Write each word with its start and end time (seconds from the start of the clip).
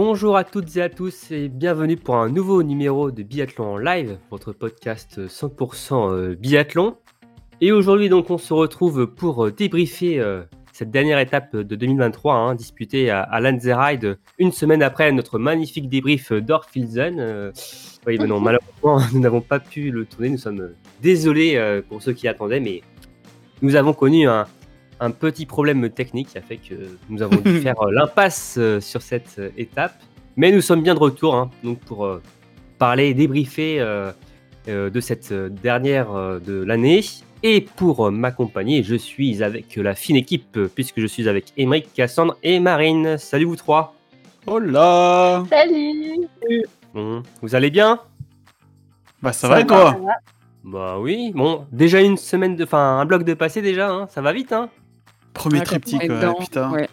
Bonjour 0.00 0.36
à 0.36 0.44
toutes 0.44 0.76
et 0.76 0.82
à 0.82 0.88
tous 0.88 1.32
et 1.32 1.48
bienvenue 1.48 1.96
pour 1.96 2.14
un 2.14 2.28
nouveau 2.28 2.62
numéro 2.62 3.10
de 3.10 3.24
Biathlon 3.24 3.72
en 3.72 3.78
live, 3.78 4.16
votre 4.30 4.52
podcast 4.52 5.26
100% 5.26 6.12
euh, 6.12 6.34
biathlon. 6.36 6.96
Et 7.60 7.72
aujourd'hui 7.72 8.08
donc 8.08 8.30
on 8.30 8.38
se 8.38 8.54
retrouve 8.54 9.08
pour 9.08 9.46
euh, 9.46 9.50
débriefer 9.50 10.20
euh, 10.20 10.44
cette 10.72 10.92
dernière 10.92 11.18
étape 11.18 11.56
de 11.56 11.74
2023 11.74 12.32
hein, 12.32 12.54
disputée 12.54 13.10
à, 13.10 13.22
à 13.22 13.40
Lanzerheide 13.40 14.20
une 14.38 14.52
semaine 14.52 14.84
après 14.84 15.10
notre 15.10 15.40
magnifique 15.40 15.88
débrief 15.88 16.30
d'Orfilsen. 16.32 17.18
Euh, 17.18 17.50
oui, 18.06 18.18
mais 18.20 18.28
non, 18.28 18.38
malheureusement 18.40 19.00
nous 19.12 19.18
n'avons 19.18 19.40
pas 19.40 19.58
pu 19.58 19.90
le 19.90 20.04
tourner, 20.04 20.28
nous 20.28 20.38
sommes 20.38 20.74
désolés 21.02 21.56
euh, 21.56 21.82
pour 21.82 22.02
ceux 22.02 22.12
qui 22.12 22.28
attendaient, 22.28 22.60
mais 22.60 22.82
nous 23.62 23.74
avons 23.74 23.94
connu 23.94 24.28
un, 24.28 24.46
un 25.00 25.10
petit 25.10 25.46
problème 25.46 25.88
technique 25.90 26.28
qui 26.28 26.38
a 26.38 26.42
fait 26.42 26.56
que 26.56 26.74
nous 27.08 27.22
avons 27.22 27.36
dû 27.36 27.60
faire 27.62 27.80
euh, 27.82 27.92
l'impasse 27.92 28.56
euh, 28.58 28.80
sur 28.80 29.02
cette 29.02 29.36
euh, 29.38 29.50
étape. 29.56 29.94
Mais 30.36 30.52
nous 30.52 30.60
sommes 30.60 30.82
bien 30.82 30.94
de 30.94 31.00
retour 31.00 31.34
hein, 31.34 31.50
donc 31.64 31.80
pour 31.80 32.08
parler 32.78 33.08
et 33.08 33.14
débriefer 33.14 33.80
de 34.68 35.00
cette 35.00 35.32
dernière 35.32 36.12
de 36.12 36.62
l'année. 36.62 37.00
Et 37.42 37.60
pour 37.60 38.12
m'accompagner, 38.12 38.84
je 38.84 38.94
suis 38.94 39.42
avec 39.42 39.74
la 39.74 39.96
fine 39.96 40.14
équipe, 40.14 40.56
puisque 40.76 41.00
je 41.00 41.06
suis 41.06 41.28
avec 41.28 41.52
Émeric, 41.56 41.92
Cassandre 41.92 42.36
et 42.44 42.60
Marine. 42.60 43.18
Salut 43.18 43.46
vous 43.46 43.56
trois. 43.56 43.96
Hola 44.46 45.42
Salut 45.50 46.28
Bon, 46.94 47.24
vous 47.42 47.56
allez 47.56 47.70
bien? 47.70 47.98
Bah 49.20 49.32
ça, 49.32 49.48
va 49.48 49.60
et 49.60 49.66
toi? 49.66 49.98
Bah 50.62 51.00
oui. 51.00 51.32
Bon, 51.34 51.66
déjà 51.72 52.00
une 52.00 52.16
semaine 52.16 52.54
de, 52.54 52.62
enfin 52.62 53.00
un 53.00 53.04
bloc 53.06 53.24
de 53.24 53.34
passé 53.34 53.60
déjà. 53.60 53.90
hein, 53.90 54.06
ça 54.08 54.22
va 54.22 54.32
vite, 54.32 54.52
hein? 54.52 54.70
Premier 55.34 55.58
Ouais, 55.60 55.64
triptyque, 55.64 56.02
ouais, 56.02 56.34
putain. 56.40 56.70
ouais. 56.72 56.88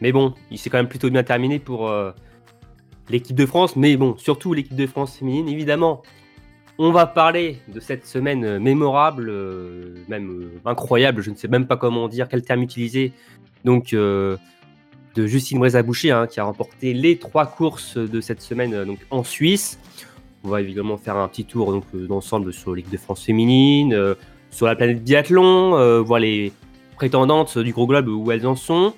Mais 0.00 0.12
bon, 0.12 0.34
il 0.50 0.58
s'est 0.58 0.70
quand 0.70 0.78
même 0.78 0.88
plutôt 0.88 1.10
bien 1.10 1.22
terminé 1.22 1.58
pour 1.58 1.88
euh, 1.88 2.12
l'équipe 3.08 3.36
de 3.36 3.46
France. 3.46 3.76
Mais 3.76 3.96
bon, 3.96 4.16
surtout 4.16 4.52
l'équipe 4.54 4.76
de 4.76 4.86
France 4.86 5.16
féminine, 5.16 5.48
évidemment. 5.48 6.02
On 6.80 6.92
va 6.92 7.06
parler 7.06 7.58
de 7.66 7.80
cette 7.80 8.06
semaine 8.06 8.44
euh, 8.44 8.60
mémorable, 8.60 9.28
euh, 9.30 9.96
même 10.08 10.30
euh, 10.30 10.60
incroyable, 10.64 11.22
je 11.22 11.30
ne 11.30 11.34
sais 11.34 11.48
même 11.48 11.66
pas 11.66 11.76
comment 11.76 12.06
dire, 12.06 12.28
quel 12.28 12.42
terme 12.42 12.62
utiliser. 12.62 13.12
Donc, 13.64 13.92
euh, 13.92 14.36
de 15.16 15.26
Justine 15.26 15.58
Brézaboucher, 15.58 16.12
hein, 16.12 16.28
qui 16.28 16.38
a 16.38 16.44
remporté 16.44 16.94
les 16.94 17.18
trois 17.18 17.46
courses 17.46 17.96
de 17.96 18.20
cette 18.20 18.40
semaine 18.40 18.74
euh, 18.74 18.84
donc, 18.84 19.00
en 19.10 19.24
Suisse. 19.24 19.80
On 20.44 20.50
va 20.50 20.60
évidemment 20.60 20.96
faire 20.96 21.16
un 21.16 21.26
petit 21.26 21.44
tour 21.44 21.72
donc, 21.72 21.82
euh, 21.96 22.06
d'ensemble 22.06 22.52
sur 22.52 22.72
l'équipe 22.76 22.92
de 22.92 22.96
France 22.98 23.24
féminine, 23.24 23.92
euh, 23.92 24.14
sur 24.50 24.66
la 24.66 24.76
planète 24.76 25.02
biathlon, 25.02 25.76
euh, 25.76 26.00
voir 26.00 26.20
les 26.20 26.52
prétendantes 26.98 27.56
du 27.58 27.72
gros 27.72 27.86
globe 27.86 28.08
où 28.08 28.32
elles 28.32 28.46
en 28.46 28.56
sont. 28.56 28.92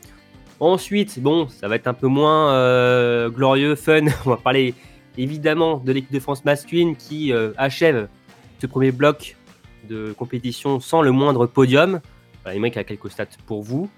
Ensuite, 0.58 1.20
bon, 1.20 1.48
ça 1.48 1.68
va 1.68 1.76
être 1.76 1.86
un 1.86 1.94
peu 1.94 2.06
moins 2.06 2.54
euh, 2.54 3.28
glorieux, 3.28 3.74
fun. 3.74 4.06
On 4.26 4.30
va 4.30 4.38
parler 4.38 4.74
évidemment 5.18 5.76
de 5.76 5.92
l'équipe 5.92 6.12
de 6.12 6.18
France 6.18 6.44
masculine 6.46 6.96
qui 6.96 7.30
euh, 7.30 7.52
achève 7.58 8.08
ce 8.58 8.66
premier 8.66 8.90
bloc 8.90 9.36
de 9.88 10.14
compétition 10.16 10.80
sans 10.80 11.02
le 11.02 11.12
moindre 11.12 11.46
podium. 11.46 12.00
Voilà, 12.42 12.56
Emmerich 12.56 12.78
a 12.78 12.84
quelques 12.84 13.10
stats 13.10 13.26
pour 13.46 13.62
vous. 13.62 13.90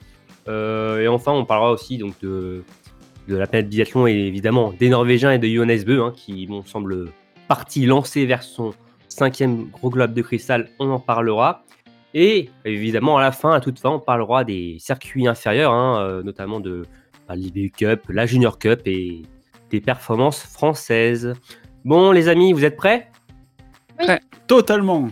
Euh, 0.49 1.01
et 1.01 1.07
enfin, 1.07 1.31
on 1.31 1.45
parlera 1.45 1.71
aussi 1.71 1.97
donc 1.97 2.15
de, 2.21 2.65
la 3.29 3.47
planète 3.47 3.69
biathlon 3.69 4.09
et 4.09 4.12
évidemment 4.12 4.75
des 4.77 4.89
Norvégiens 4.89 5.31
et 5.31 5.39
de 5.39 5.47
Johannes 5.47 5.85
Bö, 5.85 6.03
hein, 6.03 6.12
qui 6.15 6.47
bon, 6.49 6.65
semble 6.65 7.11
parti 7.47 7.87
lancé 7.87 8.27
vers 8.27 8.43
son 8.43 8.73
cinquième 9.09 9.69
gros 9.71 9.91
globe 9.91 10.12
de 10.12 10.23
cristal. 10.23 10.71
On 10.81 10.91
en 10.91 10.99
parlera. 10.99 11.62
Et 12.15 12.50
évidemment, 12.65 13.17
à 13.17 13.23
la 13.23 13.33
fin, 13.33 13.53
à 13.53 13.61
toute 13.61 13.78
fin, 13.78 13.91
on 13.91 14.00
parlera 14.00 14.45
des 14.45 14.77
circuits 14.78 15.27
inférieurs, 15.27 15.73
hein, 15.73 16.00
euh, 16.00 16.23
notamment 16.23 16.61
de 16.61 16.84
bah, 17.28 17.34
l'IBU 17.34 17.71
Cup, 17.71 18.03
la 18.09 18.27
Junior 18.27 18.59
Cup 18.59 18.83
et 18.87 19.23
des 19.71 19.81
performances 19.81 20.43
françaises. 20.43 21.34
Bon, 21.84 22.12
les 22.12 22.28
amis, 22.28 22.53
vous 22.53 22.65
êtes 22.65 22.77
prêts? 22.77 23.11
Totalement. 24.47 25.09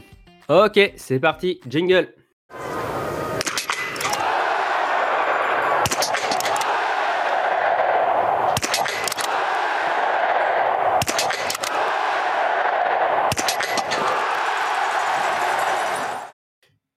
Ok, 0.48 0.92
c'est 0.96 1.20
parti, 1.20 1.60
jingle. 1.68 2.12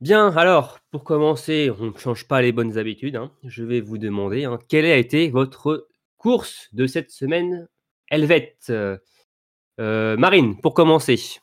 Bien, 0.03 0.35
alors, 0.35 0.79
pour 0.91 1.05
commencer, 1.05 1.71
on 1.79 1.85
ne 1.85 1.97
change 1.97 2.27
pas 2.27 2.41
les 2.41 2.51
bonnes 2.51 2.77
habitudes. 2.77 3.15
hein. 3.15 3.31
Je 3.45 3.63
vais 3.63 3.79
vous 3.79 3.97
demander 3.97 4.43
hein, 4.43 4.59
quelle 4.67 4.83
a 4.83 4.97
été 4.97 5.29
votre 5.29 5.87
course 6.17 6.67
de 6.73 6.87
cette 6.87 7.09
semaine 7.09 7.69
helvète? 8.09 8.69
Euh, 8.69 10.17
Marine, 10.17 10.59
pour 10.59 10.73
commencer. 10.73 11.39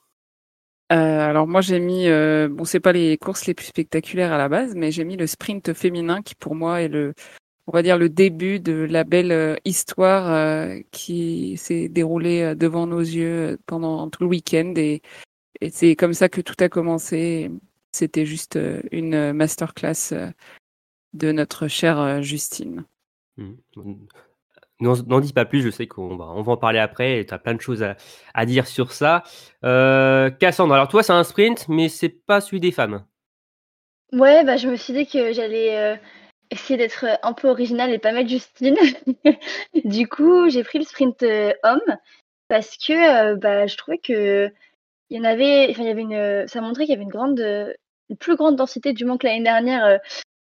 Euh, 0.93 0.95
alors 0.95 1.47
moi 1.47 1.63
j'ai 1.63 1.81
mis, 1.81 2.07
euh, 2.09 2.51
bon 2.51 2.67
c'est 2.67 2.81
pas 2.81 2.93
les 2.93 3.17
courses 3.17 3.47
les 3.47 3.55
plus 3.55 3.65
spectaculaires 3.65 4.31
à 4.35 4.37
la 4.37 4.51
base, 4.51 4.75
mais 4.75 4.91
j'ai 4.91 5.05
mis 5.05 5.17
le 5.17 5.27
sprint 5.27 5.73
féminin 5.73 6.21
qui 6.21 6.35
pour 6.35 6.55
moi 6.55 6.83
est 6.83 6.89
le, 6.89 7.15
on 7.67 7.73
va 7.73 7.81
dire 7.81 7.97
le 7.97 8.11
début 8.11 8.61
de 8.61 8.87
la 8.91 9.05
belle 9.05 9.33
euh, 9.33 9.57
histoire 9.65 10.69
qui 10.91 11.57
s'est 11.57 11.89
déroulée 11.89 12.55
devant 12.57 12.87
nos 12.87 13.01
yeux 13.01 13.59
pendant 13.65 14.11
tout 14.11 14.23
le 14.23 14.29
week-end 14.29 14.75
et 14.77 15.01
c'est 15.71 15.97
comme 15.97 16.13
ça 16.13 16.29
que 16.29 16.43
tout 16.43 16.57
a 16.61 16.69
commencé. 16.69 17.51
C'était 17.93 18.27
juste 18.27 18.57
euh, 18.57 18.83
une 18.93 19.15
euh, 19.15 19.33
masterclass 19.33 20.13
euh, 20.13 20.31
de 21.13 21.33
notre 21.33 21.69
chère 21.69 21.99
euh, 21.99 22.23
Justine. 22.23 22.85
Hmm. 23.37 23.55
N'en 24.81 25.21
dis 25.21 25.35
pas 25.35 25.45
plus, 25.45 25.61
je 25.61 25.71
sais 25.71 25.87
qu'on 25.87 26.17
va, 26.17 26.27
on 26.27 26.43
va 26.43 26.53
en 26.53 26.57
parler 26.57 26.79
après, 26.79 27.25
tu 27.29 27.35
as 27.35 27.39
plein 27.39 27.55
de 27.55 27.61
choses 27.61 27.83
à, 27.83 27.97
à 28.33 28.47
dire 28.47 28.67
sur 28.67 28.93
ça. 28.93 29.23
Euh, 29.63 30.31
Cassandre, 30.31 30.73
alors 30.73 30.89
toi 30.89 31.03
c'est 31.03 31.13
un 31.13 31.25
sprint, 31.25 31.69
mais 31.69 31.91
c'est 31.91 32.09
pas 32.09 32.41
celui 32.41 32.61
des 32.61 32.73
femmes. 32.73 33.05
Ouais, 34.13 34.43
bah, 34.45 34.57
je 34.57 34.69
me 34.69 34.77
suis 34.77 34.93
dit 34.93 35.07
que 35.07 35.33
j'allais 35.33 35.77
euh, 35.79 35.97
essayer 36.51 36.77
d'être 36.77 37.05
un 37.23 37.33
peu 37.33 37.49
originale 37.49 37.93
et 37.93 37.99
pas 37.99 38.13
mettre 38.13 38.29
Justine. 38.29 38.77
Du 39.85 40.09
coup, 40.09 40.49
j'ai 40.49 40.65
pris 40.65 40.79
le 40.79 40.85
sprint 40.85 41.23
euh, 41.23 41.53
homme 41.63 41.97
parce 42.49 42.77
que 42.77 42.93
euh, 43.33 43.37
bah, 43.37 43.67
je 43.67 43.77
trouvais 43.77 43.99
que 43.99 44.51
il 45.11 45.17
y 45.17 45.21
en 45.21 45.25
avait, 45.25 45.69
enfin, 45.71 45.83
il 45.83 45.89
y 45.89 45.91
avait 45.91 46.03
une, 46.03 46.15
euh, 46.15 46.47
ça 46.47 46.61
montrait 46.61 46.85
qu'il 46.85 46.93
y 46.93 46.97
avait 46.97 47.03
une 47.03 47.11
grande, 47.11 47.41
euh, 47.41 47.73
une 48.09 48.17
plus 48.17 48.37
grande 48.37 48.57
densité 48.57 48.93
du 48.93 49.05
moins 49.05 49.19
que 49.19 49.27
l'année 49.27 49.43
dernière 49.43 49.85
euh, 49.85 49.99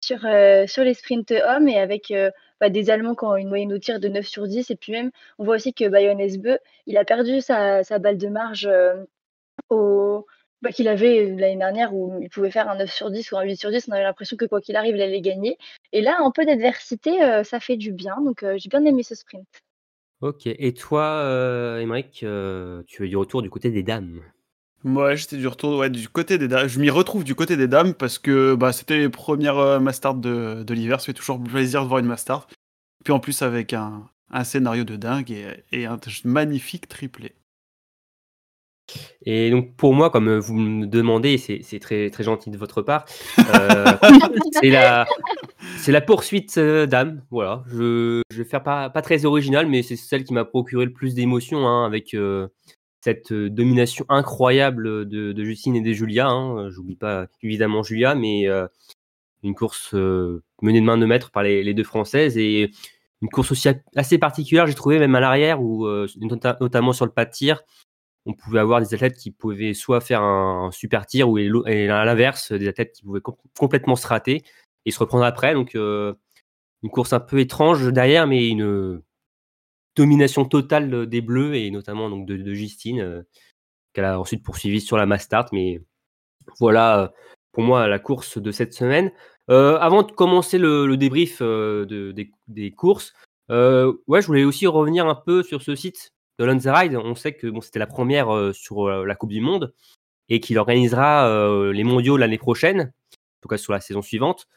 sur, 0.00 0.20
sur 0.68 0.84
les 0.84 0.94
sprints 0.94 1.30
hommes 1.30 1.68
et 1.68 1.78
avec 1.78 2.12
bah, 2.60 2.70
des 2.70 2.90
Allemands 2.90 3.14
qui 3.14 3.24
ont 3.24 3.36
une 3.36 3.48
moyenne 3.48 3.72
au 3.72 3.78
tir 3.78 4.00
de 4.00 4.08
9 4.08 4.26
sur 4.26 4.48
10. 4.48 4.70
Et 4.70 4.76
puis 4.76 4.90
même, 4.90 5.12
on 5.38 5.44
voit 5.44 5.56
aussi 5.56 5.72
que 5.72 5.84
Johannes 5.84 6.38
Bö, 6.38 6.56
il 6.86 6.96
a 6.98 7.04
perdu 7.04 7.40
sa, 7.40 7.84
sa 7.84 8.00
balle 8.00 8.18
de 8.18 8.26
marge 8.26 8.68
au, 9.70 10.26
bah, 10.60 10.72
qu'il 10.72 10.88
avait 10.88 11.26
l'année 11.26 11.56
dernière 11.56 11.94
où 11.94 12.20
il 12.20 12.30
pouvait 12.30 12.50
faire 12.50 12.68
un 12.68 12.76
9 12.78 12.92
sur 12.92 13.12
10 13.12 13.30
ou 13.30 13.36
un 13.36 13.42
8 13.42 13.56
sur 13.56 13.70
10. 13.70 13.86
On 13.88 13.92
avait 13.92 14.02
l'impression 14.02 14.36
que 14.36 14.44
quoi 14.44 14.60
qu'il 14.60 14.74
arrive, 14.74 14.96
il 14.96 15.02
allait 15.02 15.20
gagner. 15.20 15.56
Et 15.92 16.00
là, 16.00 16.16
un 16.18 16.32
peu 16.32 16.44
d'adversité, 16.44 17.44
ça 17.44 17.60
fait 17.60 17.76
du 17.76 17.92
bien. 17.92 18.16
Donc, 18.22 18.44
j'ai 18.56 18.68
bien 18.68 18.84
aimé 18.84 19.04
ce 19.04 19.14
sprint. 19.14 19.46
Ok, 20.22 20.46
et 20.46 20.72
toi, 20.72 21.20
euh, 21.24 22.82
tu 22.86 23.04
es 23.04 23.08
du 23.08 23.16
retour 23.16 23.42
du 23.42 23.50
côté 23.50 23.70
des 23.70 23.82
dames? 23.82 24.20
Ouais, 24.84 25.16
j'étais 25.16 25.36
du 25.36 25.46
retour 25.46 25.78
ouais, 25.78 25.90
du 25.90 26.08
côté 26.08 26.38
des 26.38 26.48
dames. 26.48 26.68
Je 26.68 26.80
m'y 26.80 26.90
retrouve 26.90 27.24
du 27.24 27.34
côté 27.34 27.56
des 27.56 27.68
dames 27.68 27.94
parce 27.94 28.18
que 28.18 28.54
bah, 28.54 28.72
c'était 28.72 28.98
les 28.98 29.08
premières 29.08 29.58
euh, 29.58 29.78
de, 29.78 30.62
de 30.62 30.74
l'hiver. 30.74 31.00
Ça 31.00 31.06
fait 31.06 31.12
toujours 31.12 31.42
plaisir 31.42 31.82
de 31.82 31.88
voir 31.88 32.00
une 32.00 32.06
Mastart. 32.06 32.48
Puis 33.04 33.12
en 33.12 33.20
plus 33.20 33.42
avec 33.42 33.72
un, 33.72 34.08
un 34.30 34.44
scénario 34.44 34.84
de 34.84 34.96
dingue 34.96 35.30
et, 35.30 35.46
et 35.72 35.86
un 35.86 35.98
magnifique 36.24 36.88
triplé. 36.88 37.34
Et 39.24 39.50
donc 39.50 39.76
pour 39.76 39.94
moi, 39.94 40.10
comme 40.10 40.38
vous 40.38 40.54
me 40.54 40.86
demandez, 40.86 41.38
c'est 41.38 41.60
c'est 41.62 41.78
très, 41.78 42.10
très 42.10 42.24
gentil 42.24 42.50
de 42.50 42.58
votre 42.58 42.82
part, 42.82 43.04
euh, 43.54 43.84
c'est 44.60 44.70
la, 44.70 45.06
c'est 45.78 45.92
la 45.92 46.00
poursuite 46.00 46.58
euh, 46.58 46.86
d'âme. 46.86 47.22
Voilà, 47.30 47.62
je, 47.68 48.22
je 48.30 48.38
vais 48.38 48.48
faire 48.48 48.62
pas, 48.62 48.90
pas 48.90 49.02
très 49.02 49.24
original, 49.24 49.66
mais 49.66 49.82
c'est 49.82 49.96
celle 49.96 50.24
qui 50.24 50.34
m'a 50.34 50.44
procuré 50.44 50.84
le 50.84 50.92
plus 50.92 51.14
d'émotions 51.14 51.66
hein, 51.66 51.86
avec 51.86 52.14
euh, 52.14 52.48
cette 53.02 53.32
euh, 53.32 53.50
domination 53.50 54.04
incroyable 54.08 55.08
de, 55.08 55.44
Justine 55.44 55.76
et 55.76 55.80
de 55.80 55.92
Julia. 55.92 56.28
Hein. 56.28 56.70
J'oublie 56.70 56.96
pas 56.96 57.26
évidemment 57.42 57.82
Julia, 57.82 58.14
mais 58.14 58.48
euh, 58.48 58.66
une 59.42 59.54
course 59.54 59.94
euh, 59.94 60.42
menée 60.62 60.80
de 60.80 60.86
main 60.86 60.96
de 60.96 61.06
maître 61.06 61.30
par 61.30 61.42
les, 61.42 61.74
deux 61.74 61.84
Françaises 61.84 62.38
et 62.38 62.70
une 63.20 63.28
course 63.28 63.52
aussi 63.52 63.68
assez 63.96 64.18
particulière, 64.18 64.66
j'ai 64.66 64.74
trouvé, 64.74 64.98
même 64.98 65.14
à 65.14 65.20
l'arrière, 65.20 65.62
où, 65.62 65.86
nota- 66.16 66.56
notamment 66.60 66.92
sur 66.92 67.06
le 67.06 67.12
pas 67.12 67.24
de 67.24 67.30
tir, 67.30 67.62
on 68.26 68.34
pouvait 68.34 68.58
avoir 68.58 68.80
des 68.80 68.94
athlètes 68.94 69.16
qui 69.16 69.30
pouvaient 69.30 69.74
soit 69.74 70.00
faire 70.00 70.22
un, 70.22 70.70
super 70.72 71.06
tir 71.06 71.28
ou 71.28 71.38
et, 71.38 71.88
à 71.88 72.04
l'inverse, 72.04 72.50
des 72.50 72.66
athlètes 72.66 72.92
qui 72.92 73.02
pouvaient 73.02 73.20
complètement 73.56 73.94
se 73.94 74.08
rater 74.08 74.42
et 74.86 74.90
se 74.90 74.98
reprendre 74.98 75.24
après. 75.24 75.54
Donc, 75.54 75.74
une 75.74 76.90
course 76.90 77.12
un 77.12 77.20
peu 77.20 77.38
étrange 77.38 77.92
derrière, 77.92 78.26
mais 78.26 78.48
une 78.48 79.00
domination 79.96 80.44
totale 80.44 81.06
des 81.06 81.20
Bleus 81.20 81.54
et 81.54 81.70
notamment 81.70 82.10
donc 82.10 82.26
de, 82.26 82.54
Justine, 82.54 83.24
qu'elle 83.92 84.04
a 84.04 84.18
ensuite 84.18 84.42
poursuivi 84.42 84.80
sur 84.80 84.96
la 84.96 85.06
Mastart. 85.06 85.46
Mais 85.52 85.82
voilà, 86.58 87.12
pour 87.52 87.62
moi, 87.62 87.88
la 87.88 87.98
course 87.98 88.38
de 88.38 88.50
cette 88.50 88.74
semaine. 88.74 89.12
avant 89.48 90.02
de 90.02 90.12
commencer 90.12 90.58
le, 90.58 90.96
débrief 90.96 91.40
de, 91.42 92.14
des, 92.48 92.70
courses, 92.72 93.12
je 93.48 94.26
voulais 94.26 94.44
aussi 94.44 94.66
revenir 94.66 95.06
un 95.06 95.14
peu 95.14 95.42
sur 95.42 95.62
ce 95.62 95.74
site 95.74 96.12
de 96.38 96.70
Ride, 96.70 96.96
on 96.96 97.14
sait 97.14 97.34
que 97.34 97.48
c'était 97.60 97.78
la 97.78 97.86
première 97.86 98.54
sur 98.54 98.88
la 98.88 99.14
Coupe 99.14 99.30
du 99.30 99.40
Monde 99.40 99.74
et 100.28 100.40
qu'il 100.40 100.58
organisera 100.58 101.70
les 101.72 101.84
mondiaux 101.84 102.16
l'année 102.16 102.38
prochaine, 102.38 102.80
en 102.80 103.40
tout 103.42 103.48
cas 103.48 103.58
sur 103.58 103.72
la 103.72 103.80
saison 103.80 104.02
suivante. 104.02 104.48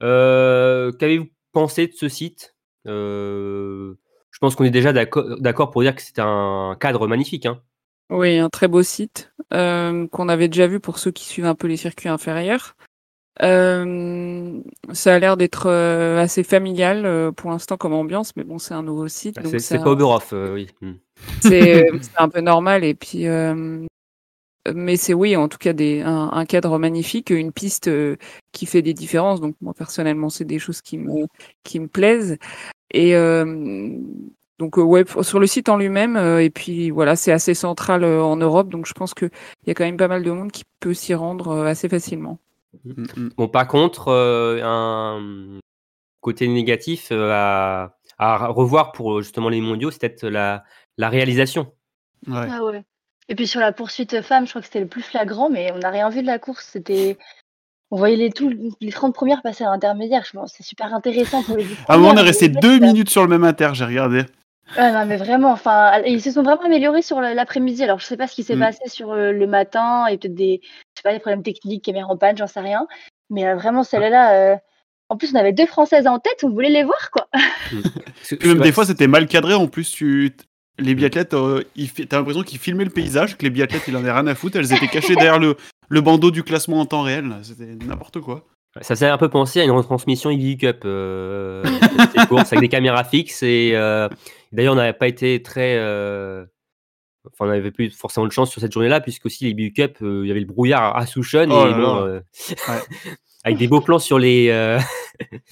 Qu'avez-vous 0.00 1.28
pensé 1.52 1.86
de 1.86 1.92
ce 1.92 2.08
site? 2.08 2.54
Pense 4.40 4.56
qu'on 4.56 4.64
est 4.64 4.70
déjà 4.70 4.92
d'accord 4.92 5.70
pour 5.70 5.82
dire 5.82 5.94
que 5.94 6.02
c'est 6.02 6.18
un 6.18 6.76
cadre 6.80 7.06
magnifique. 7.06 7.46
Hein. 7.46 7.60
Oui, 8.10 8.38
un 8.38 8.48
très 8.48 8.68
beau 8.68 8.82
site 8.82 9.32
qu'on 9.50 10.28
avait 10.28 10.48
déjà 10.48 10.66
vu 10.66 10.80
pour 10.80 10.98
ceux 10.98 11.10
qui 11.10 11.24
suivent 11.24 11.46
un 11.46 11.54
peu 11.54 11.66
les 11.66 11.76
circuits 11.76 12.08
inférieurs. 12.08 12.74
Euh, 13.42 14.60
ça 14.92 15.14
a 15.14 15.18
l'air 15.18 15.36
d'être 15.36 15.66
euh, 15.66 16.18
assez 16.18 16.42
familial 16.42 17.06
euh, 17.06 17.32
pour 17.32 17.50
l'instant 17.50 17.76
comme 17.76 17.94
ambiance, 17.94 18.36
mais 18.36 18.44
bon, 18.44 18.58
c'est 18.58 18.74
un 18.74 18.82
nouveau 18.82 19.08
site. 19.08 19.36
Bah, 19.36 19.58
c'est 19.58 19.78
pas 19.78 19.90
Oberhof, 19.90 20.34
oui. 20.52 20.68
Hmm. 20.80 20.94
C'est 21.40 21.86
un 22.16 22.28
peu 22.30 22.40
normal 22.40 22.82
et 22.82 22.94
puis, 22.94 23.26
mais 24.74 24.96
c'est 24.96 25.12
oui, 25.12 25.36
en 25.36 25.48
tout 25.48 25.58
cas 25.58 25.74
des 25.74 26.00
un, 26.00 26.44
cadre 26.46 26.78
magnifique, 26.78 27.28
une 27.28 27.52
piste 27.52 27.90
qui 28.52 28.64
fait 28.64 28.80
des 28.80 28.94
différences. 28.94 29.40
Donc 29.42 29.54
moi 29.60 29.74
personnellement, 29.74 30.30
c'est 30.30 30.46
des 30.46 30.58
choses 30.58 30.80
qui 30.80 30.96
me 30.96 31.26
qui 31.62 31.78
me 31.78 31.88
plaisent 31.88 32.38
et 32.90 33.14
donc 34.58 34.76
ouais, 34.76 35.04
sur 35.22 35.40
le 35.40 35.46
site 35.46 35.68
en 35.68 35.76
lui-même, 35.76 36.16
et 36.16 36.50
puis 36.50 36.90
voilà, 36.90 37.16
c'est 37.16 37.32
assez 37.32 37.54
central 37.54 38.04
en 38.04 38.36
Europe, 38.36 38.68
donc 38.68 38.86
je 38.86 38.92
pense 38.92 39.14
qu'il 39.14 39.30
y 39.66 39.70
a 39.70 39.74
quand 39.74 39.84
même 39.84 39.96
pas 39.96 40.08
mal 40.08 40.22
de 40.22 40.30
monde 40.30 40.52
qui 40.52 40.64
peut 40.80 40.94
s'y 40.94 41.14
rendre 41.14 41.64
assez 41.66 41.88
facilement. 41.88 42.38
Mm, 42.84 43.04
mm. 43.16 43.30
Bon, 43.36 43.48
par 43.48 43.66
contre, 43.66 44.08
euh, 44.08 44.60
un 44.62 45.60
côté 46.20 46.48
négatif 46.48 47.08
euh, 47.10 47.30
à, 47.32 47.96
à, 48.18 48.48
revoir 48.48 48.92
pour 48.92 49.22
justement 49.22 49.48
les 49.48 49.60
mondiaux, 49.60 49.90
c'est 49.90 50.00
peut-être 50.00 50.26
la, 50.26 50.64
la 50.96 51.08
réalisation. 51.08 51.72
Ouais. 52.26 52.46
Ah 52.50 52.64
ouais. 52.64 52.84
Et 53.28 53.34
puis 53.34 53.46
sur 53.46 53.60
la 53.60 53.72
poursuite 53.72 54.22
femme, 54.22 54.44
je 54.44 54.50
crois 54.50 54.60
que 54.60 54.66
c'était 54.66 54.80
le 54.80 54.88
plus 54.88 55.02
flagrant, 55.02 55.50
mais 55.50 55.70
on 55.72 55.78
n'a 55.78 55.90
rien 55.90 56.10
vu 56.10 56.20
de 56.20 56.26
la 56.26 56.38
course. 56.38 56.68
C'était 56.72 57.16
on 57.90 57.96
voyait 57.96 58.16
les, 58.16 58.30
tout, 58.30 58.52
les 58.80 58.92
30 58.92 59.14
premières 59.14 59.42
passer 59.42 59.64
à 59.64 59.70
l'intermédiaire. 59.70 60.24
C'est 60.46 60.62
super 60.62 60.94
intéressant 60.94 61.42
pour 61.42 61.56
les 61.56 61.66
Ah, 61.88 61.98
on 61.98 62.16
est 62.16 62.20
resté 62.20 62.48
deux 62.48 62.78
minutes 62.78 63.10
sur 63.10 63.22
le 63.22 63.28
même 63.28 63.44
inter, 63.44 63.70
j'ai 63.72 63.84
regardé. 63.84 64.24
Ouais, 64.78 64.92
non, 64.92 65.04
mais 65.04 65.16
vraiment, 65.16 65.50
enfin, 65.50 66.00
ils 66.06 66.22
se 66.22 66.30
sont 66.30 66.42
vraiment 66.42 66.62
améliorés 66.62 67.02
sur 67.02 67.20
l'après-midi. 67.20 67.82
Alors, 67.82 67.98
je 67.98 68.06
sais 68.06 68.16
pas 68.16 68.28
ce 68.28 68.34
qui 68.34 68.44
s'est 68.44 68.54
mm. 68.54 68.60
passé 68.60 68.82
sur 68.86 69.10
euh, 69.10 69.32
le 69.32 69.46
matin 69.48 70.06
et 70.06 70.16
peut-être 70.16 70.34
des, 70.34 70.60
je 70.62 70.68
sais 70.68 71.02
pas, 71.02 71.12
des 71.12 71.18
problèmes 71.18 71.42
techniques, 71.42 71.84
caméra 71.84 72.08
en 72.08 72.16
panne, 72.16 72.36
j'en 72.36 72.46
sais 72.46 72.60
rien. 72.60 72.86
Mais 73.30 73.46
euh, 73.46 73.56
vraiment, 73.56 73.82
celle-là, 73.82 74.34
euh, 74.34 74.56
en 75.08 75.16
plus, 75.16 75.32
on 75.34 75.38
avait 75.38 75.52
deux 75.52 75.66
Françaises 75.66 76.06
en 76.06 76.20
tête, 76.20 76.44
on 76.44 76.50
voulait 76.50 76.70
les 76.70 76.84
voir, 76.84 77.10
quoi. 77.10 77.26
Mm. 77.72 78.46
même 78.46 78.60
des 78.60 78.70
fois, 78.70 78.84
c'était 78.84 79.08
mal 79.08 79.26
cadré. 79.26 79.54
En 79.54 79.66
plus, 79.66 79.90
tu, 79.90 80.36
les 80.80 80.94
biathlètes, 80.94 81.30
t'as 81.30 82.16
l'impression 82.16 82.42
qu'ils 82.42 82.58
filmaient 82.58 82.84
le 82.84 82.90
paysage, 82.90 83.36
que 83.36 83.44
les 83.44 83.50
biathlètes, 83.50 83.84
il 83.88 83.96
en 83.96 84.00
avait 84.00 84.12
rien 84.12 84.26
à 84.26 84.34
foutre. 84.34 84.56
Elles 84.56 84.72
étaient 84.72 84.88
cachées 84.88 85.14
derrière 85.14 85.38
le, 85.38 85.56
le 85.88 86.00
bandeau 86.00 86.30
du 86.30 86.42
classement 86.42 86.80
en 86.80 86.86
temps 86.86 87.02
réel. 87.02 87.32
C'était 87.42 87.76
n'importe 87.84 88.20
quoi. 88.20 88.46
Ça 88.82 88.94
fait 88.94 89.08
un 89.08 89.18
peu 89.18 89.28
penser 89.28 89.60
à 89.60 89.64
une 89.64 89.72
retransmission 89.72 90.30
EV 90.30 90.56
Cup, 90.56 90.82
euh, 90.84 91.64
courses 92.28 92.52
avec 92.52 92.60
des 92.60 92.68
caméras 92.68 93.02
fixes. 93.02 93.42
Et 93.42 93.72
euh, 93.74 94.08
d'ailleurs, 94.52 94.74
on 94.74 94.76
n'avait 94.76 94.92
pas 94.92 95.08
été 95.08 95.42
très. 95.42 95.76
Euh, 95.76 96.44
enfin, 97.26 97.46
on 97.46 97.48
n'avait 97.48 97.72
plus 97.72 97.90
forcément 97.90 98.26
de 98.26 98.32
chance 98.32 98.48
sur 98.48 98.60
cette 98.60 98.72
journée-là, 98.72 99.00
puisque 99.00 99.26
aussi 99.26 99.44
les 99.44 99.50
EV 99.50 99.72
Cup, 99.72 99.96
euh, 100.02 100.20
il 100.24 100.28
y 100.28 100.30
avait 100.30 100.40
le 100.40 100.46
brouillard 100.46 100.96
à 100.96 101.04
Souchon. 101.06 101.48
Oh 101.50 101.66
et 101.66 101.74
bon, 101.74 102.22
avec 103.44 103.58
des 103.58 103.66
beaux 103.66 103.80
plans 103.80 103.98
sur 103.98 104.20
les. 104.20 104.46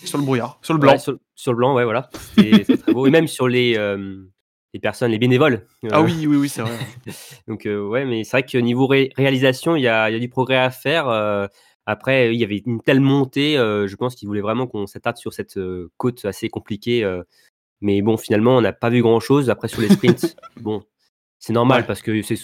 sur 0.04 0.19
le 0.19 0.24
brouillard, 0.24 0.60
sur 0.62 0.74
le 0.74 0.81
blanc. 0.81 0.96
sur, 0.96 1.52
le 1.52 1.56
blanc, 1.56 1.74
ouais, 1.74 1.84
voilà. 1.84 2.08
C'était 2.36 2.76
très 2.76 2.92
beau. 2.92 3.04
Et 3.08 3.10
même 3.10 3.26
sur 3.26 3.48
les. 3.48 3.76
Les 4.75 4.81
personnes, 4.81 5.11
les 5.11 5.19
bénévoles. 5.19 5.67
Ah 5.91 6.03
oui, 6.03 6.26
oui, 6.26 6.37
oui, 6.37 6.49
c'est 6.49 6.62
vrai. 6.62 6.76
Donc, 7.49 7.67
ouais, 7.67 8.05
mais 8.05 8.25
c'est 8.25 8.32
vrai 8.32 8.43
que 8.43 8.59
niveau 8.59 8.87
réalisation, 8.87 9.76
il 9.76 9.82
y 9.82 9.88
a, 9.88 10.11
y 10.11 10.15
a, 10.15 10.19
du 10.19 10.29
progrès 10.29 10.56
à 10.56 10.70
faire. 10.70 11.09
Après, 11.91 12.35
il 12.35 12.38
y 12.38 12.44
avait 12.44 12.62
une 12.67 12.82
telle 12.82 13.00
montée, 13.00 13.56
euh, 13.56 13.87
je 13.87 13.97
pense 13.97 14.15
qu'il 14.15 14.29
voulait 14.29 14.43
vraiment 14.43 14.67
qu'on 14.67 14.87
s'attarde 14.87 15.17
sur 15.17 15.32
cette 15.32 15.56
euh, 15.56 15.91
côte 15.97 16.23
assez 16.26 16.50
compliquée. 16.50 17.03
Euh. 17.03 17.23
mais 17.81 18.03
bon, 18.03 18.19
finalement, 18.19 18.59
on 18.59 18.61
n'a 18.61 18.75
pas 18.75 18.91
vu 18.91 19.00
grand-chose. 19.00 19.49
Après, 19.49 19.69
sur 19.69 19.81
les 19.81 19.88
sprints, 19.88 20.37
bon, 20.61 20.82
c'est 21.38 21.55
normal 21.55 21.87
parce 21.87 22.03
que 22.03 22.20
c'est, 22.20 22.37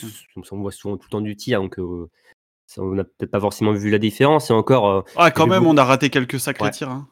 on 0.51 0.61
voit 0.63 0.73
souvent 0.73 0.97
tout 0.97 1.09
le 1.09 1.11
temps 1.11 1.21
du 1.21 1.37
tir, 1.37 1.61
donc 1.61 1.77
on 1.77 2.95
n'a 2.95 3.05
peut-être 3.05 3.31
pas 3.31 3.39
forcément 3.39 3.75
vu 3.75 3.91
la 3.91 3.99
différence. 3.99 4.49
Et 4.49 4.55
encore. 4.55 5.05
ah, 5.15 5.31
quand 5.31 5.47
même, 5.47 5.67
on 5.67 5.77
a 5.77 5.85
raté 5.85 6.09
quelques 6.09 6.41
sacrés 6.41 6.71
tirs. 6.71 6.89
Hein. 6.89 7.07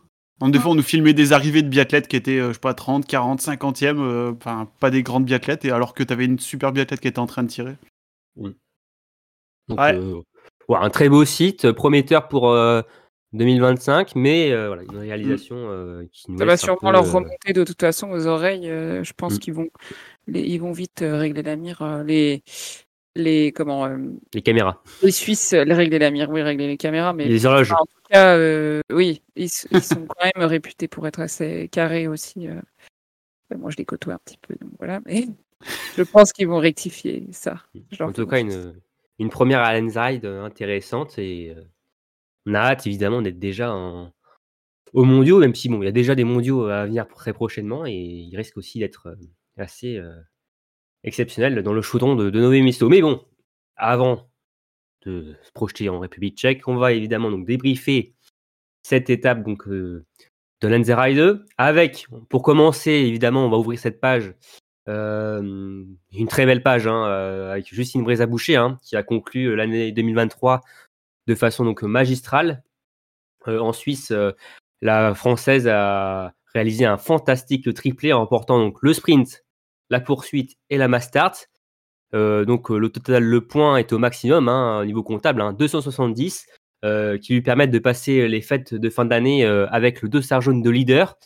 Des 0.51 0.59
fois, 0.59 0.73
on 0.73 0.75
nous 0.75 0.83
filmait 0.83 1.15
des 1.15 1.33
arrivées 1.33 1.63
de 1.63 1.69
biathlètes 1.69 2.09
qui 2.09 2.17
étaient, 2.17 2.39
je 2.39 2.53
sais 2.53 2.59
pas, 2.59 2.75
30, 2.75 3.07
40, 3.07 3.41
50e, 3.41 4.37
enfin, 4.37 4.69
pas 4.81 4.91
des 4.91 5.03
grandes 5.03 5.25
biathlètes, 5.25 5.65
et 5.65 5.71
alors 5.71 5.95
que 5.95 6.03
tu 6.03 6.13
avais 6.13 6.25
une 6.25 6.39
super 6.39 6.73
biathlète 6.73 7.01
qui 7.01 7.09
était 7.09 7.19
en 7.19 7.27
train 7.27 7.43
de 7.43 7.49
tirer. 7.49 7.77
Oui. 8.37 8.57
Donc, 9.69 9.79
un 10.81 10.91
très 10.91 11.09
beau 11.09 11.25
site, 11.25 11.67
euh, 11.67 11.73
prometteur 11.73 12.29
pour 12.29 12.55
2025, 13.33 14.09
euh, 14.09 14.13
mais 14.17 14.53
euh, 14.53 14.69
voilà, 14.69 14.83
une 14.83 14.99
réalisation 14.99 15.57
qui 16.13 16.31
nous 16.31 16.39
Ça 16.39 16.45
va 16.45 16.57
sûrement 16.57 16.91
leur 16.91 17.11
remonter 17.11 17.53
de 17.53 17.65
toute 17.65 17.81
façon 17.81 18.11
aux 18.11 18.27
oreilles. 18.27 18.67
je 18.67 19.13
pense 19.13 19.35
mm. 19.35 19.39
qu'ils 19.39 19.55
vont, 19.55 19.69
ils 20.29 20.59
vont 20.59 20.73
vite 20.73 21.01
régler 21.03 21.43
la 21.43 21.57
mire. 21.57 22.03
les, 22.05 22.43
les 23.15 23.53
comment 23.53 23.89
les 24.35 24.43
caméras. 24.43 24.83
Les 25.03 25.11
Suisses, 25.11 25.53
les 25.53 25.75
régler 25.75 25.99
la 25.99 26.11
mire, 26.11 26.31
oui, 26.31 26.43
régler 26.43 26.67
les 26.67 26.77
caméras, 26.77 27.13
mais 27.13 27.27
les 27.27 27.47
horloges. 27.47 27.73
En 27.73 27.85
tout 27.85 28.03
cas, 28.11 28.39
oui, 28.91 29.23
ils, 29.37 29.51
sont 29.51 30.07
quand 30.07 30.31
même 30.35 30.47
réputés 30.49 30.89
pour 30.89 31.07
être 31.07 31.21
assez 31.21 31.69
carrés 31.71 32.09
aussi. 32.09 32.49
moi, 33.57 33.71
je 33.71 33.77
les 33.77 33.85
côtoie 33.85 34.15
un 34.15 34.21
petit 34.25 34.39
peu, 34.39 34.55
donc 34.61 34.71
voilà, 34.79 35.01
mais 35.07 35.27
je 35.97 36.03
pense 36.03 36.33
qu'ils 36.33 36.49
vont 36.49 36.59
rectifier 36.59 37.27
ça. 37.33 37.63
En 38.01 38.13
tout 38.13 38.27
cas, 38.27 38.41
une, 38.41 38.75
une 39.19 39.31
première 39.31 39.61
Allenside 39.61 40.25
euh, 40.25 40.43
intéressante 40.43 41.19
et 41.19 41.55
euh, 41.57 41.63
on 42.47 42.55
a 42.55 42.59
hâte 42.59 42.87
évidemment 42.87 43.23
d'être 43.23 43.39
déjà 43.39 43.73
en, 43.73 44.13
aux 44.93 45.05
mondiaux, 45.05 45.39
même 45.39 45.55
si 45.55 45.69
bon, 45.69 45.81
il 45.83 45.87
y 45.87 45.89
a 45.89 45.93
déjà 45.93 46.15
des 46.15 46.25
mondiaux 46.25 46.67
à 46.67 46.87
venir 46.87 47.07
très 47.09 47.33
prochainement 47.33 47.87
et 47.87 47.93
il 47.93 48.37
risque 48.37 48.57
aussi 48.57 48.81
d'être 48.81 49.09
euh, 49.09 49.17
assez 49.57 50.01
exceptionnel 51.05 51.63
dans 51.63 51.73
le 51.73 51.83
chaudron 51.83 52.15
de, 52.15 52.31
de 52.31 52.41
Nové 52.41 52.61
Misto. 52.63 52.89
Mais 52.89 53.01
bon, 53.01 53.25
avant 53.77 54.29
de 55.05 55.35
se 55.43 55.53
projeter 55.53 55.89
en 55.89 55.99
République 55.99 56.37
tchèque, 56.37 56.67
on 56.69 56.77
va 56.77 56.93
évidemment 56.93 57.31
donc 57.31 57.47
débriefer 57.47 58.15
cette 58.83 59.11
étape 59.11 59.43
donc 59.43 59.69
de 59.69 60.05
Lenzerheide 60.63 61.45
avec, 61.59 62.07
pour 62.29 62.43
commencer 62.43 62.91
évidemment, 62.91 63.47
on 63.47 63.51
va 63.51 63.59
ouvrir 63.59 63.79
cette 63.79 64.01
page 64.01 64.35
une 64.89 66.27
très 66.29 66.45
belle 66.45 66.63
page 66.63 66.87
hein, 66.87 67.05
avec 67.51 67.73
Justine 67.73 68.03
Brézaboucher 68.03 68.57
hein, 68.57 68.79
qui 68.83 68.97
a 68.97 69.03
conclu 69.03 69.55
l'année 69.55 69.93
2023 69.93 70.61
de 71.29 71.35
façon 71.35 71.65
donc 71.65 71.83
magistrale. 71.83 72.65
en 73.47 73.73
Suisse, 73.73 74.13
la 74.81 75.15
française 75.15 75.69
a 75.69 76.35
réalisé 76.53 76.85
un 76.85 76.99
fantastique 76.99 77.73
triplé 77.75 78.13
en 78.13 78.19
remportant 78.19 78.59
donc 78.59 78.83
le 78.83 78.93
sprint, 78.93 79.45
la 79.93 80.01
poursuite 80.01 80.57
et 80.71 80.79
la 80.79 80.89
mass 80.89 81.07
start. 81.07 81.49
donc 82.13 82.71
le 82.71 82.89
total, 82.89 83.23
le 83.23 83.41
point 83.47 83.77
est 83.77 83.93
au 83.93 83.99
maximum 83.99 84.49
hein, 84.49 84.81
au 84.81 84.85
niveau 84.85 85.03
comptable, 85.03 85.43
270, 85.57 86.47
qui 87.23 87.35
lui 87.35 87.43
permettent 87.43 87.71
de 87.71 87.79
passer 87.79 88.29
les 88.29 88.41
fêtes 88.41 88.75
de 88.75 88.91
fin 88.91 89.05
d'année 89.05 89.45
avec 89.45 90.03
le 90.03 90.09
dossard 90.09 90.41
jaune 90.41 90.63
de 90.63 90.71
leader 90.71 91.17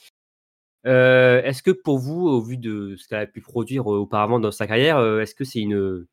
euh, 0.87 1.43
est-ce 1.43 1.63
que 1.63 1.73
pour 1.73 1.99
vous, 1.99 2.29
au 2.29 2.41
vu 2.41 2.57
de 2.57 2.95
ce 2.97 3.09
qu'elle 3.09 3.19
a 3.19 3.27
pu 3.27 3.41
produire 3.41 3.93
euh, 3.93 3.99
auparavant 3.99 4.39
dans 4.39 4.53
sa 4.53 4.67
carrière, 4.67 4.99
euh, 4.99 5.21
est-ce 5.21 5.35
que 5.35 5.45
c'est 5.45 5.61
une, 5.61 6.07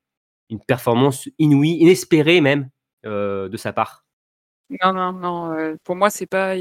une 0.50 0.60
performance 0.60 1.30
inouïe, 1.38 1.78
inespérée 1.80 2.42
même 2.42 2.70
de 3.04 3.58
sa 3.58 3.74
part? 3.74 4.06
Non, 4.82 4.94
non, 4.94 5.12
non. 5.12 5.78
pour 5.84 5.96
moi, 5.96 6.10
c'est 6.10 6.26
pas, 6.26 6.56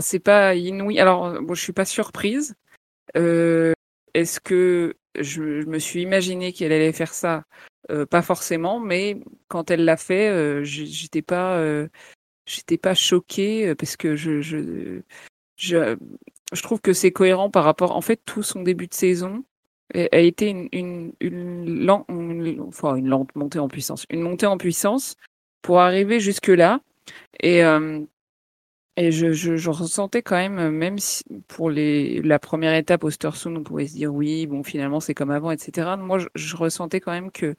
c'est 0.00 0.20
pas 0.20 0.54
inouï. 0.54 0.98
Alors, 1.00 1.42
bon, 1.42 1.54
je 1.54 1.60
suis 1.60 1.72
pas 1.72 1.84
surprise. 1.84 2.54
Est-ce 4.14 4.40
que 4.40 4.94
je, 5.18 5.64
me 5.64 5.78
suis 5.78 6.02
imaginé 6.02 6.52
qu'elle 6.52 6.72
allait 6.72 6.92
faire 6.92 7.14
ça? 7.14 7.44
Pas 8.10 8.20
forcément, 8.20 8.80
mais 8.80 9.18
quand 9.48 9.70
elle 9.70 9.84
l'a 9.84 9.96
fait, 9.96 10.62
j'étais 10.62 11.22
pas, 11.22 11.58
j'étais 12.44 12.76
pas 12.76 12.94
choquée 12.94 13.74
parce 13.74 13.96
que 13.96 14.14
je, 14.14 14.42
je, 14.42 15.00
je, 15.56 15.96
trouve 16.62 16.82
que 16.82 16.92
c'est 16.92 17.12
cohérent 17.12 17.50
par 17.50 17.64
rapport, 17.64 17.96
en 17.96 18.02
fait, 18.02 18.20
tout 18.26 18.42
son 18.42 18.62
début 18.62 18.88
de 18.88 18.94
saison. 18.94 19.42
a 19.94 20.18
été 20.18 20.50
une, 20.50 20.68
une, 20.72 21.12
une, 21.20 21.84
lente, 21.86 22.06
une 22.10 23.08
lente 23.08 23.34
montée 23.34 23.58
en 23.58 23.68
puissance, 23.68 24.04
une 24.10 24.20
montée 24.20 24.46
en 24.46 24.58
puissance 24.58 25.16
pour 25.62 25.80
arriver 25.80 26.20
jusque-là. 26.20 26.80
Et, 27.40 27.64
euh, 27.64 28.00
et 28.98 29.12
je, 29.12 29.32
je, 29.32 29.56
je, 29.56 29.70
ressentais 29.70 30.22
quand 30.22 30.36
même, 30.36 30.70
même 30.70 30.98
si 30.98 31.24
pour 31.48 31.70
les, 31.70 32.20
la 32.22 32.38
première 32.38 32.74
étape 32.74 33.04
au 33.04 33.10
Storsund, 33.10 33.56
on 33.56 33.62
pouvait 33.62 33.86
se 33.86 33.94
dire 33.94 34.12
oui, 34.12 34.46
bon, 34.46 34.62
finalement 34.62 35.00
c'est 35.00 35.14
comme 35.14 35.30
avant, 35.30 35.50
etc. 35.50 35.96
Moi, 35.98 36.18
je, 36.18 36.26
je 36.34 36.56
ressentais 36.56 37.00
quand 37.00 37.12
même 37.12 37.30
que 37.30 37.54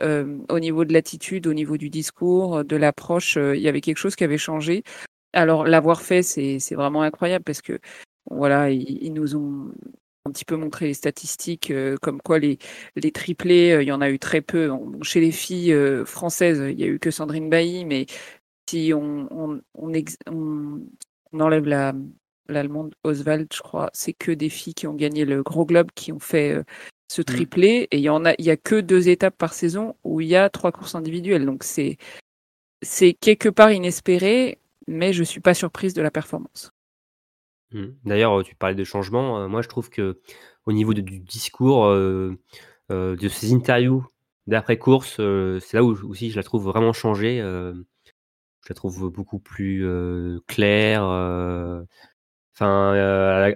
euh, 0.00 0.38
au 0.48 0.60
niveau 0.60 0.84
de 0.84 0.92
l'attitude, 0.92 1.46
au 1.46 1.54
niveau 1.54 1.76
du 1.76 1.90
discours, 1.90 2.64
de 2.64 2.76
l'approche, 2.76 3.36
euh, 3.36 3.56
il 3.56 3.62
y 3.62 3.68
avait 3.68 3.80
quelque 3.80 3.98
chose 3.98 4.16
qui 4.16 4.24
avait 4.24 4.38
changé. 4.38 4.82
Alors 5.32 5.64
l'avoir 5.66 6.02
fait, 6.02 6.22
c'est 6.22 6.74
vraiment 6.74 7.02
incroyable 7.02 7.44
parce 7.44 7.62
que 7.62 7.78
voilà, 8.30 8.70
ils, 8.70 9.12
nous 9.12 9.36
ont 9.36 9.72
un 10.24 10.30
petit 10.30 10.44
peu 10.44 10.56
montré 10.56 10.86
les 10.86 10.94
statistiques, 10.94 11.70
euh, 11.70 11.96
comme 12.00 12.20
quoi 12.22 12.38
les, 12.38 12.58
les 12.96 13.10
triplés, 13.10 13.72
euh, 13.72 13.82
il 13.82 13.88
y 13.88 13.92
en 13.92 14.00
a 14.00 14.10
eu 14.10 14.18
très 14.18 14.40
peu. 14.40 14.70
chez 15.02 15.20
les 15.20 15.32
filles 15.32 15.72
euh, 15.72 16.04
françaises, 16.04 16.62
il 16.70 16.78
y 16.80 16.84
a 16.84 16.86
eu 16.86 16.98
que 16.98 17.10
Sandrine 17.10 17.50
Bailly, 17.50 17.84
mais 17.84 18.06
si 18.68 18.92
on, 18.94 19.28
on, 19.30 19.60
on, 19.74 19.92
on 21.32 21.40
enlève 21.40 21.66
la 21.66 21.94
l'allemande 22.48 22.94
Oswald, 23.04 23.48
je 23.52 23.62
crois, 23.62 23.88
c'est 23.94 24.12
que 24.12 24.32
des 24.32 24.48
filles 24.48 24.74
qui 24.74 24.86
ont 24.86 24.94
gagné 24.94 25.24
le 25.24 25.42
gros 25.42 25.64
globe 25.64 25.90
qui 25.94 26.12
ont 26.12 26.18
fait 26.18 26.62
ce 27.08 27.22
mmh. 27.22 27.24
triplé. 27.24 27.88
Et 27.90 27.98
il 27.98 28.02
y 28.02 28.08
en 28.08 28.24
a, 28.24 28.34
il 28.38 28.44
y 28.44 28.50
a 28.50 28.56
que 28.56 28.80
deux 28.80 29.08
étapes 29.08 29.36
par 29.38 29.54
saison 29.54 29.94
où 30.04 30.20
il 30.20 30.28
y 30.28 30.36
a 30.36 30.50
trois 30.50 30.72
courses 30.72 30.94
individuelles. 30.94 31.46
Donc 31.46 31.64
c'est 31.64 31.96
c'est 32.82 33.12
quelque 33.14 33.48
part 33.48 33.72
inespéré, 33.72 34.58
mais 34.88 35.12
je 35.12 35.22
suis 35.22 35.40
pas 35.40 35.54
surprise 35.54 35.94
de 35.94 36.02
la 36.02 36.10
performance. 36.10 36.72
Mmh. 37.72 37.86
D'ailleurs, 38.04 38.42
tu 38.44 38.54
parlais 38.54 38.74
de 38.74 38.84
changement. 38.84 39.48
moi, 39.48 39.62
je 39.62 39.68
trouve 39.68 39.88
que 39.88 40.20
au 40.66 40.72
niveau 40.72 40.94
de, 40.94 41.00
du 41.00 41.20
discours, 41.20 41.86
euh, 41.86 42.38
euh, 42.90 43.16
de 43.16 43.28
ces 43.28 43.52
interviews 43.52 44.04
d'après 44.46 44.76
course, 44.76 45.18
euh, 45.20 45.60
c'est 45.60 45.76
là 45.76 45.84
où 45.84 45.92
aussi 46.08 46.30
je 46.30 46.36
la 46.36 46.42
trouve 46.42 46.64
vraiment 46.64 46.92
changée. 46.92 47.40
Je 48.64 48.68
la 48.70 48.74
trouve 48.74 49.10
beaucoup 49.10 49.38
plus 49.38 49.84
claire. 50.46 51.02
Enfin, 52.54 53.52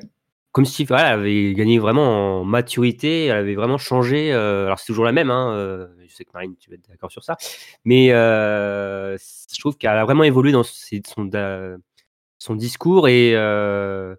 comme 0.52 0.64
si 0.64 0.86
elle 0.88 0.96
avait 0.96 1.52
gagné 1.52 1.78
vraiment 1.78 2.40
en 2.40 2.44
maturité, 2.44 3.26
elle 3.26 3.36
avait 3.36 3.54
vraiment 3.54 3.78
changé. 3.78 4.32
alors 4.32 4.78
c'est 4.78 4.86
toujours 4.86 5.04
la 5.04 5.12
même, 5.12 5.30
hein, 5.30 5.88
je 6.06 6.14
sais 6.14 6.24
que 6.24 6.30
Marine, 6.34 6.56
tu 6.58 6.70
vas 6.70 6.76
être 6.76 6.88
d'accord 6.88 7.12
sur 7.12 7.22
ça, 7.24 7.36
mais 7.84 8.08
je 8.08 9.60
trouve 9.60 9.76
qu'elle 9.76 9.90
a 9.90 10.04
vraiment 10.04 10.24
évolué 10.24 10.52
dans 10.52 10.64
son, 10.64 12.54
discours 12.54 13.08
et, 13.08 13.30
elle 13.30 14.16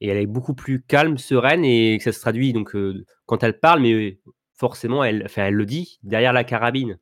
est 0.00 0.26
beaucoup 0.26 0.54
plus 0.54 0.82
calme, 0.82 1.18
sereine 1.18 1.64
et 1.64 1.98
que 1.98 2.04
ça 2.04 2.12
se 2.12 2.20
traduit 2.20 2.52
donc 2.52 2.76
quand 3.26 3.42
elle 3.42 3.58
parle, 3.58 3.80
mais 3.80 4.18
forcément 4.54 5.04
elle 5.04 5.26
le 5.50 5.66
dit 5.66 5.98
derrière 6.02 6.32
la 6.32 6.44
carabine. 6.44 6.98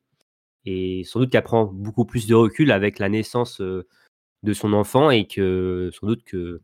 Et 0.65 1.03
sans 1.05 1.19
doute 1.19 1.31
qu'elle 1.31 1.43
prend 1.43 1.65
beaucoup 1.65 2.05
plus 2.05 2.27
de 2.27 2.35
recul 2.35 2.71
avec 2.71 2.99
la 2.99 3.09
naissance 3.09 3.61
euh, 3.61 3.87
de 4.43 4.53
son 4.53 4.73
enfant 4.73 5.09
et 5.09 5.27
que 5.27 5.89
sans 5.93 6.07
doute 6.07 6.23
que 6.23 6.61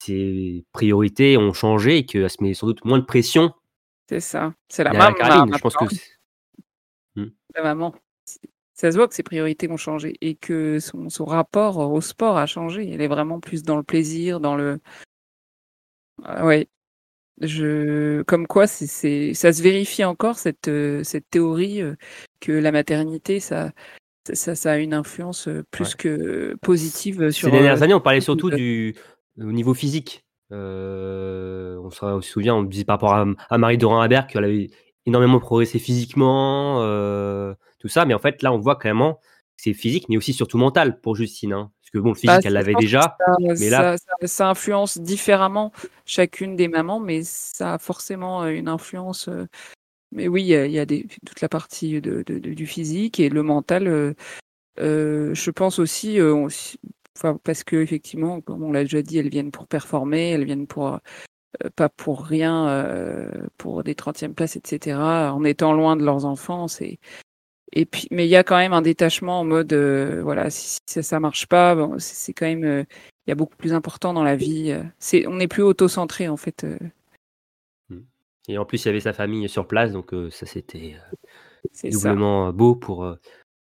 ses 0.00 0.64
priorités 0.72 1.36
ont 1.36 1.52
changé 1.52 1.98
et 1.98 2.06
qu'elle 2.06 2.30
se 2.30 2.42
met 2.42 2.54
sans 2.54 2.66
doute 2.66 2.84
moins 2.84 2.98
de 2.98 3.04
pression. 3.04 3.52
C'est 4.08 4.20
ça, 4.20 4.54
c'est 4.68 4.84
la 4.84 4.92
maman. 4.92 5.14
carabine. 5.14 5.54
Je 5.54 5.60
pense 5.60 5.76
que 5.76 5.84
mmh. 7.16 7.26
la 7.56 7.62
maman 7.62 7.94
ça 8.78 8.92
se 8.92 8.96
voit 8.96 9.08
que 9.08 9.14
ses 9.14 9.24
priorités 9.24 9.68
ont 9.68 9.76
changé 9.76 10.14
et 10.20 10.36
que 10.36 10.78
son, 10.78 11.08
son, 11.08 11.24
rapport 11.24 11.78
au 11.78 12.00
sport 12.00 12.36
a 12.36 12.46
changé. 12.46 12.88
Elle 12.88 13.00
est 13.00 13.08
vraiment 13.08 13.40
plus 13.40 13.64
dans 13.64 13.76
le 13.76 13.82
plaisir, 13.82 14.38
dans 14.38 14.54
le. 14.54 14.78
Ah 16.22 16.46
ouais. 16.46 16.68
Je, 17.40 18.22
comme 18.22 18.46
quoi, 18.46 18.66
c'est, 18.66 19.34
ça 19.34 19.52
se 19.52 19.62
vérifie 19.62 20.04
encore 20.04 20.38
cette, 20.38 20.70
cette 21.02 21.30
théorie 21.30 21.80
euh, 21.80 21.94
que 22.40 22.52
la 22.52 22.72
maternité, 22.72 23.40
ça, 23.40 23.70
ça, 24.32 24.54
ça 24.54 24.72
a 24.72 24.76
une 24.78 24.94
influence 24.94 25.48
euh, 25.48 25.64
plus 25.70 25.94
que 25.94 26.56
positive 26.62 27.30
sur. 27.30 27.48
Ces 27.48 27.52
dernières 27.52 27.80
euh, 27.80 27.84
années, 27.84 27.94
on 27.94 28.00
parlait 28.00 28.20
surtout 28.20 28.50
du 28.50 28.94
au 29.40 29.52
niveau 29.52 29.74
physique. 29.74 30.24
Euh, 30.50 31.78
on, 31.82 31.90
se, 31.90 32.20
souvient, 32.28 32.54
on 32.54 32.62
disait 32.62 32.84
par 32.84 32.94
rapport 32.94 33.14
à, 33.14 33.26
à 33.50 33.58
Marie 33.58 33.78
Dorin 33.78 34.02
Habert 34.02 34.26
qu'elle 34.26 34.44
avait 34.44 34.70
énormément 35.06 35.40
progressé 35.40 35.78
physiquement. 35.78 36.82
Euh, 36.82 37.54
tout 37.78 37.88
ça. 37.88 38.04
Mais 38.04 38.14
en 38.14 38.18
fait, 38.18 38.42
là, 38.42 38.52
on 38.52 38.58
voit 38.58 38.76
clairement 38.76 39.14
que 39.14 39.62
c'est 39.62 39.74
physique, 39.74 40.06
mais 40.08 40.16
aussi 40.16 40.32
surtout 40.32 40.58
mental 40.58 41.00
pour 41.00 41.16
Justine. 41.16 41.52
Hein. 41.52 41.70
Parce 41.88 42.02
que 42.02 42.04
bon, 42.04 42.10
le 42.10 42.14
physique, 42.16 42.28
bah, 42.28 42.40
elle 42.44 42.52
l'avait 42.52 42.74
déjà. 42.74 43.16
Ça, 43.18 43.36
mais 43.40 43.70
là... 43.70 43.96
Ça, 44.24 44.50
influence 44.50 44.98
différemment 44.98 45.72
chacune 46.04 46.54
des 46.54 46.68
mamans, 46.68 47.00
mais 47.00 47.22
ça 47.22 47.74
a 47.74 47.78
forcément 47.78 48.42
euh, 48.42 48.48
une 48.48 48.68
influence. 48.68 49.28
Euh, 49.28 49.46
mais 50.12 50.28
oui, 50.28 50.42
il 50.42 50.70
y 50.70 50.78
a 50.78 50.84
des, 50.84 51.06
toute 51.24 51.40
la 51.40 51.48
partie 51.48 52.02
de, 52.02 52.22
de, 52.26 52.38
du 52.38 52.66
physique 52.66 53.20
et 53.20 53.30
le 53.30 53.42
mental. 53.42 53.88
Euh, 54.78 55.34
je 55.34 55.50
pense 55.50 55.78
aussi, 55.78 56.18
enfin, 57.16 57.38
parce 57.42 57.64
que 57.64 57.76
effectivement, 57.76 58.40
comme 58.42 58.62
on 58.62 58.72
l'a 58.72 58.82
déjà 58.82 59.00
dit, 59.02 59.18
elles 59.18 59.28
viennent 59.28 59.50
pour 59.50 59.66
performer, 59.66 60.30
elles 60.30 60.44
viennent 60.44 60.66
pour 60.66 60.98
pas 61.76 61.88
pour 61.90 62.24
rien, 62.24 63.30
pour 63.58 63.82
des 63.82 63.94
30e 63.94 64.32
places, 64.32 64.56
etc. 64.56 64.98
En 64.98 65.44
étant 65.44 65.74
loin 65.74 65.96
de 65.96 66.04
leurs 66.04 66.24
enfants, 66.24 66.68
c'est 66.68 66.98
et 67.72 67.84
puis, 67.84 68.08
mais 68.10 68.26
il 68.26 68.30
y 68.30 68.36
a 68.36 68.44
quand 68.44 68.56
même 68.56 68.72
un 68.72 68.82
détachement 68.82 69.40
en 69.40 69.44
mode, 69.44 69.72
euh, 69.72 70.22
voilà, 70.22 70.50
si, 70.50 70.78
ça, 70.86 71.02
ça 71.02 71.20
marche 71.20 71.46
pas, 71.46 71.74
bon, 71.74 71.96
c'est 71.98 72.32
quand 72.32 72.46
même, 72.46 72.64
euh, 72.64 72.84
il 73.26 73.30
y 73.30 73.32
a 73.32 73.34
beaucoup 73.34 73.56
plus 73.56 73.74
important 73.74 74.14
dans 74.14 74.22
la 74.22 74.36
vie. 74.36 74.70
Euh, 74.70 74.82
c'est, 74.98 75.26
on 75.26 75.38
est 75.38 75.48
plus 75.48 75.62
auto-centré 75.62 76.28
en 76.28 76.36
fait. 76.36 76.64
Mmh. 77.90 77.98
Et 78.48 78.58
en 78.58 78.64
plus, 78.64 78.84
il 78.84 78.88
y 78.88 78.90
avait 78.90 79.00
sa 79.00 79.12
famille 79.12 79.48
sur 79.48 79.66
place, 79.66 79.92
donc 79.92 80.14
ça 80.30 80.46
c'était 80.46 80.96
doublement 81.84 82.52
beau 82.52 82.74
pour 82.74 83.16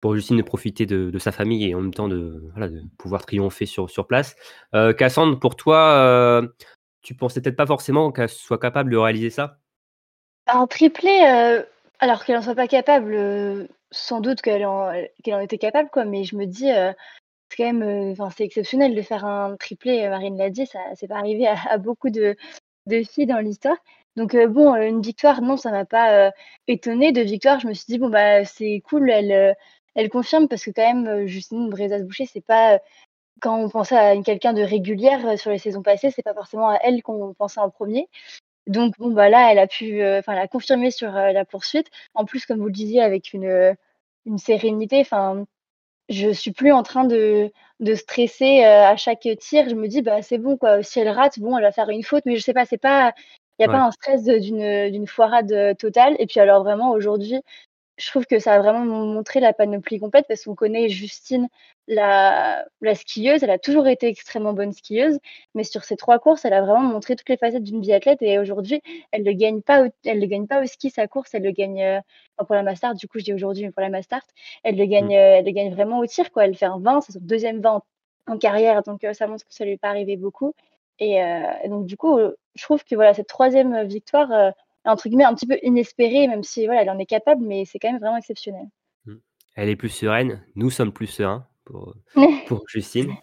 pour 0.00 0.14
Justine 0.14 0.38
de 0.38 0.42
profiter 0.42 0.86
de, 0.86 1.10
de, 1.10 1.18
sa 1.18 1.30
famille 1.30 1.68
et 1.68 1.74
en 1.74 1.82
même 1.82 1.92
temps 1.92 2.08
de, 2.08 2.42
voilà, 2.52 2.70
de 2.70 2.80
pouvoir 2.96 3.26
triompher 3.26 3.66
sur, 3.66 3.90
sur 3.90 4.06
place. 4.06 4.34
Cassandre, 4.96 5.38
pour 5.38 5.56
toi, 5.56 6.42
tu 7.02 7.14
pensais 7.14 7.42
peut-être 7.42 7.56
pas 7.56 7.66
forcément 7.66 8.10
qu'elle 8.10 8.30
soit 8.30 8.58
capable 8.58 8.90
de 8.90 8.96
réaliser 8.96 9.28
ça? 9.28 9.58
Un 10.46 10.66
triplé, 10.66 11.10
alors 11.98 12.24
qu'elle 12.24 12.36
n'en 12.36 12.42
soit 12.42 12.54
pas 12.54 12.66
capable, 12.66 13.68
sans 13.92 14.20
doute 14.20 14.42
qu'elle 14.42 14.66
en, 14.66 14.92
en 14.92 15.40
était 15.40 15.58
capable, 15.58 15.90
quoi, 15.90 16.04
mais 16.04 16.24
je 16.24 16.36
me 16.36 16.46
dis, 16.46 16.70
euh, 16.70 16.92
c'est 17.50 17.58
quand 17.58 17.72
même, 17.72 17.82
euh, 17.82 18.12
enfin, 18.12 18.30
c'est 18.30 18.44
exceptionnel 18.44 18.94
de 18.94 19.02
faire 19.02 19.24
un 19.24 19.56
triplé, 19.56 20.04
euh, 20.04 20.10
Marine 20.10 20.38
l'a 20.38 20.50
dit, 20.50 20.66
ça 20.66 20.80
c'est 20.96 21.08
pas 21.08 21.16
arrivé 21.18 21.46
à, 21.48 21.78
beaucoup 21.78 22.10
de, 22.10 22.36
de 22.86 23.02
filles 23.02 23.26
dans 23.26 23.40
l'histoire. 23.40 23.76
Donc 24.16 24.36
bon, 24.36 24.74
une 24.76 25.02
victoire, 25.02 25.42
non, 25.42 25.56
ça 25.56 25.70
m'a 25.70 25.84
pas 25.84 26.32
étonnée. 26.68 27.12
De 27.12 27.22
victoire, 27.22 27.60
je 27.60 27.68
me 27.68 27.74
suis 27.74 27.86
dit, 27.86 27.98
bon, 27.98 28.10
bah, 28.10 28.44
c'est 28.44 28.82
cool, 28.88 29.10
elle, 29.10 29.56
elle 29.94 30.10
confirme, 30.10 30.48
parce 30.48 30.64
que 30.64 30.70
quand 30.72 30.94
même, 30.94 31.26
Justine 31.26 31.70
Brezas-Boucher, 31.70 32.26
c'est 32.26 32.44
pas, 32.44 32.80
quand 33.40 33.56
on 33.58 33.68
pensait 33.70 33.96
à 33.96 34.20
quelqu'un 34.22 34.52
de 34.52 34.62
régulière 34.62 35.38
sur 35.38 35.50
les 35.50 35.58
saisons 35.58 35.82
passées, 35.82 36.10
c'est 36.10 36.22
pas 36.22 36.34
forcément 36.34 36.70
à 36.70 36.78
elle 36.82 37.02
qu'on 37.02 37.34
pensait 37.34 37.60
en 37.60 37.70
premier. 37.70 38.08
Donc 38.66 38.94
bon 38.98 39.10
bah 39.12 39.28
là, 39.28 39.50
elle 39.52 39.58
a 39.58 39.66
pu, 39.66 40.02
euh, 40.02 40.20
enfin, 40.20 40.32
elle 40.34 40.38
a 40.40 40.48
confirmé 40.48 40.90
sur 40.90 41.16
euh, 41.16 41.32
la 41.32 41.44
poursuite. 41.44 41.88
En 42.14 42.24
plus, 42.24 42.46
comme 42.46 42.58
vous 42.60 42.66
le 42.66 42.72
disiez, 42.72 43.02
avec 43.02 43.32
une, 43.32 43.46
euh, 43.46 43.74
une 44.26 44.38
sérénité. 44.38 45.00
Enfin, 45.00 45.46
je 46.08 46.30
suis 46.30 46.52
plus 46.52 46.72
en 46.72 46.82
train 46.84 47.04
de, 47.04 47.52
de 47.80 47.94
stresser 47.94 48.64
à 48.64 48.96
chaque 48.96 49.28
tir. 49.40 49.68
Je 49.68 49.74
me 49.76 49.88
dis 49.88 50.02
bah 50.02 50.22
c'est 50.22 50.38
bon 50.38 50.56
quoi. 50.58 50.82
Si 50.82 51.00
elle 51.00 51.08
rate, 51.10 51.38
bon, 51.40 51.56
elle 51.58 51.64
va 51.64 51.72
faire 51.72 51.90
une 51.90 52.04
faute, 52.04 52.24
mais 52.26 52.36
je 52.36 52.42
sais 52.42 52.54
pas, 52.54 52.66
c'est 52.66 52.78
pas, 52.78 53.14
il 53.58 53.62
y 53.62 53.66
a 53.66 53.68
pas 53.68 53.80
un 53.82 53.90
stress 53.92 54.24
d'une 54.24 54.90
d'une 54.90 55.06
foirade 55.06 55.76
totale. 55.78 56.16
Et 56.18 56.26
puis 56.26 56.40
alors 56.40 56.62
vraiment 56.64 56.90
aujourd'hui, 56.92 57.40
je 58.00 58.08
trouve 58.08 58.26
que 58.26 58.38
ça 58.38 58.54
a 58.54 58.58
vraiment 58.60 58.84
montré 58.84 59.40
la 59.40 59.52
panoplie 59.52 59.98
complète 60.00 60.26
parce 60.26 60.44
qu'on 60.44 60.54
connaît 60.54 60.88
Justine, 60.88 61.48
la, 61.86 62.64
la 62.80 62.94
skieuse. 62.94 63.42
Elle 63.42 63.50
a 63.50 63.58
toujours 63.58 63.86
été 63.88 64.06
extrêmement 64.06 64.54
bonne 64.54 64.72
skieuse, 64.72 65.18
mais 65.54 65.64
sur 65.64 65.84
ces 65.84 65.96
trois 65.96 66.18
courses, 66.18 66.44
elle 66.46 66.54
a 66.54 66.62
vraiment 66.62 66.80
montré 66.80 67.14
toutes 67.14 67.28
les 67.28 67.36
facettes 67.36 67.62
d'une 67.62 67.80
biathlète. 67.80 68.22
Et 68.22 68.38
aujourd'hui, 68.38 68.80
elle 69.12 69.22
ne 69.22 69.32
gagne 69.32 69.60
pas, 69.60 69.84
au, 69.84 69.88
elle 70.04 70.18
ne 70.18 70.26
gagne 70.26 70.46
pas 70.46 70.62
au 70.62 70.66
ski 70.66 70.88
sa 70.88 71.08
course, 71.08 71.34
elle 71.34 71.42
le 71.42 71.50
gagne 71.50 71.82
euh, 71.82 72.00
pour 72.46 72.54
la 72.54 72.62
Mastart. 72.62 72.94
Du 72.94 73.06
coup, 73.06 73.18
je 73.18 73.24
dis 73.24 73.34
aujourd'hui, 73.34 73.64
mais 73.64 73.70
pour 73.70 73.82
la 73.82 73.90
Mastart, 73.90 74.24
elle 74.62 74.76
le 74.76 74.86
gagne, 74.86 75.08
mmh. 75.08 75.18
euh, 75.18 75.36
elle 75.38 75.44
le 75.44 75.50
gagne 75.50 75.72
vraiment 75.74 75.98
au 75.98 76.06
tir. 76.06 76.32
Quoi. 76.32 76.46
Elle 76.46 76.56
fait 76.56 76.66
un 76.66 76.78
20, 76.78 77.02
c'est 77.02 77.12
son 77.12 77.20
deuxième 77.20 77.60
20 77.60 77.82
en, 78.28 78.38
carrière, 78.38 78.82
donc 78.82 79.04
euh, 79.04 79.12
ça 79.12 79.26
montre 79.26 79.46
que 79.46 79.52
ça 79.52 79.64
lui 79.64 79.72
est 79.72 79.78
pas 79.78 79.88
arrivé 79.88 80.16
beaucoup. 80.16 80.54
Et 81.02 81.18
donc 81.66 81.86
du 81.86 81.96
coup, 81.96 82.18
je 82.54 82.62
trouve 82.62 82.84
que 82.84 82.94
voilà 82.94 83.14
cette 83.14 83.26
troisième 83.26 83.84
victoire 83.84 84.52
entre 84.84 85.08
guillemets 85.08 85.24
un 85.24 85.34
petit 85.34 85.46
peu 85.46 85.58
inespéré, 85.62 86.28
même 86.28 86.42
si 86.42 86.66
voilà, 86.66 86.82
elle 86.82 86.90
en 86.90 86.98
est 86.98 87.06
capable, 87.06 87.44
mais 87.44 87.64
c'est 87.64 87.78
quand 87.78 87.90
même 87.90 88.00
vraiment 88.00 88.16
exceptionnel. 88.16 88.66
Mmh. 89.06 89.14
Elle 89.56 89.68
est 89.68 89.76
plus 89.76 89.88
sereine, 89.88 90.42
nous 90.54 90.70
sommes 90.70 90.92
plus 90.92 91.06
sereins 91.06 91.46
pour, 91.64 91.94
pour 92.46 92.68
Justine. 92.68 93.14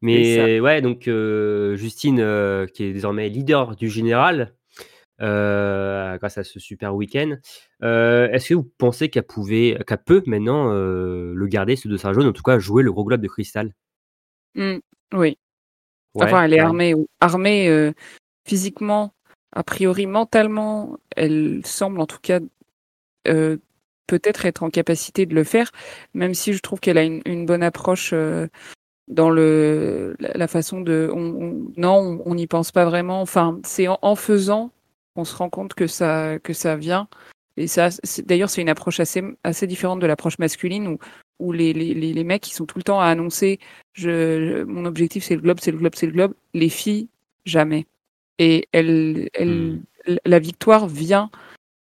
Mais 0.00 0.60
ouais, 0.60 0.80
donc 0.80 1.08
euh, 1.08 1.76
Justine, 1.76 2.20
euh, 2.20 2.66
qui 2.66 2.84
est 2.84 2.92
désormais 2.92 3.28
leader 3.28 3.76
du 3.76 3.88
général, 3.88 4.54
euh, 5.20 6.16
grâce 6.18 6.38
à 6.38 6.44
ce 6.44 6.58
super 6.58 6.94
week-end, 6.94 7.36
est-ce 7.82 8.48
que 8.48 8.54
vous 8.54 8.70
pensez 8.78 9.10
qu'elle 9.10 9.24
pouvait, 9.24 9.78
qu'elle 9.86 10.02
peut 10.04 10.22
maintenant 10.26 10.72
le 10.72 11.46
garder, 11.46 11.76
ce 11.76 11.88
dossard 11.88 12.14
jaune, 12.14 12.28
en 12.28 12.32
tout 12.32 12.42
cas 12.42 12.58
jouer 12.58 12.82
le 12.82 12.92
gros 12.92 13.04
globe 13.04 13.20
de 13.20 13.28
cristal? 13.28 13.74
Mmh, 14.54 14.78
Oui. 15.14 15.38
enfin, 16.14 16.44
elle 16.44 16.54
est 16.54 16.60
armée, 16.60 16.94
armée 17.20 17.92
physiquement 18.46 19.12
a 19.52 19.62
priori, 19.64 20.06
mentalement, 20.06 20.98
elle 21.16 21.62
semble 21.64 22.00
en 22.00 22.06
tout 22.06 22.20
cas 22.22 22.40
euh, 23.28 23.58
peut-être 24.06 24.46
être 24.46 24.62
en 24.62 24.70
capacité 24.70 25.26
de 25.26 25.34
le 25.34 25.44
faire, 25.44 25.70
même 26.14 26.34
si 26.34 26.52
je 26.52 26.60
trouve 26.60 26.80
qu'elle 26.80 26.98
a 26.98 27.04
une, 27.04 27.46
bonne 27.46 27.62
approche 27.62 28.10
euh, 28.12 28.48
dans 29.08 29.30
le 29.30 30.16
la 30.20 30.48
façon 30.48 30.80
de 30.80 31.10
on, 31.14 31.20
on- 31.42 31.72
non 31.76 32.22
on 32.26 32.34
n'y 32.34 32.46
pense 32.46 32.72
pas 32.72 32.84
vraiment. 32.84 33.20
Enfin 33.22 33.60
c'est 33.64 33.88
en, 33.88 34.16
faisant 34.16 34.72
qu'on 35.14 35.24
se 35.24 35.36
rend 35.36 35.50
compte 35.50 35.74
que 35.74 35.86
ça 35.86 36.38
que 36.40 36.52
ça 36.52 36.76
vient. 36.76 37.08
Et 37.56 37.66
ça 37.68 37.90
d'ailleurs 38.26 38.50
c'est 38.50 38.62
une 38.62 38.68
approche 38.70 39.00
assez 39.00 39.22
assez 39.44 39.66
différente 39.66 40.00
de 40.00 40.06
l'approche 40.06 40.38
masculine 40.38 40.88
où 40.88 40.98
où 41.40 41.52
les, 41.52 41.72
les, 41.72 41.94
les 41.94 42.24
mecs 42.24 42.48
ils 42.50 42.54
sont 42.54 42.66
tout 42.66 42.78
le 42.78 42.84
temps 42.84 43.00
à 43.00 43.06
annoncer 43.06 43.58
mon 43.98 44.84
objectif 44.86 45.24
c'est 45.24 45.36
le 45.36 45.40
globe 45.42 45.58
c'est 45.60 45.72
le 45.72 45.78
globe 45.78 45.94
c'est 45.96 46.06
le 46.06 46.12
globe. 46.12 46.34
Les 46.54 46.68
filles 46.70 47.08
jamais 47.46 47.86
et 48.40 48.66
elle 48.72 49.28
elle 49.34 49.80
la 50.24 50.40
victoire 50.40 50.88
vient 50.88 51.30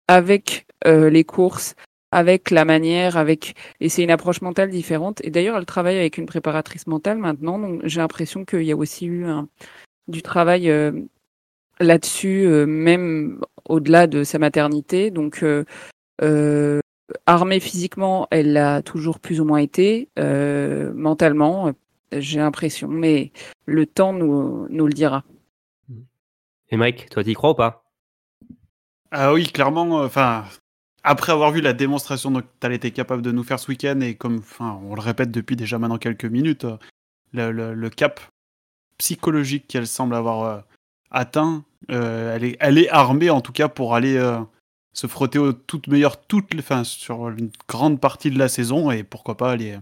avec 0.07 0.67
euh, 0.85 1.09
les 1.09 1.23
courses 1.23 1.75
avec 2.11 2.51
la 2.51 2.65
manière, 2.65 3.17
avec 3.17 3.55
et 3.79 3.89
c'est 3.89 4.03
une 4.03 4.11
approche 4.11 4.41
mentale 4.41 4.69
différente. 4.69 5.23
Et 5.23 5.29
d'ailleurs, 5.29 5.57
elle 5.57 5.65
travaille 5.65 5.97
avec 5.97 6.17
une 6.17 6.25
préparatrice 6.25 6.87
mentale 6.87 7.17
maintenant, 7.17 7.57
donc 7.57 7.81
j'ai 7.85 8.01
l'impression 8.01 8.43
qu'il 8.45 8.63
y 8.63 8.71
a 8.71 8.75
aussi 8.75 9.05
eu 9.05 9.25
un, 9.25 9.47
du 10.09 10.21
travail 10.21 10.69
euh, 10.69 10.91
là-dessus, 11.79 12.45
euh, 12.45 12.65
même 12.65 13.39
au-delà 13.65 14.07
de 14.07 14.23
sa 14.23 14.39
maternité. 14.39 15.09
Donc, 15.09 15.41
euh, 15.43 15.63
euh, 16.21 16.79
armée 17.25 17.59
physiquement, 17.61 18.27
elle 18.29 18.53
l'a 18.53 18.81
toujours 18.81 19.19
plus 19.19 19.39
ou 19.39 19.45
moins 19.45 19.59
été, 19.59 20.09
euh, 20.19 20.91
mentalement, 20.93 21.71
j'ai 22.11 22.39
l'impression, 22.39 22.89
mais 22.89 23.31
le 23.65 23.85
temps 23.85 24.13
nous, 24.13 24.67
nous 24.69 24.87
le 24.87 24.93
dira. 24.93 25.23
Et 26.71 26.77
Mike, 26.77 27.09
toi, 27.09 27.23
t'y 27.23 27.33
crois 27.33 27.51
ou 27.51 27.55
pas? 27.55 27.83
Ah 29.11 29.33
oui, 29.33 29.45
clairement. 29.47 30.01
euh, 30.01 30.05
Enfin, 30.05 30.45
après 31.03 31.31
avoir 31.31 31.51
vu 31.51 31.61
la 31.61 31.73
démonstration 31.73 32.31
dont 32.31 32.43
elle 32.61 32.73
était 32.73 32.91
capable 32.91 33.21
de 33.21 33.31
nous 33.31 33.43
faire 33.43 33.59
ce 33.59 33.67
week-end 33.69 33.99
et 34.01 34.15
comme, 34.15 34.37
enfin, 34.37 34.79
on 34.83 34.95
le 34.95 35.01
répète 35.01 35.31
depuis 35.31 35.55
déjà 35.55 35.77
maintenant 35.79 35.97
quelques 35.97 36.25
minutes, 36.25 36.65
euh, 36.65 36.77
le, 37.33 37.51
le- 37.51 37.73
le 37.73 37.89
cap 37.89 38.19
psychologique 38.97 39.67
qu'elle 39.67 39.87
semble 39.87 40.15
avoir 40.15 40.43
euh, 40.43 40.61
atteint, 41.09 41.65
elle 41.89 42.43
est, 42.43 42.57
elle 42.59 42.77
est 42.77 42.89
armée 42.89 43.29
en 43.31 43.41
tout 43.41 43.51
cas 43.51 43.67
pour 43.67 43.95
aller 43.95 44.17
se 44.93 45.07
frotter 45.07 45.39
aux 45.39 45.51
toutes 45.51 45.87
meilleures, 45.87 46.25
toutes, 46.25 46.53
enfin, 46.59 46.83
sur 46.83 47.29
une 47.29 47.51
grande 47.67 47.99
partie 47.99 48.29
de 48.29 48.37
la 48.37 48.47
saison 48.47 48.91
et 48.91 49.03
pourquoi 49.03 49.35
pas 49.35 49.51
aller, 49.51 49.77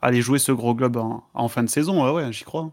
aller 0.00 0.22
jouer 0.22 0.38
ce 0.38 0.52
gros 0.52 0.74
globe 0.74 0.96
en, 0.98 1.28
en 1.34 1.48
fin 1.48 1.62
de 1.64 1.68
saison. 1.68 2.04
Ouais, 2.04 2.12
ouais, 2.24 2.32
j'y 2.32 2.44
crois. 2.44 2.72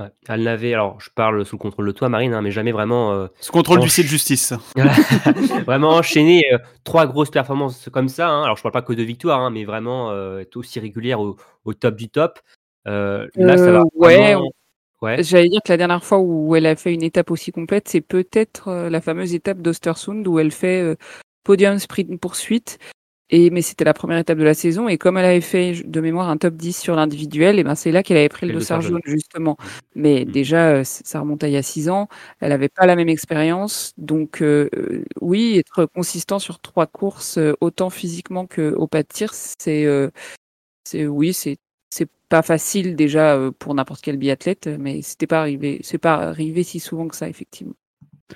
Ouais. 0.00 0.06
Elle 0.28 0.42
n'avait, 0.44 0.72
alors 0.74 0.98
je 1.00 1.10
parle 1.14 1.44
sous 1.44 1.56
le 1.56 1.60
contrôle 1.60 1.86
de 1.86 1.92
toi, 1.92 2.08
Marine, 2.08 2.32
hein, 2.32 2.40
mais 2.42 2.50
jamais 2.50 2.72
vraiment, 2.72 3.12
euh, 3.12 3.26
Ce 3.40 3.50
contrôle 3.52 3.78
Oh, 3.80 3.82
du 3.82 3.88
de 3.88 4.08
justice. 4.08 4.54
vraiment 5.66 5.90
enchaîné 5.90 6.42
euh, 6.52 6.58
trois 6.84 7.06
grosses 7.06 7.30
performances 7.30 7.88
comme 7.92 8.08
ça. 8.08 8.28
hein. 8.28 8.42
Alors 8.44 8.56
je 8.56 8.62
parle 8.62 8.72
pas 8.72 8.82
que 8.82 8.92
de 8.94 9.02
victoire, 9.02 9.40
hein, 9.40 9.50
mais 9.50 9.64
vraiment 9.64 10.10
euh, 10.10 10.38
être 10.40 10.56
aussi 10.56 10.80
régulière 10.80 11.20
au, 11.20 11.36
au 11.64 11.74
top 11.74 11.96
du 11.96 12.08
top. 12.08 12.38
Euh, 12.88 13.26
là, 13.36 13.56
ça 13.58 13.64
Euh, 13.64 13.72
va. 13.72 13.82
ouais, 13.94 14.16
vraiment- 14.16 14.50
ouais. 15.02 15.22
J'allais 15.22 15.48
dire 15.50 15.60
que 15.62 15.70
la 15.72 15.76
dernière 15.76 16.02
fois 16.02 16.18
où 16.18 16.56
elle 16.56 16.66
a 16.66 16.76
fait 16.76 16.94
une 16.94 17.02
étape 17.02 17.30
aussi 17.30 17.52
complète, 17.52 17.88
c'est 17.88 18.00
peut-être 18.00 18.68
euh, 18.68 18.88
la 18.90 19.00
fameuse 19.02 19.34
étape 19.34 19.60
d'Ostersund 19.60 20.26
où 20.26 20.38
elle 20.38 20.50
fait 20.50 20.80
euh, 20.82 20.94
podium 21.44 21.78
sprint 21.78 22.18
poursuite. 22.18 22.78
Et 23.30 23.50
mais 23.50 23.62
c'était 23.62 23.84
la 23.84 23.94
première 23.94 24.18
étape 24.18 24.38
de 24.38 24.44
la 24.44 24.54
saison 24.54 24.88
et 24.88 24.98
comme 24.98 25.16
elle 25.16 25.24
avait 25.24 25.40
fait 25.40 25.82
de 25.84 26.00
mémoire 26.00 26.28
un 26.28 26.36
top 26.36 26.54
10 26.56 26.72
sur 26.76 26.96
l'individuel, 26.96 27.58
et 27.60 27.64
ben 27.64 27.74
c'est 27.76 27.92
là 27.92 28.02
qu'elle 28.02 28.16
avait 28.16 28.28
pris 28.28 28.46
le 28.46 28.52
dossard 28.52 28.80
jaune 28.82 29.00
justement. 29.04 29.56
Mais 29.94 30.24
Mm. 30.24 30.32
déjà 30.32 30.70
euh, 30.70 30.84
ça 30.84 31.20
remonte 31.20 31.44
à 31.44 31.48
il 31.48 31.52
y 31.54 31.56
a 31.56 31.62
six 31.62 31.88
ans, 31.88 32.08
elle 32.40 32.50
n'avait 32.50 32.68
pas 32.68 32.86
la 32.86 32.96
même 32.96 33.08
expérience, 33.08 33.92
donc 33.98 34.42
euh, 34.42 34.68
euh, 34.76 35.04
oui 35.20 35.58
être 35.58 35.86
consistant 35.86 36.38
sur 36.40 36.60
trois 36.60 36.86
courses 36.86 37.38
euh, 37.38 37.54
autant 37.60 37.90
physiquement 37.90 38.46
que 38.46 38.72
au 38.74 38.88
pas 38.88 39.02
de 39.02 39.08
tir, 39.08 39.32
c'est 39.34 39.84
euh, 39.86 40.10
c'est 40.84 41.06
oui 41.06 41.34
c'est 41.34 41.58
c'est 41.90 42.08
pas 42.28 42.42
facile 42.42 42.96
déjà 42.96 43.38
pour 43.58 43.74
n'importe 43.74 44.02
quel 44.02 44.16
biathlète, 44.18 44.68
mais 44.68 45.02
c'était 45.02 45.26
pas 45.28 45.40
arrivé, 45.40 45.80
c'est 45.84 45.98
pas 45.98 46.14
arrivé 46.16 46.62
si 46.64 46.80
souvent 46.80 47.08
que 47.08 47.16
ça 47.16 47.28
effectivement. 47.28 47.74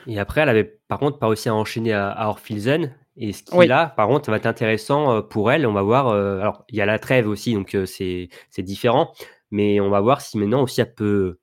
Et 0.06 0.18
après, 0.18 0.40
elle 0.42 0.48
avait 0.48 0.64
par 0.88 0.98
contre 0.98 1.18
pas 1.18 1.28
réussi 1.28 1.48
à 1.48 1.54
enchaîner 1.54 1.92
à, 1.92 2.10
à 2.10 2.28
Orfilsen. 2.28 2.94
Et 3.16 3.32
ce 3.32 3.42
qui 3.44 3.54
Oui. 3.56 3.66
là, 3.66 3.86
par 3.96 4.08
contre, 4.08 4.26
ça 4.26 4.32
va 4.32 4.38
être 4.38 4.46
intéressant 4.46 5.12
euh, 5.12 5.22
pour 5.22 5.50
elle. 5.52 5.66
On 5.66 5.72
va 5.72 5.82
voir. 5.82 6.08
euh, 6.08 6.40
alors, 6.40 6.64
il 6.68 6.76
y 6.76 6.80
a 6.80 6.86
la 6.86 6.98
trêve 6.98 7.28
aussi, 7.28 7.54
donc 7.54 7.74
euh, 7.74 7.86
c'est 7.86 8.28
c'est 8.50 8.62
différent. 8.62 9.12
Mais 9.50 9.78
on 9.80 9.88
va 9.90 10.00
voir 10.00 10.20
si 10.20 10.36
maintenant 10.38 10.62
aussi 10.62 10.80
elle 10.80 10.94
peut 10.94 11.38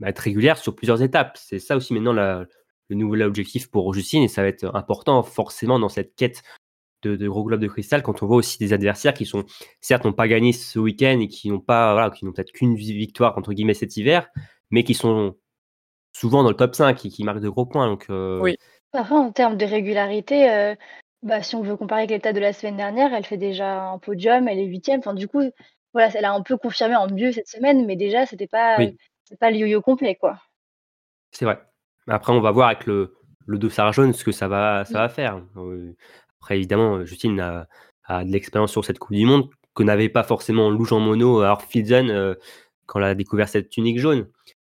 bah, 0.00 0.08
être 0.10 0.18
régulière 0.18 0.58
sur 0.58 0.74
plusieurs 0.76 1.02
étapes. 1.02 1.38
C'est 1.40 1.58
ça 1.58 1.76
aussi 1.76 1.94
maintenant 1.94 2.12
la- 2.12 2.44
le 2.88 2.96
nouvel 2.96 3.22
objectif 3.22 3.70
pour 3.70 3.92
Justine. 3.94 4.22
Et 4.22 4.28
ça 4.28 4.42
va 4.42 4.48
être 4.48 4.64
important 4.76 5.22
forcément 5.22 5.78
dans 5.78 5.88
cette 5.88 6.14
quête 6.14 6.42
de, 7.02 7.16
de 7.16 7.28
gros 7.28 7.44
globes 7.44 7.60
de 7.60 7.68
cristal 7.68 8.02
quand 8.02 8.22
on 8.22 8.26
voit 8.26 8.36
aussi 8.36 8.58
des 8.58 8.72
adversaires 8.72 9.14
qui 9.14 9.24
sont 9.26 9.44
certes 9.80 10.04
n'ont 10.04 10.12
pas 10.12 10.28
gagné 10.28 10.52
ce 10.52 10.78
week-end 10.78 11.18
et 11.20 11.28
qui 11.28 11.50
n'ont 11.50 11.60
pas 11.60 11.92
voilà, 11.94 12.10
qui 12.10 12.24
n'ont 12.24 12.32
peut-être 12.32 12.52
qu'une 12.52 12.74
victoire 12.76 13.36
entre 13.38 13.52
guillemets 13.54 13.74
cet 13.74 13.96
hiver, 13.96 14.28
mais 14.70 14.84
qui 14.84 14.94
sont 14.94 15.36
souvent 16.12 16.42
dans 16.42 16.48
le 16.50 16.56
top 16.56 16.74
5 16.74 17.04
et 17.04 17.08
qui 17.10 17.24
marquent 17.24 17.40
de 17.40 17.48
gros 17.48 17.66
points. 17.66 17.86
Donc 17.86 18.06
euh, 18.10 18.40
Oui. 18.40 18.56
Après, 18.92 19.14
en 19.14 19.32
termes 19.32 19.56
de 19.56 19.66
régularité, 19.66 20.50
euh, 20.50 20.74
bah, 21.22 21.42
si 21.42 21.54
on 21.54 21.62
veut 21.62 21.76
comparer 21.76 22.02
avec 22.02 22.10
l'état 22.10 22.32
de 22.32 22.40
la 22.40 22.52
semaine 22.52 22.76
dernière, 22.76 23.12
elle 23.12 23.24
fait 23.26 23.36
déjà 23.36 23.82
un 23.82 23.98
podium, 23.98 24.48
elle 24.48 24.58
est 24.58 24.64
huitième. 24.64 25.00
Enfin, 25.00 25.14
du 25.14 25.28
coup, 25.28 25.42
voilà, 25.92 26.10
elle 26.14 26.24
a 26.24 26.32
un 26.32 26.42
peu 26.42 26.56
confirmé 26.56 26.96
en 26.96 27.08
mieux 27.10 27.32
cette 27.32 27.48
semaine, 27.48 27.84
mais 27.86 27.96
déjà, 27.96 28.26
c'était 28.26 28.46
pas, 28.46 28.76
Oui. 28.78 28.96
pas 29.40 29.50
le 29.50 29.56
yo-yo 29.56 29.80
complet, 29.82 30.14
quoi. 30.14 30.38
C'est 31.32 31.44
vrai. 31.44 31.60
Après, 32.06 32.32
on 32.32 32.40
va 32.40 32.50
voir 32.50 32.68
avec 32.68 32.86
le, 32.86 33.16
le 33.46 33.58
dossard 33.58 33.92
jaune 33.92 34.12
ce 34.12 34.24
que 34.24 34.32
ça 34.32 34.48
va, 34.48 34.84
ça 34.84 35.00
va 35.00 35.08
faire. 35.08 35.42
Euh, 35.56 35.94
Après, 36.40 36.56
évidemment, 36.56 37.04
Justine 37.04 37.40
a, 37.40 37.66
a 38.04 38.24
de 38.24 38.30
l'expérience 38.30 38.70
sur 38.72 38.84
cette 38.84 38.98
Coupe 38.98 39.16
du 39.16 39.26
Monde 39.26 39.50
que 39.74 39.82
n'avait 39.82 40.08
pas 40.08 40.22
forcément 40.22 40.70
Lou 40.70 40.84
Jean 40.84 41.00
Monod 41.00 41.44
à 41.44 41.58
euh, 41.82 42.34
quand 42.86 43.00
elle 43.00 43.04
a 43.04 43.14
découvert 43.14 43.48
cette 43.48 43.68
tunique 43.68 43.98
jaune. 43.98 44.28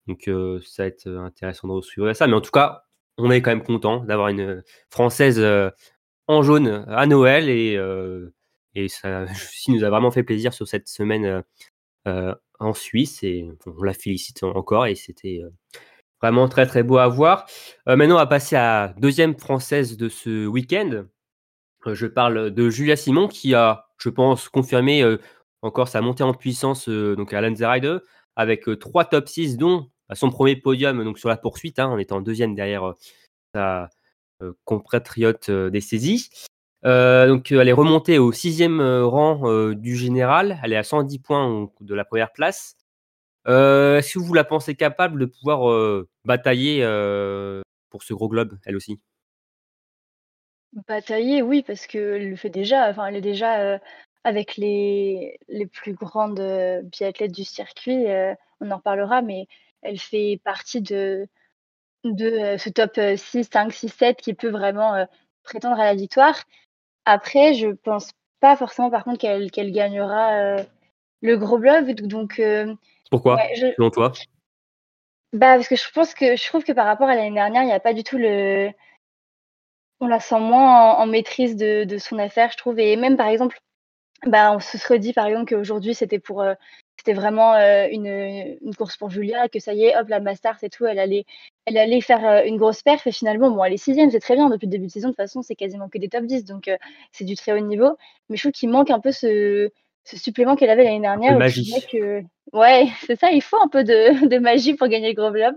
Donc, 0.06 0.30
ça 0.64 0.84
va 0.84 0.86
être 0.86 1.08
intéressant 1.08 1.66
de 1.66 1.80
suivre 1.82 2.12
ça. 2.12 2.28
Mais 2.28 2.34
en 2.34 2.40
tout 2.40 2.52
cas, 2.52 2.85
on 3.18 3.30
est 3.30 3.42
quand 3.42 3.50
même 3.50 3.62
content 3.62 4.04
d'avoir 4.04 4.28
une 4.28 4.62
Française 4.90 5.38
euh, 5.38 5.70
en 6.26 6.42
jaune 6.42 6.84
à 6.88 7.06
Noël 7.06 7.48
et, 7.48 7.76
euh, 7.76 8.30
ça 8.88 9.26
Justine 9.34 9.76
nous 9.76 9.84
a 9.84 9.90
vraiment 9.90 10.10
fait 10.10 10.22
plaisir 10.22 10.52
sur 10.52 10.68
cette 10.68 10.88
semaine 10.88 11.24
euh, 11.24 11.42
euh, 12.08 12.34
en 12.60 12.74
Suisse 12.74 13.22
et 13.22 13.48
on 13.66 13.82
la 13.82 13.94
félicite 13.94 14.42
encore 14.42 14.86
et 14.86 14.94
c'était 14.94 15.40
euh, 15.42 15.50
Vraiment 16.22 16.48
très 16.48 16.66
très 16.66 16.82
beau 16.82 16.96
à 16.96 17.08
voir. 17.08 17.46
Euh, 17.88 17.96
maintenant, 17.96 18.14
on 18.14 18.18
va 18.18 18.26
passer 18.26 18.56
à 18.56 18.94
deuxième 18.98 19.38
française 19.38 19.96
de 19.98 20.08
ce 20.08 20.46
week-end. 20.46 21.04
Euh, 21.86 21.94
je 21.94 22.06
parle 22.06 22.50
de 22.50 22.70
Julia 22.70 22.96
Simon 22.96 23.28
qui 23.28 23.54
a, 23.54 23.86
je 23.98 24.08
pense, 24.08 24.48
confirmé 24.48 25.02
euh, 25.02 25.18
encore 25.62 25.88
sa 25.88 26.00
montée 26.00 26.22
en 26.22 26.32
puissance 26.32 26.88
euh, 26.88 27.16
donc 27.16 27.34
à 27.34 27.40
Lanzerheide 27.42 28.00
avec 28.34 28.68
euh, 28.68 28.76
trois 28.76 29.04
top 29.04 29.28
6, 29.28 29.58
dont 29.58 29.90
son 30.14 30.30
premier 30.30 30.56
podium 30.56 31.02
donc 31.04 31.18
sur 31.18 31.28
la 31.28 31.36
poursuite, 31.36 31.78
hein, 31.78 31.88
en 31.88 31.98
étant 31.98 32.20
deuxième 32.20 32.54
derrière 32.54 32.88
euh, 32.88 32.94
sa 33.54 33.90
euh, 34.42 34.52
compatriote 34.64 35.48
euh, 35.48 35.70
des 35.70 35.80
saisies. 35.80 36.30
Donc, 36.84 37.50
elle 37.50 37.68
est 37.68 37.72
remontée 37.72 38.18
au 38.18 38.30
sixième 38.30 38.80
rang 38.80 39.72
du 39.72 39.96
général. 39.96 40.60
Elle 40.62 40.72
est 40.72 40.76
à 40.76 40.84
110 40.84 41.18
points 41.18 41.68
de 41.80 41.94
la 41.96 42.04
première 42.04 42.32
place. 42.32 42.76
Est-ce 43.44 44.14
que 44.14 44.18
vous 44.20 44.34
la 44.34 44.44
pensez 44.44 44.76
capable 44.76 45.18
de 45.18 45.26
pouvoir 45.26 46.04
batailler 46.24 46.82
pour 47.90 48.04
ce 48.04 48.14
gros 48.14 48.28
globe, 48.28 48.56
elle 48.64 48.76
aussi? 48.76 49.00
Batailler, 50.86 51.42
oui, 51.42 51.64
parce 51.66 51.88
qu'elle 51.88 52.30
le 52.30 52.36
fait 52.36 52.50
déjà. 52.50 52.94
Elle 53.08 53.16
est 53.16 53.20
déjà 53.20 53.80
avec 54.22 54.56
les, 54.56 55.40
plus 55.72 55.94
grandes 55.94 56.40
biathlètes 56.84 57.34
du 57.34 57.42
circuit. 57.42 58.04
on 58.60 58.70
en 58.70 58.76
reparlera, 58.76 59.22
mais 59.22 59.48
elle 59.82 59.98
fait 59.98 60.40
partie 60.44 60.80
de, 60.80 61.26
de 62.04 62.26
euh, 62.26 62.58
ce 62.58 62.70
top 62.70 62.98
euh, 62.98 63.16
6, 63.16 63.48
5, 63.52 63.72
6, 63.72 63.88
7 63.88 64.18
qui 64.18 64.34
peut 64.34 64.50
vraiment 64.50 64.94
euh, 64.94 65.04
prétendre 65.42 65.80
à 65.80 65.84
la 65.84 65.94
victoire. 65.94 66.44
Après, 67.04 67.54
je 67.54 67.68
pense 67.68 68.10
pas 68.40 68.56
forcément, 68.56 68.90
par 68.90 69.04
contre, 69.04 69.18
qu'elle 69.18 69.72
gagnera 69.72 70.32
euh, 70.34 70.62
le 71.22 71.36
gros 71.36 71.58
globe. 71.58 71.90
Donc, 71.92 72.40
Pourquoi, 73.10 73.36
ouais, 73.36 73.54
je- 73.56 73.72
selon 73.76 73.90
toi? 73.90 74.12
Bah, 75.32 75.56
parce 75.56 75.68
que 75.68 75.76
je 75.76 75.90
pense 75.92 76.14
que 76.14 76.36
je 76.36 76.46
trouve 76.46 76.64
que 76.64 76.72
par 76.72 76.86
rapport 76.86 77.08
à 77.08 77.14
l'année 77.14 77.34
dernière, 77.34 77.62
il 77.62 77.66
n'y 77.66 77.72
a 77.72 77.80
pas 77.80 77.92
du 77.94 78.04
tout 78.04 78.18
le. 78.18 78.70
On 80.00 80.06
la 80.08 80.20
sent 80.20 80.40
moins 80.40 80.94
en, 80.94 81.00
en 81.00 81.06
maîtrise 81.06 81.56
de, 81.56 81.84
de 81.84 81.98
son 81.98 82.18
affaire, 82.18 82.50
je 82.52 82.56
trouve. 82.56 82.78
Et 82.78 82.96
même 82.96 83.16
par 83.16 83.28
exemple, 83.28 83.58
bah, 84.26 84.52
on 84.52 84.60
se 84.60 84.78
serait 84.78 84.98
dit 84.98 85.12
par 85.12 85.26
exemple 85.26 85.46
qu'aujourd'hui 85.54 85.94
c'était 85.94 86.18
pour. 86.20 86.42
euh, 86.42 86.54
c'était 86.98 87.12
vraiment 87.12 87.54
euh, 87.54 87.86
une, 87.90 88.06
une 88.60 88.74
course 88.74 88.96
pour 88.96 89.10
Julia, 89.10 89.48
que 89.48 89.60
ça 89.60 89.74
y 89.74 89.84
est, 89.84 89.96
hop, 89.96 90.08
la 90.08 90.20
Mastart 90.20 90.56
et 90.62 90.70
tout, 90.70 90.86
elle 90.86 90.98
allait, 90.98 91.24
elle 91.66 91.76
allait 91.76 92.00
faire 92.00 92.24
euh, 92.26 92.42
une 92.44 92.56
grosse 92.56 92.82
perf. 92.82 93.06
Et 93.06 93.12
finalement, 93.12 93.50
bon, 93.50 93.62
elle 93.62 93.74
est 93.74 93.76
sixième, 93.76 94.10
c'est 94.10 94.20
très 94.20 94.34
bien. 94.34 94.48
Depuis 94.48 94.66
le 94.66 94.70
début 94.70 94.86
de 94.86 94.90
saison, 94.90 95.08
de 95.08 95.12
toute 95.12 95.18
façon, 95.18 95.42
c'est 95.42 95.54
quasiment 95.54 95.88
que 95.88 95.98
des 95.98 96.08
top 96.08 96.24
10. 96.24 96.44
Donc 96.44 96.68
euh, 96.68 96.76
c'est 97.12 97.24
du 97.24 97.36
très 97.36 97.52
haut 97.52 97.60
niveau. 97.60 97.96
Mais 98.28 98.36
je 98.36 98.42
trouve 98.42 98.52
qu'il 98.52 98.70
manque 98.70 98.90
un 98.90 99.00
peu 99.00 99.12
ce, 99.12 99.70
ce 100.04 100.16
supplément 100.16 100.56
qu'elle 100.56 100.70
avait 100.70 100.84
l'année 100.84 101.00
dernière. 101.00 101.34
de 101.34 101.38
magie. 101.38 101.72
que, 101.92 102.22
ouais, 102.52 102.86
c'est 103.06 103.18
ça, 103.18 103.30
il 103.30 103.42
faut 103.42 103.60
un 103.62 103.68
peu 103.68 103.84
de, 103.84 104.26
de 104.28 104.38
magie 104.38 104.74
pour 104.74 104.88
gagner 104.88 105.08
le 105.08 105.14
gros 105.14 105.30
globe. 105.30 105.56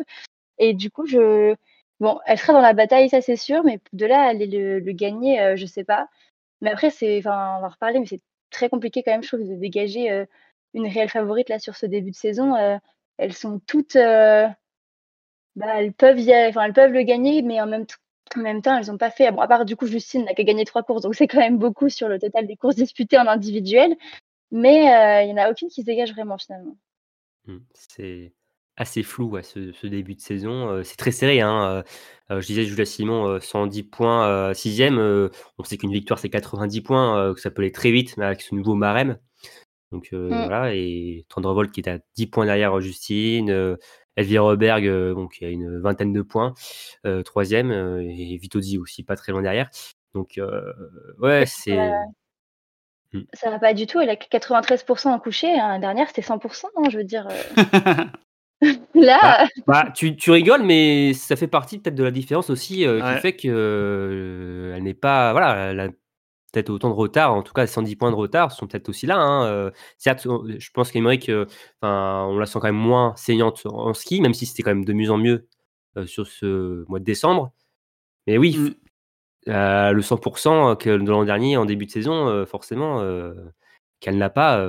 Et 0.58 0.74
du 0.74 0.92
coup, 0.92 1.08
je, 1.08 1.56
bon, 2.02 2.20
elle 2.26 2.38
sera 2.38 2.54
dans 2.54 2.62
la 2.62 2.74
bataille, 2.74 3.10
ça 3.10 3.22
c'est 3.22 3.38
sûr, 3.38 3.64
mais 3.64 3.80
de 3.94 4.06
là 4.06 4.22
aller 4.24 4.46
le, 4.46 4.80
le 4.80 4.92
gagner, 4.92 5.56
je 5.56 5.66
sais 5.66 5.86
pas. 5.86 6.08
Mais 6.62 6.70
après, 6.72 6.90
c'est, 6.90 7.18
enfin, 7.20 7.56
on 7.58 7.62
va 7.62 7.68
en 7.68 7.70
reparler, 7.70 8.00
mais 8.00 8.06
c'est 8.06 8.20
très 8.52 8.68
compliqué 8.68 9.04
quand 9.04 9.12
même, 9.12 9.24
je 9.24 9.30
trouve, 9.30 9.48
de 9.48 9.56
dégager 9.56 10.26
une 10.74 10.88
réelle 10.88 11.10
favorite 11.10 11.50
là 11.50 11.60
sur 11.60 11.76
ce 11.76 11.86
début 11.86 12.12
de 12.12 12.16
saison. 12.16 12.56
Euh, 12.56 12.78
elles 13.18 13.34
sont 13.34 13.60
toutes, 13.68 13.96
euh, 13.96 14.48
bah, 15.56 15.82
elles 15.82 15.94
peuvent, 15.94 16.20
y 16.20 16.34
aller- 16.34 16.56
elles 16.58 16.74
peuvent 16.74 16.92
le 16.92 17.04
gagner, 17.04 17.42
mais 17.42 17.60
en 17.62 17.68
même, 17.68 17.86
temps, 17.86 18.78
elles 18.78 18.88
n'ont 18.88 18.98
pas 18.98 19.12
fait. 19.12 19.28
À 19.28 19.48
part 19.48 19.66
du 19.66 19.76
coup, 19.76 19.88
Justine 19.88 20.26
n'a 20.26 20.34
qu'à 20.34 20.44
gagner 20.44 20.66
trois 20.66 20.84
courses, 20.84 21.02
donc 21.02 21.16
c'est 21.16 21.28
quand 21.28 21.40
même 21.40 21.58
beaucoup 21.58 21.90
sur 21.90 22.08
le 22.08 22.20
total 22.20 22.48
des 22.48 22.56
courses 22.56 22.76
disputées 22.76 23.18
en 23.18 23.28
individuel. 23.28 23.96
Mais 24.52 24.92
euh, 24.94 25.24
il 25.24 25.30
y 25.30 25.34
en 25.34 25.38
a 25.38 25.52
aucune 25.52 25.70
qui 25.70 25.82
se 25.82 25.86
dégage 25.86 26.12
vraiment 26.14 26.38
finalement. 26.38 26.76
Mmh. 27.46 27.58
C'est 27.74 28.34
assez 28.78 29.04
flou 29.04 29.38
ce, 29.44 29.88
début 29.88 30.16
de 30.16 30.22
saison. 30.22 30.82
C'est 30.84 30.96
très 30.96 31.12
serré. 31.12 31.42
Hein. 31.42 31.84
Je 32.30 32.46
disais, 32.46 32.64
Julia 32.64 32.86
Simon, 32.86 33.28
euh, 33.28 33.40
110 33.40 33.84
points, 33.84 34.54
sixième. 34.54 34.98
On 35.58 35.64
sait 35.64 35.78
qu'une 35.78 35.92
victoire, 35.92 36.18
c'est 36.18 36.30
90 36.30 36.82
points, 36.82 37.34
que 37.34 37.42
ça 37.42 37.52
peut 37.52 37.62
aller 37.62 37.74
très 37.74 37.92
vite 37.92 38.18
avec 38.18 38.42
ce 38.42 38.56
nouveau 38.56 38.76
barème. 38.76 39.20
Donc 39.92 40.10
euh, 40.14 40.30
Mm. 40.30 40.46
voilà, 40.46 40.74
et 40.76 41.26
Tendrevolt 41.30 41.72
qui 41.72 41.80
est 41.82 41.90
à 41.90 42.00
10 42.16 42.28
points 42.28 42.46
derrière 42.46 42.80
Justine. 42.82 43.50
Euh, 43.50 43.76
Elvira 44.16 44.44
Roberg, 44.44 44.86
euh, 44.88 45.14
bon, 45.14 45.28
qui 45.28 45.46
a 45.46 45.50
une 45.50 45.80
vingtaine 45.80 46.12
de 46.14 46.22
points, 46.22 46.54
euh, 47.06 47.24
troisième. 47.24 47.72
euh, 47.72 48.02
et 48.02 48.38
Vitozzi 48.38 48.78
aussi, 48.78 49.04
pas 49.04 49.16
très 49.16 49.32
loin 49.32 49.42
derrière. 49.42 49.70
Donc 50.14 50.38
euh, 50.38 50.74
ouais, 51.20 51.46
c'est... 51.46 51.78
Ouais. 51.78 51.92
Ça 53.34 53.50
va 53.50 53.58
pas 53.60 53.74
du 53.74 53.88
tout. 53.88 54.00
Elle 54.00 54.10
a 54.12 54.16
que 54.16 54.26
93% 54.28 55.08
en 55.08 55.20
coucher. 55.20 55.48
Hein. 55.60 55.70
La 55.74 55.80
dernière, 55.80 56.08
c'était 56.10 56.22
100%. 56.22 56.66
hein, 56.78 56.90
je 56.92 56.98
veux 56.98 57.04
dire. 57.04 57.28
Là, 58.94 59.48
Bah, 59.68 59.90
tu, 59.96 60.16
tu 60.18 60.32
rigoles, 60.32 60.64
mais 60.64 61.14
ça 61.14 61.36
fait 61.36 61.48
partie 61.48 61.80
peut-être 61.80 61.96
de 61.96 62.04
la 62.04 62.12
différence 62.12 62.50
aussi 62.50 62.86
euh, 62.86 63.02
Ouais. 63.02 63.16
qui 63.16 63.22
fait 63.22 63.36
que 63.36 63.48
euh, 63.48 64.76
elle 64.76 64.84
n'est 64.84 64.94
pas. 64.94 65.32
Voilà, 65.32 65.72
elle 65.72 65.80
a 65.80 65.90
peut-être 66.52 66.70
autant 66.70 66.90
de 66.90 66.96
retard, 66.96 67.34
en 67.34 67.44
tout 67.44 67.54
cas 67.54 67.68
110 67.68 67.96
points 67.96 68.12
de 68.12 68.16
retard 68.16 68.52
sont 68.52 68.68
peut-être 68.68 68.90
aussi 68.90 69.06
là. 69.06 69.18
Hein, 69.18 69.46
euh, 69.46 69.72
certes, 69.98 70.28
je 70.48 70.70
pense 70.72 70.92
qu'Emeric, 70.92 71.30
euh, 71.30 71.46
on 71.82 72.38
la 72.38 72.46
sent 72.46 72.60
quand 72.62 72.68
même 72.68 72.76
moins 72.76 73.14
saignante 73.16 73.62
en 73.66 73.94
ski, 73.94 74.22
même 74.22 74.34
si 74.34 74.46
c'était 74.46 74.64
quand 74.64 74.72
même 74.72 74.86
de 74.86 74.94
mieux 74.94 75.12
en 75.12 75.18
mieux 75.18 75.48
euh, 75.98 76.06
sur 76.06 76.28
ce 76.28 76.86
mois 76.88 77.00
de 77.00 77.04
décembre. 77.06 77.52
Mais 78.28 78.38
oui, 78.38 78.58
Mm. 78.58 78.68
f- 78.68 78.76
euh, 79.50 79.92
le 79.94 80.02
100% 80.02 80.76
que 80.76 80.90
de 80.90 81.10
l'an 81.10 81.24
dernier 81.26 81.58
en 81.58 81.66
début 81.66 81.86
de 81.86 81.92
saison, 81.92 82.46
forcément, 82.46 83.02
qu'elle 84.00 84.18
n'a 84.18 84.30
pas, 84.30 84.66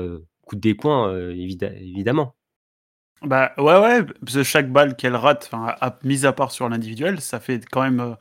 coûte 0.47 0.61
des 0.61 0.75
points, 0.75 1.13
évidemment. 1.31 2.35
Bah 3.23 3.53
ouais, 3.59 3.79
ouais, 3.79 4.05
parce 4.25 4.35
que 4.35 4.43
chaque 4.43 4.73
balle 4.73 4.97
qu'elle 4.97 5.15
rate, 5.17 5.51
à- 5.53 5.99
mise 6.05 6.25
à 6.25 6.33
part 6.33 6.53
sur 6.53 6.69
l'individuel, 6.69 7.21
ça 7.21 7.39
fait 7.39 7.63
quand 7.71 7.83
même 7.83 8.17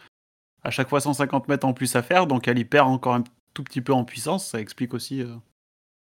à 0.63 0.71
chaque 0.71 0.89
fois 0.89 0.99
150 0.99 1.47
mètres 1.47 1.65
en 1.65 1.73
plus 1.73 1.95
à 1.95 2.01
faire, 2.01 2.27
donc 2.27 2.47
elle 2.49 2.59
y 2.59 2.65
perd 2.65 2.87
encore 2.89 3.15
un 3.15 3.23
tout 3.59 3.63
petit 3.65 3.81
peu 3.81 3.91
en 3.93 4.05
puissance. 4.05 4.47
Ça 4.47 4.59
explique 4.61 4.93
aussi 4.93 5.21
euh, 5.21 5.27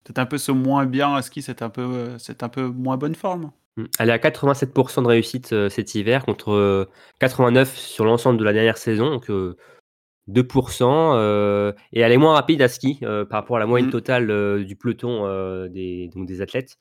peut-être 0.05 0.19
un 0.19 0.25
peu 0.25 0.37
ce 0.37 0.51
moins 0.53 0.85
bien 0.85 1.13
à 1.13 1.21
ski, 1.21 1.41
c'est 1.41 1.61
un 1.61 1.69
peu, 1.69 1.81
euh, 1.81 2.17
c'est 2.17 2.41
un 2.43 2.49
peu 2.49 2.67
moins 2.67 2.95
bonne 2.95 3.15
forme. 3.15 3.51
Mm. 3.77 3.83
Elle 3.99 4.09
est 4.09 4.13
à 4.13 4.17
87% 4.17 5.01
de 5.03 5.07
réussite 5.07 5.51
euh, 5.51 5.67
cet 5.69 5.93
hiver 5.95 6.23
contre 6.25 6.51
euh, 6.53 6.85
89 7.19 7.75
sur 7.77 8.05
l'ensemble 8.05 8.39
de 8.39 8.45
la 8.45 8.53
dernière 8.53 8.77
saison, 8.77 9.09
donc 9.09 9.29
euh, 9.29 9.57
2%. 10.29 11.13
euh, 11.15 11.73
et 11.91 11.99
elle 11.99 12.11
est 12.13 12.17
moins 12.17 12.33
rapide 12.33 12.61
à 12.61 12.67
ski 12.69 12.99
euh, 13.03 13.25
par 13.25 13.41
rapport 13.41 13.57
à 13.57 13.59
la 13.59 13.65
moyenne 13.65 13.89
Mm. 13.89 13.91
totale 13.91 14.31
euh, 14.31 14.63
du 14.63 14.75
peloton 14.77 15.67
des, 15.67 16.09
donc 16.15 16.27
des 16.27 16.41
athlètes. 16.41 16.77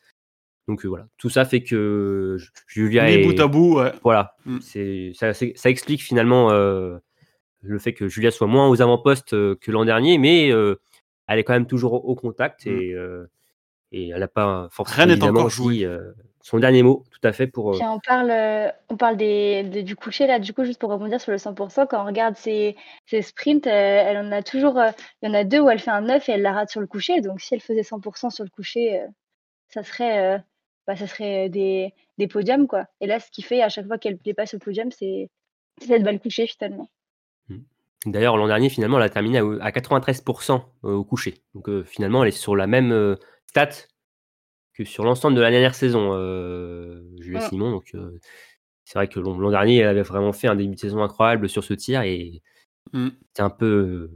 Donc 0.68 0.84
voilà, 0.84 1.06
tout 1.16 1.30
ça 1.30 1.44
fait 1.46 1.62
que 1.62 2.36
Ju- 2.38 2.50
Julia 2.66 3.10
est 3.10 3.24
bout 3.24 3.40
à 3.40 3.46
bout, 3.48 3.78
ouais. 3.78 3.92
voilà, 4.04 4.36
Mm. 4.44 4.58
c'est 4.60 5.12
ça, 5.14 5.32
c'est- 5.34 5.54
ça 5.56 5.70
explique 5.70 6.02
finalement 6.02 6.50
le 7.62 7.78
fait 7.78 7.92
que 7.92 8.08
Julia 8.08 8.30
soit 8.30 8.46
moins 8.46 8.68
aux 8.68 8.80
avant-postes 8.82 9.34
euh, 9.34 9.56
que 9.60 9.70
l'an 9.70 9.84
dernier, 9.84 10.18
mais 10.18 10.50
euh, 10.52 10.80
elle 11.26 11.38
est 11.38 11.44
quand 11.44 11.52
même 11.54 11.66
toujours 11.66 11.92
au, 12.08 12.14
contact 12.14 12.66
Mm. 12.66 12.68
et, 12.70 12.92
euh, 12.94 13.30
et 13.92 14.08
elle 14.10 14.20
n'a 14.20 14.28
pas 14.28 14.68
forcément 14.70 15.06
Rien 15.06 15.16
n'est 15.16 15.22
encore 15.24 15.50
joué. 15.50 15.84
euh, 15.84 16.12
son 16.40 16.58
dernier 16.58 16.82
mot, 16.82 17.04
tout 17.10 17.26
à 17.26 17.32
fait 17.32 17.46
pour. 17.46 17.70
euh, 17.70 17.78
Puis 17.78 17.86
on 17.86 17.98
parle, 18.00 18.30
euh, 18.30 18.70
on 18.88 18.96
parle 18.96 19.16
des, 19.18 19.64
de- 19.64 19.80
du 19.82 19.96
coucher 19.96 20.26
là, 20.26 20.38
du 20.38 20.54
coup, 20.54 20.64
juste 20.64 20.80
pour 20.80 20.90
rebondir 20.90 21.20
sur 21.20 21.30
le 21.32 21.36
100%, 21.38 21.86
quand 21.86 22.00
on 22.02 22.06
regarde 22.06 22.36
ses, 22.36 22.74
ses 23.06 23.20
sprints, 23.22 23.66
euh, 23.66 23.70
elle 23.70 24.16
en 24.16 24.32
a 24.32 24.42
toujours, 24.42 24.78
euh, 24.78 24.90
il 25.20 25.28
y 25.28 25.30
en 25.30 25.34
a 25.34 25.44
deux 25.44 25.60
où 25.60 25.68
elle 25.68 25.78
fait 25.80 25.90
un 25.90 26.00
9 26.02 26.26
et 26.28 26.32
elle 26.32 26.42
la 26.42 26.52
rate 26.52 26.70
sur 26.70 26.80
le 26.80 26.86
coucher. 26.86 27.20
Donc 27.20 27.40
si 27.40 27.52
elle 27.54 27.60
faisait 27.60 27.82
100% 27.82 28.30
sur 28.30 28.44
le 28.44 28.50
coucher, 28.50 29.00
euh, 29.00 29.06
ça 29.68 29.82
serait, 29.82 30.36
euh, 30.36 30.38
bah, 30.86 30.96
ça 30.96 31.06
serait 31.06 31.48
des, 31.50 31.92
des 32.16 32.28
podiums 32.28 32.66
quoi. 32.66 32.86
Et 33.00 33.06
là, 33.06 33.20
ce 33.20 33.30
qui 33.30 33.42
fait 33.42 33.60
à 33.62 33.68
chaque 33.68 33.86
fois 33.86 33.98
qu'elle 33.98 34.16
dépasse 34.18 34.52
le 34.54 34.58
podium, 34.60 34.90
c'est 34.92 35.28
c'est 35.80 35.88
cette 35.88 36.02
balle 36.02 36.18
couchée 36.20 36.46
finalement. 36.46 36.88
D'ailleurs, 38.06 38.36
l'an 38.36 38.46
dernier, 38.46 38.68
finalement, 38.68 38.98
elle 38.98 39.04
a 39.04 39.10
terminé 39.10 39.38
à, 39.38 39.42
à 39.60 39.70
93% 39.70 40.62
au 40.82 41.04
coucher. 41.04 41.42
Donc, 41.54 41.68
euh, 41.68 41.82
finalement, 41.84 42.22
elle 42.22 42.28
est 42.28 42.32
sur 42.32 42.54
la 42.56 42.66
même 42.66 42.92
euh, 42.92 43.16
stat 43.46 43.70
que 44.74 44.84
sur 44.84 45.04
l'ensemble 45.04 45.36
de 45.36 45.40
la 45.40 45.50
dernière 45.50 45.74
saison, 45.74 46.10
euh, 46.12 47.02
Julia 47.20 47.40
Mm. 47.40 47.48
Simon. 47.48 47.70
Donc, 47.72 47.90
euh, 47.94 48.18
c'est 48.84 48.98
vrai 48.98 49.08
que 49.08 49.18
l'an 49.20 49.50
dernier, 49.50 49.78
elle 49.78 49.88
avait 49.88 50.02
vraiment 50.02 50.32
fait 50.32 50.46
un 50.48 50.54
début 50.54 50.74
de 50.76 50.80
saison 50.80 51.02
incroyable 51.02 51.48
sur 51.48 51.64
ce 51.64 51.74
tir 51.74 52.02
et 52.02 52.42
Mm. 52.92 53.08
c'est 53.34 53.42
un 53.42 53.50
peu 53.50 53.66
euh, 53.66 54.10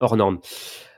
hors 0.00 0.16
norme. 0.16 0.38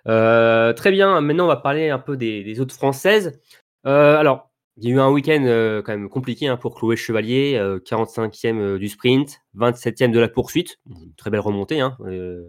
Euh, 0.06 0.72
très 0.74 0.90
bien, 0.90 1.20
maintenant, 1.20 1.44
on 1.44 1.48
va 1.48 1.56
parler 1.56 1.88
un 1.90 1.98
peu 1.98 2.16
des, 2.16 2.44
des 2.44 2.60
autres 2.60 2.74
françaises. 2.74 3.40
Euh, 3.86 4.16
alors, 4.18 4.50
il 4.76 4.88
y 4.88 4.92
a 4.92 4.96
eu 4.96 5.00
un 5.00 5.10
week-end 5.10 5.42
euh, 5.44 5.82
quand 5.82 5.92
même 5.92 6.08
compliqué 6.08 6.48
hein, 6.48 6.56
pour 6.56 6.74
Chloé 6.74 6.96
Chevalier, 6.96 7.56
euh, 7.56 7.78
45e 7.78 8.58
euh, 8.58 8.78
du 8.78 8.88
sprint, 8.88 9.40
27e 9.56 10.10
de 10.10 10.18
la 10.20 10.28
poursuite. 10.28 10.78
Une 10.90 11.14
très 11.14 11.30
belle 11.30 11.40
remontée, 11.40 11.80
hein, 11.80 11.96
euh, 12.02 12.42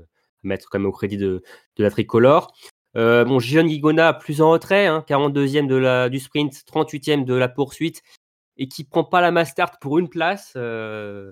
à 0.44 0.48
mettre 0.48 0.70
quand 0.70 0.80
même 0.80 0.88
au 0.88 0.92
crédit 0.92 1.18
de, 1.18 1.42
de 1.78 1.84
la 1.84 1.90
tricolore. 1.90 2.54
Euh, 2.96 3.24
bon, 3.26 3.40
Gilles 3.40 3.68
Guigona 3.68 4.14
plus 4.14 4.42
en 4.42 4.52
retrait, 4.52 4.88
hein, 4.88 5.04
42e 5.08 5.68
de 5.68 5.76
la, 5.76 6.10
du 6.10 6.20
sprint, 6.20 6.54
38e 6.66 7.26
de 7.26 7.34
la 7.34 7.48
poursuite, 7.48 8.02
et 8.58 8.68
qui 8.68 8.84
prend 8.84 9.04
pas 9.04 9.22
la 9.22 9.32
Mastart 9.32 9.80
pour 9.80 10.00
une 10.00 10.10
place. 10.10 10.54
euh, 10.56 11.32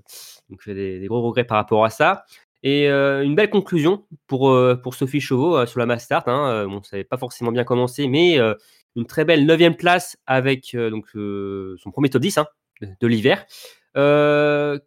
donc, 0.50 0.66
des, 0.68 1.00
des 1.00 1.08
gros 1.08 1.22
regrets 1.22 1.44
par 1.44 1.58
rapport 1.58 1.84
à 1.84 1.90
ça. 1.90 2.24
Et 2.64 2.90
euh, 2.90 3.24
une 3.24 3.36
belle 3.36 3.50
conclusion 3.50 4.06
pour, 4.28 4.50
euh, 4.50 4.76
Sophie 4.94 5.22
Chauveau 5.22 5.58
euh, 5.58 5.66
sur 5.66 5.80
la. 5.80 5.86
Hein. 6.28 6.50
Euh, 6.50 6.68
Bon, 6.68 6.82
ça 6.84 6.96
n'avait 6.96 7.04
pas 7.04 7.18
forcément 7.18 7.52
bien 7.52 7.64
commencé, 7.64 8.08
mais 8.08 8.40
euh, 8.40 8.56
une 8.96 9.06
très 9.06 9.26
belle 9.26 9.46
neuvième 9.46 9.76
place 9.76 10.18
avec 10.26 10.74
euh, 10.76 10.90
donc, 10.90 11.08
euh, 11.16 11.76
son 11.80 11.92
premier 11.92 12.10
top 12.10 12.22
10 12.22 12.38
hein, 12.38 12.48
de, 12.82 12.88
de 13.00 13.08
l'hiver. 13.08 13.46
Euh, 13.98 14.80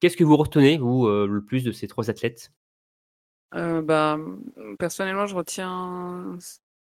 Qu'est-ce 0.00 0.16
que 0.16 0.24
vous 0.24 0.36
retenez, 0.36 0.76
vous, 0.76 1.08
le 1.08 1.42
plus 1.42 1.64
de 1.64 1.72
ces 1.72 1.88
trois 1.88 2.10
athlètes? 2.10 2.52
Bah, 3.52 4.18
personnellement, 4.78 5.24
je 5.26 5.34
retiens 5.34 6.38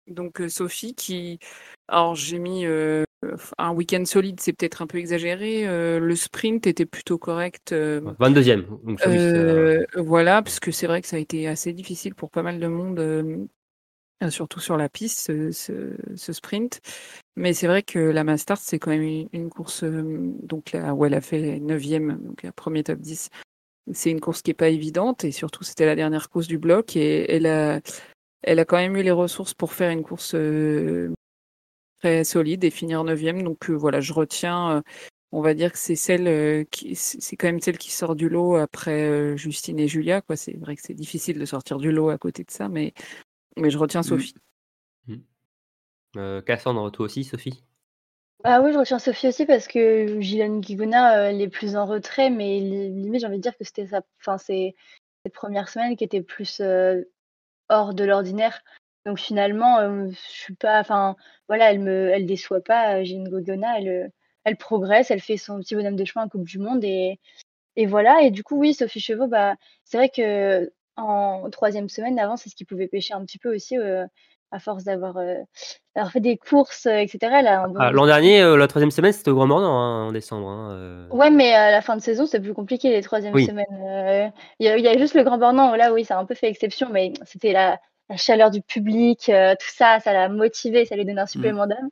donc 0.06 0.44
Sophie 0.48 0.94
qui. 0.94 1.40
Alors, 1.88 2.14
j'ai 2.14 2.38
mis 2.38 2.66
un 3.58 3.74
week-end 3.74 4.06
solide, 4.06 4.40
c'est 4.40 4.54
peut-être 4.54 4.82
un 4.82 4.88
peu 4.88 4.98
exagéré. 4.98 5.68
euh, 5.68 6.00
le 6.00 6.16
sprint 6.16 6.68
était 6.68 6.86
plutôt 6.86 7.18
correct. 7.18 7.72
euh, 7.74 8.02
22e. 8.20 8.66
Donc, 8.84 9.00
Sophie, 9.00 9.20
ça- 9.20 9.38
euh, 9.38 9.86
voilà, 9.98 10.42
parce 10.42 10.60
que 10.60 10.72
c'est 10.72 10.88
vrai 10.88 11.02
que 11.02 11.08
ça 11.08 11.18
a 11.18 11.20
été 11.20 11.48
assez 11.48 11.74
difficile 11.74 12.16
pour 12.16 12.30
pas 12.32 12.44
mal 12.44 12.60
de 12.60 12.68
monde, 12.68 13.48
surtout 14.30 14.60
sur 14.60 14.78
la 14.78 14.90
piste, 14.90 15.20
ce, 15.28 15.52
ce- 15.52 15.96
ce 16.16 16.34
sprint. 16.34 16.82
Mais 17.36 17.54
c'est 17.54 17.68
vrai 17.68 17.84
que 17.84 18.00
la 18.00 18.24
Mastart, 18.24 18.60
c'est 18.60 18.80
quand 18.80 18.92
même 18.92 19.02
une, 19.04 19.30
une 19.34 19.50
course 19.50 19.84
euh, 19.84 20.04
donc 20.44 20.74
là, 20.74 20.94
où 20.96 21.06
elle 21.06 21.14
a 21.14 21.22
fait 21.22 21.60
9e, 21.60 22.18
donc 22.24 22.46
un 22.46 22.52
premier 22.52 22.84
top 22.84 23.00
10. 23.00 23.30
C'est 23.94 24.12
une 24.12 24.20
course 24.22 24.42
qui 24.44 24.52
est 24.52 24.54
pas 24.56 24.70
évidente 24.70 25.24
et 25.26 25.32
surtout 25.32 25.64
c'était 25.64 25.86
la 25.88 25.96
dernière 25.96 26.30
course 26.30 26.48
du 26.48 26.58
bloc 26.60 26.96
et 26.98 27.32
elle 27.34 27.48
a, 27.48 27.82
elle 28.44 28.60
a 28.60 28.66
quand 28.66 28.78
même 28.78 28.98
eu 28.98 29.04
les 29.04 29.12
ressources 29.12 29.54
pour 29.56 29.74
faire 29.74 29.92
une 29.92 30.04
course 30.04 30.34
euh, 30.36 31.12
très 32.00 32.24
solide 32.24 32.64
et 32.64 32.70
finir 32.72 33.04
9e. 33.04 33.44
Donc 33.44 33.70
euh, 33.70 33.74
voilà, 33.74 34.02
je 34.02 34.14
retiens, 34.14 34.78
euh, 34.78 34.82
on 35.32 35.42
va 35.42 35.54
dire 35.54 35.72
que 35.72 35.78
c'est 35.78 35.96
celle 35.96 36.28
euh, 36.28 36.64
qui, 36.72 36.96
c'est 36.96 37.36
quand 37.38 37.48
même 37.48 37.62
celle 37.62 37.78
qui 37.78 37.92
sort 37.92 38.16
du 38.16 38.30
lot 38.30 38.56
après 38.56 39.04
euh, 39.10 39.38
Justine 39.38 39.80
et 39.80 39.88
Julia. 39.88 40.22
Quoi, 40.22 40.36
c'est 40.38 40.58
vrai 40.58 40.76
que 40.76 40.82
c'est 40.84 40.94
difficile 40.94 41.40
de 41.40 41.46
sortir 41.46 41.78
du 41.78 41.92
lot 41.92 42.10
à 42.10 42.18
côté 42.18 42.44
de 42.44 42.52
ça, 42.52 42.70
mais 42.70 42.94
mais 43.60 43.70
je 43.70 43.78
retiens 43.78 44.04
Sophie. 44.04 44.34
Euh, 46.18 46.42
Cassandre, 46.42 46.92
toi 46.92 47.06
aussi, 47.06 47.24
Sophie? 47.24 47.64
Ah 48.44 48.62
oui, 48.62 48.72
je 48.72 48.78
retiens 48.80 49.00
Sophie 49.00 49.28
aussi 49.28 49.46
parce 49.46 49.68
que 49.68 50.20
Gillian 50.22 50.60
Guigona, 50.60 51.18
euh, 51.20 51.30
elle 51.30 51.42
est 51.42 51.50
plus 51.50 51.76
en 51.76 51.86
retrait, 51.86 52.30
mais 52.30 52.60
li- 52.60 52.90
limite, 52.90 53.22
j'ai 53.22 53.28
envie 53.28 53.38
de 53.38 53.42
dire 53.42 53.58
que 53.58 53.66
c'était 53.66 53.88
sa, 53.88 54.02
enfin, 54.22 54.38
c'est 54.38 54.76
cette 55.26 55.34
première 55.34 55.68
semaine 55.70 55.98
qui 55.98 56.06
était 56.06 56.22
plus 56.22 56.62
euh, 56.62 57.04
hors 57.70 57.94
de 57.94 58.04
l'ordinaire. 58.06 58.62
Donc 59.06 59.20
finalement, 59.20 59.80
euh, 59.80 60.10
je 60.12 60.16
suis 60.18 60.56
pas, 60.56 60.80
enfin, 60.80 61.16
voilà, 61.50 61.72
elle 61.72 61.80
me, 61.80 62.10
elle 62.12 62.26
déçoit 62.28 62.62
pas. 62.64 63.04
Gillian 63.04 63.26
Guigona, 63.30 63.80
elle, 63.80 64.12
elle 64.46 64.58
progresse, 64.58 65.12
elle 65.12 65.22
fait 65.22 65.38
son 65.38 65.60
petit 65.60 65.76
bonhomme 65.76 65.96
de 65.98 66.06
chemin 66.06 66.26
en 66.26 66.30
Coupe 66.30 66.46
du 66.46 66.60
Monde 66.60 66.84
et, 66.86 67.20
et 67.76 67.86
voilà. 67.88 68.22
Et 68.24 68.32
du 68.32 68.44
coup, 68.44 68.58
oui, 68.58 68.74
Sophie 68.74 69.00
Chevaux, 69.02 69.28
bah, 69.28 69.56
c'est 69.86 69.98
vrai 69.98 70.10
que 70.10 70.72
en 71.02 71.50
troisième 71.50 71.90
semaine 71.90 72.20
avant, 72.20 72.38
c'est 72.38 72.50
ce 72.50 72.56
qui 72.56 72.66
pouvait 72.66 72.88
pêcher 72.88 73.14
un 73.14 73.24
petit 73.26 73.40
peu 73.40 73.54
aussi. 73.54 73.78
euh, 73.78 74.06
à 74.52 74.58
force 74.58 74.84
d'avoir 74.84 75.16
fait 76.12 76.20
des 76.20 76.36
courses, 76.36 76.88
etc. 76.88 77.20
Ah, 77.78 77.92
l'an 77.92 78.08
dernier, 78.08 78.42
la 78.58 78.68
troisième 78.68 78.90
semaine, 78.90 79.12
c'était 79.12 79.30
au 79.30 79.36
Grand 79.36 79.46
Mordant 79.46 79.78
hein, 79.78 80.08
en 80.08 80.12
décembre. 80.12 80.48
Hein, 80.48 81.08
ouais, 81.12 81.30
mais 81.30 81.54
à 81.54 81.70
la 81.70 81.84
fin 81.84 81.96
de 81.96 82.02
saison, 82.02 82.26
c'est 82.26 82.40
plus 82.40 82.56
compliqué 82.56 82.90
les 82.90 83.04
troisièmes 83.04 83.38
semaines. 83.38 84.32
Il 84.60 84.66
y, 84.66 84.88
a 84.88 84.98
juste 84.98 85.14
le 85.14 85.24
Grand 85.24 85.38
Mordant, 85.38 85.76
là, 85.76 85.94
oui, 85.94 86.04
ça 86.04 86.18
a 86.18 86.20
un 86.20 86.26
peu 86.26 86.34
fait 86.34 86.50
exception, 86.50 86.90
mais 86.92 87.14
c'était 87.26 87.54
la, 87.54 87.80
chaleur 88.16 88.50
du 88.50 88.64
public, 88.64 89.26
tout 89.26 89.70
ça, 89.72 90.00
ça 90.00 90.14
l'a 90.14 90.30
motivé, 90.30 90.86
ça 90.86 90.96
lui 90.96 91.06
donne 91.06 91.20
un 91.20 91.26
mmh. 91.26 91.28
supplément 91.28 91.68
d'âme. 91.68 91.90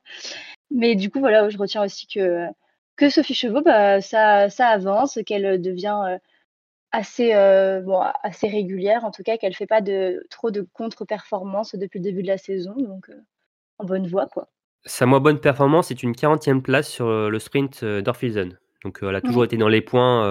Mais 0.72 0.96
du 0.96 1.10
coup, 1.10 1.20
voilà, 1.20 1.48
je 1.48 1.58
retiens 1.58 1.84
aussi 1.84 2.08
que, 2.08 2.46
que 2.96 3.08
Sophie 3.08 3.34
Chevaux, 3.34 3.62
bah, 3.62 4.00
ça, 4.00 4.50
ça 4.50 4.66
avance, 4.66 5.20
qu'elle 5.24 5.62
devient 5.62 6.18
assez, 6.92 7.34
euh, 7.34 7.80
bon, 7.80 8.00
assez 8.22 8.48
régulière, 8.48 9.04
en 9.04 9.10
tout 9.10 9.22
cas, 9.22 9.36
qu'elle 9.36 9.54
fait 9.54 9.66
pas 9.66 9.80
de, 9.80 10.24
trop 10.30 10.50
de 10.50 10.66
contre-performances 10.72 11.74
depuis 11.74 11.98
le 11.98 12.04
début 12.04 12.22
de 12.22 12.28
la 12.28 12.38
saison, 12.38 12.74
donc 12.76 13.08
euh, 13.10 13.20
en 13.78 13.84
bonne 13.84 14.06
voie. 14.06 14.26
Quoi. 14.26 14.48
Sa 14.84 15.06
moins 15.06 15.20
bonne 15.20 15.40
performance 15.40 15.90
est 15.90 16.02
une 16.02 16.12
40e 16.12 16.62
place 16.62 16.88
sur 16.88 17.06
euh, 17.06 17.28
le 17.28 17.38
sprint 17.38 17.84
d'Orfilsen. 17.84 18.58
Donc 18.84 19.00
elle 19.02 19.14
a 19.14 19.20
toujours 19.20 19.44
été 19.44 19.56
dans 19.56 19.68
les 19.68 19.80
points 19.80 20.22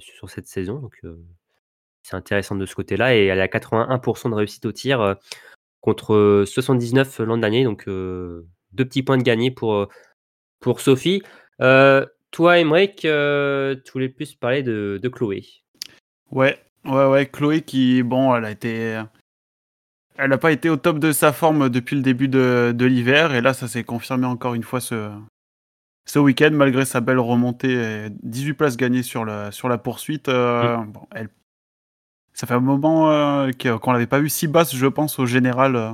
sur 0.00 0.30
cette 0.30 0.46
saison, 0.46 0.78
donc 0.78 1.02
c'est 2.02 2.16
intéressant 2.16 2.54
de 2.54 2.64
ce 2.64 2.74
côté-là. 2.74 3.14
Et 3.14 3.26
elle 3.26 3.42
a 3.42 3.46
81% 3.46 4.30
de 4.30 4.34
réussite 4.34 4.64
au 4.64 4.72
tir 4.72 5.16
contre 5.82 6.44
79 6.46 7.18
l'an 7.18 7.36
dernier, 7.36 7.62
donc 7.62 7.84
deux 7.86 8.46
petits 8.72 9.02
points 9.02 9.18
de 9.18 9.22
gagné 9.22 9.50
pour, 9.50 9.86
pour 10.60 10.80
Sophie. 10.80 11.22
toi, 11.58 12.58
Emmerich, 12.58 13.00
tu 13.02 13.92
voulais 13.92 14.08
plus 14.08 14.34
parler 14.34 14.62
de, 14.62 14.98
de 15.02 15.08
Chloé. 15.10 15.44
Ouais, 16.34 16.60
ouais, 16.84 17.06
ouais. 17.06 17.26
Chloé 17.26 17.62
qui, 17.62 18.02
bon, 18.02 18.34
elle 18.34 18.44
a 18.44 18.50
été. 18.50 19.02
Elle 20.16 20.30
n'a 20.30 20.38
pas 20.38 20.52
été 20.52 20.68
au 20.68 20.76
top 20.76 20.98
de 20.98 21.12
sa 21.12 21.32
forme 21.32 21.70
depuis 21.70 21.96
le 21.96 22.02
début 22.02 22.28
de, 22.28 22.72
de 22.76 22.84
l'hiver. 22.84 23.34
Et 23.34 23.40
là, 23.40 23.54
ça 23.54 23.66
s'est 23.66 23.84
confirmé 23.84 24.26
encore 24.26 24.54
une 24.54 24.62
fois 24.62 24.80
ce, 24.80 25.10
ce 26.04 26.18
week-end, 26.18 26.50
malgré 26.52 26.84
sa 26.84 27.00
belle 27.00 27.18
remontée. 27.18 28.08
18 28.22 28.54
places 28.54 28.76
gagnées 28.76 29.02
sur 29.02 29.24
la, 29.24 29.50
sur 29.50 29.68
la 29.68 29.78
poursuite. 29.78 30.28
Euh, 30.28 30.76
mm. 30.76 30.92
bon, 30.92 31.06
elle, 31.12 31.28
ça 32.32 32.46
fait 32.46 32.54
un 32.54 32.60
moment 32.60 33.10
euh, 33.10 33.50
qu'on 33.52 33.92
l'avait 33.92 34.06
pas 34.06 34.20
vu 34.20 34.28
si 34.28 34.46
basse, 34.46 34.74
je 34.74 34.86
pense, 34.86 35.18
au 35.18 35.26
général, 35.26 35.76
euh, 35.76 35.92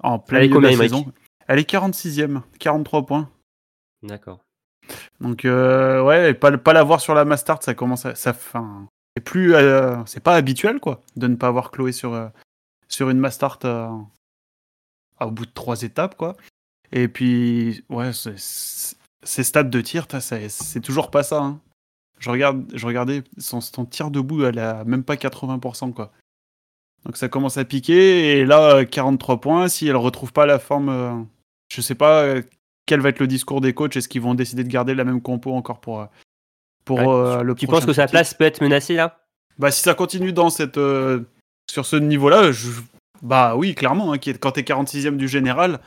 en 0.00 0.18
plein 0.18 0.40
milieu 0.40 0.60
de 0.60 0.66
la 0.66 0.76
saison. 0.76 1.12
Elle 1.48 1.58
est 1.58 1.68
46e, 1.68 2.42
43 2.58 3.06
points. 3.06 3.30
D'accord. 4.02 4.40
Donc, 5.20 5.42
ouais, 5.44 6.34
pas, 6.34 6.56
pas 6.58 6.72
la 6.72 6.82
voir 6.82 7.00
sur 7.00 7.14
la 7.14 7.24
Mastart, 7.24 7.62
ça 7.62 7.74
commence 7.74 8.04
à. 8.04 8.14
Ça, 8.14 8.32
fin, 8.32 8.88
c'est 9.16 9.22
plus, 9.22 9.54
euh, 9.54 10.02
c'est 10.06 10.22
pas 10.22 10.36
habituel 10.36 10.80
quoi, 10.80 11.02
de 11.16 11.26
ne 11.26 11.36
pas 11.36 11.48
avoir 11.48 11.70
Chloé 11.70 11.92
sur 11.92 12.14
euh, 12.14 12.28
sur 12.88 13.10
une 13.10 13.18
Mastart 13.18 13.58
euh, 13.64 13.88
au 15.20 15.30
bout 15.30 15.46
de 15.46 15.50
trois 15.52 15.82
étapes 15.82 16.16
quoi. 16.16 16.36
Et 16.92 17.08
puis 17.08 17.84
ouais, 17.88 18.10
ces 18.12 19.44
stades 19.44 19.70
de 19.70 19.80
tir, 19.80 20.06
c'est 20.20 20.80
toujours 20.80 21.10
pas 21.10 21.22
ça. 21.22 21.42
Hein. 21.42 21.60
Je 22.18 22.30
regarde, 22.30 22.70
je 22.74 22.86
regardais 22.86 23.22
son, 23.38 23.60
tir 23.86 24.10
debout, 24.10 24.44
elle 24.44 24.58
a 24.58 24.84
même 24.84 25.04
pas 25.04 25.16
80% 25.16 25.92
quoi. 25.92 26.12
Donc 27.04 27.16
ça 27.16 27.28
commence 27.28 27.56
à 27.56 27.64
piquer 27.64 28.38
et 28.38 28.44
là 28.46 28.84
43 28.84 29.40
points. 29.40 29.68
Si 29.68 29.88
elle 29.88 29.96
retrouve 29.96 30.32
pas 30.32 30.46
la 30.46 30.58
forme, 30.58 31.26
je 31.68 31.80
sais 31.80 31.94
pas 31.94 32.34
quel 32.86 33.00
va 33.00 33.08
être 33.08 33.20
le 33.20 33.26
discours 33.26 33.60
des 33.60 33.74
coachs. 33.74 33.96
Est-ce 33.96 34.08
qu'ils 34.08 34.22
vont 34.22 34.34
décider 34.34 34.64
de 34.64 34.68
garder 34.68 34.94
la 34.94 35.04
même 35.04 35.22
compo 35.22 35.52
encore 35.52 35.80
pour 35.80 36.06
pour 36.84 37.12
euh, 37.12 37.42
le 37.42 37.54
Tu 37.54 37.66
penses 37.66 37.86
que 37.86 37.92
sa 37.92 38.06
place 38.06 38.34
peut 38.34 38.44
être 38.44 38.60
menacée 38.60 38.94
là? 38.94 39.18
Bah 39.58 39.70
si 39.70 39.82
ça 39.82 39.94
continue 39.94 40.32
dans 40.32 40.50
cette 40.50 40.78
euh, 40.78 41.20
sur 41.70 41.86
ce 41.86 41.96
niveau-là, 41.96 42.52
je... 42.52 42.70
bah 43.22 43.54
oui 43.56 43.74
clairement. 43.74 44.12
Hein, 44.12 44.18
quand 44.18 44.52
t'es 44.52 44.62
46e 44.62 45.16
du 45.16 45.28
général, 45.28 45.80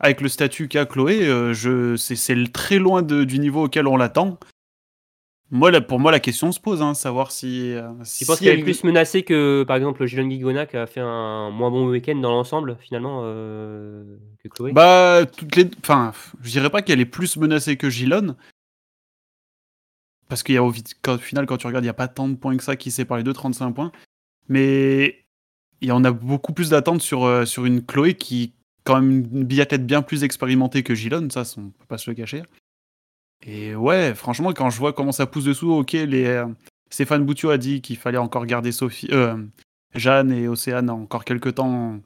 avec 0.00 0.20
le 0.20 0.28
statut 0.28 0.68
qu'a 0.68 0.86
Chloé, 0.86 1.26
euh, 1.26 1.52
je 1.52 1.96
c'est 1.96 2.52
très 2.52 2.78
loin 2.78 3.02
de, 3.02 3.24
du 3.24 3.38
niveau 3.38 3.64
auquel 3.64 3.86
on 3.86 3.96
l'attend. 3.96 4.38
Moi, 5.52 5.72
pour 5.80 5.98
moi, 5.98 6.12
la 6.12 6.20
question 6.20 6.52
se 6.52 6.60
pose, 6.60 6.80
hein, 6.80 6.94
savoir 6.94 7.32
si. 7.32 7.74
tu 8.16 8.24
penses 8.24 8.38
qu'elle 8.38 8.60
est 8.60 8.62
plus 8.62 8.84
menacée 8.84 9.24
que, 9.24 9.64
par 9.66 9.76
exemple, 9.76 10.06
Gilon 10.06 10.28
Guigona 10.28 10.64
qui 10.64 10.76
a 10.76 10.86
fait 10.86 11.00
un 11.00 11.50
moins 11.50 11.72
bon 11.72 11.88
week-end 11.88 12.14
dans 12.14 12.30
l'ensemble, 12.30 12.76
finalement, 12.78 13.22
que 13.22 14.48
Chloé? 14.48 14.70
Bah, 14.70 15.22
toutes 15.26 15.56
les. 15.56 15.68
Enfin, 15.82 16.12
je 16.40 16.50
dirais 16.50 16.70
pas 16.70 16.82
qu'elle 16.82 17.00
est 17.00 17.04
plus 17.04 17.36
menacée 17.36 17.76
que 17.76 17.90
Gilon, 17.90 18.36
parce 20.30 20.44
qu'il 20.44 20.54
y 20.54 20.58
a 20.58 20.62
au, 20.62 20.72
final, 20.72 21.44
quand 21.44 21.56
tu 21.56 21.66
regardes, 21.66 21.84
il 21.84 21.88
n'y 21.88 21.90
a 21.90 21.94
pas 21.94 22.08
tant 22.08 22.28
de 22.28 22.36
points 22.36 22.56
que 22.56 22.62
ça 22.62 22.76
qui 22.76 22.92
séparent 22.92 23.18
les 23.18 23.24
deux, 23.24 23.32
35 23.32 23.72
points. 23.72 23.92
Mais 24.48 25.26
il 25.80 25.88
y 25.88 25.92
en 25.92 26.04
a 26.04 26.12
beaucoup 26.12 26.52
plus 26.52 26.70
d'attentes 26.70 27.02
sur, 27.02 27.24
euh, 27.24 27.44
une 27.58 27.84
Chloé 27.84 28.14
qui, 28.14 28.54
quand 28.84 29.00
même, 29.00 29.28
une 29.32 29.44
bien 29.44 30.02
plus 30.02 30.22
expérimentée 30.22 30.84
que 30.84 30.94
Gilon, 30.94 31.28
ça, 31.30 31.42
on 31.58 31.70
peut 31.70 31.86
pas 31.88 31.98
se 31.98 32.08
le 32.08 32.14
cacher. 32.14 32.42
Et 33.44 33.74
ouais, 33.74 34.14
franchement, 34.14 34.52
quand 34.52 34.70
je 34.70 34.78
vois 34.78 34.92
comment 34.92 35.12
ça 35.12 35.26
pousse 35.26 35.44
dessous, 35.44 35.72
ok, 35.72 35.92
les, 35.92 36.26
euh, 36.26 36.46
Stéphane 36.90 37.24
Boutiot 37.24 37.50
a 37.50 37.58
dit 37.58 37.80
qu'il 37.80 37.96
fallait 37.96 38.18
encore 38.18 38.46
garder 38.46 38.70
Sophie, 38.70 39.08
euh, 39.10 39.36
Jeanne 39.96 40.30
et 40.30 40.46
Océane 40.46 40.90
encore 40.90 41.24
quelques 41.24 41.56
temps 41.56 41.98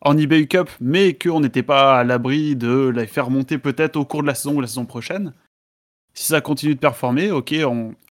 en 0.00 0.16
eBay 0.16 0.46
Cup, 0.46 0.70
mais 0.80 1.14
qu'on 1.14 1.40
n'était 1.40 1.62
pas 1.62 1.98
à 1.98 2.04
l'abri 2.04 2.56
de 2.56 2.88
les 2.88 3.06
faire 3.06 3.28
monter 3.28 3.58
peut-être 3.58 3.96
au 3.96 4.06
cours 4.06 4.22
de 4.22 4.28
la 4.28 4.34
saison 4.34 4.56
ou 4.56 4.60
la 4.62 4.66
saison 4.66 4.86
prochaine. 4.86 5.34
Si 6.14 6.26
ça 6.26 6.40
continue 6.40 6.74
de 6.74 6.80
performer, 6.80 7.30
ok, 7.30 7.54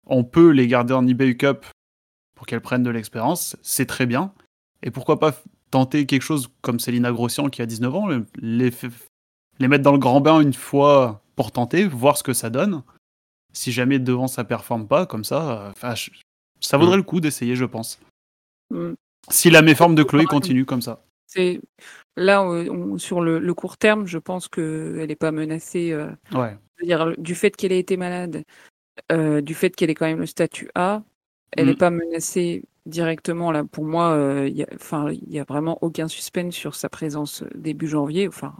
on, 0.06 0.24
peut 0.24 0.50
les 0.50 0.68
garder 0.68 0.94
en 0.94 1.08
eBay 1.08 1.38
Cup 1.38 1.66
pour 2.36 2.46
qu'elles 2.48 2.62
prennent 2.62 2.84
de 2.84 2.90
l'expérience, 2.90 3.56
c'est 3.62 3.86
très 3.86 4.06
bien. 4.06 4.34
Et 4.82 4.92
pourquoi 4.92 5.20
pas 5.20 5.34
tenter 5.70 6.06
quelque 6.06 6.24
chose 6.24 6.50
comme 6.62 6.80
Célina 6.80 7.12
Grossian 7.12 7.50
qui 7.50 7.62
a 7.62 7.66
19 7.66 7.96
ans, 7.96 8.08
les, 8.08 8.72
les 9.60 9.68
mettre 9.68 9.84
dans 9.84 9.92
le 9.92 10.00
grand 10.00 10.20
bain 10.20 10.42
une 10.42 10.54
fois 10.54 11.24
pour 11.36 11.52
tenter, 11.52 11.86
voir 11.86 12.18
ce 12.18 12.24
que 12.24 12.34
ça 12.34 12.50
donne. 12.50 12.84
Si 13.54 13.72
jamais 13.72 14.00
devant 14.00 14.28
ça 14.28 14.44
performe 14.44 14.88
pas, 14.88 15.06
comme 15.06 15.24
ça, 15.24 15.74
ça 16.60 16.78
vaudrait 16.78 16.98
le 16.98 17.04
coup 17.04 17.20
d'essayer, 17.20 17.56
je 17.56 17.66
pense. 17.66 18.00
Mm. 18.72 18.94
Si 19.30 19.50
la 19.50 19.62
méforme 19.62 19.94
de 19.94 20.04
Chloé 20.04 20.26
continue 20.26 20.66
comme 20.66 20.82
ça. 20.82 21.04
C'est 21.28 21.62
là 22.18 22.44
sur 22.98 23.22
le, 23.22 23.54
court 23.54 23.78
terme, 23.78 24.08
je 24.08 24.18
pense 24.18 24.48
qu'elle 24.48 25.06
n'est 25.08 25.16
pas 25.16 25.32
menacée. 25.32 25.92
Euh, 25.92 26.10
ouais 26.34 26.58
dire, 26.86 27.14
du 27.18 27.36
fait 27.36 27.56
qu'elle 27.56 27.72
ait 27.72 27.80
été 27.80 27.98
malade, 27.98 28.44
euh, 29.12 29.42
du 29.42 29.54
fait 29.54 29.76
qu'elle 29.76 29.90
ait 29.90 29.96
quand 29.96 30.06
même 30.06 30.20
le 30.20 30.26
statut 30.26 30.70
A, 30.76 31.04
elle 31.52 31.68
n'est 31.68 31.74
mm. 31.74 31.78
pas 31.78 31.90
menacée 31.90 32.64
directement. 32.86 33.52
Là, 33.52 33.64
pour 33.64 33.86
moi, 33.86 34.12
euh, 34.12 34.48
il 34.48 34.66
n'y 35.28 35.40
a, 35.40 35.44
vraiment 35.44 35.78
aucun 35.82 36.08
suspense 36.08 36.56
sur 36.56 36.76
sa 36.76 36.90
présence 36.90 37.44
début 37.56 37.88
janvier. 37.88 38.28
Enfin, 38.28 38.54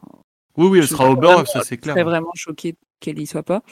oui, 0.58 0.68
oui, 0.68 0.80
elle 0.80 0.88
sera 0.88 1.10
au 1.10 1.16
bord, 1.16 1.48
ça 1.48 1.64
c'est 1.64 1.78
clair. 1.78 1.96
Je 1.96 2.00
serais 2.00 2.10
vraiment 2.10 2.32
choqué 2.36 2.76
qu'elle 3.00 3.20
y 3.20 3.28
soit 3.28 3.44
pas. 3.44 3.64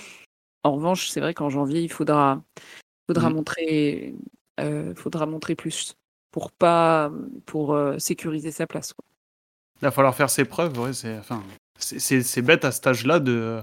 En 0.63 0.73
revanche, 0.73 1.09
c'est 1.09 1.19
vrai 1.19 1.33
qu'en 1.33 1.49
janvier, 1.49 1.81
il 1.81 1.91
faudra, 1.91 2.41
faudra, 3.07 3.29
mm. 3.29 3.33
montrer, 3.33 4.15
euh, 4.59 4.93
faudra 4.95 5.25
montrer 5.25 5.55
plus 5.55 5.95
pour 6.31 6.51
pas 6.51 7.11
pour 7.45 7.77
sécuriser 7.97 8.51
sa 8.51 8.67
place. 8.67 8.93
Quoi. 8.93 9.03
Il 9.81 9.85
va 9.85 9.91
falloir 9.91 10.13
faire 10.13 10.29
ses 10.29 10.45
preuves. 10.45 10.77
Ouais, 10.77 10.93
c'est 10.93 11.17
enfin, 11.17 11.41
c'est 11.77 12.41
bête 12.41 12.65
à 12.65 12.71
cet 12.71 12.85
âge-là 12.85 13.19
de 13.19 13.61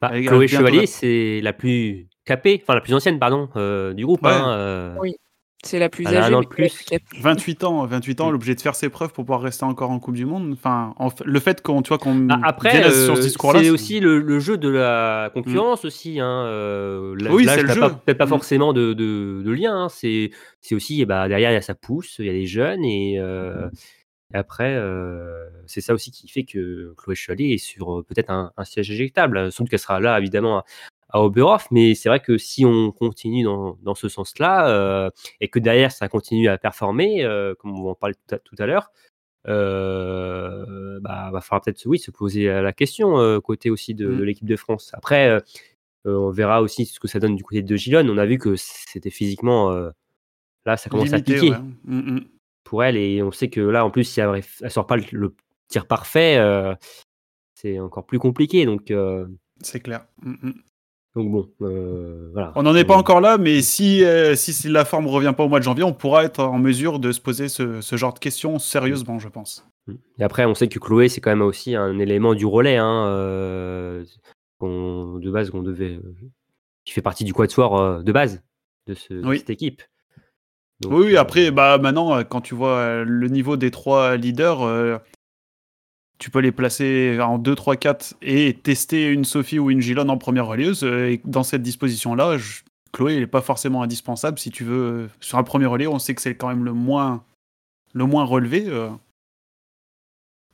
bah, 0.00 0.10
Chloé 0.20 0.48
Chevalier, 0.48 0.86
c'est 0.86 1.40
la 1.42 1.52
plus 1.52 2.08
capée, 2.24 2.60
enfin 2.62 2.74
la 2.74 2.80
plus 2.80 2.94
ancienne, 2.94 3.18
pardon, 3.18 3.48
euh, 3.56 3.92
du 3.92 4.06
groupe. 4.06 4.24
Hein, 4.24 4.54
euh. 4.56 4.96
Oui, 5.00 5.16
c'est 5.62 5.78
la 5.78 5.90
plus 5.90 6.06
âgée. 6.06 6.34
Un 6.34 6.42
plus. 6.42 6.86
28 7.18 7.64
ans, 7.64 7.84
28 7.84 8.20
ans, 8.22 8.28
mm. 8.28 8.32
l'objet 8.32 8.54
de 8.54 8.60
faire 8.60 8.74
ses 8.74 8.88
preuves 8.88 9.12
pour 9.12 9.24
pouvoir 9.24 9.42
rester 9.42 9.64
encore 9.64 9.90
en 9.90 9.98
Coupe 9.98 10.14
du 10.14 10.24
Monde. 10.24 10.52
Enfin, 10.52 10.94
le 11.24 11.40
fait 11.40 11.60
qu'on, 11.60 11.82
tu 11.82 11.88
vois, 11.88 11.98
qu'on 11.98 12.14
bah, 12.14 12.38
après, 12.42 12.84
euh, 12.84 13.14
c'est 13.14 13.70
aussi 13.70 14.00
le, 14.00 14.38
jeu 14.38 14.56
de 14.56 14.68
la 14.68 15.30
concurrence 15.34 15.84
aussi. 15.84 16.18
Hein, 16.18 16.44
oui, 17.30 17.46
c'est 17.46 17.62
le 17.62 17.68
jeu. 17.68 17.80
Peut-être 17.80 18.18
pas 18.18 18.26
mm. 18.26 18.28
forcément 18.28 18.72
de, 18.72 18.94
de, 18.94 19.50
lien. 19.50 19.84
Hein, 19.84 19.88
c'est 19.90 20.30
aussi, 20.72 21.04
bah, 21.04 21.28
derrière 21.28 21.50
il 21.50 21.54
y 21.54 21.56
a 21.56 21.62
sa 21.62 21.74
pousse, 21.74 22.16
il 22.20 22.26
y 22.26 22.30
a 22.30 22.32
des 22.32 22.46
jeunes 22.46 22.84
et. 22.84 23.20
Et 24.32 24.36
après, 24.36 24.74
euh, 24.76 25.48
c'est 25.66 25.80
ça 25.80 25.92
aussi 25.92 26.10
qui 26.10 26.28
fait 26.28 26.44
que 26.44 26.94
Chloé 26.96 27.14
Chevalier 27.14 27.54
est 27.54 27.58
sur 27.58 27.98
euh, 27.98 28.02
peut-être 28.02 28.30
un, 28.30 28.52
siège 28.64 28.90
éjectable. 28.90 29.50
Sans 29.50 29.64
doute 29.64 29.70
qu'elle 29.70 29.80
sera 29.80 30.00
là, 30.00 30.18
évidemment, 30.18 30.62
à, 31.10 31.22
Oberhof. 31.22 31.66
Mais 31.70 31.94
c'est 31.94 32.08
vrai 32.08 32.20
que 32.20 32.38
si 32.38 32.64
on 32.64 32.92
continue 32.92 33.42
dans, 33.42 33.76
dans 33.82 33.94
ce 33.94 34.08
sens-là, 34.08 34.68
euh, 34.68 35.10
et 35.40 35.48
que 35.48 35.58
derrière, 35.58 35.90
ça 35.90 36.08
continue 36.08 36.48
à 36.48 36.58
performer, 36.58 37.24
euh, 37.24 37.54
comme 37.56 37.78
on 37.78 37.90
en 37.90 37.94
parler 37.94 38.14
tout 38.14 38.34
à, 38.34 38.38
tout 38.38 38.56
à 38.58 38.66
l'heure, 38.66 38.92
euh, 39.48 41.00
bah, 41.00 41.30
va 41.32 41.40
falloir 41.40 41.62
peut-être 41.62 41.84
oui, 41.86 41.98
se 41.98 42.12
poser 42.12 42.46
la 42.46 42.72
question 42.72 43.40
côté 43.40 43.70
aussi 43.70 43.94
de, 43.94 44.06
de 44.06 44.12
mmh. 44.12 44.22
l'équipe 44.22 44.48
de 44.48 44.56
France. 44.56 44.90
Après, 44.92 45.42
on 46.04 46.30
verra 46.30 46.62
aussi 46.62 46.86
ce 46.86 47.00
que 47.00 47.08
ça 47.08 47.18
donne 47.18 47.34
du 47.34 47.42
côté 47.42 47.62
de 47.62 47.76
Gilon. 47.76 48.08
On 48.08 48.18
a 48.18 48.26
vu 48.26 48.38
que 48.38 48.54
c'était 48.56 49.10
physiquement... 49.10 49.72
là, 50.66 50.76
ça 50.76 50.88
commence 50.88 51.12
à 51.12 51.20
piquer. 51.20 51.50
Mmh, 51.84 52.14
mmh 52.14 52.20
pour 52.70 52.84
elle. 52.84 52.96
Et 52.96 53.20
on 53.20 53.32
sait 53.32 53.50
que 53.50 53.60
là, 53.60 53.84
en 53.84 53.90
plus, 53.90 54.04
si 54.04 54.20
elle, 54.20 54.30
ne 54.62 54.68
sort 54.68 54.86
pas 54.86 54.96
le, 54.96 55.34
tir 55.68 55.86
parfait, 55.86 56.36
euh, 56.38 56.72
c'est 57.54 57.80
encore 57.80 58.06
plus 58.06 58.20
compliqué. 58.20 58.64
Donc, 58.64 58.92
euh, 58.92 59.26
c'est 59.60 59.80
clair. 59.80 60.06
Mm, 60.22 60.34
mm. 60.40 60.54
Donc 61.16 61.32
bon, 61.32 61.50
euh, 61.62 62.30
voilà. 62.32 62.52
On 62.54 62.62
n'en 62.62 62.76
est 62.76 62.84
pas 62.84 62.96
encore 62.96 63.20
là, 63.20 63.36
mais 63.36 63.60
si, 63.62 64.04
si 64.36 64.68
la 64.68 64.84
forme 64.84 65.08
revient 65.08 65.34
pas 65.36 65.42
au 65.42 65.48
mois 65.48 65.58
de 65.58 65.64
janvier, 65.64 65.82
on 65.82 65.92
pourra 65.92 66.22
être 66.22 66.44
en 66.44 66.60
mesure 66.60 67.00
de 67.00 67.10
se 67.10 67.20
poser 67.20 67.48
ce, 67.48 67.80
ce 67.80 67.96
genre 67.96 68.14
de 68.14 68.20
questions 68.20 68.60
sérieusement, 68.60 69.18
je 69.18 69.28
pense. 69.28 69.66
Mmh. 69.88 69.94
Et 70.20 70.22
après, 70.22 70.44
on 70.44 70.54
sait 70.54 70.68
que 70.68 70.78
Chloé, 70.78 71.08
c'est 71.08 71.20
quand 71.20 71.30
même 71.30 71.42
aussi 71.42 71.74
un 71.74 71.98
élément 71.98 72.36
du 72.36 72.46
relais, 72.46 72.76
hein, 72.76 73.06
de 74.60 75.30
base, 75.32 75.50
qu'on 75.50 75.62
devait, 75.62 75.98
qui 76.84 76.92
fait 76.92 77.02
partie 77.02 77.24
du 77.24 77.32
quatuor 77.34 78.04
de 78.04 78.12
base 78.12 78.40
de, 78.86 78.94
ce- 78.94 79.12
de 79.14 79.26
Oui. 79.26 79.38
cette 79.40 79.50
équipe. 79.50 79.82
Donc, 80.80 80.92
Oui, 80.92 81.14
euh, 81.16 81.20
après, 81.20 81.50
bah, 81.50 81.78
maintenant, 81.78 82.16
euh, 82.16 82.24
quand 82.24 82.40
tu 82.40 82.54
vois 82.54 82.76
euh, 82.78 83.04
le 83.04 83.28
niveau 83.28 83.56
des 83.56 83.70
trois 83.70 84.16
leaders, 84.16 84.62
euh, 84.62 84.98
tu 86.18 86.30
peux 86.30 86.40
les 86.40 86.52
placer 86.52 87.18
en 87.20 87.38
2, 87.38 87.54
3, 87.54 87.76
4 87.76 88.14
et 88.22 88.54
tester 88.54 89.06
une 89.08 89.24
Sophie 89.24 89.58
ou 89.58 89.70
une 89.70 89.80
Gilonne 89.80 90.10
en 90.10 90.18
première 90.18 90.46
relieuse. 90.46 90.84
Et 90.84 91.20
dans 91.24 91.42
cette 91.42 91.62
disposition-là, 91.62 92.36
je- 92.38 92.60
Chloé, 92.92 93.20
n'est 93.20 93.26
pas 93.26 93.40
forcément 93.40 93.82
indispensable 93.82 94.38
si 94.38 94.50
tu 94.50 94.64
veux. 94.64 95.08
Sur 95.20 95.38
un 95.38 95.44
premier 95.44 95.66
relais, 95.66 95.86
on 95.86 95.98
sait 96.00 96.14
que 96.14 96.20
c'est 96.20 96.34
quand 96.34 96.48
même 96.48 96.64
le 96.64 96.72
moins, 96.72 97.22
le 97.94 98.04
moins 98.04 98.24
relevé. 98.24 98.64
euh. 98.66 98.88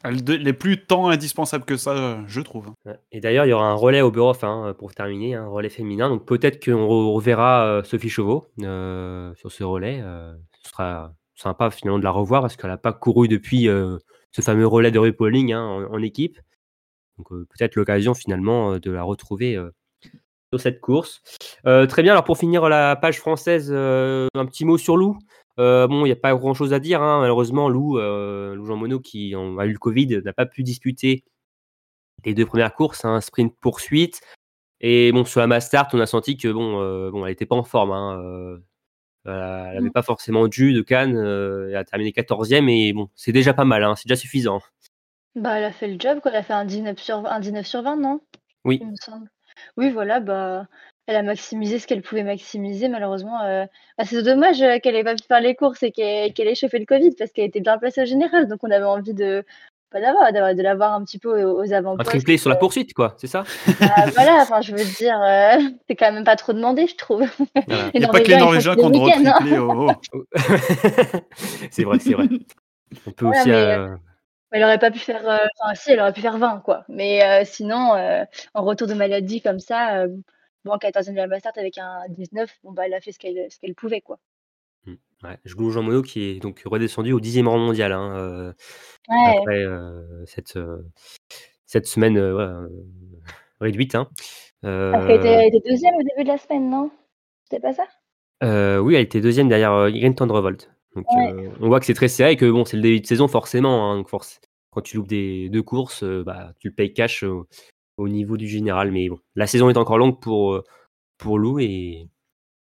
Elle 0.09 0.25
de- 0.25 0.37
n'est 0.37 0.53
plus 0.53 0.85
tant 0.87 1.09
indispensable 1.09 1.65
que 1.65 1.77
ça, 1.77 2.19
je 2.27 2.41
trouve. 2.41 2.71
Et 3.13 3.21
d'ailleurs, 3.21 3.47
il 3.47 3.51
y 3.51 3.53
aura 3.53 3.67
un 3.67 3.75
relais 3.75 4.01
au 4.03 4.11
Bureau 4.11 4.33
hein, 4.43 4.75
pour 4.79 4.95
terminer, 4.95 5.35
un 5.35 5.49
relais 5.49 5.69
féminin. 5.69 6.09
Donc 6.09 6.25
peut-être 6.27 6.65
qu'on 6.65 6.87
re- 6.87 7.15
reverra 7.15 7.67
euh, 7.67 7.83
Sophie 7.85 8.09
Chauveau 8.09 8.47
euh, 8.63 9.35
sur 9.35 9.51
ce 9.53 9.65
relais. 9.65 10.01
euh, 10.03 10.35
ce 10.63 10.71
sera 10.71 11.13
sympa 11.35 11.71
finalement 11.71 11.99
de 11.99 12.05
la 12.05 12.11
revoir 12.11 12.41
parce 12.41 12.57
qu'elle 12.57 12.71
n'a 12.71 12.77
pas 12.79 12.93
couru 12.93 13.29
depuis 13.29 13.65
ce 13.67 14.41
fameux 14.43 14.67
relais 14.67 14.91
de 14.91 14.99
RuPauling 14.99 15.53
hein, 15.53 15.63
en, 15.63 15.95
en 15.95 16.03
équipe. 16.03 16.39
Donc 17.19 17.29
peut-être 17.29 17.77
l'occasion 17.77 18.15
finalement 18.15 18.79
de 18.79 18.91
la 18.91 19.03
retrouver 19.03 19.59
sur 20.53 20.61
cette 20.61 20.81
course. 20.81 21.23
Très 21.65 22.03
bien, 22.03 22.13
alors 22.13 22.25
pour 22.25 22.39
finir 22.39 22.69
la 22.69 22.97
page 22.97 23.19
française, 23.19 23.71
un 23.73 24.47
petit 24.47 24.65
mot 24.65 24.79
sur 24.79 24.97
Lou. 24.97 25.19
Euh, 25.59 25.87
bon, 25.87 26.01
il 26.05 26.09
n'y 26.09 26.13
a 26.13 26.17
pas 26.17 26.35
grand-chose 26.35 26.73
à 26.73 26.79
dire. 26.79 27.03
hein. 27.03 27.21
Malheureusement, 27.21 27.69
Lou, 27.69 27.99
euh, 27.99 28.55
Lou 28.55 28.67
Jean 28.67 28.77
Monod, 28.77 29.03
qui 29.03 29.35
en- 29.35 29.57
a 29.59 29.67
eu 29.67 29.73
le 29.73 29.79
Covid, 29.79 30.21
n'a 30.25 30.33
pas 30.33 30.47
pu 30.47 30.63
disputer 30.63 31.25
les 32.25 32.35
deux 32.35 32.47
premières 32.47 32.75
courses, 32.75 33.05
un 33.05 33.21
sprint 33.21 33.55
poursuite. 33.61 34.21
Et 34.81 35.13
bon, 35.13 35.25
sur 35.25 35.41
la 35.41 35.47
mass 35.47 35.67
start, 35.67 35.95
on 35.95 36.01
a 36.01 36.07
senti 36.07 36.37
que 36.37 36.49
bon, 36.49 36.81
euh, 36.83 37.11
bon 37.11 37.25
elle 37.25 37.33
n'était 37.33 37.47
pas 37.47 37.57
en 37.57 37.63
forme. 37.65 37.93
hein, 37.93 38.59
elle 39.25 39.33
n'avait 39.75 39.81
Mm. 39.89 39.93
pas 39.93 40.03
forcément 40.03 40.47
dû 40.49 40.73
de 40.73 40.83
Cannes. 40.83 41.17
elle 41.17 41.77
a 41.77 41.85
terminé 41.85 42.13
14e 42.13 42.69
et 42.69 42.93
bon, 42.93 43.09
c'est 43.17 43.33
déjà 43.33 43.55
pas 43.55 43.65
mal, 43.65 43.83
hein, 43.85 43.95
c'est 43.97 44.07
déjà 44.09 44.17
suffisant. 44.17 44.61
Bah, 45.35 45.59
elle 45.59 45.65
a 45.65 45.73
fait 45.73 45.89
le 45.89 45.99
job, 45.99 46.21
quoi. 46.21 46.31
Elle 46.31 46.39
a 46.39 46.43
fait 46.43 46.53
un 46.55 46.65
19 46.65 46.99
sur 46.99 47.21
20, 47.23 47.31
un 47.31 47.41
19 47.41 47.67
sur 47.67 47.83
20, 47.83 47.97
non? 47.97 48.21
Oui. 48.65 48.79
Il 48.81 48.89
me 48.91 48.97
semble. 48.97 49.29
Oui, 49.77 49.91
voilà, 49.91 50.21
bah, 50.21 50.67
elle 51.07 51.17
a 51.17 51.23
maximisé 51.23 51.79
ce 51.79 51.87
qu'elle 51.87 52.03
pouvait 52.03 52.25
maximiser. 52.25 52.89
Malheureusement, 52.89 53.43
euh, 53.43 53.65
bah, 53.97 54.05
c'est 54.05 54.23
dommage 54.23 54.61
euh, 54.63 54.79
qu'elle 54.79 54.97
ait 54.97 55.05
pas 55.05 55.15
pu 55.15 55.25
faire 55.27 55.41
les 55.41 55.55
courses 55.55 55.83
et 55.83 55.93
qu'elle 55.93 56.49
ait 56.49 56.55
chauffé 56.55 56.79
le 56.79 56.87
Covid 56.87 57.13
parce 57.17 57.31
qu'elle 57.33 57.47
était 57.47 57.61
bien 57.61 57.79
placée 57.79 58.03
au 58.03 58.07
général. 58.07 58.49
Donc, 58.49 58.61
on 58.63 58.71
avait 58.71 58.85
envie 58.85 59.15
de, 59.15 59.45
pas 59.91 60.01
d'avoir, 60.01 60.33
d'avoir- 60.33 60.55
de 60.55 60.63
l'avoir 60.63 60.95
un 60.95 61.05
petit 61.05 61.19
peu 61.19 61.45
aux, 61.45 61.63
aux 61.63 61.73
Un 61.73 61.97
triplé 61.99 62.39
sur 62.39 62.51
la 62.51 62.57
poursuite, 62.57 62.93
quoi, 62.93 63.15
c'est 63.19 63.29
ça? 63.29 63.45
Bah, 63.81 63.87
voilà, 64.15 64.39
enfin, 64.43 64.61
je 64.61 64.73
veux 64.73 64.85
dire, 64.85 65.21
euh, 65.23 65.59
c'est 65.89 65.95
quand 65.95 66.11
même 66.13 66.25
pas 66.25 66.37
trop 66.37 66.53
demandé, 66.53 66.87
je 66.89 66.97
trouve. 66.97 67.25
Voilà. 67.67 67.91
Il 67.95 68.01
n'y 68.01 68.07
a 68.07 68.09
pas 68.09 68.21
que 68.21 68.29
les 68.29 68.37
Norvégiens, 68.37 68.75
qui 68.75 68.85
ont 68.85 68.91
droit 68.91 69.11
au 69.11 69.27
hein. 69.27 69.35
oh, 69.53 69.93
oh. 70.13 70.23
c'est 71.71 71.85
vrai, 71.85 71.99
c'est 72.01 72.15
vrai. 72.15 72.27
On 73.07 73.11
peut 73.13 73.27
Voilà, 73.27 73.41
aussi. 73.41 73.51
mais, 73.51 73.55
euh, 73.55 73.97
Elle 74.51 74.65
aurait 74.65 74.79
pas 74.79 74.91
pu 74.91 74.99
faire, 74.99 75.29
euh, 75.29 75.39
enfin, 75.61 75.75
si, 75.75 75.93
elle 75.93 76.01
aurait 76.01 76.13
pu 76.13 76.21
faire 76.21 76.39
20, 76.39 76.63
quoi. 76.65 76.85
Mais 76.89 77.23
euh, 77.23 77.45
sinon, 77.45 77.95
euh, 77.95 78.25
en 78.55 78.65
retour 78.65 78.89
de 78.89 78.95
maladie 78.95 79.41
comme 79.41 79.61
ça, 79.61 80.05
bon, 80.67 80.73
en 80.73 80.79
14e 80.79 81.13
de 81.13 81.17
la 81.17 81.27
Mastart 81.27 81.53
avec 81.57 81.79
un 81.79 82.01
19, 82.11 82.51
bon, 82.65 82.73
bah, 82.73 82.87
elle 82.87 82.95
a 82.95 83.01
fait 83.01 83.13
ce 83.13 83.19
qu'elle 83.19 83.75
pouvait, 83.75 84.01
quoi. 84.01 84.19
Ouais, 85.23 85.39
je 85.45 85.55
Jean 85.57 85.83
Monod 85.83 86.05
qui 86.05 86.25
est 86.25 86.41
donc 86.41 86.63
redescendu 86.67 87.13
au 87.13 87.21
dixième 87.21 87.49
rang 87.49 87.59
mondial 87.59 87.93
hein, 87.93 88.17
euh, 88.19 88.53
Ouais. 89.09 89.39
après 89.39 89.63
euh, 89.63 90.25
cette, 90.27 90.57
euh, 90.57 90.83
cette 91.65 91.87
semaine 91.87 92.19
réduite. 93.61 93.95
Hein. 93.95 94.11
Était, 94.63 95.29
elle 95.29 95.55
était 95.55 95.71
deuxième 95.71 95.95
au 95.95 96.03
début 96.03 96.25
de 96.25 96.29
la 96.29 96.37
semaine, 96.37 96.69
non? 96.69 96.91
C'était 97.45 97.61
pas 97.61 97.73
ça? 97.73 97.85
Oui, 98.83 98.95
elle 98.95 99.03
était 99.03 99.23
deuxième 99.23 99.49
derrière 99.49 99.89
Irene 99.89 100.15
Tendrevolt. 100.15 100.71
Donc 100.95 101.07
Ouais. 101.11 101.49
on 101.61 101.69
voit 101.69 101.81
que 101.81 101.87
c'est 101.87 101.95
très 101.95 102.09
serré 102.09 102.33
et 102.33 102.37
que 102.37 102.51
bon, 102.51 102.65
c'est 102.65 102.77
le 102.77 102.83
début 102.83 103.01
de 103.01 103.07
saison 103.07 103.27
forcément. 103.27 103.91
hein, 103.91 103.97
donc 103.97 104.09
force, 104.09 104.41
quand 104.71 104.83
tu 104.83 104.99
loupes 104.99 105.09
des 105.09 105.49
deux 105.49 105.63
courses, 105.63 106.05
bah, 106.05 106.53
tu 106.59 106.69
le 106.69 106.75
payes 106.75 106.93
cash 106.93 107.25
au, 107.97 108.05
au 108.05 108.09
niveau 108.09 108.37
du 108.37 108.49
général. 108.49 108.93
Mais 108.93 109.09
bon, 109.09 109.19
la 109.35 109.47
saison 109.47 109.71
est 109.71 109.77
encore 109.77 109.99
longue 109.99 110.21
pour, 110.21 110.55
euh, 110.55 110.65
pour 111.19 111.39
Lou 111.39 111.59
et 111.61 112.09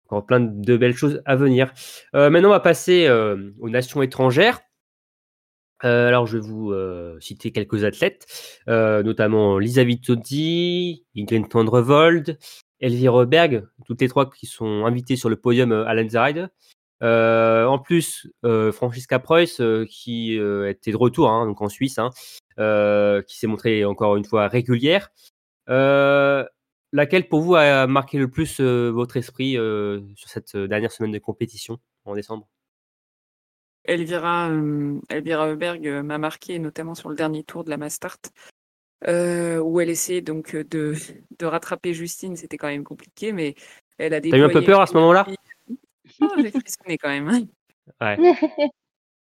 encore 0.09 0.27
plein 0.27 0.41
de 0.41 0.77
belles 0.77 0.97
choses 0.97 1.21
à 1.25 1.37
venir. 1.37 1.73
Euh, 2.15 2.31
maintenant, 2.31 2.49
on 2.49 2.53
va 2.53 2.61
passer 2.61 3.07
euh, 3.07 3.51
aux 3.61 3.69
nations 3.69 4.03
étrangères. 4.03 4.61
Euh, 5.85 6.09
alors, 6.09 6.27
je 6.27 6.39
vais 6.39 6.47
vous 6.47 6.73
citer 7.21 7.53
quelques 7.53 7.85
athlètes, 7.85 8.27
notamment 8.67 9.59
Lisa 9.59 9.85
Vitozzi, 9.85 11.05
Ingrid 11.17 11.49
Tendrevold, 11.49 12.39
Elvire 12.81 13.27
Berg, 13.27 13.67
toutes 13.85 14.01
les 14.01 14.09
trois 14.09 14.31
qui 14.31 14.47
sont 14.47 14.87
invités 14.87 15.17
sur 15.17 15.29
le 15.29 15.37
podium 15.37 15.73
à 15.73 15.93
Lenzerheide. 15.95 16.49
Euh, 17.03 17.67
en 17.67 17.79
plus, 17.79 18.27
euh, 18.45 18.73
Francisca 18.73 19.19
Preuss, 19.19 19.61
euh, 19.61 19.85
qui 19.89 20.35
était 20.35 20.93
de 20.93 20.97
retour 20.97 21.31
hein, 21.31 21.47
donc 21.47 21.61
en 21.61 21.69
Suisse, 21.69 21.99
hein, 21.99 22.11
qui 23.23 23.39
s'est 23.39 23.47
montrée 23.47 23.85
encore 23.85 24.17
une 24.17 24.25
fois 24.25 24.49
régulière. 24.49 25.11
Laquelle 26.93 27.29
pour 27.29 27.41
vous 27.41 27.57
a 27.57 27.87
marqué 27.87 28.19
le 28.19 28.31
plus 28.31 28.61
votre 28.61 29.17
esprit 29.17 29.53
sur 30.15 30.29
cette 30.29 30.57
dernière 30.57 30.93
semaine 30.93 31.13
de 31.13 31.19
compétition 31.19 31.79
en 32.05 32.15
décembre? 32.15 32.47
Elvira, 33.87 34.51
euh, 34.51 35.01
Elvira 35.09 35.49
Heuberg 35.49 35.87
euh, 35.87 36.03
m'a 36.03 36.19
marqué, 36.19 36.59
notamment 36.59 36.95
sur 36.95 37.09
le 37.09 37.15
dernier 37.15 37.45
tour 37.45 37.65
de 37.65 37.71
la 37.71 37.77
Mastart, 37.77 38.19
euh, 39.07 39.59
où 39.59 39.81
elle 39.81 39.91
essayait 39.91 40.23
donc 40.23 40.57
de, 40.57 40.95
de 41.39 41.47
rattraper 41.47 41.95
Justine. 41.95 42.37
C'était 42.37 42.57
quand 42.57 42.69
même 42.69 42.85
compliqué, 42.85 43.33
mais 43.33 43.55
elle 43.99 44.15
a 44.15 44.21
T'as 44.21 44.29
eu 44.29 44.43
un 44.43 44.49
peu 44.49 44.61
déployé 44.61 44.67
peur 44.67 44.81
à 44.81 44.87
ce 44.87 44.95
moment-là? 44.95 45.27
Oh, 46.21 46.29
J'ai 46.39 46.51
frissonné 46.53 46.99
quand 46.99 47.09
même. 47.09 47.29
hein. 47.29 47.43
Ouais. 48.01 48.17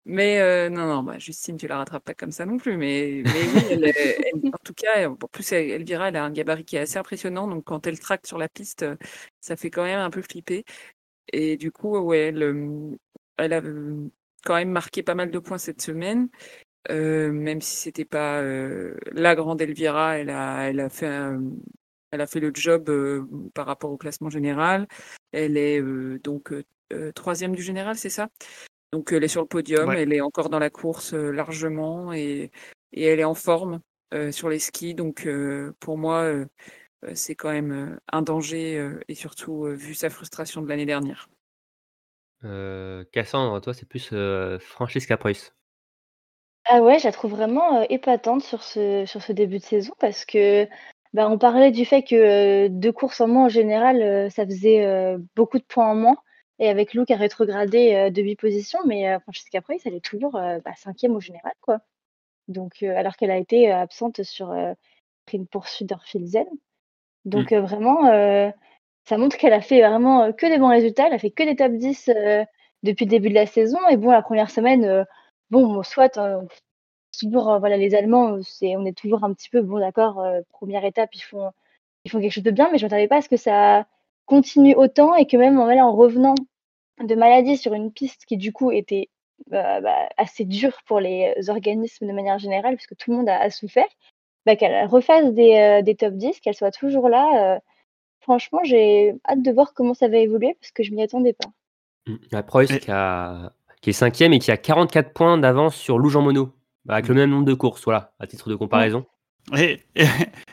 Mais 0.06 0.40
euh, 0.42 0.70
non, 0.70 0.86
non, 0.88 1.04
bah, 1.04 1.18
Justine, 1.20 1.56
tu 1.58 1.68
la 1.68 1.78
rattrapes 1.78 2.04
pas 2.04 2.14
comme 2.14 2.32
ça 2.32 2.46
non 2.46 2.58
plus. 2.58 2.78
Mais, 2.78 3.24
mais 3.26 3.48
oui, 3.48 3.66
elle, 3.70 3.86
est- 3.86 4.20
elle- 4.34 4.42
en 4.54 4.58
tout 4.64 4.74
cas, 4.74 5.10
en 5.10 5.16
plus, 5.16 5.52
Elvira, 5.54 6.10
elle 6.10 6.18
a 6.18 6.26
un 6.26 6.32
gabarit 6.32 6.66
qui 6.66 6.76
est 6.76 6.80
assez 6.80 6.98
impressionnant. 6.98 7.48
Donc, 7.48 7.64
quand 7.66 7.88
elle 7.88 8.00
tracte 8.00 8.28
sur 8.28 8.38
la 8.38 8.50
piste, 8.50 8.86
ça 9.40 9.56
fait 9.56 9.72
quand 9.72 9.84
même 9.84 10.00
un 10.00 10.10
peu 10.10 10.22
flipper. 10.22 10.66
Et 11.34 11.58
du 11.58 11.72
coup, 11.72 11.98
ouais, 12.00 12.20
elle, 12.30 12.44
euh, 12.44 12.98
elle 13.38 13.54
a 13.54 13.62
euh, 13.64 14.10
quand 14.46 14.56
même 14.56 14.72
marqué 14.72 15.04
pas 15.04 15.16
mal 15.16 15.32
de 15.32 15.40
points 15.40 15.58
cette 15.60 15.82
semaine. 15.82 16.30
Euh, 16.92 17.32
même 17.32 17.62
si 17.62 17.76
c'était 17.78 18.06
pas 18.06 18.42
euh, 18.42 18.98
la 19.14 19.36
grande 19.36 19.62
Elvira, 19.62 20.18
elle 20.20 20.30
a, 20.32 20.70
elle 20.70 20.80
a 20.82 20.90
fait 20.90 21.08
un- 21.08 21.44
elle 22.14 22.22
a 22.22 22.28
fait 22.28 22.40
le 22.40 22.52
job 22.54 22.90
euh, 22.90 23.26
par 23.56 23.66
rapport 23.66 23.92
au 23.92 23.98
classement 23.98 24.30
général. 24.30 24.88
Elle 25.32 25.58
est 25.58 25.82
euh, 25.82 26.20
donc 26.24 26.54
euh, 26.54 27.12
troisième 27.14 27.56
du 27.56 27.64
général, 27.64 27.98
c'est 27.98 28.12
ça? 28.12 28.30
Donc 28.92 29.12
elle 29.12 29.24
est 29.24 29.28
sur 29.28 29.42
le 29.42 29.48
podium, 29.48 29.90
Ouais. 29.90 30.04
elle 30.04 30.14
est 30.14 30.22
encore 30.22 30.50
dans 30.50 30.60
la 30.60 30.70
course 30.70 31.16
euh, 31.16 31.32
largement 31.32 32.14
et, 32.14 32.52
et 32.92 33.04
elle 33.04 33.20
est 33.20 33.24
en 33.24 33.34
forme 33.34 33.80
euh, 34.14 34.32
sur 34.32 34.48
les 34.48 34.60
skis. 34.60 34.94
Donc 34.94 35.26
euh, 35.26 35.74
pour 35.80 35.98
moi, 35.98 36.32
c'est 37.16 37.34
quand 37.34 37.52
même 37.52 38.00
un 38.12 38.22
danger 38.22 38.78
euh, 38.78 39.00
et 39.08 39.16
surtout 39.16 39.66
euh, 39.66 39.74
vu 39.74 39.96
sa 39.96 40.12
frustration 40.12 40.62
de 40.62 40.70
l'année 40.70 40.86
dernière. 40.86 41.30
Euh, 42.44 43.04
Cassandre, 43.12 43.60
toi, 43.60 43.74
c'est 43.74 43.88
plus 43.88 44.12
euh, 44.14 44.60
Francisca 44.60 45.18
Preuss. 45.18 45.56
Ah 46.66 46.82
ouais, 46.82 47.00
je 47.00 47.06
la 47.06 47.12
trouve 47.12 47.32
vraiment 47.32 47.82
euh, 47.82 47.86
épatante 47.90 48.42
sur 48.44 48.64
ce, 48.64 49.06
sur 49.06 49.22
ce 49.22 49.34
début 49.34 49.58
de 49.58 49.64
saison 49.64 49.94
parce 50.00 50.24
que 50.24 50.68
bah, 51.14 51.30
on 51.30 51.38
parlait 51.38 51.72
du 51.72 51.86
fait 51.86 52.04
que 52.04 52.16
euh, 52.16 52.70
deux 52.70 52.92
courses 52.92 53.22
en 53.22 53.28
moins 53.28 53.46
en 53.46 53.50
général, 53.50 54.02
euh, 54.02 54.30
ça 54.30 54.46
faisait 54.46 54.86
euh, 54.86 55.18
beaucoup 55.36 55.60
de 55.60 55.64
points 55.64 55.90
en 55.92 55.96
moins. 55.96 56.18
Et 56.60 56.70
avec 56.70 56.94
Lou 56.94 57.06
qui 57.06 57.14
a 57.14 57.18
rétrogradé 57.18 58.12
de 58.12 58.22
8 58.22 58.36
positions, 58.36 58.80
mais 58.86 59.20
Francesca 59.22 59.60
Price, 59.62 59.82
elle 59.86 59.96
est 59.96 60.06
toujours 60.06 60.34
bah, 60.34 60.76
cinquième 60.78 61.16
au 61.16 61.20
général, 61.20 61.52
quoi. 61.62 61.80
Donc, 62.48 62.84
alors 62.84 63.18
qu'elle 63.18 63.32
a 63.32 63.38
été 63.38 63.72
absente 63.72 64.22
sur 64.22 64.54
une 65.34 65.48
poursuite 65.48 65.90
d'Orfilzen. 65.90 66.46
Donc, 67.26 67.52
euh, 67.52 67.62
vraiment, 67.62 68.04
ça 69.06 69.18
montre 69.18 69.38
qu'elle 69.38 69.54
a 69.54 69.62
fait 69.62 69.82
vraiment 69.82 70.32
que 70.34 70.46
des 70.46 70.58
bons 70.58 70.70
résultats. 70.70 71.08
Elle 71.08 71.14
a 71.14 71.20
fait 71.20 71.32
que 71.32 71.44
des 71.44 71.56
top 71.56 71.74
10 71.74 72.10
euh, 72.10 72.44
depuis 72.84 73.06
le 73.06 73.10
début 73.10 73.30
de 73.30 73.36
la 73.36 73.46
saison. 73.46 73.80
Et 73.90 73.98
bon, 73.98 74.12
la 74.12 74.22
première 74.22 74.52
semaine, 74.52 75.06
bon, 75.50 75.82
soit 75.84 76.20
toujours, 77.18 77.50
euh, 77.52 77.60
voilà, 77.60 77.78
les 77.78 77.96
Allemands, 77.96 78.34
euh, 78.38 78.42
c'est, 78.44 78.76
on 78.76 78.86
est 78.86 78.98
toujours 78.98 79.24
un 79.24 79.34
petit 79.34 79.50
peu, 79.50 79.62
bon, 79.62 79.80
d'accord, 79.80 80.20
euh, 80.22 80.42
première 80.52 80.86
étape, 80.86 81.10
ils 81.16 81.22
font, 81.22 81.52
ils 82.06 82.12
font 82.12 82.20
quelque 82.20 82.32
chose 82.34 82.44
de 82.44 82.52
bien, 82.52 82.70
mais 82.72 82.78
je 82.78 82.86
ne 82.86 82.90
m'attendais 82.90 83.08
pas 83.08 83.18
à 83.18 83.22
ce 83.22 83.30
que 83.30 83.38
ça 83.38 83.86
continue 84.26 84.76
autant 84.76 85.16
et 85.16 85.26
que 85.28 85.38
même 85.38 85.56
voilà, 85.56 85.86
en 85.86 85.94
revenant 85.96 86.36
de 87.04 87.16
maladie 87.16 87.58
sur 87.58 87.74
une 87.74 87.92
piste 87.92 88.26
qui, 88.26 88.38
du 88.38 88.52
coup, 88.54 88.72
était 88.72 89.10
euh, 89.54 89.82
bah, 89.82 90.10
assez 90.18 90.46
dure 90.46 90.78
pour 90.86 91.00
les 91.00 91.34
organismes 91.50 92.08
de 92.08 92.14
manière 92.14 92.40
générale, 92.40 92.76
puisque 92.76 92.96
tout 92.98 93.12
le 93.12 93.18
monde 93.18 93.30
a, 93.30 93.40
a 93.40 93.50
souffert, 93.50 93.88
bah, 94.46 94.56
qu'elle 94.56 94.86
refasse 94.88 95.34
des, 95.34 95.56
euh, 95.56 95.82
des 95.82 95.96
top 95.96 96.14
10, 96.16 96.40
qu'elle 96.40 96.56
soit 96.56 96.72
toujours 96.72 97.10
là. 97.10 97.56
euh, 97.56 97.60
franchement, 98.22 98.60
j'ai 98.64 99.14
hâte 99.28 99.42
de 99.42 99.52
voir 99.52 99.74
comment 99.74 99.94
ça 99.94 100.08
va 100.08 100.18
évoluer 100.18 100.56
parce 100.62 100.72
que 100.72 100.84
je 100.84 100.92
m'y 100.94 101.04
attendais 101.04 101.34
pas. 101.34 101.50
La 102.32 102.44
Preuss 102.44 102.72
Et- 102.72 102.80
qui, 102.80 102.92
a- 102.92 103.52
qui 103.82 103.90
est 103.90 103.94
cinquième 103.94 104.34
et 104.34 104.40
qui 104.40 104.52
a 104.52 104.58
44 104.58 105.12
points 105.14 105.38
d'avance 105.38 105.76
sur 105.76 105.98
Lou 106.00 106.10
Jean 106.10 106.22
Monod, 106.22 106.48
Bah, 106.48 106.52
avec 106.90 107.08
le 107.08 107.16
même 107.16 107.30
nombre 107.30 107.46
de 107.46 107.54
courses, 107.54 107.84
voilà, 107.84 108.12
à 108.20 108.28
titre 108.28 108.50
de 108.50 108.56
comparaison. 108.56 109.06
Et, 109.58 109.80
et, 109.96 110.06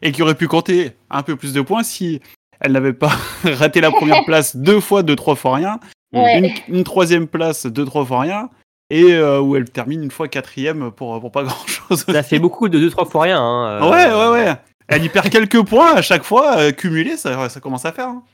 et 0.03 0.13
qui 0.13 0.23
aurait 0.23 0.35
pu 0.35 0.49
compter 0.49 0.93
un 1.11 1.23
peu 1.23 1.37
plus 1.37 1.53
de 1.53 1.61
points 1.61 1.83
si 1.85 2.21
elle 2.61 2.73
n'avait 2.73 2.93
pas 2.93 3.13
raté 3.45 3.81
la 3.81 3.91
première 3.91 4.25
place 4.25 4.57
deux 4.57 4.81
fois, 4.81 5.03
deux, 5.03 5.17
trois 5.17 5.37
fois 5.37 5.55
rien, 5.57 5.79
Ouais. 6.13 6.39
une, 6.69 6.77
une 6.79 6.85
troisième 6.85 7.29
place, 7.29 7.67
deux, 7.67 7.85
trois 7.85 8.05
fois 8.05 8.21
rien, 8.23 8.51
et 8.91 9.13
euh, 9.15 9.41
où 9.41 9.55
elle 9.55 9.71
termine 9.71 10.03
une 10.03 10.11
fois 10.11 10.27
quatrième 10.27 10.91
pour, 10.91 11.21
pour 11.21 11.31
pas 11.31 11.43
grand 11.45 11.67
chose. 11.69 12.05
Ça 12.05 12.23
fait 12.25 12.41
beaucoup 12.41 12.69
de 12.69 12.79
2-3 12.91 13.09
fois 13.09 13.23
rien. 13.23 13.41
hein, 13.41 13.81
euh, 13.81 13.91
Ouais, 13.91 14.13
ouais, 14.39 14.45
ouais. 14.49 14.55
Elle 14.89 15.05
y 15.05 15.09
perd 15.09 15.31
quelques 15.31 15.65
points 15.65 15.95
à 15.95 16.03
chaque 16.03 16.25
fois, 16.25 16.57
euh, 16.59 16.73
cumulés, 16.73 17.17
ça, 17.17 17.49
ça 17.49 17.61
commence 17.61 17.85
à 17.85 17.93
faire. 17.93 18.09
hein. 18.09 18.25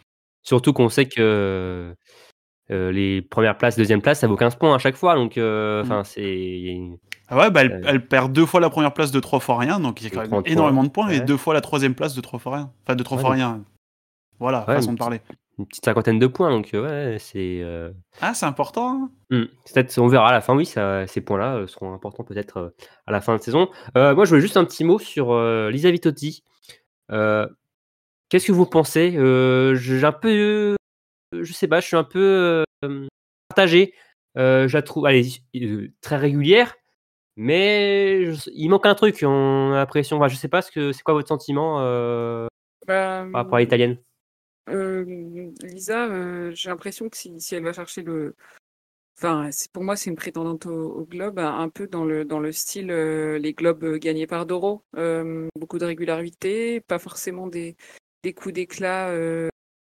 Surtout 0.43 0.73
qu'on 0.73 0.89
sait 0.89 1.05
que 1.07 1.93
euh, 2.71 2.93
les 2.93 3.21
premières 3.21 3.59
places, 3.59 3.77
deuxième 3.77 4.01
place, 4.01 4.21
ça 4.21 4.27
vaut 4.27 4.37
15 4.37 4.55
points 4.55 4.75
à 4.75 4.79
chaque 4.79 4.97
fois. 4.97 5.15
Donc, 5.17 5.37
euh, 5.37 5.83
Mm. 5.83 5.87
enfin, 5.87 6.05
c'est. 6.05 6.79
Ah 7.29 7.37
ouais, 7.39 7.51
bah 7.51 7.63
elle, 7.63 7.73
Euh. 7.73 7.83
elle 7.87 8.07
perd 8.07 8.33
deux 8.33 8.47
fois 8.47 8.61
la 8.61 8.71
première 8.71 8.93
place 8.95 9.11
de 9.11 9.19
trois 9.21 9.41
fois 9.41 9.59
rien, 9.59 9.81
donc 9.81 10.01
il 10.01 10.05
y 10.05 10.07
a 10.07 10.11
quand 10.11 10.21
même 10.21 10.29
30 10.29 10.45
points. 10.45 10.53
énormément 10.53 10.85
de 10.85 10.89
points, 10.91 11.09
et 11.09 11.21
deux 11.21 11.37
fois 11.37 11.55
la 11.55 11.61
troisième 11.61 11.95
place 11.95 12.15
de 12.15 12.21
trois 12.21 12.39
fois 12.39 12.57
rien. 12.57 12.73
Enfin, 12.85 12.95
de 12.95 13.03
trois 13.03 13.17
Ouais, 13.19 13.23
fois 13.23 13.31
donc- 13.31 13.39
rien. 13.39 13.65
Voilà, 14.39 14.61
Ouais, 14.69 14.75
façon 14.77 14.93
de 14.93 14.99
parler. 14.99 15.21
Une 15.59 15.67
petite 15.67 15.87
cinquantaine 15.87 16.19
de 16.19 16.27
points. 16.27 16.51
Donc, 16.51 16.75
euh, 16.75 17.13
ouais, 17.15 17.19
c'est. 17.19 17.61
euh, 17.63 17.91
Ah, 18.21 18.35
c'est 18.35 18.45
important. 18.45 19.11
hein. 19.31 19.47
Peut-être- 19.73 19.99
on 19.99 20.07
verra 20.07 20.29
à 20.29 20.33
la 20.33 20.43
fin, 20.43 20.55
oui, 20.55 20.67
ça- 20.67 21.07
ces 21.07 21.23
points-là 21.23 21.67
seront 21.67 21.95
importants 21.95 22.25
peut-être 22.25 22.59
euh, 22.59 22.69
à 23.07 23.13
la 23.13 23.23
fin 23.23 23.35
de 23.37 23.41
saison. 23.43 23.69
Euh, 23.97 24.15
moi, 24.15 24.27
je 24.27 24.29
voulais 24.31 24.43
juste 24.43 24.59
un 24.59 24.65
petit 24.67 24.85
mot 24.85 24.99
sur 24.99 25.35
Lisa 25.71 25.91
Vitotti. 25.91 26.45
Qu'est-ce 28.29 28.47
que 28.47 28.53
vous 28.53 28.67
pensez? 28.67 29.13
J'ai 29.13 30.05
un 30.05 30.13
peu, 30.13 30.77
je 31.33 31.53
sais 31.53 31.69
pas, 31.69 31.81
je 31.81 31.87
suis 31.87 31.97
un 31.97 32.05
peu 32.05 32.65
partagé. 33.49 33.95
Je 34.37 34.73
la 34.73 34.83
trouve, 34.83 35.07
allez, 35.07 35.27
très 36.03 36.17
régulière, 36.17 36.75
mais 37.37 38.33
je- 38.33 38.51
il 38.53 38.69
manque 38.69 38.87
un 38.87 38.95
truc. 38.95 39.19
On 39.23 39.73
a 39.73 39.77
l'impression, 39.77 40.17
enfin, 40.17 40.29
je 40.29 40.37
sais 40.37 40.49
pas 40.49 40.63
ce 40.63 40.71
que 40.71 40.93
c'est 40.93 41.03
quoi 41.03 41.15
votre 41.15 41.29
sentiment 41.29 41.81
euh, 41.81 42.47
Bah, 42.87 43.27
par 43.33 43.43
rapport 43.43 43.57
à 43.57 43.61
l'italienne? 43.61 43.99
Euh, 44.69 45.05
Lisa, 45.63 46.07
euh, 46.07 46.51
j'ai 46.55 46.71
l'impression 46.71 47.09
que 47.09 47.17
si, 47.17 47.41
si 47.41 47.55
elle 47.55 47.63
va 47.63 47.73
chercher 47.73 48.03
le. 48.03 48.35
Enfin, 49.19 49.49
pour 49.73 49.85
moi, 49.85 49.97
c'est 49.97 50.11
une 50.11 50.17
prétendante 50.17 50.67
au, 50.67 50.93
au 50.93 51.05
globe, 51.05 51.39
un, 51.39 51.69
peu 51.71 51.87
dans 51.87 52.05
le, 52.05 52.25
dans 52.25 52.41
le 52.41 52.53
style 52.53 52.89
les 52.89 53.55
globes 53.55 53.97
gagnés 53.97 54.27
par 54.27 54.45
Doro. 54.45 54.83
Beaucoup 55.59 55.79
de 55.79 55.87
régularité, 55.87 56.83
pas 56.83 56.99
forcément 56.99 57.47
des, 57.47 57.77
des 58.23 58.35
coups 58.35 58.53
d'éclat, 58.55 59.11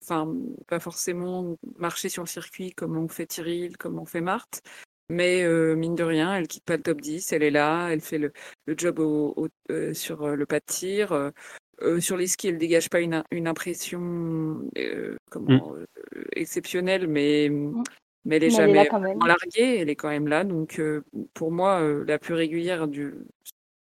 enfin, 0.02 0.34
pas 0.66 0.80
forcément 0.80 1.56
marcher 1.76 2.08
sur 2.08 2.24
le 2.24 2.28
circuit 2.28 2.72
comme 2.72 2.96
on 2.96 3.06
fait 3.06 3.26
Tyrrell, 3.26 3.76
comme 3.76 4.00
on 4.00 4.04
fait 4.04 4.20
Marthe. 4.20 4.62
Mais 5.10 5.42
euh, 5.42 5.74
mine 5.74 5.96
de 5.96 6.04
rien, 6.04 6.36
elle 6.36 6.46
quitte 6.46 6.64
pas 6.64 6.76
le 6.76 6.82
top 6.84 7.00
10, 7.00 7.32
elle 7.32 7.42
est 7.42 7.50
là, 7.50 7.88
elle 7.90 8.00
fait 8.00 8.18
le, 8.18 8.32
le 8.66 8.74
job 8.78 9.00
au, 9.00 9.34
au- 9.36 9.48
euh, 9.70 9.92
sur 9.92 10.22
euh, 10.22 10.36
le 10.36 10.46
pas 10.46 10.60
de 10.60 10.64
tir. 10.66 11.10
euh, 11.12 11.30
euh, 11.82 12.00
sur 12.00 12.16
les 12.16 12.26
skis, 12.28 12.48
elle 12.48 12.58
dégage 12.58 12.88
pas 12.90 13.00
une, 13.00 13.24
une 13.32 13.48
impression 13.48 14.68
euh, 14.78 15.16
comment, 15.30 15.74
euh, 15.74 15.84
exceptionnelle, 16.36 17.08
mais, 17.08 17.48
mais 18.24 18.36
elle 18.36 18.44
est 18.44 18.50
Mais 18.50 18.52
elle 18.52 18.52
est 18.52 18.56
jamais 18.56 18.84
là 18.84 18.98
même. 19.00 19.02
vraiment 19.02 19.26
larguée, 19.26 19.78
elle 19.78 19.88
est 19.90 19.96
quand 19.96 20.10
même 20.10 20.28
là. 20.28 20.44
Donc 20.44 20.78
euh, 20.78 21.02
pour 21.34 21.50
moi, 21.50 21.80
euh, 21.80 22.04
la 22.06 22.18
plus 22.18 22.34
régulière, 22.34 22.86
du, 22.86 23.14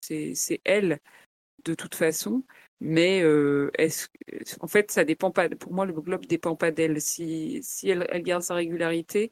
c'est, 0.02 0.34
c'est 0.36 0.60
elle, 0.66 1.00
de 1.66 1.74
toute 1.74 1.96
façon. 1.96 2.44
Mais 2.82 3.22
euh, 3.24 3.72
est-ce, 3.78 4.08
en 4.60 4.68
fait, 4.68 4.92
ça 4.92 5.06
dépend 5.06 5.32
pas. 5.32 5.48
Pour 5.50 5.74
moi, 5.74 5.86
le 5.86 5.94
globe 5.94 6.26
dépend 6.26 6.56
pas 6.56 6.72
d'elle. 6.72 7.00
Si, 7.00 7.60
si 7.64 7.90
elle, 7.90 8.06
elle 8.10 8.24
garde 8.24 8.44
sa 8.44 8.56
régularité 8.56 9.32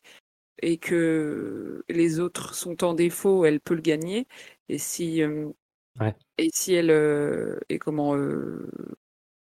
et 0.59 0.77
que 0.77 1.83
les 1.89 2.19
autres 2.19 2.53
sont 2.55 2.83
en 2.83 2.93
défaut, 2.93 3.45
elle 3.45 3.59
peut 3.59 3.75
le 3.75 3.81
gagner. 3.81 4.27
Et 4.69 4.77
si 4.77 5.21
euh, 5.21 5.49
Ouais. 5.99 6.15
et 6.37 6.49
si 6.53 6.73
elle 6.73 6.89
euh, 6.89 7.59
et 7.67 7.77
comment 7.77 8.15
euh, 8.15 8.71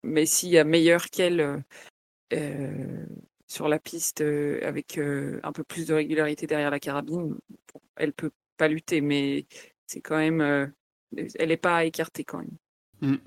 mais 0.03 0.25
s'il 0.25 0.49
y 0.49 0.57
a 0.57 0.63
meilleur 0.63 1.09
qu'elle 1.09 1.61
euh, 2.33 3.05
sur 3.47 3.67
la 3.67 3.79
piste 3.79 4.21
euh, 4.21 4.59
avec 4.63 4.97
euh, 4.97 5.39
un 5.43 5.51
peu 5.51 5.63
plus 5.63 5.87
de 5.87 5.93
régularité 5.93 6.47
derrière 6.47 6.71
la 6.71 6.79
carabine, 6.79 7.35
bon, 7.73 7.81
elle 7.97 8.13
peut 8.13 8.31
pas 8.55 8.67
lutter, 8.67 9.01
mais 9.01 9.45
c'est 9.87 10.01
quand 10.01 10.17
même 10.17 10.41
euh, 10.41 10.67
elle 11.35 11.51
est 11.51 11.57
pas 11.57 11.85
écartée 11.85 12.23
quand 12.23 12.39
même. 12.39 13.19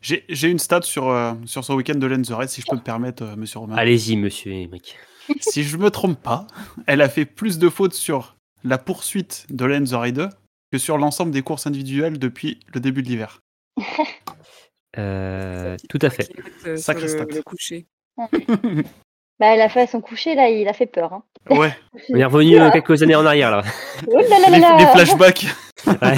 J'ai 0.00 0.24
j'ai 0.28 0.48
une 0.48 0.58
stat 0.58 0.82
sur, 0.82 1.08
euh, 1.08 1.34
sur 1.44 1.64
son 1.64 1.74
week-end 1.74 1.96
de 1.96 2.06
Lenzeret, 2.06 2.48
si 2.48 2.60
je 2.60 2.66
peux 2.66 2.76
me 2.76 2.82
permettre, 2.82 3.24
euh, 3.24 3.36
monsieur 3.36 3.60
Romain. 3.60 3.76
Allez-y, 3.76 4.16
monsieur 4.16 4.52
Emric. 4.52 4.96
Si 5.40 5.62
je 5.64 5.76
me 5.76 5.90
trompe 5.90 6.20
pas, 6.20 6.46
elle 6.86 7.00
a 7.02 7.08
fait 7.08 7.24
plus 7.24 7.58
de 7.58 7.68
fautes 7.68 7.94
sur 7.94 8.36
la 8.64 8.78
poursuite 8.78 9.46
de 9.50 9.64
Lenzeret 9.64 10.12
2 10.12 10.28
que 10.72 10.78
sur 10.78 10.98
l'ensemble 10.98 11.30
des 11.30 11.42
courses 11.42 11.66
individuelles 11.66 12.18
depuis 12.18 12.60
le 12.74 12.80
début 12.80 13.02
de 13.02 13.08
l'hiver. 13.08 13.40
Euh, 14.98 15.76
tout 15.88 15.98
à 16.02 16.10
fait. 16.10 16.28
Euh, 16.66 16.76
Sacré 16.76 17.02
le, 17.02 17.08
stat. 17.08 17.24
le 17.28 17.42
coucher. 17.42 17.86
Bah, 19.40 19.54
elle 19.54 19.60
a 19.60 19.68
fait 19.68 19.86
son 19.86 20.00
coucher, 20.00 20.34
là, 20.34 20.48
il 20.48 20.66
a 20.66 20.72
fait 20.72 20.86
peur. 20.86 21.12
Hein. 21.12 21.22
Ouais, 21.50 21.72
On 22.10 22.16
est 22.16 22.24
revenu 22.24 22.58
quelques 22.72 23.02
années 23.02 23.14
en 23.14 23.24
arrière 23.24 23.50
là. 23.52 23.62
Oh 24.08 24.16
là 24.16 24.22
là 24.40 24.50
là 24.50 24.50
les, 24.50 24.58
là 24.60 24.76
les 24.78 24.86
flashbacks. 24.86 25.46
Ouais. 25.86 26.16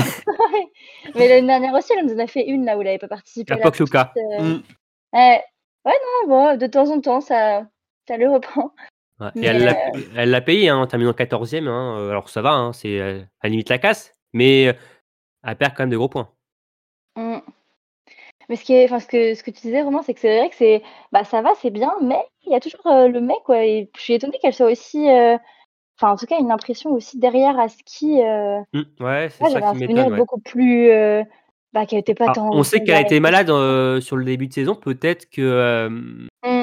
Mais 1.15 1.29
l'année 1.29 1.47
dernière 1.47 1.75
aussi, 1.75 1.93
elle 1.99 2.07
nous 2.07 2.15
en 2.15 2.19
a 2.19 2.27
fait 2.27 2.47
une 2.47 2.65
là 2.65 2.77
où 2.77 2.81
elle 2.81 2.87
n'avait 2.87 2.99
pas 2.99 3.09
participé. 3.09 3.53
à 3.53 3.57
la 3.57 3.63
Capoc 3.63 3.79
Luca. 3.81 4.05
poursuite, 4.07 4.41
euh, 4.41 4.55
Mm. 4.57 4.63
Ouais. 5.13 5.43
ouais, 5.85 5.93
non, 6.27 6.29
bon, 6.29 6.57
de 6.57 6.67
temps 6.67 6.89
en 6.91 7.01
temps, 7.01 7.21
ça, 7.21 7.67
ça 8.09 8.17
le 8.17 8.31
reprend. 8.31 8.73
Ouais, 9.21 9.29
Et 9.37 9.41
Mais, 9.41 9.47
elle 10.17 10.31
l'a, 10.31 10.41
payé 10.41 10.69
hein, 10.71 10.79
en 10.79 10.87
terminant 10.87 11.13
14e. 11.13 11.67
Hein. 11.69 11.97
euh, 11.99 12.11
Alors 12.11 12.29
ça 12.31 12.41
va, 12.43 12.53
hein, 12.53 12.73
c'est 12.73 12.99
euh, 13.01 13.21
à 13.41 13.47
la 13.47 13.51
limite 13.51 13.69
la 13.69 13.79
casse, 13.79 14.15
mais 14.33 14.69
euh, 14.69 14.73
elle 15.45 15.57
perd 15.57 15.75
quand 15.77 15.83
même 15.83 15.91
de 15.91 15.97
gros 15.97 16.09
points. 16.09 16.31
Mm. 17.17 17.39
Mais 18.49 18.57
ce, 18.57 18.65
qui 18.65 18.73
est, 18.75 18.85
enfin, 18.87 18.99
ce, 18.99 19.07
que, 19.07 19.35
ce 19.35 19.43
que 19.45 19.51
tu 19.53 19.61
disais, 19.61 19.83
Romain, 19.83 20.03
c'est 20.03 20.13
que 20.15 20.19
c'est 20.21 20.37
vrai 20.39 20.49
que 20.51 20.57
c'est, 20.57 20.83
bah, 21.13 21.23
ça 21.25 21.41
va, 21.41 21.51
c'est 21.61 21.71
bien, 21.71 21.93
mais 22.03 22.19
il 22.47 22.53
y 22.53 22.57
a 22.57 22.61
toujours 22.61 22.85
euh, 22.87 23.07
le 23.07 23.21
mec, 23.21 23.37
quoi. 23.45 23.65
Et 23.65 23.89
je 23.97 24.01
suis 24.01 24.15
étonnée 24.15 24.39
qu'elle 24.43 24.55
soit 24.55 24.71
aussi. 24.71 25.09
euh, 25.09 25.37
Enfin, 26.03 26.13
en 26.13 26.17
tout 26.17 26.25
cas, 26.27 26.41
une 26.41 26.51
impression 26.51 26.91
aussi 26.93 27.19
derrière 27.19 27.61
à 27.61 27.69
ski. 27.69 28.23
Euh... 28.23 28.59
Mm, 28.73 28.81
Ouais, 29.01 29.29
c'est 29.31 29.45
ouais, 29.45 29.51
ça 29.51 29.61
qui 29.61 29.67
souvenir 29.69 29.89
m'étonne. 29.89 30.13
ouais. 30.13 30.17
beaucoup 30.19 30.41
plus. 30.41 30.89
euh, 30.91 31.23
Bah, 31.75 31.85
qu'elle 31.87 31.99
était 32.01 32.15
pas 32.15 32.25
Ah, 32.29 32.33
tant. 32.33 32.49
on 32.53 32.63
sait 32.65 32.83
qu'elle 32.83 32.95
a 32.97 33.01
été 33.03 33.21
malade 33.21 33.51
euh, 33.51 34.01
sur 34.01 34.17
le 34.17 34.25
début 34.25 34.49
de 34.49 34.53
saison. 34.55 34.75
Peut-être 34.75 35.29
que 35.31 35.43
euh, 35.43 35.91
Mm. 36.43 36.60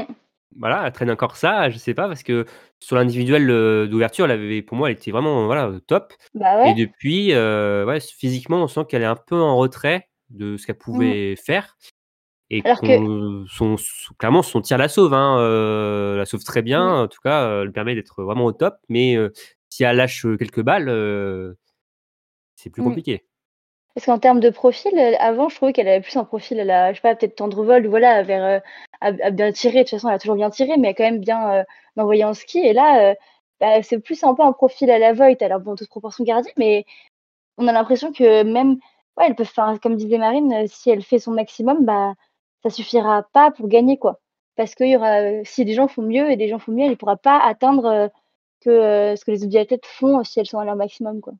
Voilà, 0.59 0.83
elle 0.85 0.91
traîne 0.91 1.11
encore 1.11 1.35
ça. 1.37 1.69
Je 1.69 1.77
sais 1.77 1.93
pas 1.93 2.07
parce 2.07 2.23
que 2.23 2.45
sur 2.79 2.95
l'individuel 2.95 3.49
euh, 3.49 3.87
d'ouverture, 3.87 4.25
elle 4.25 4.31
avait, 4.31 4.61
pour 4.61 4.77
moi, 4.77 4.89
elle 4.89 4.95
était 4.97 5.11
vraiment 5.11 5.45
voilà 5.45 5.71
top. 5.87 6.13
Bah 6.33 6.61
ouais. 6.63 6.71
Et 6.71 6.73
depuis, 6.73 7.33
euh, 7.33 7.85
ouais, 7.85 7.99
physiquement, 7.99 8.63
on 8.63 8.67
sent 8.67 8.81
qu'elle 8.89 9.01
est 9.01 9.05
un 9.05 9.15
peu 9.15 9.35
en 9.39 9.57
retrait 9.57 10.07
de 10.29 10.57
ce 10.57 10.65
qu'elle 10.67 10.77
pouvait 10.77 11.35
faire. 11.35 11.77
Et 12.49 12.61
Alors 12.65 12.79
que- 12.81 12.85
qu'on- 12.97 13.45
son, 13.47 13.75
son- 13.77 14.13
clairement, 14.15 14.41
son 14.41 14.61
tir 14.61 14.77
la 14.77 14.87
sauve. 14.89 15.13
Hein, 15.13 15.37
euh, 15.39 16.15
la 16.17 16.25
sauve 16.25 16.43
très 16.43 16.61
bien. 16.61 16.85
En 17.03 17.07
tout 17.07 17.19
cas, 17.23 17.61
elle 17.63 17.71
permet 17.73 17.93
d'être 17.95 18.23
vraiment 18.23 18.45
au 18.45 18.53
top. 18.53 18.75
Mais 18.89 19.17
si 19.69 19.83
elle 19.83 19.97
lâche 19.97 20.25
quelques 20.39 20.61
balles, 20.61 20.87
c'est 22.55 22.69
plus 22.69 22.81
Mm. 22.81 22.85
compliqué. 22.85 23.26
Parce 23.97 24.05
qu'en 24.05 24.19
termes 24.19 24.39
de 24.39 24.51
profil, 24.51 24.91
euh, 24.95 25.15
avant, 25.17 25.49
je 25.49 25.55
trouvais 25.55 25.73
qu'elle 25.73 25.87
avait 25.87 26.01
plus 26.01 26.17
un 26.17 26.23
profil, 26.23 26.59
elle 26.59 26.69
a, 26.69 26.93
je 26.93 26.97
sais 26.97 27.01
pas, 27.01 27.15
peut-être 27.15 27.35
tendre 27.35 27.57
ou 27.57 27.89
voilà, 27.89 28.21
vers, 28.21 28.43
euh, 28.45 28.59
à, 29.01 29.07
à 29.07 29.31
bien 29.31 29.51
tirer. 29.51 29.79
De 29.79 29.83
toute 29.85 29.89
façon, 29.89 30.09
elle 30.09 30.13
a 30.13 30.19
toujours 30.19 30.35
bien 30.35 30.51
tiré, 30.51 30.77
mais 30.77 30.89
elle 30.89 30.91
a 30.91 30.93
quand 30.93 31.03
même 31.03 31.19
bien 31.19 31.51
euh, 31.51 31.63
envoyé 31.97 32.23
en 32.23 32.35
ski. 32.35 32.59
Et 32.59 32.73
là, 32.73 33.15
bah, 33.59 33.81
c'est 33.81 33.97
plus 33.97 34.23
un 34.23 34.35
peu 34.35 34.43
un 34.43 34.51
profil 34.51 34.91
à 34.91 34.99
la 34.99 35.13
Voigt, 35.13 35.41
alors 35.41 35.61
bon, 35.61 35.75
toute 35.75 35.89
proportion 35.89 36.23
gardée, 36.23 36.53
mais 36.57 36.85
on 37.57 37.67
a 37.67 37.71
l'impression 37.71 38.11
que 38.13 38.43
même, 38.43 38.77
ouais, 39.17 39.25
elle 39.29 39.35
peut 39.35 39.43
faire, 39.45 39.79
comme 39.81 39.95
disait 39.95 40.19
Marine, 40.19 40.67
si 40.67 40.91
elle 40.91 41.01
fait 41.01 41.17
son 41.17 41.31
maximum, 41.31 41.83
bah, 41.83 42.13
ça 42.61 42.69
suffira 42.69 43.23
pas 43.33 43.49
pour 43.49 43.67
gagner, 43.67 43.97
quoi. 43.97 44.19
Parce 44.57 44.75
que 44.75 44.83
y 44.83 44.95
aura, 44.95 45.43
si 45.43 45.65
des 45.65 45.73
gens 45.73 45.87
font 45.87 46.03
mieux 46.03 46.29
et 46.29 46.35
des 46.35 46.49
gens 46.49 46.59
font 46.59 46.71
mieux, 46.71 46.83
elle 46.83 46.91
ne 46.91 46.95
pourra 46.95 47.17
pas 47.17 47.39
atteindre 47.39 48.11
ce 48.63 49.25
que 49.25 49.31
les 49.31 49.41
autres 49.41 49.49
biathlètes 49.49 49.87
font 49.87 50.23
si 50.23 50.39
elles 50.39 50.45
sont 50.45 50.59
à 50.59 50.65
leur 50.65 50.75
maximum, 50.75 51.19
quoi. 51.19 51.33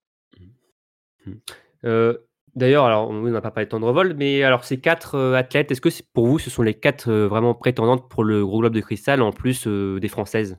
Euh, 1.85 2.17
D'ailleurs, 2.57 2.85
alors 2.85 3.11
on 3.11 3.21
n'a 3.21 3.39
pas 3.39 3.51
parlé 3.51 3.65
de 3.65 3.69
temps 3.69 3.79
de 3.79 3.85
revol, 3.85 4.15
mais 4.15 4.41
alors 4.41 4.63
ces 4.63 4.81
quatre 4.81 5.13
euh, 5.13 5.35
athlètes, 5.35 5.69
est-ce 5.69 5.79
que 5.79 5.89
pour 6.11 6.25
vous, 6.25 6.39
ce 6.39 6.49
sont 6.49 6.63
les 6.63 6.73
quatre 6.73 7.07
euh, 7.07 7.27
vraiment 7.27 7.53
prétendantes 7.53 8.09
pour 8.09 8.23
le 8.23 8.43
gros 8.43 8.61
globe 8.61 8.73
de 8.73 8.81
cristal 8.81 9.21
en 9.21 9.31
plus 9.31 9.67
euh, 9.67 9.99
des 9.99 10.07
françaises? 10.07 10.57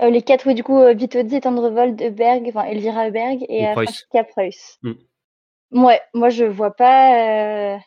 Les 0.00 0.22
quatre, 0.22 0.46
oui, 0.46 0.54
du 0.54 0.62
coup, 0.62 0.80
Vitozzi, 0.94 1.40
Tendrevold, 1.40 2.00
Eberg, 2.00 2.44
enfin 2.46 2.62
Elvira 2.62 3.08
Eberg 3.08 3.44
et 3.48 3.64
Et 3.64 3.72
Preuss. 3.72 4.78
Mm. 4.82 4.92
Ouais, 5.72 6.00
moi 6.14 6.28
je 6.28 6.44
vois 6.44 6.70
pas, 6.70 7.80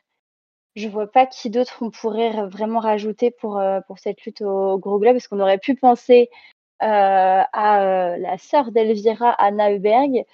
je 0.76 0.89
vois 0.89 1.10
pas 1.10 1.26
qui 1.26 1.49
d'autre 1.49 1.78
on 1.80 1.91
pourrait 1.91 2.45
vraiment 2.47 2.80
rajouter 2.80 3.32
pour 3.32 3.62
pour 3.88 3.99
cette 3.99 4.22
lutte 4.26 4.41
au 4.41 4.78
gros 4.80 4.99
globe, 4.99 5.14
parce 5.14 5.30
qu'on 5.30 5.39
aurait 5.39 5.60
pu 5.60 5.76
penser 5.76 6.30
à 6.80 8.18
la 8.20 8.38
sœur 8.38 8.72
d'Elvira, 8.72 9.32
Anna 9.32 9.72
Eberg, 9.72 10.26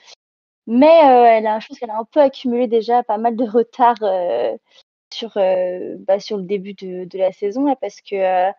mais 0.68 1.06
euh, 1.06 1.26
elle 1.26 1.48
a, 1.48 1.60
je 1.60 1.68
pense 1.68 1.80
qu'elle 1.80 1.90
a 1.90 1.98
un 1.98 2.06
peu 2.06 2.22
accumulé 2.22 2.68
déjà 2.68 3.04
pas 3.04 3.18
mal 3.18 3.36
de 3.36 3.46
retard 3.46 3.98
euh, 4.02 4.56
sur 5.12 5.38
euh, 5.38 5.96
bah, 6.00 6.20
sur 6.20 6.38
le 6.38 6.44
début 6.44 6.74
de, 6.74 7.18
la 7.18 7.32
saison 7.32 7.66
là, 7.66 7.76
parce 7.76 8.02
que 8.02 8.52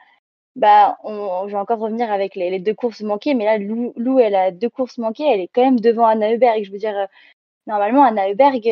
bah, 0.57 0.99
on, 1.05 1.49
je 1.49 1.53
vais 1.53 1.59
encore 1.59 1.81
revenir 1.81 2.13
avec 2.13 2.37
les, 2.37 2.61
deux 2.61 2.75
courses 2.75 3.03
manquées, 3.03 3.35
mais 3.35 3.45
là, 3.45 3.59
Lou, 3.59 4.21
elle 4.21 4.35
a 4.37 4.51
deux 4.53 4.71
courses 4.71 4.99
manquées, 4.99 5.25
elle 5.25 5.41
est 5.41 5.49
quand 5.53 5.65
même 5.65 5.81
devant 5.81 6.07
Anna 6.07 6.33
Heuberg. 6.33 6.65
Je 6.65 6.73
veux 6.73 6.79
dire, 6.79 7.09
normalement, 7.67 8.05
Anna 8.05 8.31
Heuberg, 8.31 8.65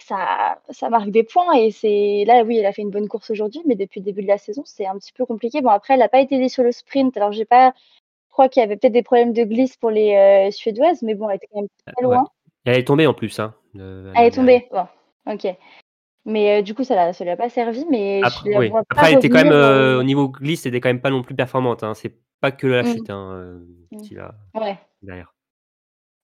ça, 0.00 0.60
ça 0.70 0.90
marque 0.90 1.10
des 1.10 1.24
points. 1.24 1.52
Et 1.54 1.70
c'est 1.70 2.24
là, 2.26 2.42
oui, 2.44 2.58
elle 2.58 2.66
a 2.66 2.72
fait 2.72 2.82
une 2.82 2.90
bonne 2.90 3.08
course 3.08 3.30
aujourd'hui, 3.30 3.62
mais 3.66 3.76
depuis 3.76 4.00
le 4.00 4.04
début 4.04 4.22
de 4.22 4.28
la 4.28 4.38
saison, 4.38 4.62
c'est 4.64 4.86
un 4.86 4.96
petit 4.98 5.12
peu 5.12 5.26
compliqué. 5.26 5.60
Bon, 5.60 5.70
après, 5.70 5.94
elle 5.94 6.00
n'a 6.00 6.08
pas 6.08 6.20
été 6.20 6.36
aidée 6.36 6.48
sur 6.48 6.62
le 6.62 6.72
sprint. 6.72 7.16
Alors, 7.16 7.32
j'ai 7.32 7.44
pas. 7.44 7.74
Crois 8.38 8.48
qu'il 8.48 8.60
y 8.60 8.64
avait 8.64 8.76
peut-être 8.76 8.92
des 8.92 9.02
problèmes 9.02 9.32
de 9.32 9.42
glisse 9.42 9.76
pour 9.76 9.90
les 9.90 10.14
euh, 10.14 10.52
Suédoises, 10.52 11.02
mais 11.02 11.16
bon, 11.16 11.28
elle 11.28 11.38
était 11.38 11.48
quand 11.52 11.58
même 11.58 11.68
très 11.84 12.06
Ouais. 12.06 12.14
loin. 12.14 12.24
Elle 12.64 12.78
est 12.78 12.84
tombée 12.84 13.08
en 13.08 13.12
plus. 13.12 13.36
Hein, 13.40 13.52
de- 13.74 14.12
Elle 14.14 14.26
est 14.26 14.30
tombée. 14.30 14.68
Bon, 14.70 14.86
ok. 15.26 15.56
Mais 16.24 16.60
euh, 16.60 16.62
du 16.62 16.72
coup, 16.72 16.84
ça 16.84 16.94
ne 17.10 17.24
lui 17.24 17.30
a 17.30 17.36
pas 17.36 17.48
servi. 17.48 17.84
Mais 17.90 18.20
Après, 18.22 18.46
je 18.46 18.50
la 18.52 18.58
oui. 18.60 18.68
vois 18.68 18.82
pas 18.84 18.86
Après, 18.90 19.10
elle 19.10 19.18
était 19.18 19.28
quand 19.28 19.42
même, 19.42 19.50
euh, 19.50 19.96
euh, 19.96 19.98
au 19.98 20.04
niveau 20.04 20.28
glisse, 20.28 20.64
elle 20.66 20.68
était 20.72 20.80
quand 20.80 20.88
même 20.88 21.00
pas 21.00 21.10
non 21.10 21.22
plus 21.22 21.34
performante. 21.34 21.82
Hein. 21.82 21.94
C'est 21.94 22.14
pas 22.40 22.52
que 22.52 22.68
la 22.68 22.84
Mm. 22.84 22.86
chute 22.86 23.10
hein, 23.10 23.28
euh, 23.32 23.58
Mm. 23.90 24.18
a 24.20 24.60
Ouais. 24.60 24.78
derrière. 25.02 25.34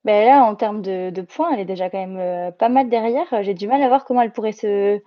Ben 0.05 0.25
là, 0.25 0.45
en 0.45 0.55
termes 0.55 0.83
de, 0.83 1.11
de 1.11 1.23
points, 1.23 1.53
elle 1.53 1.59
est 1.59 1.65
déjà 1.65 1.91
quand 1.91 1.99
même 1.99 2.17
euh, 2.17 2.53
pas 2.53 2.69
mal 2.69 2.89
derrière. 2.89 3.27
Euh, 3.35 3.43
J'ai 3.43 3.55
du 3.55 3.67
mal 3.67 3.83
à 3.83 3.89
voir 3.89 4.05
comment 4.05 4.23
elle 4.23 4.31
pourrait 4.31 4.53
se, 4.53 5.01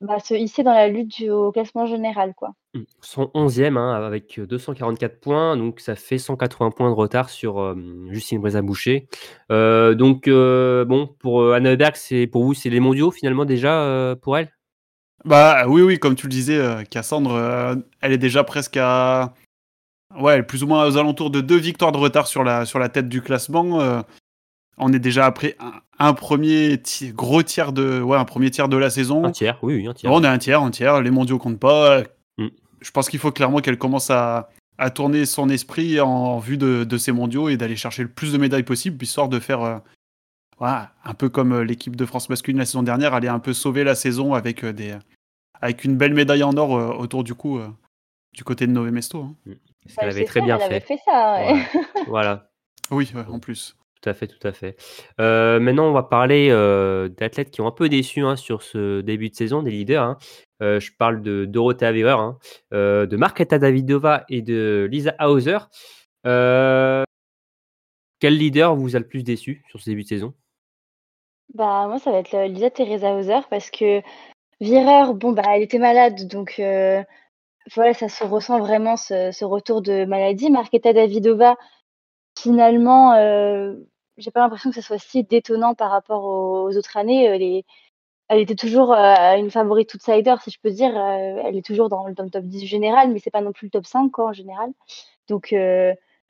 bah, 0.00 0.18
se 0.20 0.34
hisser 0.34 0.62
dans 0.62 0.72
la 0.74 0.88
lutte 0.88 1.16
du- 1.16 1.30
au 1.30 1.52
classement 1.52 1.86
général, 1.86 2.34
quoi. 2.34 2.52
Mm. 2.74 2.80
Son 3.00 3.30
11e 3.34 3.76
hein, 3.76 3.94
avec 3.94 4.38
244 4.40 5.20
points, 5.20 5.56
donc 5.56 5.80
ça 5.80 5.96
fait 5.96 6.18
180 6.18 6.70
points 6.70 6.90
de 6.90 6.94
retard 6.94 7.30
sur 7.30 7.60
euh, 7.60 7.74
Justine 8.10 8.40
Brézaboucher. 8.40 9.08
Euh, 9.50 9.94
donc, 9.94 10.28
euh, 10.28 10.84
bon, 10.84 11.06
pour 11.18 11.40
euh, 11.42 11.54
Anna 11.54 11.72
Heuberg, 11.72 11.96
c'est 11.96 12.26
pour 12.26 12.44
vous, 12.44 12.54
c'est 12.54 12.70
les 12.70 12.80
mondiaux 12.80 13.10
finalement 13.10 13.44
déjà 13.44 13.82
euh, 13.82 14.14
pour 14.14 14.36
elle? 14.36 14.52
Bah 15.24 15.66
oui, 15.66 15.82
oui, 15.82 15.98
comme 15.98 16.14
tu 16.14 16.26
le 16.26 16.30
disais, 16.30 16.58
euh, 16.58 16.82
Cassandre, 16.84 17.32
euh, 17.34 17.74
elle 18.00 18.12
est 18.12 18.18
déjà 18.18 18.44
presque 18.44 18.76
à. 18.76 19.34
Ouais, 20.18 20.34
elle 20.34 20.40
est 20.40 20.44
plus 20.44 20.62
ou 20.62 20.66
moins 20.68 20.86
aux 20.86 20.96
alentours 20.98 21.30
de 21.30 21.40
deux 21.40 21.56
victoires 21.58 21.90
de 21.90 21.98
retard 21.98 22.26
sur 22.28 22.44
la, 22.44 22.64
sur 22.64 22.78
la 22.78 22.88
tête 22.88 23.08
du 23.08 23.22
classement. 23.22 23.80
euh, 23.80 24.02
on 24.78 24.92
est 24.92 24.98
déjà 24.98 25.26
après 25.26 25.56
un, 25.98 26.12
premier 26.14 26.80
ti- 26.82 27.12
gros 27.12 27.42
tiers 27.42 27.72
de. 27.72 28.00
Ouais, 28.00 28.16
un 28.18 28.24
premier 28.24 28.50
tiers 28.50 28.68
de 28.68 28.76
la 28.76 28.90
saison. 28.90 29.24
Un 29.24 29.30
tiers, 29.32 29.58
oui, 29.62 29.74
oui, 29.76 29.86
un 29.86 29.94
tiers. 29.94 30.12
on 30.12 30.22
est 30.24 30.28
un 30.28 30.38
tiers, 30.38 30.62
un 30.62 30.70
tiers. 30.70 31.00
Les 31.02 31.10
mondiaux 31.10 31.38
comptent 31.38 31.60
pas. 31.60 32.02
Mm. 32.38 32.48
Je 32.80 32.90
pense 32.90 33.08
qu'il 33.08 33.18
faut 33.18 33.32
clairement 33.32 33.58
qu'elle 33.60 33.78
commence 33.78 34.10
à, 34.10 34.50
à 34.78 34.90
tourner 34.90 35.24
son 35.26 35.48
esprit 35.48 36.00
en 36.00 36.38
vue 36.38 36.58
de, 36.58 36.84
de 36.84 36.98
ces 36.98 37.12
mondiaux 37.12 37.48
et 37.48 37.56
d'aller 37.56 37.76
chercher 37.76 38.02
le 38.02 38.08
plus 38.08 38.32
de 38.32 38.38
médailles 38.38 38.62
possible, 38.62 39.02
histoire 39.02 39.28
de 39.28 39.38
faire. 39.40 39.62
euh, 39.62 39.78
voilà, 40.58 40.92
un 41.04 41.12
peu 41.12 41.28
comme 41.28 41.52
euh, 41.52 41.64
l'équipe 41.64 41.96
de 41.96 42.06
France 42.06 42.30
masculine 42.30 42.58
la 42.58 42.64
saison 42.64 42.82
dernière, 42.82 43.12
aller 43.12 43.28
un 43.28 43.38
peu 43.38 43.52
sauver 43.52 43.84
la 43.84 43.94
saison 43.94 44.32
avec, 44.32 44.64
euh, 44.64 44.72
des, 44.72 44.94
avec 45.60 45.84
une 45.84 45.96
belle 45.96 46.14
médaille 46.14 46.42
en 46.42 46.56
or 46.56 46.76
euh, 46.78 46.92
autour 46.94 47.24
du 47.24 47.34
cou, 47.34 47.58
euh, 47.58 47.68
du 48.34 48.42
côté 48.42 48.66
de 48.66 48.72
Nové 48.72 48.90
Mesto. 48.90 49.20
hein. 49.22 49.34
Ce 49.86 49.94
Bah, 49.96 50.00
qu'elle 50.02 50.10
avait 50.10 50.24
très 50.24 50.40
ça, 50.40 50.46
bien 50.46 50.56
elle 50.56 50.62
avait 50.62 50.80
fait. 50.80 50.96
fait 50.96 51.00
ça. 51.04 51.36
Ouais. 51.40 51.62
voilà. 52.06 52.48
Oui, 52.90 53.10
ouais, 53.14 53.24
en 53.28 53.38
plus. 53.38 53.76
Tout 54.02 54.10
à 54.10 54.14
fait, 54.14 54.26
tout 54.26 54.46
à 54.46 54.52
fait. 54.52 54.76
Euh, 55.20 55.58
maintenant, 55.58 55.88
on 55.88 55.92
va 55.92 56.02
parler 56.02 56.48
euh, 56.50 57.08
d'athlètes 57.08 57.50
qui 57.50 57.60
ont 57.60 57.66
un 57.66 57.72
peu 57.72 57.88
déçu 57.88 58.20
hein, 58.20 58.36
sur 58.36 58.62
ce 58.62 59.00
début 59.00 59.30
de 59.30 59.34
saison, 59.34 59.62
des 59.62 59.70
leaders. 59.70 60.02
hein. 60.02 60.18
Euh, 60.62 60.80
je 60.80 60.92
parle 60.96 61.22
de 61.22 61.44
Dorothea 61.44 61.92
Weber, 61.92 62.18
hein, 62.18 62.38
de 62.72 63.16
Marketa 63.16 63.58
Davidova 63.58 64.24
et 64.28 64.42
de 64.42 64.88
Lisa 64.90 65.14
Hauser. 65.20 65.58
Quel 66.24 67.04
leader 68.38 68.76
vous 68.76 68.96
a 68.96 68.98
le 68.98 69.06
plus 69.06 69.22
déçu 69.22 69.62
sur 69.68 69.80
ce 69.80 69.90
début 69.90 70.02
de 70.02 70.08
saison? 70.08 70.34
Bah, 71.54 71.86
moi, 71.88 71.98
ça 71.98 72.10
va 72.10 72.18
être 72.18 72.36
Lisa 72.48 72.70
Teresa 72.70 73.14
Hauser 73.14 73.40
parce 73.50 73.70
que 73.70 74.02
Vireur, 74.60 75.14
bon, 75.14 75.32
bah, 75.32 75.42
elle 75.48 75.62
était 75.62 75.78
malade, 75.78 76.26
donc 76.26 76.60
voilà, 77.74 77.94
ça 77.94 78.08
se 78.08 78.24
ressent 78.24 78.60
vraiment 78.60 78.96
ce, 78.96 79.30
ce 79.32 79.44
retour 79.44 79.82
de 79.82 80.04
maladie. 80.04 80.50
Marketa 80.50 80.92
Davidova, 80.92 81.56
finalement, 82.38 83.14
euh, 83.14 83.74
j'ai 84.18 84.30
pas 84.30 84.40
l'impression 84.40 84.70
que 84.70 84.76
ce 84.76 84.82
soit 84.82 84.98
si 84.98 85.24
détonnant 85.24 85.74
par 85.74 85.90
rapport 85.90 86.24
aux, 86.24 86.76
autres 86.76 86.96
années. 86.96 87.24
Elle, 88.28 88.40
était 88.40 88.54
toujours 88.54 88.92
euh, 88.92 89.36
une 89.36 89.50
favorite 89.50 89.94
outsider, 89.94 90.34
si 90.42 90.50
je 90.50 90.58
peux 90.60 90.70
dire. 90.70 90.96
Euh, 90.96 91.42
elle 91.44 91.56
est 91.56 91.64
toujours 91.64 91.88
dans, 91.88 92.06
le 92.06 92.14
top 92.14 92.44
10 92.44 92.66
général, 92.66 93.10
mais 93.12 93.18
c'est 93.18 93.30
pas 93.30 93.40
non 93.40 93.52
plus 93.52 93.66
le 93.66 93.70
top 93.70 93.86
5 93.86 94.10
quoi, 94.10 94.26
en 94.26 94.32
général. 94.32 94.72
Donc, 95.28 95.54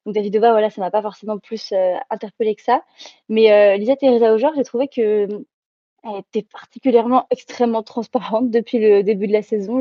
donc 0.06 0.14
Davidova, 0.14 0.52
voilà, 0.52 0.70
ça 0.70 0.80
m'a 0.80 0.90
pas 0.90 1.02
forcément 1.02 1.38
plus 1.38 1.72
euh, 1.72 1.96
interpellé 2.10 2.54
que 2.54 2.62
ça. 2.62 2.84
Mais 3.28 3.76
Lisa 3.78 3.96
Teresa 3.96 4.32
Auger, 4.32 4.48
j'ai 4.56 4.64
trouvé 4.64 4.88
que 4.88 5.28
elle 6.04 6.20
était 6.20 6.42
particulièrement 6.42 7.26
extrêmement 7.30 7.82
transparente 7.82 8.50
depuis 8.50 8.78
le 8.78 9.02
début 9.02 9.26
de 9.26 9.32
la 9.32 9.42
saison. 9.42 9.80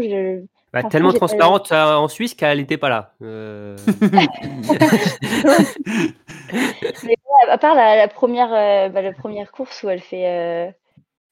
Bah, 0.75 0.83
Tellement 0.83 1.13
transparente 1.13 1.71
euh, 1.71 1.95
en 1.95 2.09
Suisse 2.09 2.33
qu'elle 2.33 2.57
n'était 2.57 2.75
pas 2.75 2.89
là. 2.89 3.13
Euh, 3.21 3.77
Mais 7.05 7.15
à 7.47 7.57
part 7.57 7.75
la, 7.75 7.95
la 7.95 8.09
première, 8.09 8.53
euh, 8.53 8.89
bah, 8.89 9.01
la 9.01 9.13
première 9.13 9.53
course 9.53 9.83
où 9.83 9.89
elle 9.89 10.01
fait, 10.01 10.27
euh, 10.27 10.69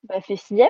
bah, 0.07 0.15
elle 0.15 0.21
fait 0.21 0.37
sixième 0.37 0.69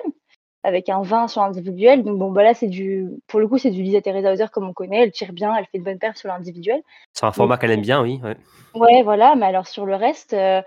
avec 0.64 0.88
un 0.88 1.02
20 1.02 1.28
sur 1.28 1.42
l'individuel. 1.42 2.02
Donc 2.02 2.18
bon, 2.18 2.32
bah 2.32 2.42
là, 2.42 2.52
c'est 2.52 2.66
du, 2.66 3.10
pour 3.28 3.38
le 3.38 3.46
coup, 3.46 3.58
c'est 3.58 3.70
du 3.70 3.80
Lisa 3.80 4.00
Teresa 4.00 4.32
Hauser 4.32 4.46
comme 4.52 4.68
on 4.68 4.72
connaît. 4.72 5.04
Elle 5.04 5.12
tire 5.12 5.32
bien, 5.32 5.54
elle 5.54 5.66
fait 5.70 5.78
de 5.78 5.84
bonnes 5.84 6.00
perfs 6.00 6.16
sur 6.16 6.28
l'individuel. 6.28 6.82
C'est 7.12 7.26
un 7.26 7.32
format 7.32 7.58
qu'elle 7.58 7.70
aime 7.70 7.80
bien, 7.80 8.02
oui. 8.02 8.20
ouais. 8.24 8.36
Ouais, 8.74 9.02
voilà. 9.04 9.36
Mais 9.36 9.46
alors 9.46 9.68
sur 9.68 9.86
le 9.86 9.94
reste, 9.94 10.32
euh, 10.32 10.62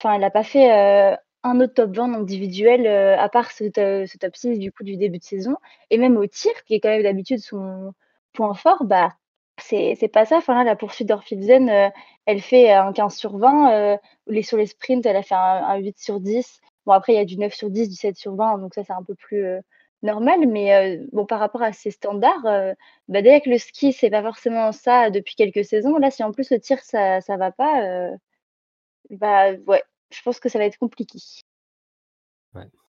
enfin, 0.00 0.14
elle 0.14 0.20
n'a 0.20 0.30
pas 0.30 0.44
fait 0.44 0.70
euh, 0.70 1.16
un 1.44 1.60
autre 1.60 1.74
top 1.74 1.94
20 1.96 2.14
individuel 2.14 2.86
euh, 2.86 3.16
à 3.18 3.28
part 3.28 3.50
ce, 3.52 3.64
ce 3.74 4.18
top 4.18 4.36
6 4.36 4.58
du 4.58 4.72
coup 4.72 4.84
du 4.84 4.96
début 4.96 5.18
de 5.18 5.24
saison. 5.24 5.56
Et 5.90 5.98
même 5.98 6.16
au 6.16 6.26
tir, 6.26 6.52
qui 6.64 6.74
est 6.74 6.80
quand 6.80 6.88
même 6.90 7.02
d'habitude 7.02 7.38
son 7.40 7.94
point 8.32 8.54
fort, 8.54 8.84
bah 8.84 9.14
c'est 9.60 9.96
pas 10.12 10.24
ça. 10.24 10.36
Enfin 10.38 10.54
là, 10.54 10.64
la 10.64 10.76
poursuite 10.76 11.08
d'Orphilsen, 11.08 11.68
euh, 11.68 11.88
elle 12.26 12.40
fait 12.40 12.70
un 12.72 12.92
15 12.92 13.14
sur 13.16 13.38
20. 13.38 13.72
euh, 13.72 13.96
les, 14.26 14.42
sur 14.42 14.56
les 14.56 14.66
sprints, 14.66 15.04
elle 15.06 15.16
a 15.16 15.22
fait 15.22 15.34
un, 15.34 15.38
un 15.38 15.76
8 15.78 15.98
sur 15.98 16.20
10. 16.20 16.60
Bon, 16.86 16.92
après, 16.92 17.12
il 17.14 17.16
y 17.16 17.18
a 17.18 17.24
du 17.24 17.36
9 17.38 17.52
sur 17.54 17.70
10, 17.70 17.88
du 17.88 17.94
7 17.96 18.16
sur 18.16 18.34
20, 18.36 18.58
donc 18.58 18.74
ça, 18.74 18.84
c'est 18.84 18.92
un 18.92 19.02
peu 19.02 19.14
plus 19.14 19.44
euh, 19.44 19.60
normal. 20.02 20.46
Mais 20.46 20.74
euh, 21.00 21.04
bon, 21.12 21.26
par 21.26 21.40
rapport 21.40 21.62
à 21.62 21.72
ces 21.72 21.90
standards, 21.90 22.46
euh, 22.46 22.72
bah, 23.08 23.22
que 23.22 23.50
le 23.50 23.58
ski, 23.58 23.92
c'est 23.92 24.10
pas 24.10 24.22
forcément 24.22 24.72
ça 24.72 25.10
depuis 25.10 25.34
quelques 25.34 25.64
saisons. 25.64 25.96
Là, 25.98 26.10
si 26.10 26.22
en 26.22 26.32
plus 26.32 26.50
le 26.50 26.60
tir, 26.60 26.78
ça, 26.82 27.20
ça 27.20 27.36
va 27.36 27.50
pas, 27.52 28.10
bah 29.10 29.52
ouais, 29.66 29.82
je 30.10 30.22
pense 30.22 30.40
que 30.40 30.48
ça 30.48 30.58
va 30.58 30.64
être 30.64 30.78
compliqué. 30.78 31.18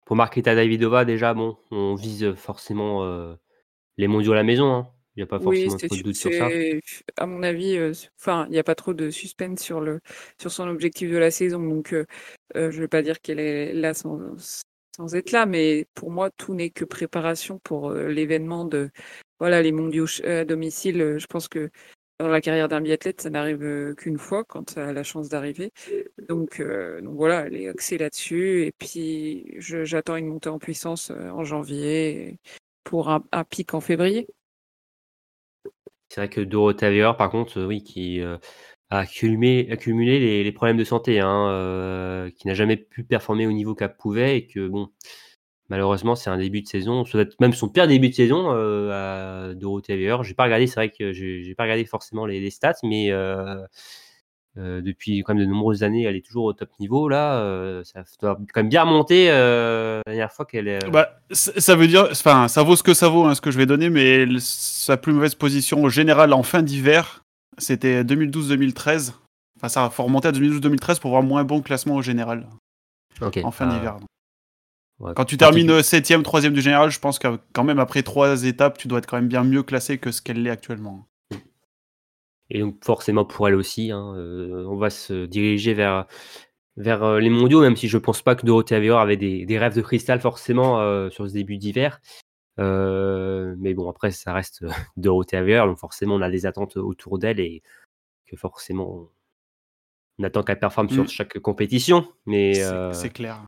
Pour 0.07 0.17
Marketa 0.17 0.55
Davidova, 0.55 1.05
déjà, 1.05 1.33
bon, 1.33 1.57
on 1.71 1.95
vise 1.95 2.35
forcément 2.35 3.05
euh, 3.05 3.35
les 3.97 4.07
mondiaux 4.07 4.33
à 4.33 4.37
la 4.37 4.43
maison. 4.43 4.73
hein. 4.73 4.89
Il 5.17 5.21
n'y 5.21 5.23
a 5.23 5.27
pas 5.27 5.39
forcément 5.39 5.77
trop 5.77 5.97
de 5.97 6.03
doute 6.03 6.17
sur 6.17 6.33
ça. 6.35 6.49
à 7.17 7.27
mon 7.27 7.43
avis, 7.45 7.77
euh, 7.77 7.93
enfin, 8.21 8.47
il 8.49 8.51
n'y 8.53 8.59
a 8.59 8.65
pas 8.65 8.75
trop 8.75 8.95
de 8.95 9.11
suspense 9.11 9.61
sur 9.61 9.81
le 9.81 10.01
sur 10.41 10.51
son 10.51 10.67
objectif 10.69 11.09
de 11.09 11.17
la 11.17 11.31
saison, 11.31 11.61
donc 11.61 11.93
euh, 11.93 12.05
je 12.55 12.61
ne 12.67 12.71
veux 12.83 12.89
pas 12.89 13.01
dire 13.03 13.21
qu'elle 13.21 13.39
est 13.39 13.73
là 13.73 13.95
sans, 13.95 14.19
sans 14.97 15.15
être 15.15 15.31
là, 15.31 15.47
mais 15.47 15.87
pour 15.95 16.11
moi, 16.11 16.31
tout 16.37 16.53
n'est 16.55 16.71
que 16.71 16.85
préparation 16.85 17.61
pour 17.61 17.93
l'événement 17.93 18.65
de 18.65 18.91
voilà 19.39 19.63
les 19.63 19.71
mondiaux 19.73 20.07
à 20.25 20.45
domicile. 20.45 21.15
Je 21.19 21.27
pense 21.27 21.47
que 21.47 21.71
dans 22.19 22.29
la 22.29 22.41
carrière 22.41 22.69
d'un 22.69 22.81
biathlète, 22.81 23.21
ça 23.21 23.31
n'arrive 23.31 23.63
euh, 23.63 23.95
qu'une 23.95 24.19
fois 24.19 24.45
quand 24.45 24.71
ça 24.71 24.89
a 24.89 24.93
la 24.93 25.03
chance 25.03 25.29
d'arriver. 25.29 25.73
Donc, 26.29 26.61
euh, 26.61 27.01
donc 27.01 27.17
voilà, 27.17 27.47
elle 27.47 27.57
est 27.57 27.69
axée 27.69 27.99
là-dessus, 27.99 28.67
et 28.67 28.73
puis 28.79 29.47
j'attends 29.59 30.17
une 30.17 30.29
montée 30.29 30.49
en 30.49 30.59
puissance 30.59 31.11
euh, 31.11 31.31
en 31.31 31.45
janvier 31.45 32.39
pour 32.85 33.09
un, 33.11 33.23
pic 33.49 33.75
en 33.75 33.81
février. 33.81 34.29
C'est 36.09 36.21
vrai 36.21 36.29
que 36.29 36.41
Dorothea 36.41 36.91
Weber, 36.91 37.17
par 37.17 37.31
contre, 37.31 37.63
oui, 37.65 37.83
qui 37.83 38.21
a 38.21 38.39
accumulé, 38.91 39.65
les, 40.45 40.53
problèmes 40.53 40.77
de 40.77 40.85
santé, 40.85 41.19
hein, 41.19 42.31
qui 42.37 42.47
n'a 42.47 42.55
jamais 42.55 42.77
pu 42.77 43.03
performer 43.03 43.47
au 43.47 43.53
niveau 43.53 43.75
qu'elle 43.75 43.97
pouvait 43.97 44.37
et 44.37 44.47
que, 44.47 44.69
bon, 44.69 44.91
malheureusement, 45.69 46.15
c'est 46.15 46.31
un 46.31 46.39
début 46.39 46.63
de 46.63 46.69
saison, 46.69 47.05
même 47.41 47.53
son 47.53 47.69
pire 47.69 47.87
début 47.87 48.11
de 48.11 48.15
saison 48.15 48.53
euh, 48.53 49.51
à 49.51 49.55
Dorothea 49.55 49.97
Weber. 49.97 50.23
J'ai 50.25 50.35
pas 50.35 50.45
regardé, 50.45 50.67
c'est 50.67 50.77
vrai 50.77 50.91
que 50.91 51.13
j'ai 51.13 51.55
pas 51.57 51.65
regardé 51.65 51.85
forcément 51.85 52.27
les, 52.27 52.41
les 52.41 52.51
stats, 52.51 52.75
mais 52.83 53.11
euh, 53.11 53.57
euh, 54.57 54.81
depuis 54.81 55.23
quand 55.23 55.35
même 55.35 55.45
de 55.45 55.51
nombreuses 55.51 55.83
années, 55.83 56.05
elle 56.05 56.17
est 56.17 56.25
toujours 56.25 56.45
au 56.45 56.53
top 56.53 56.69
niveau. 56.79 57.09
Là, 57.09 57.39
euh, 57.41 57.83
ça 57.85 58.05
doit 58.21 58.37
quand 58.53 58.61
même 58.61 58.69
bien 58.69 58.85
remonter 58.85 59.29
la 59.29 60.03
dernière 60.07 60.33
fois 60.33 60.45
qu'elle 60.45 60.69
est. 60.69 60.89
Bah, 60.91 61.19
ça 61.31 61.75
veut 61.75 61.89
dire, 61.89 62.09
enfin, 62.11 62.49
ça 62.49 62.63
vaut 62.63 62.77
ce 62.77 62.83
que 62.83 62.95
ça 62.95 63.09
vaut, 63.09 63.25
hein, 63.25 63.35
ce 63.35 63.41
que 63.41 63.51
je 63.51 63.59
vais 63.59 63.67
donner, 63.67 63.91
mais 63.91 64.27
sa 64.39 64.97
plus 64.97 65.13
mauvaise 65.13 65.35
position 65.35 65.89
générale 65.89 66.33
en 66.33 66.43
fin 66.43 66.63
d'hiver, 66.63 67.25
c'était 67.59 68.05
2012-2013. 68.05 69.13
Enfin, 69.57 69.69
ça 69.69 69.89
faut 69.89 70.03
remonter 70.05 70.29
à 70.29 70.33
2012-2013 70.33 71.01
pour 71.01 71.11
voir 71.11 71.23
moins 71.23 71.45
bon 71.45 71.63
classement 71.63 71.95
au 71.95 72.03
général, 72.03 72.47
en 73.21 73.51
fin 73.51 73.69
Ah, 73.69 73.75
d'hiver. 73.75 73.97
Ouais. 75.01 75.13
Quand 75.15 75.25
tu 75.25 75.37
termines 75.37 75.81
7ème, 75.81 76.23
3ème 76.23 76.53
du 76.53 76.61
général, 76.61 76.91
je 76.91 76.99
pense 77.01 77.19
que 77.19 77.39
quand 77.53 77.65
même 77.65 77.79
après 77.79 78.03
trois 78.03 78.45
étapes, 78.45 78.79
tu 78.79 78.89
dois 78.89 78.99
être 78.99 79.07
quand 79.07 79.17
même 79.17 79.29
bien 79.29 79.45
mieux 79.45 79.63
classé 79.63 79.99
que 79.99 80.11
ce 80.11 80.23
qu'elle 80.23 80.43
l'est 80.43 80.51
actuellement. 80.51 81.09
Et 82.51 82.61
donc 82.61 82.85
forcément 82.85 83.25
pour 83.25 83.49
elle 83.49 83.55
aussi, 83.55 83.91
hein, 83.91 84.15
euh, 84.17 84.67
on 84.69 84.77
va 84.77 84.91
se 84.91 85.25
diriger 85.25 85.73
vers, 85.73 86.07
vers 86.77 87.03
euh, 87.03 87.19
les 87.19 87.31
mondiaux, 87.31 87.63
même 87.63 87.75
si 87.77 87.89
je 87.89 87.97
pense 87.99 88.21
pas 88.21 88.35
que 88.35 88.45
Dorothea 88.45 88.79
Weber 88.81 88.99
avait 88.99 89.17
des, 89.17 89.47
des 89.47 89.59
rêves 89.59 89.75
de 89.75 89.81
cristal 89.81 90.21
forcément 90.21 90.79
euh, 90.81 91.09
sur 91.09 91.27
ce 91.27 91.33
début 91.33 91.57
d'hiver. 91.57 92.01
Euh, 92.61 93.55
mais 93.59 93.73
bon, 93.75 93.89
après, 93.91 94.11
ça 94.11 94.33
reste 94.35 94.65
Dorothea 94.97 95.41
Weber, 95.41 95.67
donc 95.67 95.79
forcément 95.79 96.15
on 96.17 96.21
a 96.21 96.31
des 96.31 96.45
attentes 96.47 96.77
autour 96.77 97.19
d'elle 97.19 97.41
et 97.41 97.63
que 98.27 98.37
forcément 98.37 99.09
on 100.19 100.25
attend 100.25 100.43
qu'elle 100.43 100.61
performe 100.61 100.91
sur 100.91 101.05
Mm. 101.05 101.09
chaque 101.09 101.39
compétition. 101.41 102.07
Mais 102.27 102.55
C'est 102.55 102.65
euh, 102.65 102.93
c'est 102.93 103.11
clair. 103.11 103.45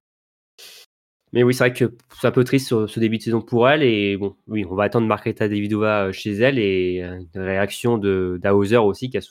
Mais 1.32 1.42
oui, 1.42 1.54
c'est 1.54 1.64
vrai 1.64 1.72
que 1.72 1.96
c'est 2.18 2.26
un 2.26 2.30
peu 2.30 2.44
triste 2.44 2.68
ce, 2.86 3.00
début 3.00 3.18
de 3.18 3.22
saison 3.22 3.40
pour 3.40 3.68
elle. 3.68 3.82
Et 3.82 4.16
bon, 4.16 4.36
oui, 4.46 4.64
on 4.68 4.74
va 4.74 4.84
attendre 4.84 5.06
Marketa 5.06 5.48
Davidova 5.48 6.06
euh, 6.06 6.12
chez 6.12 6.32
elle 6.32 6.58
et 6.58 7.02
euh, 7.02 7.20
une 7.34 7.40
réaction 7.40 7.98
de 7.98 8.38
d'Hauser 8.42 8.76
aussi 8.78 9.10
qu'elle 9.10 9.22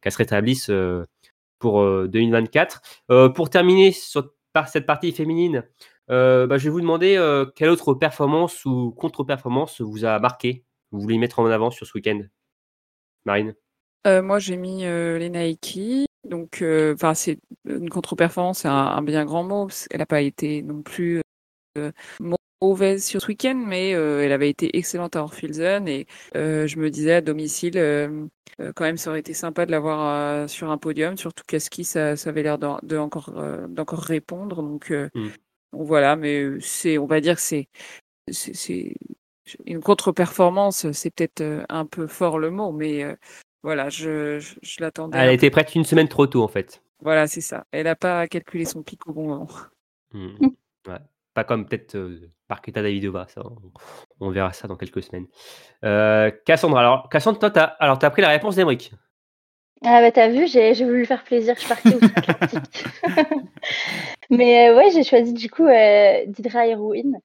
qu'elle 0.00 0.12
se 0.12 0.18
rétablisse 0.18 0.70
euh, 0.70 1.04
pour 1.58 1.80
euh, 1.82 2.08
2024. 2.08 2.82
Euh, 3.10 3.28
pour 3.28 3.50
terminer 3.50 3.92
sur 3.92 4.32
par 4.52 4.68
cette 4.68 4.86
partie 4.86 5.12
féminine, 5.12 5.64
euh, 6.10 6.46
bah, 6.46 6.58
je 6.58 6.64
vais 6.64 6.70
vous 6.70 6.80
demander 6.80 7.16
euh, 7.16 7.46
quelle 7.56 7.70
autre 7.70 7.94
performance 7.94 8.64
ou 8.64 8.92
contre-performance 8.92 9.80
vous 9.80 10.04
a 10.04 10.18
marqué. 10.18 10.64
Vous 10.92 11.00
voulez 11.00 11.18
mettre 11.18 11.40
en 11.40 11.46
avant 11.46 11.70
sur 11.70 11.86
ce 11.86 11.92
week-end, 11.94 12.20
Marine? 13.24 13.54
Euh, 14.06 14.22
moi, 14.22 14.38
j'ai 14.38 14.56
mis 14.56 14.84
euh, 14.84 15.18
les 15.18 15.30
Nike. 15.30 16.06
Donc, 16.28 16.62
euh, 16.62 16.94
enfin, 16.94 17.14
c'est 17.14 17.38
une 17.66 17.90
contre-performance, 17.90 18.60
c'est 18.60 18.68
un, 18.68 19.02
bien 19.02 19.24
grand 19.24 19.44
mot. 19.44 19.66
parce 19.66 19.88
qu'elle 19.88 20.00
n'a 20.00 20.06
pas 20.06 20.20
été 20.20 20.62
non 20.62 20.82
plus 20.82 21.18
euh, 21.18 21.22
mauvaise 22.60 23.04
sur 23.04 23.20
ce 23.20 23.26
week-end, 23.28 23.54
mais 23.66 23.94
euh, 23.94 24.22
elle 24.24 24.32
avait 24.32 24.48
été 24.50 24.76
excellente 24.76 25.16
à 25.16 25.22
Orphilsen. 25.22 25.86
Et 25.88 26.06
euh, 26.36 26.66
je 26.66 26.78
me 26.78 26.90
disais 26.90 27.14
à 27.14 27.20
domicile, 27.20 27.76
euh, 27.76 28.26
quand 28.74 28.84
même, 28.84 28.96
ça 28.96 29.10
aurait 29.10 29.20
été 29.20 29.34
sympa 29.34 29.66
de 29.66 29.70
l'avoir 29.70 30.00
euh, 30.44 30.48
sur 30.48 30.70
un 30.70 30.78
podium. 30.78 31.16
Surtout 31.16 31.44
qu'à 31.46 31.60
ski, 31.60 31.84
ça, 31.84 32.16
ça 32.16 32.30
avait 32.30 32.42
l'air 32.42 32.58
de, 32.58 32.96
encore, 32.96 33.32
d'encore 33.68 34.00
répondre. 34.00 34.62
Donc, 34.62 34.90
euh, 34.90 35.08
Mm. 35.14 35.28
voilà, 35.72 36.16
mais 36.16 36.60
c'est, 36.60 36.98
on 36.98 37.06
va 37.06 37.20
dire, 37.20 37.36
que 37.36 37.42
c'est, 37.42 37.68
une 39.66 39.80
contre-performance. 39.80 40.90
C'est 40.92 41.10
peut-être 41.10 41.64
un 41.68 41.84
peu 41.84 42.06
fort 42.06 42.38
le 42.38 42.50
mot, 42.50 42.72
mais 42.72 43.04
euh, 43.04 43.14
voilà, 43.62 43.88
je, 43.90 44.38
je, 44.38 44.54
je 44.62 44.80
l'attendais. 44.80 45.18
Elle 45.18 45.34
était 45.34 45.50
prête 45.50 45.74
une 45.74 45.84
semaine 45.84 46.08
trop 46.08 46.26
tôt 46.26 46.42
en 46.42 46.48
fait. 46.48 46.82
voilà, 47.00 47.26
c'est 47.26 47.40
ça. 47.42 47.66
Elle 47.72 47.84
n'a 47.84 47.96
pas 47.96 48.26
calculé 48.28 48.64
son 48.64 48.82
pic 48.82 49.06
au 49.06 49.12
bon 49.12 49.28
moment. 49.28 49.48
Mm. 50.12 50.28
Ouais. 50.86 50.98
Pas 51.34 51.44
comme 51.44 51.66
peut-être 51.66 51.96
euh, 51.96 52.30
Davidova, 52.68 53.26
ça, 53.28 53.42
on, 54.20 54.30
verra 54.30 54.52
ça 54.52 54.68
dans 54.68 54.76
quelques 54.76 55.02
semaines. 55.02 55.26
Euh, 55.84 56.30
Cassandra, 56.46 56.80
alors 56.80 57.08
Cassandra, 57.08 57.40
toi, 57.40 57.50
t'as 57.50 57.64
alors 57.64 57.98
t'as 57.98 58.10
pris 58.10 58.22
la 58.22 58.28
réponse 58.28 58.56
d'Emeric. 58.56 58.92
Ah 59.86 60.00
bah 60.00 60.10
t'as 60.12 60.28
vu, 60.28 60.46
j'ai 60.46 60.72
voulu 60.84 61.04
faire 61.04 61.24
plaisir, 61.24 61.54
je 61.56 61.60
suis 61.60 61.68
partie 61.68 61.88
outre-Atlantique. 61.88 62.84
Mais 64.30 64.70
euh, 64.70 64.76
ouais, 64.76 64.90
j'ai 64.92 65.04
choisi 65.04 65.34
du 65.34 65.50
coup 65.50 65.66
euh, 65.66 66.24
Didra 66.26 66.66
Heroin, 66.66 66.94
euh, 66.96 67.18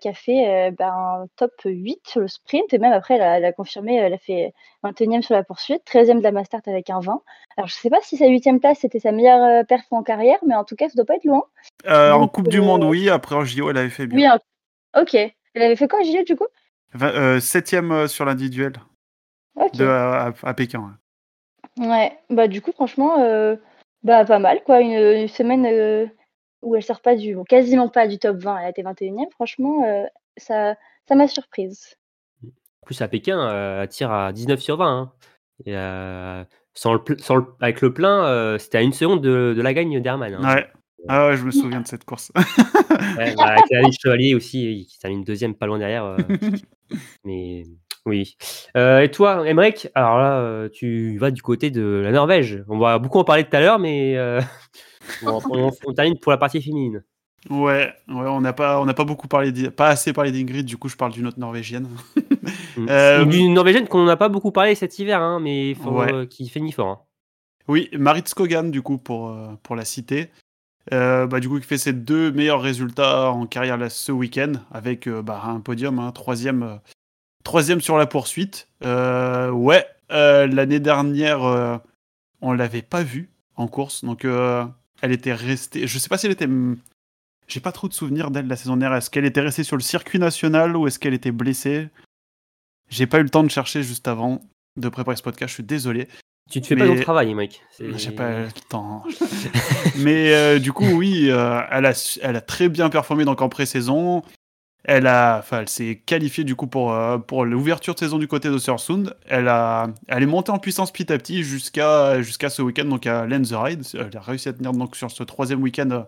qui 0.00 0.08
a 0.08 0.14
fait 0.14 0.70
euh, 0.70 0.84
un 0.84 1.26
top 1.36 1.52
8 1.64 2.00
sur 2.06 2.20
le 2.20 2.28
sprint, 2.28 2.72
et 2.72 2.78
même 2.78 2.92
après 2.92 3.14
elle 3.14 3.22
a, 3.22 3.36
elle 3.38 3.44
a 3.44 3.52
confirmé, 3.52 3.96
elle 3.96 4.12
a 4.14 4.18
fait 4.18 4.52
21e 4.82 5.22
sur 5.22 5.34
la 5.34 5.44
poursuite, 5.44 5.82
13e 5.86 6.18
de 6.18 6.22
la 6.22 6.32
Mastart 6.32 6.62
avec 6.66 6.90
un 6.90 7.00
20. 7.00 7.22
Alors 7.56 7.68
je 7.68 7.74
sais 7.74 7.90
pas 7.90 8.00
si 8.02 8.16
sa 8.16 8.26
8e 8.26 8.58
place 8.60 8.78
c'était 8.80 9.00
sa 9.00 9.12
meilleure 9.12 9.42
euh, 9.42 9.64
perf 9.64 9.84
en 9.90 10.02
carrière, 10.02 10.38
mais 10.46 10.54
en 10.54 10.64
tout 10.64 10.76
cas 10.76 10.88
ça 10.88 10.94
doit 10.96 11.04
pas 11.04 11.16
être 11.16 11.24
loin. 11.24 11.44
Euh, 11.86 12.12
en 12.12 12.28
Coupe 12.28 12.48
du 12.48 12.58
euh, 12.58 12.62
Monde, 12.62 12.84
oui. 12.84 13.08
Après, 13.10 13.34
en 13.34 13.44
JO, 13.44 13.70
elle 13.70 13.78
avait 13.78 13.90
fait 13.90 14.06
bien. 14.06 14.18
Oui, 14.18 14.26
un- 14.26 15.00
ok. 15.02 15.14
Elle 15.14 15.62
avait 15.62 15.76
fait 15.76 15.88
quoi, 15.88 16.02
Gilles, 16.02 16.24
du 16.24 16.36
coup? 16.36 16.46
Vingt- 16.94 17.14
euh, 17.14 17.40
septième 17.40 17.92
euh, 17.92 18.08
sur 18.08 18.24
l'individuel 18.24 18.72
à, 19.80 20.32
à 20.42 20.54
Pékin. 20.54 20.80
ouais. 21.78 21.86
Ouais, 21.86 22.18
bah 22.30 22.46
du 22.48 22.60
coup, 22.62 22.72
franchement, 22.72 23.20
euh, 23.20 23.56
bah 24.02 24.24
pas 24.24 24.38
mal, 24.38 24.62
quoi. 24.64 24.80
Une, 24.80 24.92
une 24.92 25.28
semaine 25.28 25.66
euh, 25.66 26.06
où 26.64 26.74
elle 26.76 26.82
sort 26.82 27.00
pas 27.00 27.14
du, 27.16 27.34
bon, 27.34 27.44
quasiment 27.44 27.88
pas 27.88 28.06
du 28.08 28.18
top 28.18 28.38
20, 28.38 28.58
elle 28.58 28.66
a 28.66 28.70
été 28.70 28.82
21e, 28.82 29.30
franchement, 29.30 29.84
euh, 29.86 30.04
ça, 30.36 30.76
ça 31.06 31.14
m'a 31.14 31.28
surprise. 31.28 31.96
En 32.44 32.86
plus, 32.86 33.00
à 33.00 33.08
Pékin, 33.08 33.38
euh, 33.38 33.82
elle 33.82 33.88
tire 33.88 34.10
à 34.10 34.32
19 34.32 34.60
sur 34.60 34.76
20. 34.76 34.86
hein. 34.98 35.12
Et, 35.66 35.76
euh, 35.76 36.42
sans 36.74 36.94
le, 36.94 37.00
sans 37.18 37.36
le- 37.36 37.46
avec 37.60 37.80
le 37.80 37.94
plein, 37.94 38.26
euh, 38.26 38.58
c'était 38.58 38.78
à 38.78 38.82
une 38.82 38.92
seconde 38.92 39.20
de, 39.22 39.54
de 39.56 39.62
la 39.62 39.72
gagne 39.72 40.00
d'Hermann. 40.00 40.34
hein. 40.34 40.54
Ouais. 40.56 40.66
Ah 41.08 41.28
ouais, 41.28 41.36
je 41.36 41.44
me 41.44 41.50
souviens 41.50 41.80
de 41.80 41.86
cette 41.86 42.04
course. 42.04 42.32
Ouais, 43.16 43.34
bah, 43.36 43.44
avec 43.52 43.70
Alice 43.72 43.96
Chevalier 44.02 44.34
aussi, 44.34 44.86
qui 44.90 44.98
termine 44.98 45.22
deuxième 45.22 45.54
pas 45.54 45.66
loin 45.66 45.78
derrière. 45.78 46.04
euh, 46.04 46.18
mais 47.24 47.62
oui. 48.06 48.36
Euh, 48.76 49.00
et 49.00 49.10
toi, 49.10 49.46
Emmerich, 49.48 49.88
alors 49.94 50.18
là, 50.18 50.68
tu 50.70 51.16
vas 51.18 51.30
du 51.30 51.42
côté 51.42 51.70
de 51.70 52.00
la 52.02 52.10
Norvège. 52.12 52.64
On 52.68 52.78
va 52.78 52.98
beaucoup 52.98 53.18
en 53.18 53.24
parler 53.24 53.44
tout 53.44 53.54
à 53.56 53.60
l'heure, 53.60 53.78
mais 53.78 54.16
euh, 54.16 54.40
on, 55.24 55.40
on- 55.50 55.70
on 55.86 55.92
termine 55.92 56.18
pour 56.18 56.32
la 56.32 56.38
partie 56.38 56.60
féminine. 56.62 57.02
Ouais, 57.50 57.92
ouais, 58.08 58.26
on 58.28 58.40
n'a 58.40 58.54
pas, 58.54 58.80
on 58.80 58.86
n'a 58.86 58.94
pas 58.94 59.04
beaucoup 59.04 59.28
parlé, 59.28 59.52
pas 59.70 59.88
assez 59.88 60.12
parlé 60.14 60.32
d'Ingrid. 60.32 60.64
Du 60.64 60.78
coup, 60.78 60.88
je 60.88 60.96
parle 60.96 61.12
d'une 61.12 61.26
autre 61.26 61.38
norvégienne. 61.38 61.88
Euh, 62.76 63.24
D'une 63.24 63.54
Norvégienne 63.54 63.86
qu'on 63.86 64.04
n'a 64.04 64.16
pas 64.16 64.28
beaucoup 64.28 64.50
parlé 64.50 64.74
cet 64.74 64.98
hiver, 64.98 65.22
hein, 65.22 65.38
mais 65.40 65.74
faut- 65.74 65.90
Ouais. 65.92 66.12
euh, 66.12 66.26
qui 66.26 66.48
fait 66.48 66.58
ni 66.60 66.72
fort. 66.72 66.88
hein. 66.88 66.98
Oui, 67.68 67.88
Marit 67.92 68.24
Skogan, 68.26 68.70
du 68.72 68.82
coup, 68.82 68.98
pour, 68.98 69.28
euh, 69.30 69.46
pour 69.62 69.76
la 69.76 69.84
citer. 69.84 70.28
Euh, 70.92 71.26
bah, 71.28 71.38
du 71.38 71.48
coup, 71.48 71.58
qui 71.60 71.66
fait 71.66 71.78
ses 71.78 71.92
deux 71.92 72.32
meilleurs 72.32 72.60
résultats 72.60 73.30
en 73.30 73.46
carrière 73.46 73.76
là, 73.78 73.88
ce 73.88 74.10
week-end, 74.10 74.52
avec 74.72 75.08
bah, 75.08 75.42
un 75.46 75.60
podium, 75.60 75.98
hein, 76.00 76.10
troisième, 76.10 76.80
troisième 77.44 77.80
sur 77.80 77.96
la 77.96 78.06
poursuite. 78.06 78.68
Ouais, 78.82 79.86
l'année 80.10 80.80
dernière, 80.80 81.80
on 82.42 82.52
l'avait 82.52 82.82
pas 82.82 83.02
vue 83.04 83.30
en 83.56 83.68
course, 83.68 84.04
donc 84.04 84.26
elle 85.02 85.12
était 85.12 85.34
restée. 85.34 85.86
Je 85.86 85.98
sais 85.98 86.08
pas 86.08 86.18
si 86.18 86.26
elle 86.26 86.32
était. 86.32 86.48
J'ai 87.46 87.60
pas 87.60 87.72
trop 87.72 87.88
de 87.88 87.92
souvenirs 87.94 88.30
d'elle 88.30 88.46
la 88.46 88.56
saison 88.56 88.76
dernière. 88.76 88.96
Est-ce 88.96 89.10
qu'elle 89.10 89.26
était 89.26 89.40
restée 89.42 89.64
sur 89.64 89.76
le 89.76 89.82
circuit 89.82 90.18
national 90.18 90.76
ou 90.76 90.86
est-ce 90.86 90.98
qu'elle 90.98 91.14
était 91.14 91.32
blessée? 91.32 91.88
J'ai 92.90 93.06
pas 93.06 93.18
eu 93.18 93.22
le 93.22 93.28
temps 93.30 93.42
de 93.44 93.50
chercher 93.50 93.82
juste 93.82 94.08
avant 94.08 94.40
de 94.76 94.88
préparer 94.88 95.16
ce 95.16 95.22
podcast. 95.22 95.50
Je 95.50 95.54
suis 95.54 95.62
désolé. 95.62 96.08
Tu 96.50 96.60
te 96.60 96.66
fais 96.66 96.76
pas 96.76 96.86
ton 96.86 96.92
travail. 97.02 97.26
C'est- 97.70 97.98
J'ai 97.98 98.10
pas 98.12 98.40
le 98.40 98.48
temps. 98.68 99.02
Mais 99.98 100.34
euh, 100.34 100.58
du 100.58 100.72
coup, 100.72 100.84
oui, 100.86 101.30
euh, 101.30 101.60
elle, 101.70 101.86
a, 101.86 102.18
elle 102.22 102.36
a 102.36 102.40
très 102.40 102.68
bien 102.68 102.90
performé 102.90 103.24
donc 103.24 103.40
en 103.42 103.48
pré-saison. 103.48 104.22
Elle 104.86 105.06
a, 105.06 105.42
elle 105.50 105.68
s'est 105.68 106.02
qualifiée 106.04 106.44
du 106.44 106.56
coup 106.56 106.66
pour, 106.66 106.92
euh, 106.92 107.16
pour 107.16 107.46
l'ouverture 107.46 107.94
de 107.94 107.98
saison 107.98 108.18
du 108.18 108.28
côté 108.28 108.50
d'Östersund. 108.50 109.16
Elle 109.24 109.50
elle 110.08 110.22
est 110.22 110.26
montée 110.26 110.52
en 110.52 110.58
puissance 110.58 110.92
petit 110.92 111.10
à 111.10 111.16
petit 111.16 111.42
jusqu'à 111.42 112.20
ce 112.22 112.60
week-end 112.60 112.84
donc 112.84 113.06
à 113.06 113.26
Lenzerheide. 113.26 113.82
Elle 113.94 114.14
a 114.14 114.20
réussi 114.20 114.50
à 114.50 114.52
tenir 114.52 114.72
donc 114.72 114.94
sur 114.94 115.10
ce 115.10 115.22
troisième 115.22 115.62
week-end 115.62 115.90
euh, 115.90 116.02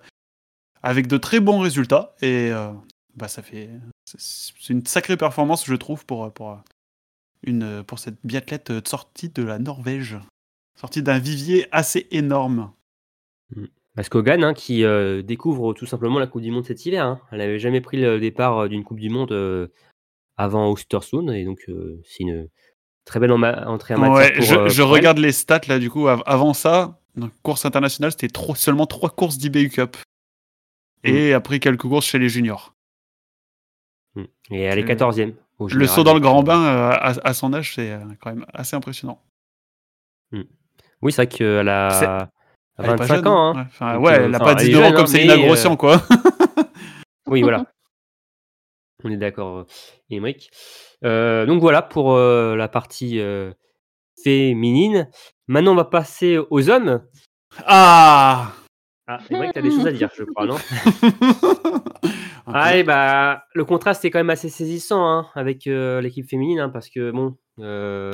avec 0.83 1.07
de 1.07 1.16
très 1.16 1.41
bons 1.41 1.59
résultats 1.59 2.14
et 2.20 2.51
euh, 2.53 2.70
bah 3.14 3.29
ça 3.29 3.43
fait, 3.43 3.70
c'est 4.05 4.72
une 4.72 4.85
sacrée 4.85 5.16
performance 5.16 5.64
je 5.64 5.74
trouve 5.74 6.05
pour 6.05 6.31
pour 6.35 6.61
une 7.45 7.83
pour 7.83 7.99
cette 7.99 8.18
biathlète 8.24 8.87
sortie 8.87 9.31
de 9.31 9.43
la 9.43 9.59
Norvège, 9.59 10.18
sortie 10.79 11.03
d'un 11.03 11.18
vivier 11.18 11.66
assez 11.72 12.09
énorme. 12.11 12.72
Parce 13.97 14.09
qu'Hogan, 14.11 14.44
hein, 14.44 14.55
qui 14.55 14.84
euh, 14.84 15.22
découvre 15.22 15.72
tout 15.74 15.86
simplement 15.86 16.18
la 16.18 16.26
Coupe 16.26 16.42
du 16.42 16.51
Monde 16.51 16.64
cet 16.66 16.84
hiver. 16.86 17.05
hein. 17.05 17.20
Elle 17.32 17.38
n'avait 17.38 17.59
jamais 17.59 17.80
pris 17.80 17.97
le 17.97 18.20
départ 18.20 18.59
euh, 18.59 18.68
d'une 18.68 18.84
Coupe 18.84 19.01
du 19.01 19.09
Monde 19.09 19.32
euh, 19.32 19.68
avant 20.36 20.70
Ostersund, 20.70 21.30
et 21.30 21.44
donc 21.44 21.61
euh, 21.68 22.01
c'est 22.05 22.22
une 22.24 22.49
très 23.07 23.20
belle 23.20 23.32
entrée 23.32 23.94
en 23.94 24.12
Ouais, 24.14 24.32
pour, 24.34 24.42
je, 24.44 24.49
je 24.49 24.55
pour 24.55 24.68
elle. 24.68 24.82
regarde 25.01 25.18
les 25.18 25.32
stats 25.32 25.62
là 25.68 25.78
du 25.78 25.88
coup 25.90 26.09
av- 26.09 26.22
avant 26.26 26.53
ça, 26.53 27.01
donc 27.16 27.32
course 27.42 27.64
internationale, 27.64 28.11
c'était 28.12 28.28
seulement 28.55 28.86
trois 28.86 29.09
courses 29.11 29.38
d'IBU 29.38 29.70
Cup. 29.70 29.97
Et 31.05 31.32
après 31.32 31.59
quelques 31.61 31.82
courses 31.82 32.05
chez 32.07 32.18
les 32.18 32.28
juniors. 32.28 32.74
Mm. 34.16 34.24
Et 34.51 34.61
elle 34.62 34.78
est 34.78 34.82
Le- 34.82 34.88
14e. 34.88 35.34
au 35.59 35.68
Le 35.68 35.86
saut 35.86 36.03
dans 36.05 36.14
le 36.14 36.20
grand 36.20 36.42
bain 36.42 36.62
à, 36.64 37.14
à 37.26 37.32
son 37.32 37.55
âge, 37.55 37.74
c'est 37.76 37.97
quand 38.20 38.30
même 38.34 38.44
assez 38.53 38.76
impressionnant. 38.76 39.22
Oui, 41.03 41.12
c'est 41.12 41.16
vrai 41.22 41.26
qu'elle 41.28 41.68
a 41.68 42.28
Elle 42.79 42.85
est 42.85 42.89
pas 42.89 42.97
25 43.07 43.14
jeune, 43.16 43.29
ans. 43.29 43.49
hein. 43.49 43.53
hein. 43.57 43.59
Ouais, 43.59 43.66
enfin, 43.68 43.95
Donc, 43.95 44.05
ouais, 44.05 44.12
euh, 44.12 44.24
elle 44.24 44.31
n'a 44.31 44.39
pas 44.39 44.53
elle 44.53 44.61
est 44.62 44.64
19 44.68 44.85
ans 44.85 44.93
comme 44.93 45.01
hein, 45.03 45.07
Céline 45.07 45.47
Grossian, 45.47 45.77
quoi. 45.77 46.03
Oui, 47.29 47.43
voilà. 47.43 47.64
On 49.05 49.11
est 49.11 49.16
d'accord, 49.16 49.59
euh, 49.59 49.64
Émeric. 50.11 50.51
Euh, 51.05 51.45
donc 51.47 51.61
voilà 51.61 51.83
pour 51.83 52.14
euh, 52.14 52.55
la 52.57 52.68
partie 52.68 53.20
euh, 53.20 53.53
féminine. 54.22 55.09
Maintenant, 55.49 55.72
on 55.72 55.77
va 55.77 55.85
passer 55.85 56.39
aux 56.51 56.70
hommes. 56.70 57.03
Ah 57.66 58.53
Ah, 59.07 59.18
Émeric, 59.31 59.53
tu 59.53 59.59
as 59.59 59.62
des 59.62 59.70
choses 59.70 59.87
à 59.87 59.93
dire, 59.93 60.11
je 60.16 60.24
crois, 60.24 60.47
non? 60.47 60.57
Ah, 62.49 62.77
et 62.77 62.85
bah, 62.85 63.43
le 63.55 63.64
contraste 63.64 64.05
est 64.05 64.11
quand 64.11 64.20
même 64.20 64.31
assez 64.31 64.49
saisissant 64.49 65.05
hein, 65.05 65.27
avec 65.35 65.66
euh, 65.66 66.01
l'équipe 66.01 66.29
féminine, 66.29 66.61
hein, 66.61 66.68
parce 66.68 66.89
que 66.89 67.11
bon, 67.11 67.37
euh, 67.59 68.12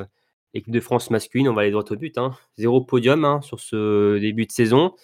l'équipe 0.54 0.72
de 0.72 0.80
France 0.80 1.10
masculine, 1.10 1.48
on 1.48 1.54
va 1.54 1.62
aller 1.62 1.70
droit 1.70 1.84
au 1.90 1.96
but. 1.96 2.18
Hein, 2.18 2.32
zéro 2.56 2.80
podium 2.82 3.24
hein, 3.24 3.40
sur 3.42 3.60
ce 3.60 4.18
début 4.18 4.46
de 4.46 4.52
saison, 4.52 4.94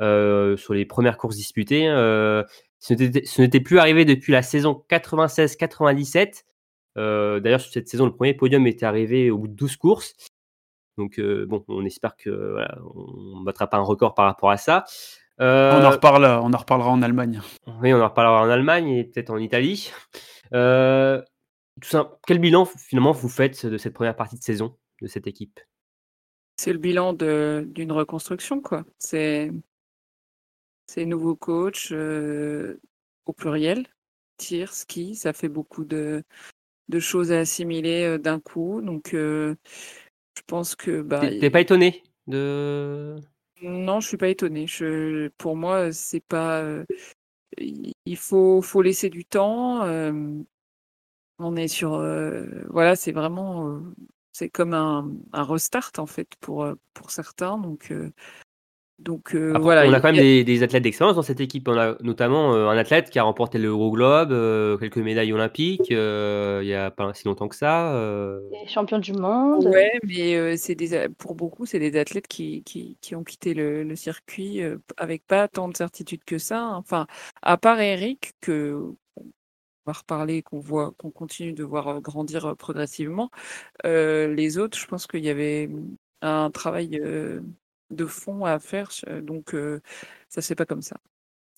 euh, 0.00 0.56
sur 0.56 0.74
les 0.74 0.84
premières 0.84 1.16
courses 1.16 1.36
disputées. 1.36 1.88
euh, 1.88 2.42
ce 2.78 3.40
n'était 3.40 3.60
plus 3.60 3.78
arrivé 3.78 4.04
depuis 4.04 4.32
la 4.32 4.42
saison 4.42 4.84
96-97. 4.90 6.44
Euh, 6.98 7.40
D'ailleurs, 7.40 7.60
sur 7.60 7.72
cette 7.72 7.88
saison, 7.88 8.06
le 8.06 8.12
premier 8.12 8.34
podium 8.34 8.66
était 8.66 8.86
arrivé 8.86 9.30
au 9.30 9.38
bout 9.38 9.48
de 9.48 9.54
12 9.54 9.76
courses. 9.76 10.14
Donc, 10.98 11.20
bon, 11.20 11.64
on 11.68 11.84
espère 11.86 12.16
que 12.16 12.30
voilà, 12.52 12.76
on 12.94 13.40
ne 13.40 13.44
battra 13.44 13.66
pas 13.68 13.78
un 13.78 13.82
record 13.82 14.14
par 14.14 14.26
rapport 14.26 14.50
à 14.50 14.56
ça. 14.56 14.84
On 15.38 15.44
en 15.84 15.90
reparle, 15.90 16.24
on 16.24 16.52
en 16.52 16.56
reparlera 16.56 16.90
en 16.90 17.02
Allemagne. 17.02 17.40
oui, 17.80 17.94
on 17.94 18.00
en 18.00 18.08
reparlera 18.08 18.42
en 18.42 18.50
Allemagne 18.50 18.88
et 18.88 19.04
peut-être 19.04 19.30
en 19.30 19.38
Italie. 19.38 19.92
Tout 20.50 21.88
ça, 21.88 22.18
quel 22.26 22.38
bilan 22.38 22.64
finalement 22.66 23.12
vous 23.12 23.28
faites 23.28 23.64
de 23.64 23.78
cette 23.78 23.94
première 23.94 24.16
partie 24.16 24.36
de 24.36 24.42
saison? 24.42 24.76
De 25.02 25.08
cette 25.08 25.26
équipe 25.26 25.60
C'est 26.56 26.72
le 26.72 26.78
bilan 26.78 27.12
de- 27.12 27.66
d'une 27.68 27.92
reconstruction, 27.92 28.60
quoi. 28.60 28.84
C'est 28.98 29.50
c'est 30.86 31.06
nouveau 31.06 31.34
coach, 31.34 31.90
euh, 31.92 32.78
au 33.26 33.32
pluriel. 33.32 33.86
Tir, 34.36 34.72
ski, 34.72 35.14
ça 35.14 35.32
fait 35.32 35.48
beaucoup 35.48 35.84
de, 35.84 36.22
de 36.88 37.00
choses 37.00 37.32
à 37.32 37.40
assimiler 37.40 38.18
d'un 38.18 38.40
coup. 38.40 38.80
Donc, 38.82 39.10
je 39.12 39.54
pense 40.46 40.74
que. 40.74 41.02
Bah, 41.02 41.20
T'es 41.40 41.50
pas 41.50 41.60
étonné 41.60 42.02
de? 42.26 43.16
Non, 43.62 44.00
je 44.00 44.08
suis 44.08 44.16
pas 44.16 44.28
étonné. 44.28 44.66
Je, 44.66 45.28
pour 45.38 45.56
moi, 45.56 45.92
c'est 45.92 46.20
pas. 46.20 46.64
il 47.58 48.16
faut, 48.16 48.62
faut 48.62 48.82
laisser 48.82 49.10
du 49.10 49.24
temps. 49.24 49.82
on 51.38 51.56
est 51.56 51.68
sur. 51.68 51.90
voilà, 52.70 52.96
c'est 52.96 53.12
vraiment. 53.12 53.80
C'est 54.32 54.48
comme 54.48 54.74
un, 54.74 55.10
un, 55.32 55.44
restart 55.44 55.92
en 55.98 56.06
fait 56.06 56.28
pour, 56.40 56.66
pour 56.94 57.10
certains. 57.10 57.58
Donc, 57.58 57.92
donc 59.02 59.34
euh, 59.34 59.54
voilà. 59.60 59.86
On 59.86 59.92
a 59.92 60.00
quand 60.00 60.12
même 60.12 60.44
des, 60.44 60.62
athlètes 60.62 60.82
d'excellence 60.82 61.16
dans 61.16 61.22
cette 61.22 61.40
équipe. 61.40 61.66
On 61.68 61.76
a 61.76 61.96
notamment 62.02 62.54
euh, 62.54 62.68
un 62.68 62.76
athlète 62.76 63.10
qui 63.10 63.18
a 63.18 63.24
remporté 63.24 63.58
l'Euroglobe, 63.58 64.32
euh, 64.32 64.76
quelques 64.78 64.98
médailles 64.98 65.32
olympiques 65.32 65.90
il 65.90 65.96
n'y 66.66 66.74
a 66.74 66.90
pas 66.90 67.12
si 67.14 67.24
longtemps 67.24 67.48
que 67.48 67.56
ça. 67.56 68.00
Champion 68.68 68.98
du 68.98 69.12
monde. 69.12 69.66
Ouais, 69.66 69.92
mais 70.04 70.56
c'est 70.56 70.74
des, 70.74 71.08
pour 71.18 71.34
beaucoup, 71.34 71.66
c'est 71.66 71.78
des 71.78 71.98
athlètes 71.98 72.28
qui, 72.28 72.62
qui, 72.62 72.96
qui 73.00 73.14
ont 73.14 73.24
quitté 73.24 73.54
le, 73.54 73.92
circuit 73.96 74.60
avec 74.96 75.26
pas 75.26 75.48
tant 75.48 75.68
de 75.68 75.76
certitude 75.76 76.24
que 76.24 76.38
ça. 76.38 76.70
Enfin, 76.74 77.06
à 77.42 77.56
part 77.56 77.80
Eric, 77.80 78.32
que 78.40 78.94
va 79.86 79.92
reparler, 79.92 80.42
qu'on 80.42 80.60
voit, 80.60 80.92
qu'on 80.98 81.10
continue 81.10 81.52
de 81.52 81.64
voir 81.64 82.00
grandir 82.00 82.56
progressivement. 82.56 83.30
les 83.84 84.58
autres, 84.58 84.78
je 84.78 84.86
pense 84.86 85.06
qu'il 85.06 85.24
y 85.24 85.30
avait 85.30 85.70
un 86.20 86.50
travail 86.50 87.00
de 87.90 88.06
fond 88.06 88.44
à 88.44 88.58
faire, 88.58 88.90
donc 89.22 89.54
ça 90.28 90.42
c'est 90.42 90.54
pas 90.54 90.66
comme 90.66 90.82
ça. 90.82 90.96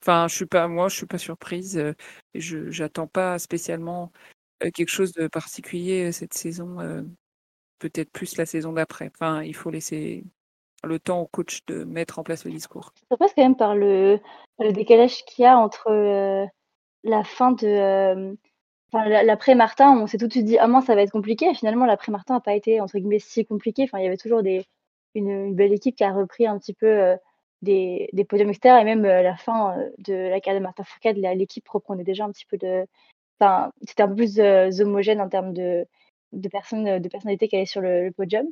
Enfin, 0.03 0.29
je 0.29 0.35
suis 0.35 0.47
pas, 0.47 0.69
moi, 0.69 0.89
je 0.89 0.97
suis 0.97 1.07
pas 1.07 1.19
surprise. 1.19 1.83
je 2.35 2.71
j'attends 2.71 3.07
pas 3.07 3.39
spécialement 3.39 4.13
quelque 4.61 4.89
chose 4.89 5.13
de 5.13 5.29
particulier 5.29 6.13
cette 6.13 6.35
saison. 6.35 7.07
Peut-être 7.79 8.11
plus 8.11 8.37
la 8.37 8.47
saison 8.47 8.73
d'après. 8.73 9.11
Enfin, 9.15 9.43
il 9.43 9.55
faut 9.55 9.71
laisser 9.71 10.25
le 10.83 10.99
temps 10.99 11.21
au 11.21 11.27
coach 11.27 11.65
de 11.67 11.85
mettre 11.85 12.19
en 12.19 12.23
place 12.23 12.45
le 12.45 12.51
discours. 12.51 12.93
Ça 13.11 13.17
passe 13.17 13.33
quand 13.35 13.43
même 13.43 13.57
par 13.57 13.75
le 13.75 14.21
décalage 14.73 15.25
qu'il 15.25 15.43
y 15.43 15.47
a 15.47 15.57
entre 15.59 16.49
la 17.05 17.25
fin 17.25 17.53
de. 17.53 18.37
Enfin, 18.93 19.09
l'après 19.09 19.55
Martin, 19.55 19.99
on 19.99 20.07
s'est 20.07 20.19
tout 20.19 20.29
de 20.29 20.33
suite 20.33 20.45
dit 20.47 20.59
ah 20.59 20.69
moi 20.69 20.81
ça 20.83 20.95
va 20.95 21.03
être 21.03 21.11
compliqué. 21.11 21.47
Et 21.51 21.55
finalement, 21.55 21.87
l'après 21.87 22.13
Martin 22.13 22.35
n'a 22.35 22.41
pas 22.41 22.55
été 22.55 22.81
entre 22.81 22.99
guillemets 22.99 23.19
si 23.19 23.45
compliqué. 23.45 23.85
Enfin, 23.85 23.99
il 23.99 24.05
y 24.05 24.07
avait 24.07 24.17
toujours 24.17 24.43
des, 24.43 24.67
une, 25.15 25.55
belle 25.55 25.73
équipe 25.73 25.97
qui 25.97 26.05
a 26.05 26.13
repris 26.13 26.47
un 26.47 26.59
petit 26.59 26.75
peu 26.75 26.87
euh, 26.87 27.17
des, 27.63 28.09
des, 28.13 28.25
podiums 28.25 28.51
externes 28.51 28.81
et 28.81 28.85
même 28.85 29.05
euh, 29.05 29.23
la 29.23 29.37
fin 29.37 29.79
euh, 29.79 29.91
de 29.99 30.15
la 30.15 30.41
carrière 30.41 30.61
de 30.61 30.65
Martin 30.65 30.85
Fourcade, 30.85 31.17
l'équipe 31.17 31.69
reprenait 31.69 32.05
déjà 32.05 32.25
un 32.25 32.33
petit 32.33 32.47
peu 32.47 32.59
de. 32.59 32.87
Enfin, 33.41 33.73
c'était 33.87 34.03
un 34.03 34.09
peu 34.09 34.15
plus 34.17 34.39
homogène 34.81 35.21
en 35.21 35.29
termes 35.29 35.53
de, 35.53 35.87
de 36.33 36.49
personnes, 36.49 37.01
de 37.01 37.09
personnalités 37.09 37.49
qui 37.49 37.57
allaient 37.57 37.67
sur 37.67 37.81
le, 37.81 38.11
podium. 38.13 38.47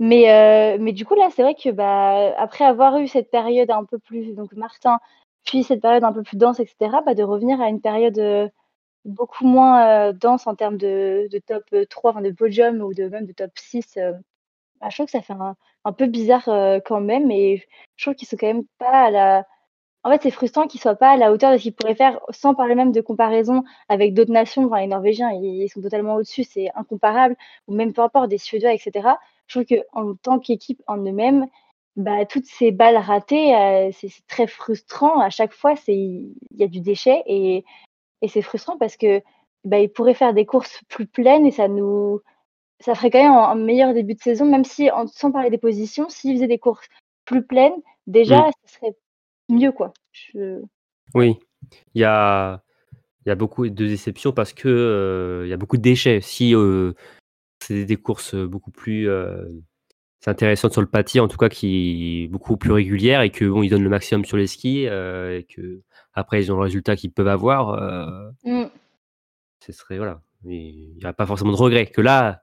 Mais, 0.00 0.76
mais 0.80 0.92
du 0.92 1.04
coup, 1.06 1.14
là, 1.14 1.28
c'est 1.30 1.42
vrai 1.42 1.54
que 1.54 1.70
bah, 1.70 2.34
après 2.36 2.64
avoir 2.64 2.98
eu 2.98 3.06
cette 3.06 3.30
période 3.30 3.70
un 3.70 3.84
peu 3.84 4.00
plus, 4.00 4.34
donc 4.34 4.52
Martin, 4.54 4.98
puis 5.44 5.64
cette 5.64 5.80
période 5.82 6.04
un 6.04 6.12
peu 6.12 6.22
plus 6.22 6.36
dense, 6.36 6.60
etc., 6.60 6.76
bah, 7.06 7.14
de 7.14 7.22
revenir 7.22 7.60
à 7.60 7.68
une 7.68 7.80
période 7.80 8.50
beaucoup 9.04 9.46
moins 9.46 10.12
dense 10.12 10.46
en 10.46 10.54
termes 10.54 10.78
de, 10.78 11.28
top 11.46 11.64
3, 11.90 12.10
enfin 12.12 12.22
de 12.22 12.30
podium 12.30 12.80
ou 12.80 12.94
de 12.94 13.08
même 13.08 13.26
de 13.26 13.32
top 13.32 13.50
6 13.56 13.98
bah, 14.80 14.90
je 14.90 14.96
trouve 14.96 15.06
que 15.06 15.12
ça 15.12 15.22
fait 15.22 15.32
un, 15.32 15.92
peu 15.92 16.06
bizarre 16.06 16.44
quand 16.84 17.00
même, 17.00 17.30
et 17.30 17.62
je 17.96 18.04
trouve 18.04 18.14
qu'ils 18.14 18.28
sont 18.28 18.36
quand 18.36 18.46
même 18.46 18.64
pas 18.78 19.06
à 19.06 19.10
la. 19.10 19.46
En 20.02 20.10
fait, 20.10 20.22
c'est 20.22 20.30
frustrant 20.30 20.66
qu'ils 20.66 20.80
soient 20.80 20.96
pas 20.96 21.12
à 21.12 21.16
la 21.16 21.32
hauteur 21.32 21.50
de 21.52 21.56
ce 21.56 21.62
qu'ils 21.62 21.74
pourraient 21.74 21.94
faire, 21.94 22.20
sans 22.30 22.54
parler 22.54 22.74
même 22.74 22.92
de 22.92 23.00
comparaison 23.00 23.64
avec 23.88 24.12
d'autres 24.12 24.32
nations. 24.32 24.66
Enfin, 24.66 24.80
les 24.80 24.86
Norvégiens, 24.86 25.30
ils, 25.32 25.68
sont 25.70 25.80
totalement 25.80 26.16
au-dessus, 26.16 26.44
c'est 26.44 26.70
incomparable, 26.74 27.36
ou 27.68 27.74
même 27.74 27.94
peu 27.94 28.02
importe 28.02 28.28
des 28.28 28.36
Suédois, 28.38 28.74
etc. 28.74 29.08
Je 29.46 29.60
trouve 29.60 29.78
qu'en 29.78 30.14
tant 30.16 30.38
qu'équipe 30.38 30.82
en 30.86 30.98
eux-mêmes, 30.98 31.46
bah, 31.96 32.24
toutes 32.26 32.46
ces 32.46 32.70
balles 32.70 32.96
ratées, 32.96 33.90
c'est 33.92 34.10
très 34.26 34.46
frustrant. 34.46 35.20
À 35.20 35.30
chaque 35.30 35.52
fois, 35.52 35.74
il 35.88 36.34
y 36.56 36.64
a 36.64 36.68
du 36.68 36.80
déchet 36.80 37.22
et, 37.26 37.64
et 38.22 38.28
c'est 38.28 38.42
frustrant 38.42 38.76
parce 38.78 38.96
que 38.96 39.22
bah, 39.64 39.78
ils 39.78 39.88
pourraient 39.88 40.14
faire 40.14 40.34
des 40.34 40.46
courses 40.46 40.80
plus 40.88 41.06
pleines 41.06 41.46
et 41.46 41.50
ça 41.50 41.68
nous, 41.68 42.20
ça 42.80 42.94
ferait 42.94 43.10
quand 43.10 43.22
même 43.22 43.32
un, 43.32 43.54
meilleur 43.54 43.94
début 43.94 44.14
de 44.14 44.20
saison, 44.20 44.44
même 44.44 44.64
si, 44.64 44.90
sans 45.12 45.32
parler 45.32 45.50
des 45.50 45.58
positions, 45.58 46.08
s'ils 46.08 46.36
faisaient 46.36 46.46
des 46.46 46.58
courses 46.58 46.88
plus 47.24 47.44
pleines, 47.44 47.74
déjà, 48.06 48.48
mmh. 48.48 48.50
ce 48.66 48.74
serait 48.74 48.96
mieux, 49.48 49.72
quoi. 49.72 49.92
Oui, 51.14 51.38
il 51.94 52.00
y 52.00 52.04
a, 52.04 52.62
y 53.26 53.30
a 53.30 53.34
beaucoup 53.34 53.68
de 53.68 53.86
déceptions 53.86 54.32
parce 54.32 54.52
que 54.52 54.68
euh, 54.68 55.46
il 55.46 55.50
y 55.50 55.52
a 55.54 55.56
beaucoup 55.56 55.78
de 55.78 55.82
déchets. 55.82 56.20
Si 56.20 56.54
euh, 56.54 56.92
c'est 57.62 57.84
des 57.84 57.96
courses 57.96 58.34
beaucoup 58.34 58.70
plus 58.70 59.08
euh, 60.28 60.30
intéressantes 60.30 60.72
sur 60.72 60.80
le 60.80 60.86
pâtis, 60.86 61.20
en 61.20 61.28
tout 61.28 61.36
cas 61.36 61.48
qui 61.48 62.28
beaucoup 62.30 62.56
plus 62.56 62.72
régulières 62.72 63.22
et 63.22 63.30
que 63.30 63.44
bon, 63.44 63.62
ils 63.62 63.70
donnent 63.70 63.82
le 63.82 63.90
maximum 63.90 64.24
sur 64.24 64.36
les 64.36 64.46
skis 64.46 64.84
et 64.84 65.46
que 65.48 65.82
après 66.14 66.42
ils 66.42 66.52
ont 66.52 66.56
le 66.56 66.62
résultat 66.62 66.96
qu'ils 66.96 67.12
peuvent 67.12 67.28
avoir. 67.28 68.32
Mmh. 68.44 68.64
Ce 69.60 69.72
serait 69.72 69.96
voilà, 69.96 70.20
il 70.44 70.96
n'y 70.96 71.04
a 71.04 71.12
pas 71.12 71.26
forcément 71.26 71.52
de 71.52 71.56
regret. 71.56 71.86
Que 71.86 72.00
là, 72.00 72.42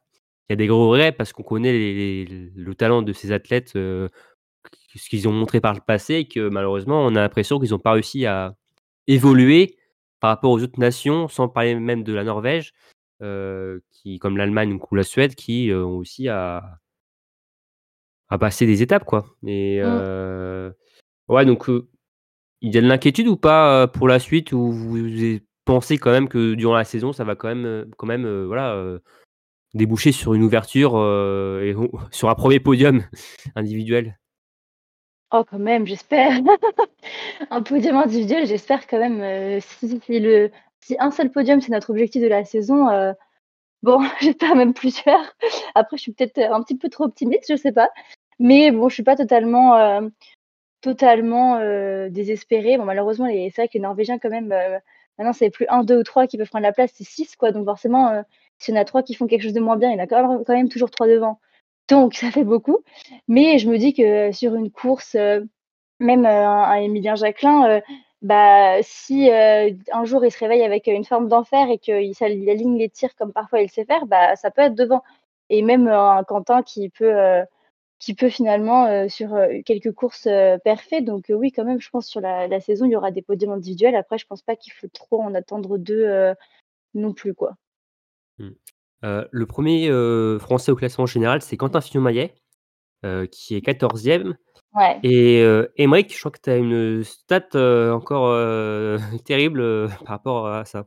il 0.50 0.54
y 0.54 0.54
a 0.54 0.56
des 0.56 0.68
gros 0.68 0.90
regrets 0.90 1.12
parce 1.12 1.34
qu'on 1.34 1.44
connaît 1.44 1.74
le 1.74 2.76
talent 2.76 3.02
de 3.02 3.14
ces 3.14 3.32
athlètes, 3.32 3.72
ce 3.74 4.10
qu'ils 5.10 5.28
ont 5.28 5.32
montré 5.32 5.62
par 5.62 5.74
le 5.74 5.82
passé, 5.82 6.16
et 6.16 6.26
que 6.26 6.50
malheureusement, 6.50 7.06
on 7.06 7.16
a 7.16 7.22
l'impression 7.22 7.60
qu'ils 7.60 7.72
n'ont 7.72 7.80
pas 7.80 7.94
réussi 7.94 8.26
à 8.26 8.56
évoluer 9.08 9.78
par 10.20 10.30
rapport 10.30 10.52
aux 10.52 10.62
autres 10.62 10.80
nations, 10.80 11.28
sans 11.28 11.48
parler 11.48 11.76
même 11.76 12.04
de 12.04 12.14
la 12.14 12.24
Norvège, 12.24 12.74
qui, 13.92 14.20
comme 14.20 14.38
l'Allemagne 14.38 14.74
ou 14.74 14.96
la 14.96 15.04
Suède, 15.04 15.36
qui 15.36 15.72
ont 15.74 15.98
aussi 15.98 16.28
à, 16.28 16.80
à 18.32 18.40
passer 18.40 18.66
des 18.66 18.82
étapes, 18.82 19.06
quoi. 19.06 19.26
Et 19.46 19.82
mmh. 19.82 20.74
ouais, 21.30 21.46
donc 21.46 21.68
il 22.62 22.74
y 22.74 22.78
a 22.78 22.82
de 22.82 22.88
l'inquiétude 22.88 23.28
ou 23.28 23.38
pas 23.38 23.88
pour 23.88 24.08
la 24.08 24.18
suite, 24.18 24.52
ou 24.52 24.72
vous 24.72 25.40
pensez 25.66 26.00
quand 26.00 26.12
même 26.12 26.28
que 26.28 26.56
durant 26.56 26.76
la 26.76 26.84
saison, 26.84 27.14
ça 27.14 27.24
va 27.24 27.36
quand 27.36 27.48
même, 27.48 27.86
quand 27.98 28.08
même, 28.08 28.46
voilà 28.46 29.00
déboucher 29.74 30.12
sur 30.12 30.34
une 30.34 30.44
ouverture 30.44 30.94
euh, 30.96 31.64
et 31.64 31.76
sur 32.12 32.30
un 32.30 32.36
premier 32.36 32.60
podium 32.60 33.04
individuel? 33.56 34.18
Oh, 35.34 35.46
quand 35.50 35.60
même, 35.60 35.88
j'espère. 35.88 36.40
un 37.50 37.62
podium 37.62 37.96
individuel, 37.96 38.46
j'espère 38.46 38.86
quand 38.88 39.00
même. 39.00 39.22
Euh, 39.22 39.60
si, 39.62 40.20
le, 40.20 40.52
si 40.82 40.98
un 41.00 41.12
seul 41.12 41.32
podium, 41.32 41.62
c'est 41.62 41.72
notre 41.72 41.92
objectif 41.92 42.22
de 42.22 42.28
la 42.28 42.44
saison, 42.44 42.90
euh, 42.90 43.14
bon, 43.82 44.02
j'espère 44.20 44.56
même 44.56 44.74
plusieurs. 44.74 45.34
Après, 45.74 45.96
je 45.96 46.02
suis 46.02 46.12
peut-être 46.12 46.38
un 46.38 46.62
petit 46.64 46.76
peu 46.76 46.90
trop 46.90 47.06
optimiste, 47.06 47.46
je 47.50 47.56
sais 47.56 47.72
pas. 47.72 47.90
Mais 48.42 48.72
bon, 48.72 48.90
je 48.90 48.96
suis 48.96 49.04
pas 49.04 49.16
totalement, 49.16 50.02
totalement 50.82 51.60
désespérée. 52.10 52.78
Bon, 52.78 52.86
malheureusement, 52.86 53.28
c'est 53.28 53.56
vrai 53.56 53.68
que 53.68 53.76
les 53.76 53.80
Norvégiens, 53.80 54.20
quand 54.20 54.30
même, 54.30 54.48
maintenant, 55.18 55.34
c'est 55.34 55.52
plus 55.52 55.68
un, 55.70 55.84
deux 55.84 56.00
ou 56.00 56.04
trois 56.04 56.28
qui 56.28 56.38
peuvent 56.38 56.50
prendre 56.50 56.64
la 56.64 56.74
place, 56.74 56.92
c'est 56.94 57.04
six, 57.04 57.36
quoi. 57.36 57.52
Donc, 57.52 57.66
forcément, 57.66 58.24
s'il 58.62 58.76
y 58.76 58.78
en 58.78 58.82
a 58.82 58.86
trois 58.86 59.04
qui 59.04 59.16
font 59.16 59.28
quelque 59.28 59.42
chose 59.42 59.54
de 59.54 59.60
moins 59.60 59.78
bien, 59.78 59.90
il 59.90 59.98
y 59.98 60.00
en 60.00 60.04
a 60.04 60.08
quand 60.08 60.48
même, 60.50 60.70
toujours 60.70 60.92
trois 60.92 61.08
devant. 61.08 61.40
Donc, 61.90 62.14
ça 62.16 62.32
fait 62.32 62.44
beaucoup. 62.44 62.80
Mais 63.28 63.58
je 63.60 63.70
me 63.70 63.78
dis 63.78 63.94
que 63.94 64.32
sur 64.32 64.56
une 64.56 64.72
course, 64.72 65.16
euh, 65.16 65.42
même 66.00 66.26
euh, 66.26 66.48
un, 66.48 66.76
Emilien 66.76 67.16
Jacquelin, 67.16 67.70
euh, 67.70 67.82
bah, 68.22 68.78
si 68.84 69.32
un 69.32 70.06
jour 70.06 70.24
il 70.26 70.32
se 70.32 70.40
réveille 70.40 70.64
avec 70.64 70.88
une 70.88 71.06
forme 71.06 71.28
d'enfer 71.28 71.70
et 71.72 71.80
qu'il 71.80 72.50
aligne 72.50 72.78
les 72.78 72.90
tirs 72.90 73.16
comme 73.16 73.34
parfois 73.34 73.62
il 73.62 73.70
sait 73.70 73.86
faire, 73.86 74.06
bah, 74.06 74.36
ça 74.36 74.52
peut 74.52 74.62
être 74.62 74.76
devant. 74.76 75.04
Et 75.50 75.64
même 75.64 75.88
un 75.88 76.24
Quentin 76.24 76.62
qui 76.64 76.90
peut, 76.90 77.16
qui 78.02 78.16
peut 78.16 78.30
finalement, 78.30 79.08
sur 79.08 79.30
quelques 79.64 79.94
courses, 79.94 80.28
parfaites. 80.66 81.06
Donc, 81.06 81.26
oui, 81.30 81.52
quand 81.52 81.64
même, 81.64 81.80
je 81.80 81.90
pense 81.90 82.08
sur 82.08 82.20
la, 82.20 82.48
la, 82.48 82.60
saison, 82.60 82.86
il 82.86 82.92
y 82.92 82.96
aura 82.96 83.12
des 83.12 83.22
podiums 83.22 83.52
individuels. 83.52 83.96
Après, 83.96 84.18
je 84.18 84.26
pense 84.26 84.42
pas 84.42 84.56
qu'il 84.56 84.74
faut 84.74 84.88
trop 84.88 85.22
en 85.22 85.36
attendre 85.36 85.78
deux 85.78 86.34
non 86.94 87.14
plus. 87.14 87.34
quoi. 87.34 87.56
Mmh. 88.40 88.50
Euh, 89.04 89.26
le 89.32 89.46
premier 89.46 89.90
euh, 89.90 90.40
Français 90.40 90.72
au 90.72 90.76
classement 90.76 91.06
général, 91.06 91.42
c'est 91.42 91.58
Quentin 91.58 91.82
Fillon-Maillet, 91.82 92.36
euh, 93.06 93.26
qui 93.26 93.56
est 93.56 93.66
14e. 93.66 94.36
Ouais. 94.74 95.00
Et 95.04 95.42
euh, 95.42 95.68
je 95.78 96.20
crois 96.20 96.32
que 96.32 96.40
tu 96.42 96.50
as 96.50 96.58
une 96.58 97.04
stat 97.04 97.50
encore 97.94 98.32
terrible 99.26 99.90
par 100.00 100.08
rapport 100.08 100.48
à 100.48 100.66
ça. 100.66 100.86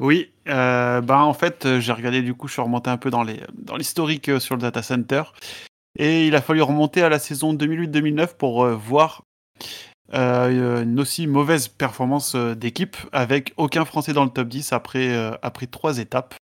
Oui, 0.00 0.32
bah 0.46 1.02
en 1.10 1.32
fait, 1.32 1.80
j'ai 1.80 1.92
regardé 1.92 2.22
du 2.22 2.34
coup, 2.34 2.46
je 2.46 2.52
suis 2.52 2.62
remonté 2.62 2.88
un 2.88 2.98
peu 2.98 3.10
dans 3.10 3.24
les 3.24 3.40
dans 3.52 3.76
l'historique 3.76 4.30
sur 4.40 4.54
le 4.54 4.62
data 4.62 4.80
center, 4.80 5.24
et 5.96 6.26
il 6.26 6.34
a 6.34 6.40
fallu 6.40 6.62
remonter 6.62 7.02
à 7.02 7.08
la 7.08 7.18
saison 7.18 7.54
2008-2009 7.54 8.36
pour 8.36 8.66
voir 8.66 9.22
une 10.12 11.00
aussi 11.00 11.26
mauvaise 11.26 11.68
performance 11.68 12.34
d'équipe 12.34 12.96
avec 13.12 13.52
aucun 13.56 13.84
Français 13.84 14.12
dans 14.12 14.24
le 14.24 14.30
top 14.30 14.48
10 14.48 14.72
après 14.72 15.14
après 15.42 15.66
trois 15.66 15.98
étapes. 15.98 16.34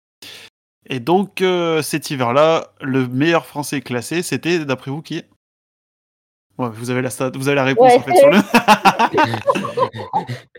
Et 0.88 1.00
donc, 1.00 1.42
euh, 1.42 1.82
cet 1.82 2.12
hiver-là, 2.12 2.68
le 2.80 3.08
meilleur 3.08 3.46
français 3.46 3.82
classé, 3.82 4.22
c'était, 4.22 4.66
d'après 4.66 4.92
vous, 4.92 5.02
qui 5.02 5.24
vous 6.58 6.90
avez 6.90 7.02
la 7.02 7.10
vous 7.34 7.50
avez 7.50 7.56
la 7.56 7.66
réponse 7.66 7.92
en 7.98 8.00
fait 8.00 8.16
sur 8.16 8.30
le. 8.30 8.38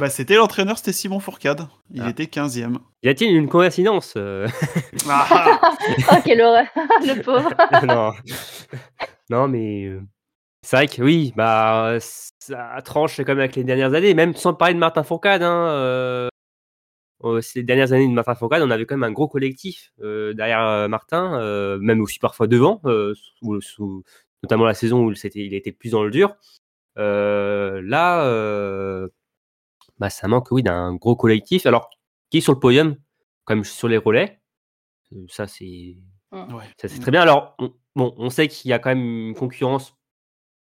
Bah, 0.00 0.08
c'était 0.10 0.36
l'entraîneur, 0.36 0.78
c'était 0.78 0.92
Simon 0.92 1.20
Fourcade. 1.20 1.68
Il 1.92 2.00
Ah. 2.02 2.08
était 2.10 2.26
15e. 2.26 2.78
Y 3.02 3.08
a-t-il 3.10 3.36
une 3.36 3.48
coïncidence 3.48 4.14
euh 4.16 4.46
Ah, 5.08 5.60
oh, 5.62 6.14
quelle 6.24 6.40
horreur, 6.40 6.64
le 7.02 7.22
pauvre. 7.22 7.50
non. 7.86 8.12
non, 9.28 9.48
mais 9.48 9.84
euh, 9.84 10.00
c'est 10.62 10.76
vrai 10.76 10.88
que 10.88 11.02
oui, 11.02 11.32
bah 11.36 11.98
ça 12.00 12.80
tranche 12.84 13.18
quand 13.18 13.26
même 13.28 13.40
avec 13.40 13.56
les 13.56 13.64
dernières 13.64 13.92
années, 13.94 14.14
même 14.14 14.34
sans 14.34 14.54
parler 14.54 14.74
de 14.74 14.78
Martin 14.78 15.02
Fourcade. 15.02 15.42
Hein, 15.42 15.66
euh, 15.68 16.28
euh, 17.24 17.40
ces 17.42 17.62
dernières 17.62 17.92
années 17.92 18.08
de 18.08 18.12
Martin 18.14 18.34
Fourcade, 18.34 18.62
on 18.62 18.70
avait 18.70 18.86
quand 18.86 18.96
même 18.96 19.08
un 19.10 19.12
gros 19.12 19.28
collectif 19.28 19.92
euh, 20.02 20.32
derrière 20.32 20.88
Martin, 20.88 21.38
euh, 21.40 21.78
même 21.78 22.00
aussi 22.00 22.18
parfois 22.18 22.46
devant, 22.46 22.80
euh, 22.86 23.12
sous- 23.14 23.60
sous- 23.60 24.02
notamment 24.42 24.64
la 24.64 24.72
saison 24.74 25.04
où 25.04 25.14
c'était, 25.14 25.40
il 25.40 25.52
était 25.52 25.72
plus 25.72 25.90
dans 25.90 26.02
le 26.04 26.10
dur. 26.10 26.34
Euh, 26.98 27.82
là, 27.84 28.24
euh, 28.24 29.08
bah, 30.00 30.10
ça 30.10 30.26
manque 30.26 30.50
oui 30.50 30.64
d'un 30.64 30.96
gros 30.96 31.14
collectif. 31.14 31.66
Alors, 31.66 31.90
qui 32.30 32.38
est 32.38 32.40
sur 32.40 32.52
le 32.54 32.58
podium, 32.58 32.96
comme 33.44 33.62
sur 33.64 33.86
les 33.88 33.98
relais, 33.98 34.40
Euh, 35.12 35.26
ça 35.28 35.46
c'est 35.46 35.96
ouais. 36.32 36.64
ça, 36.78 36.88
c'est 36.88 37.00
très 37.00 37.10
bien. 37.10 37.22
Alors, 37.22 37.54
on, 37.58 37.72
bon, 37.96 38.14
on 38.16 38.30
sait 38.30 38.48
qu'il 38.48 38.70
y 38.70 38.72
a 38.72 38.78
quand 38.78 38.90
même 38.90 39.28
une 39.28 39.34
concurrence 39.34 39.96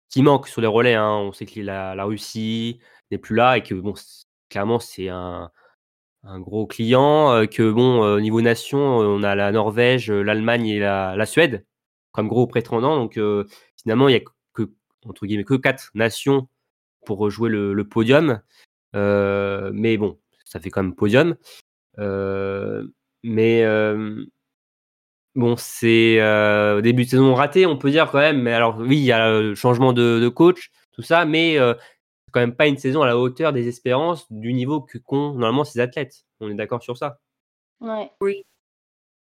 qui 0.10 0.22
manque 0.22 0.48
sur 0.48 0.62
les 0.62 0.68
relais. 0.68 0.94
hein. 0.96 1.16
On 1.28 1.32
sait 1.34 1.46
que 1.46 1.60
la, 1.62 1.96
la 1.96 2.04
Russie 2.06 2.80
n'est 3.12 3.18
plus 3.18 3.36
là 3.36 3.58
et 3.58 3.64
que, 3.64 3.74
bon, 3.76 3.94
clairement, 4.50 4.80
c'est 4.80 5.08
un, 5.10 5.52
un 6.24 6.40
gros 6.42 6.68
client. 6.68 7.32
euh, 7.32 7.46
que, 7.48 7.72
bon, 7.72 8.04
euh, 8.04 8.18
au 8.18 8.20
niveau 8.22 8.42
nation, 8.42 9.02
euh, 9.02 9.06
on 9.08 9.24
a 9.24 9.36
la 9.36 9.52
Norvège, 9.52 10.12
l'Allemagne 10.12 10.68
et 10.68 10.80
la, 10.80 11.16
la 11.16 11.26
Suède 11.26 11.66
comme 12.12 12.28
gros 12.28 12.48
prétendants. 12.48 12.98
Donc, 12.98 13.18
euh, 13.18 13.46
finalement, 13.82 14.10
il 14.10 14.14
n'y 14.16 14.22
a 14.22 14.24
que, 14.54 14.70
entre 15.06 15.26
guillemets, 15.26 15.46
que 15.46 15.56
quatre 15.56 15.92
nations 15.96 16.48
pour 17.06 17.30
jouer 17.30 17.50
le, 17.50 17.74
le 17.74 17.88
podium. 17.88 18.42
Euh, 18.96 19.72
mais 19.74 19.98
bon, 19.98 20.18
ça 20.46 20.60
fait 20.60 20.70
quand 20.70 20.84
même 20.84 20.96
podium. 20.96 21.36
Euh, 22.00 22.88
mais. 23.24 23.64
euh, 23.64 24.26
Bon, 25.36 25.58
c'est 25.58 26.22
euh, 26.22 26.78
au 26.78 26.82
début 26.82 27.04
de 27.04 27.10
saison 27.10 27.36
raté, 27.36 27.66
on 27.66 27.78
peut 27.78 27.92
dire 27.92 28.10
quand 28.10 28.20
même. 28.20 28.42
Mais 28.42 28.54
alors, 28.54 28.78
oui, 28.80 28.98
il 28.98 29.04
y 29.04 29.12
a 29.12 29.42
le 29.42 29.54
changement 29.54 29.92
de, 29.92 30.20
de 30.22 30.30
coach, 30.30 30.72
tout 30.94 31.02
ça, 31.02 31.26
mais 31.26 31.58
euh, 31.60 31.74
c'est 31.78 32.32
quand 32.32 32.40
même 32.40 32.56
pas 32.56 32.68
une 32.68 32.78
saison 32.78 33.02
à 33.02 33.06
la 33.06 33.18
hauteur 33.18 33.52
des 33.52 33.68
espérances 33.68 34.32
du 34.32 34.54
niveau 34.54 34.80
que 34.80 34.98
qu'ont 34.98 35.34
normalement 35.34 35.66
ces 35.66 35.82
athlètes. 35.82 36.24
On 36.40 36.50
est 36.50 36.56
d'accord 36.56 36.82
sur 36.82 36.98
ça? 36.98 37.20
Ouais. 38.22 38.55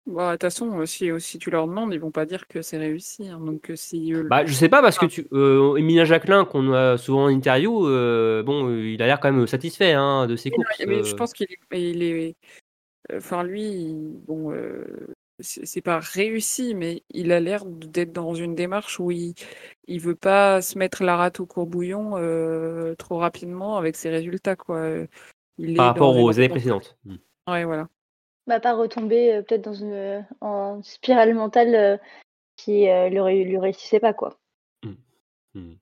Bah, 0.05 0.31
de 0.31 0.33
toute 0.35 0.41
façon, 0.41 0.79
euh, 0.79 0.85
si, 0.85 1.09
si 1.19 1.39
tu 1.39 1.49
leur 1.49 1.67
demandes, 1.67 1.93
ils 1.93 1.99
vont 1.99 2.11
pas 2.11 2.25
dire 2.25 2.47
que 2.47 2.61
c'est 2.61 2.77
réussi. 2.77 3.27
hein. 3.29 3.39
Donc, 3.39 3.69
euh, 3.71 3.75
si 3.75 4.11
eux- 4.11 4.25
Bah, 4.29 4.45
je 4.45 4.53
sais 4.53 4.67
pas 4.69 4.81
parce 4.81 4.97
que 4.97 5.05
tu, 5.05 5.27
euh, 5.33 5.75
Emilien 5.77 6.03
Jacquelin, 6.05 6.43
qu'on 6.45 6.73
a 6.73 6.97
souvent 6.97 7.25
en 7.25 7.27
interview, 7.29 7.87
euh, 7.87 8.43
bon, 8.43 8.67
euh, 8.69 8.85
il 8.89 9.01
a 9.01 9.05
l'air 9.07 9.19
quand 9.19 9.31
même 9.31 9.47
satisfait 9.47 9.93
hein, 9.93 10.27
de 10.27 10.35
ses 10.35 10.51
courses. 10.51 10.83
mais 10.85 11.03
je 11.03 11.13
euh. 11.13 11.17
pense 11.17 11.33
qu'il 11.33 11.47
est, 11.49 11.79
il 11.79 12.03
est- 12.03 12.35
enfin 13.13 13.43
lui, 13.43 13.63
il- 13.63 14.19
bon, 14.27 14.51
euh, 14.53 15.07
c'est 15.39 15.65
c'est 15.65 15.81
pas 15.81 15.99
réussi, 15.99 16.75
mais 16.75 17.03
il 17.11 17.31
a 17.31 17.39
l'air 17.39 17.65
d'être 17.65 18.13
dans 18.13 18.35
une 18.35 18.55
démarche 18.55 18.99
où 18.99 19.11
il, 19.11 19.35
il 19.87 19.99
veut 20.01 20.15
pas 20.15 20.61
se 20.61 20.77
mettre 20.77 21.03
la 21.03 21.17
rate 21.17 21.39
au 21.39 21.45
courbouillon 21.45 22.17
euh, 22.17 22.95
trop 22.95 23.17
rapidement 23.19 23.77
avec 23.77 23.95
ses 23.97 24.09
résultats, 24.09 24.55
quoi. 24.55 24.89
Il 25.59 25.75
par 25.75 25.87
rapport 25.87 26.15
aux 26.17 26.37
années 26.39 26.49
précédentes. 26.49 26.97
Hmm. 27.05 27.15
Ouais, 27.47 27.65
voilà. 27.65 27.89
Bah, 28.45 28.59
pas 28.59 28.73
retomber 28.73 29.33
euh, 29.33 29.41
peut-être 29.41 29.63
dans 29.63 29.73
une 29.73 29.93
euh, 29.93 30.81
spirale 30.81 31.33
mentale 31.33 31.75
euh, 31.75 31.97
qui 32.57 32.85
lui, 32.85 33.19
ré- 33.19 33.43
lui 33.43 33.57
réussissait 33.57 33.99
pas, 33.99 34.13
quoi. 34.13 34.37
Hmm. 35.55 35.73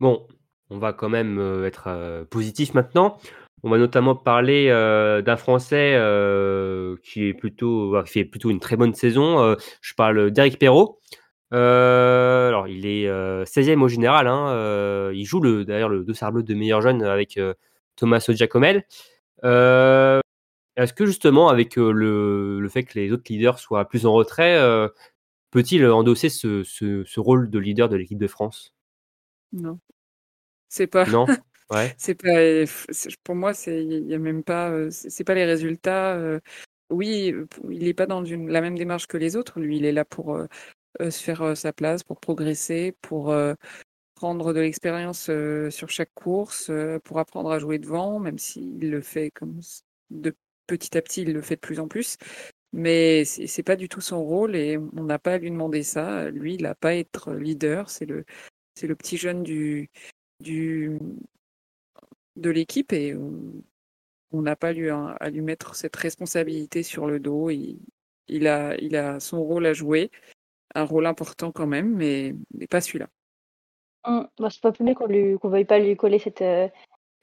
Bon, 0.00 0.26
on 0.70 0.78
va 0.78 0.92
quand 0.92 1.08
même 1.08 1.64
être 1.64 2.26
positif 2.30 2.74
maintenant. 2.74 3.18
On 3.62 3.70
va 3.70 3.78
notamment 3.78 4.14
parler 4.14 4.68
d'un 4.68 5.36
Français 5.36 5.92
qui 7.02 7.28
est 7.28 7.34
plutôt, 7.34 8.04
fait 8.04 8.24
plutôt 8.24 8.50
une 8.50 8.60
très 8.60 8.76
bonne 8.76 8.94
saison. 8.94 9.56
Je 9.80 9.94
parle 9.94 10.30
d'Eric 10.30 10.58
Perrault. 10.58 11.00
Alors, 11.50 12.66
il 12.68 12.86
est 12.86 13.06
euh, 13.06 13.44
16e 13.44 13.82
au 13.82 13.88
général. 13.88 14.26
hein, 14.26 15.10
il 15.12 15.24
joue 15.24 15.40
le, 15.40 15.64
d'ailleurs 15.64 15.88
le 15.88 16.04
dossard 16.04 16.32
bleu 16.32 16.42
de 16.42 16.54
meilleur 16.54 16.80
jeune 16.80 17.02
avec 17.02 17.38
Thomas 17.96 18.24
Giacomel. 18.28 18.84
Est-ce 20.76 20.92
que 20.92 21.06
justement, 21.06 21.48
avec 21.48 21.76
le, 21.76 22.60
le 22.60 22.68
fait 22.68 22.84
que 22.84 22.98
les 22.98 23.12
autres 23.12 23.24
leaders 23.28 23.58
soient 23.58 23.84
plus 23.88 24.06
en 24.06 24.12
retrait, 24.12 24.56
euh, 24.56 24.88
peut-il 25.50 25.86
endosser 25.86 26.28
ce, 26.28 26.64
ce- 26.64 27.04
ce 27.04 27.20
rôle 27.20 27.50
de 27.50 27.58
leader 27.58 27.88
de 27.88 27.96
l'équipe 27.96 28.18
de 28.18 28.26
France? 28.26 28.74
Non, 29.52 29.78
c'est 30.68 30.86
pas. 30.86 31.06
Non? 31.06 31.26
Ouais. 31.70 31.94
C'est 31.98 32.14
pas, 32.14 32.30
pour 33.24 33.34
moi, 33.34 33.54
c'est, 33.54 33.84
il 33.84 34.06
y 34.06 34.14
a 34.14 34.18
même 34.18 34.44
pas, 34.44 34.90
c'est 34.90 35.24
pas 35.24 35.34
les 35.34 35.46
résultats. 35.46 36.20
Oui, 36.90 37.34
il 37.70 37.84
n'est 37.84 37.94
pas 37.94 38.06
dans 38.06 38.24
une, 38.24 38.50
la 38.50 38.60
même 38.60 38.76
démarche 38.76 39.06
que 39.06 39.16
les 39.16 39.34
autres. 39.36 39.60
Lui, 39.60 39.78
il 39.78 39.84
est 39.86 39.92
là 39.92 40.04
pour 40.04 40.36
euh, 40.36 40.46
se 41.10 41.22
faire 41.22 41.42
euh, 41.42 41.54
sa 41.54 41.72
place, 41.72 42.02
pour 42.04 42.20
progresser, 42.20 42.94
pour 43.02 43.34
prendre 44.14 44.52
de 44.52 44.60
l'expérience 44.60 45.30
sur 45.70 45.90
chaque 45.90 46.12
course, 46.14 46.70
pour 47.04 47.18
apprendre 47.18 47.50
à 47.50 47.58
jouer 47.58 47.78
devant, 47.78 48.18
même 48.20 48.38
s'il 48.38 48.90
le 48.90 49.00
fait 49.00 49.30
comme 49.30 49.60
de 50.10 50.34
petit 50.66 50.96
à 50.96 51.02
petit, 51.02 51.22
il 51.22 51.32
le 51.32 51.42
fait 51.42 51.56
de 51.56 51.60
plus 51.60 51.80
en 51.80 51.88
plus. 51.88 52.16
Mais 52.72 53.24
c'est 53.24 53.62
pas 53.62 53.76
du 53.76 53.88
tout 53.88 54.00
son 54.00 54.24
rôle 54.24 54.56
et 54.56 54.78
on 54.78 55.04
n'a 55.04 55.18
pas 55.18 55.34
à 55.34 55.38
lui 55.38 55.50
demander 55.50 55.84
ça. 55.84 56.30
Lui, 56.30 56.54
il 56.54 56.62
n'a 56.62 56.74
pas 56.74 56.88
à 56.90 56.94
être 56.94 57.32
leader. 57.32 57.88
C'est 57.88 58.06
le, 58.06 58.24
c'est 58.74 58.88
le 58.88 58.96
petit 58.96 59.16
jeune 59.16 59.44
du, 59.44 59.90
du, 60.40 60.98
de 62.36 62.50
l'équipe 62.50 62.92
et 62.92 63.14
on 63.14 64.42
n'a 64.42 64.56
pas 64.56 64.72
lui, 64.72 64.90
à, 64.90 65.10
à 65.20 65.30
lui 65.30 65.40
mettre 65.40 65.76
cette 65.76 65.94
responsabilité 65.94 66.82
sur 66.82 67.06
le 67.06 67.20
dos. 67.20 67.50
Il, 67.50 67.78
il, 68.26 68.48
a, 68.48 68.76
il 68.78 68.96
a 68.96 69.20
son 69.20 69.42
rôle 69.42 69.66
à 69.66 69.72
jouer, 69.72 70.10
un 70.74 70.84
rôle 70.84 71.06
important 71.06 71.52
quand 71.52 71.68
même, 71.68 71.94
mais, 71.94 72.34
mais 72.52 72.66
pas 72.66 72.80
celui-là. 72.80 73.08
Hum, 74.04 74.28
bah, 74.38 74.48
c'est 74.50 74.60
pas 74.60 74.72
plus 74.72 74.94
qu'on 74.94 75.06
lui 75.06 75.38
qu'on 75.38 75.48
veuille 75.48 75.64
pas 75.64 75.78
lui 75.78 75.96
coller 75.96 76.18
cette, 76.18 76.42
euh, 76.42 76.68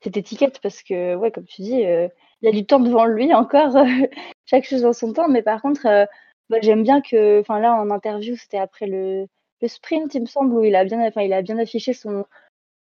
cette 0.01 0.17
étiquette 0.17 0.59
parce 0.63 0.81
que 0.81 1.15
ouais 1.15 1.31
comme 1.31 1.45
tu 1.45 1.61
dis 1.61 1.85
euh, 1.85 2.07
il 2.41 2.47
a 2.49 2.51
du 2.51 2.65
temps 2.65 2.79
devant 2.79 3.05
lui 3.05 3.33
encore 3.33 3.75
chaque 4.45 4.65
chose 4.65 4.85
en 4.85 4.93
son 4.93 5.13
temps 5.13 5.27
mais 5.27 5.41
par 5.41 5.61
contre 5.61 5.85
euh, 5.85 6.05
bah, 6.49 6.57
j'aime 6.61 6.83
bien 6.83 7.01
que 7.01 7.39
enfin 7.41 7.59
là 7.59 7.73
en 7.75 7.89
interview 7.89 8.35
c'était 8.35 8.57
après 8.57 8.87
le, 8.87 9.27
le 9.61 9.67
sprint 9.67 10.13
il 10.15 10.21
me 10.21 10.25
semble 10.27 10.53
où 10.53 10.63
il 10.63 10.75
a 10.75 10.83
bien 10.83 11.09
il 11.17 11.33
a 11.33 11.41
bien 11.41 11.57
affiché 11.57 11.93
son 11.93 12.25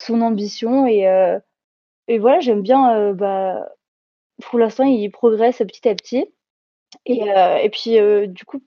son 0.01 0.21
ambition 0.21 0.85
et 0.87 1.07
euh, 1.07 1.39
et 2.07 2.19
voilà 2.19 2.39
j'aime 2.39 2.61
bien 2.61 2.95
euh, 2.95 3.13
bah 3.13 3.69
pour 4.43 4.59
l'instant 4.59 4.85
il 4.85 5.09
progresse 5.11 5.57
petit 5.59 5.87
à 5.89 5.95
petit 5.95 6.25
et 7.05 7.29
euh, 7.29 7.57
et 7.57 7.69
puis 7.69 7.99
euh, 7.99 8.27
du 8.27 8.45
coup 8.45 8.61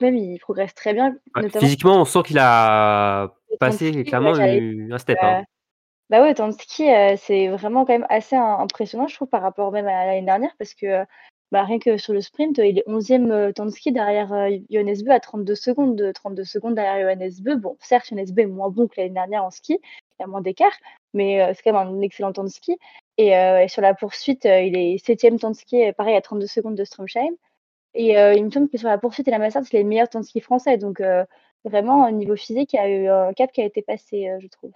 même 0.00 0.16
il 0.16 0.38
progresse 0.38 0.74
très 0.74 0.92
bien 0.92 1.16
Ouais, 1.36 1.48
Physiquement, 1.48 2.00
on 2.00 2.04
sent 2.04 2.22
qu'il 2.26 2.38
a 2.38 3.32
passé 3.58 3.90
ouais, 3.92 4.04
clairement 4.04 4.36
eu- 4.36 4.92
un 4.92 4.98
step. 4.98 5.18
Hein. 5.22 5.44
Bah 6.10 6.22
ouais, 6.22 6.34
Tansky, 6.34 6.90
euh, 6.92 7.16
c'est 7.16 7.48
vraiment 7.48 7.84
quand 7.84 7.92
même 7.94 8.06
assez 8.10 8.36
im- 8.36 8.58
impressionnant, 8.60 9.06
je 9.08 9.14
trouve, 9.16 9.28
par 9.28 9.42
rapport 9.42 9.72
même 9.72 9.86
à 9.86 10.06
l'année 10.06 10.22
dernière, 10.26 10.54
parce 10.58 10.74
que 10.74 10.86
euh, 10.86 11.04
bah, 11.50 11.64
rien 11.64 11.78
que 11.78 11.96
sur 11.96 12.12
le 12.12 12.20
sprint, 12.20 12.58
il 12.58 12.78
est 12.78 12.84
11e 12.86 13.30
euh, 13.32 13.52
Tansky 13.52 13.90
derrière 13.92 14.32
euh, 14.32 14.50
Johannes 14.70 15.02
Bö 15.04 15.10
à 15.12 15.20
32 15.20 15.54
secondes, 15.54 15.96
de 15.96 16.12
32 16.12 16.44
secondes 16.44 16.74
derrière 16.74 17.00
Johannes 17.16 17.32
Bö. 17.40 17.56
Bon, 17.56 17.76
certes, 17.80 18.08
Johannes 18.10 18.30
Bö 18.32 18.42
est 18.42 18.46
moins 18.46 18.68
bon 18.70 18.86
que 18.86 18.94
l'année 18.98 19.14
dernière 19.14 19.44
en 19.44 19.50
ski, 19.50 19.74
il 19.82 20.22
y 20.22 20.24
a 20.24 20.26
moins 20.26 20.42
d'écart, 20.42 20.72
mais 21.14 21.52
c'est 21.54 21.62
quand 21.62 21.72
même 21.72 21.88
un 21.96 22.00
excellent 22.02 22.32
Tansky. 22.32 22.78
Et, 23.16 23.36
euh, 23.36 23.62
et 23.62 23.68
sur 23.68 23.80
la 23.82 23.94
poursuite, 23.94 24.44
il 24.44 24.76
est 24.76 24.98
7e 25.04 25.38
Tansky, 25.38 25.86
euh, 25.86 25.92
pareil, 25.92 26.16
à 26.16 26.20
32 26.20 26.46
secondes 26.46 26.74
de 26.76 26.84
Stromsheim. 26.84 27.30
Et 27.94 28.12
il 28.14 28.44
me 28.46 28.50
semble 28.50 28.68
que 28.70 28.78
sur 28.78 28.88
la 28.88 28.98
poursuite 28.98 29.28
et 29.28 29.32
la 29.32 29.38
massage, 29.40 29.66
c'est 29.70 29.78
les 29.78 29.84
meilleurs 29.84 30.08
Tansky 30.10 30.40
français. 30.40 30.78
Donc, 30.78 31.02
vraiment, 31.64 32.06
au 32.08 32.12
niveau 32.12 32.36
physique, 32.36 32.72
il 32.74 32.76
y 32.76 32.80
a 32.80 32.88
eu 32.90 33.08
un 33.08 33.32
cap 33.34 33.52
qui 33.52 33.62
a 33.62 33.66
été 33.66 33.82
passé, 33.82 34.30
je 34.40 34.48
trouve. 34.48 34.72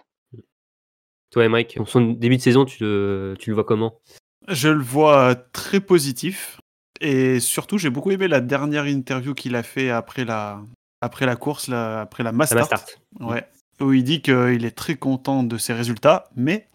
Toi, 1.31 1.45
Emmerich, 1.45 1.77
son 1.85 2.01
début 2.11 2.37
de 2.37 2.41
saison, 2.41 2.65
tu 2.65 2.83
le, 2.83 3.35
tu 3.39 3.49
le 3.51 3.53
vois 3.53 3.63
comment? 3.63 3.99
Je 4.47 4.69
le 4.69 4.81
vois 4.81 5.35
très 5.35 5.79
positif. 5.79 6.59
Et 7.01 7.39
surtout, 7.39 7.77
j'ai 7.77 7.89
beaucoup 7.89 8.11
aimé 8.11 8.27
la 8.27 8.41
dernière 8.41 8.87
interview 8.87 9.33
qu'il 9.33 9.55
a 9.55 9.63
fait 9.63 9.89
après 9.89 10.25
la, 10.25 10.61
après 11.01 11.25
la 11.25 11.35
course, 11.35 11.67
la- 11.67 12.01
après 12.01 12.23
la 12.23 12.31
Mastart. 12.31 12.59
va 12.59 12.65
start. 12.65 12.99
Ouais. 13.19 13.45
Où 13.79 13.93
il 13.93 14.03
dit 14.03 14.21
qu'il 14.21 14.65
est 14.65 14.75
très 14.75 14.95
content 14.95 15.43
de 15.43 15.57
ses 15.57 15.73
résultats, 15.73 16.25
mais 16.35 16.67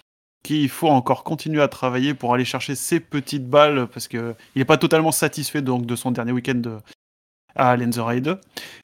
qu'il 0.43 0.69
faut 0.69 0.89
encore 0.89 1.25
continuer 1.25 1.61
à 1.61 1.69
travailler 1.69 2.15
pour 2.15 2.33
aller 2.33 2.45
chercher 2.45 2.75
ses 2.75 3.01
petites 3.01 3.49
balles 3.49 3.87
parce 3.93 4.09
que 4.09 4.35
il 4.55 4.61
n'est 4.61 4.65
pas 4.65 4.77
totalement 4.79 5.13
satisfait 5.13 5.63
donc 5.63 5.85
de 5.85 5.97
son 5.97 6.11
dernier 6.13 6.33
week-end 6.33 6.55
de- 6.55 6.79
à 7.57 7.77
Lenzerheide. 7.77 8.39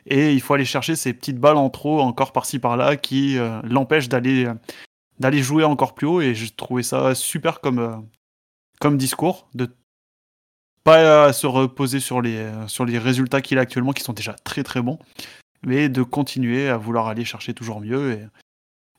Et 0.06 0.32
il 0.32 0.40
faut 0.40 0.54
aller 0.54 0.64
chercher 0.64 0.96
ces 0.96 1.12
petites 1.14 1.38
balles 1.38 1.56
en 1.56 1.70
trop 1.70 2.00
encore 2.00 2.32
par-ci 2.32 2.58
par-là 2.58 2.96
qui 2.96 3.38
euh, 3.38 3.60
l'empêchent 3.62 4.08
d'aller 4.08 4.46
d'aller 5.20 5.42
jouer 5.42 5.64
encore 5.64 5.94
plus 5.94 6.06
haut. 6.06 6.20
Et 6.20 6.34
j'ai 6.34 6.50
trouvé 6.50 6.82
ça 6.82 7.14
super 7.14 7.60
comme, 7.60 7.78
euh, 7.78 7.96
comme 8.80 8.98
discours 8.98 9.48
de 9.54 9.68
pas 10.82 11.28
euh, 11.28 11.32
se 11.32 11.46
reposer 11.46 12.00
sur 12.00 12.22
les, 12.22 12.36
euh, 12.36 12.66
sur 12.66 12.84
les 12.84 12.98
résultats 12.98 13.42
qu'il 13.42 13.58
a 13.58 13.60
actuellement 13.60 13.92
qui 13.92 14.02
sont 14.02 14.14
déjà 14.14 14.32
très 14.32 14.64
très 14.64 14.80
bons 14.80 14.98
mais 15.62 15.90
de 15.90 16.02
continuer 16.02 16.70
à 16.70 16.78
vouloir 16.78 17.06
aller 17.06 17.26
chercher 17.26 17.52
toujours 17.52 17.82
mieux 17.82 18.30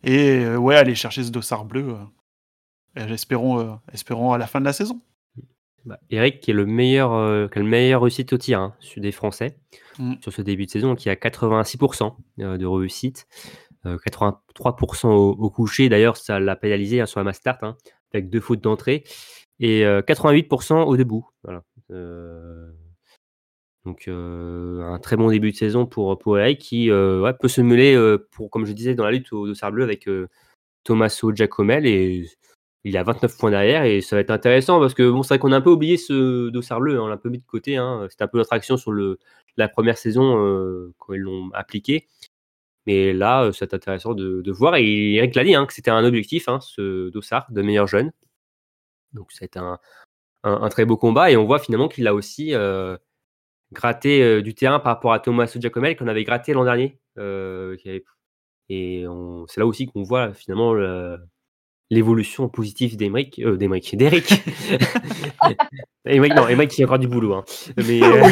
et, 0.03 0.43
et 0.43 0.55
ouais 0.57 0.75
aller 0.75 0.93
chercher 0.93 1.23
ce 1.23 1.31
dossard 1.31 1.65
bleu 1.65 1.97
euh, 2.99 3.07
espérons, 3.07 3.79
espérons 3.91 4.31
à 4.31 4.37
la 4.37 4.45
fin 4.45 4.59
de 4.59 4.65
la 4.65 4.73
saison. 4.73 5.01
Bah, 5.85 5.99
Eric 6.11 6.41
qui 6.41 6.51
est 6.51 6.53
le 6.53 6.67
meilleur, 6.67 7.13
euh, 7.13 7.47
qui 7.47 7.57
a 7.57 7.61
le 7.63 7.67
meilleur 7.67 8.03
réussite 8.03 8.31
au 8.33 8.37
tir 8.37 8.59
hein, 8.59 8.75
sur 8.79 9.01
des 9.01 9.11
Français 9.11 9.57
Mm. 9.97 10.15
sur 10.21 10.31
ce 10.31 10.41
début 10.41 10.65
de 10.65 10.71
saison, 10.71 10.95
qui 10.95 11.09
a 11.09 11.15
86% 11.15 12.15
euh, 12.39 12.57
de 12.57 12.65
réussite, 12.65 13.27
83% 13.85 15.07
au, 15.07 15.31
au 15.31 15.49
coucher. 15.49 15.89
D'ailleurs, 15.89 16.17
ça 16.17 16.39
l'a 16.39 16.55
pénalisé 16.55 17.01
hein, 17.01 17.05
sur 17.05 17.19
la 17.19 17.23
mass 17.23 17.37
start 17.37 17.63
hein, 17.63 17.77
avec 18.13 18.29
deux 18.29 18.39
fautes 18.39 18.61
d'entrée 18.61 19.03
et 19.61 19.85
euh, 19.85 20.01
88% 20.01 20.83
au 20.83 20.97
debout. 20.97 21.29
Euh, 21.91 22.71
donc 23.85 24.07
euh, 24.07 24.83
un 24.83 24.99
très 24.99 25.15
bon 25.15 25.29
début 25.29 25.51
de 25.51 25.55
saison 25.57 25.85
pour 25.85 26.17
pour 26.19 26.37
qui 26.59 26.91
euh, 26.91 27.31
peut 27.33 27.47
se 27.47 27.61
mêler 27.61 27.95
euh, 27.95 28.27
pour 28.31 28.49
comme 28.49 28.65
je 28.65 28.73
disais 28.73 28.93
dans 28.95 29.05
la 29.05 29.11
lutte 29.11 29.31
au 29.33 29.47
dossard 29.47 29.71
bleu 29.71 29.83
avec 29.83 30.07
euh, 30.07 30.27
Tommaso 30.83 31.33
Giacomel 31.33 31.85
et 31.87 32.27
il 32.83 32.97
a 32.97 33.03
29 33.03 33.37
points 33.37 33.51
derrière 33.51 33.83
et 33.83 34.01
ça 34.01 34.15
va 34.15 34.21
être 34.21 34.31
intéressant 34.31 34.79
parce 34.79 34.93
que 34.93 35.09
bon 35.09 35.23
c'est 35.23 35.29
vrai 35.35 35.39
qu'on 35.39 35.51
a 35.51 35.57
un 35.57 35.61
peu 35.61 35.71
oublié 35.71 35.97
ce 35.97 36.49
dossard 36.49 36.79
bleu, 36.79 36.97
hein, 36.97 37.03
on 37.03 37.07
l'a 37.07 37.15
un 37.15 37.17
peu 37.17 37.29
mis 37.29 37.39
de 37.39 37.45
côté. 37.45 37.77
Hein, 37.77 38.07
C'était 38.09 38.23
un 38.23 38.27
peu 38.27 38.37
notre 38.37 38.53
action 38.53 38.77
sur 38.77 38.91
le 38.91 39.19
la 39.57 39.67
première 39.67 39.97
saison 39.97 40.37
euh, 40.45 40.93
quand 40.97 41.13
ils 41.13 41.19
l'ont 41.21 41.49
appliqué. 41.53 42.07
Mais 42.87 43.13
là, 43.13 43.43
euh, 43.45 43.51
c'est 43.51 43.73
intéressant 43.73 44.13
de, 44.13 44.41
de 44.41 44.51
voir. 44.51 44.75
Et 44.75 45.15
Eric 45.15 45.35
l'a 45.35 45.43
dit 45.43 45.55
hein, 45.55 45.65
que 45.65 45.73
c'était 45.73 45.91
un 45.91 46.03
objectif, 46.05 46.47
hein, 46.49 46.59
ce 46.61 47.09
dossard 47.09 47.45
de 47.51 47.61
meilleur 47.61 47.87
jeune. 47.87 48.11
Donc 49.13 49.31
c'est 49.31 49.57
un, 49.57 49.79
un, 50.43 50.53
un 50.63 50.69
très 50.69 50.85
beau 50.85 50.97
combat 50.97 51.31
et 51.31 51.37
on 51.37 51.45
voit 51.45 51.59
finalement 51.59 51.87
qu'il 51.89 52.07
a 52.07 52.13
aussi 52.15 52.53
euh, 52.55 52.97
gratté 53.73 54.23
euh, 54.23 54.41
du 54.41 54.53
terrain 54.55 54.79
par 54.79 54.93
rapport 54.95 55.13
à 55.13 55.19
Thomas 55.19 55.51
Giacomel 55.59 55.95
qu'on 55.97 56.07
avait 56.07 56.23
gratté 56.23 56.53
l'an 56.53 56.63
dernier. 56.65 56.99
euh, 57.17 57.75
et 58.69 59.05
c'est 59.49 59.59
là 59.59 59.65
aussi 59.67 59.85
qu'on 59.87 60.03
voit 60.03 60.33
finalement 60.33 60.73
le- 60.73 61.19
l'évolution 61.89 62.47
positive 62.47 62.95
d'Emeric, 62.95 63.39
euh, 63.39 63.57
d'Emeric, 63.57 63.97
d'Eric. 63.97 64.31
Emeric, 66.05 66.33
non, 66.35 66.47
Emeric, 66.47 66.77
il 66.77 66.81
y 66.81 66.83
a 66.83 66.87
encore 66.87 66.99
du 66.99 67.07
boulot. 67.09 67.33
Hein. 67.33 67.43
Mais 67.75 68.01
euh, 68.03 68.23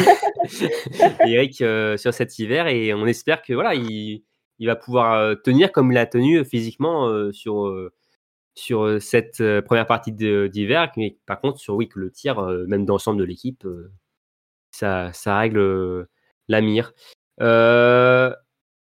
Eric 1.26 1.60
euh, 1.60 1.96
sur 1.98 2.14
cet 2.14 2.38
hiver 2.38 2.66
et 2.68 2.94
on 2.94 3.06
espère 3.06 3.42
que 3.42 3.52
voilà, 3.52 3.74
il, 3.74 4.22
il 4.60 4.66
va 4.68 4.76
pouvoir 4.76 5.14
euh, 5.14 5.34
tenir 5.34 5.72
comme 5.72 5.90
il 5.92 5.98
a 5.98 6.06
tenu 6.06 6.44
physiquement 6.44 7.08
euh, 7.08 7.32
sur 7.32 7.66
euh, 7.66 7.92
sur 8.54 8.84
euh, 8.84 9.00
cette 9.00 9.42
première 9.62 9.86
partie 9.86 10.12
d'hiver. 10.12 10.92
Mais 10.96 11.18
par 11.26 11.40
contre, 11.40 11.58
sur 11.58 11.74
oui, 11.76 11.88
que 11.88 11.98
le 11.98 12.10
tir, 12.12 12.40
même 12.68 12.84
dans 12.84 12.94
l'ensemble 12.94 13.18
de 13.20 13.24
l'équipe, 13.24 13.66
ça, 14.70 15.12
ça 15.12 15.38
règle 15.38 16.06
la 16.48 16.60
mire. 16.60 16.92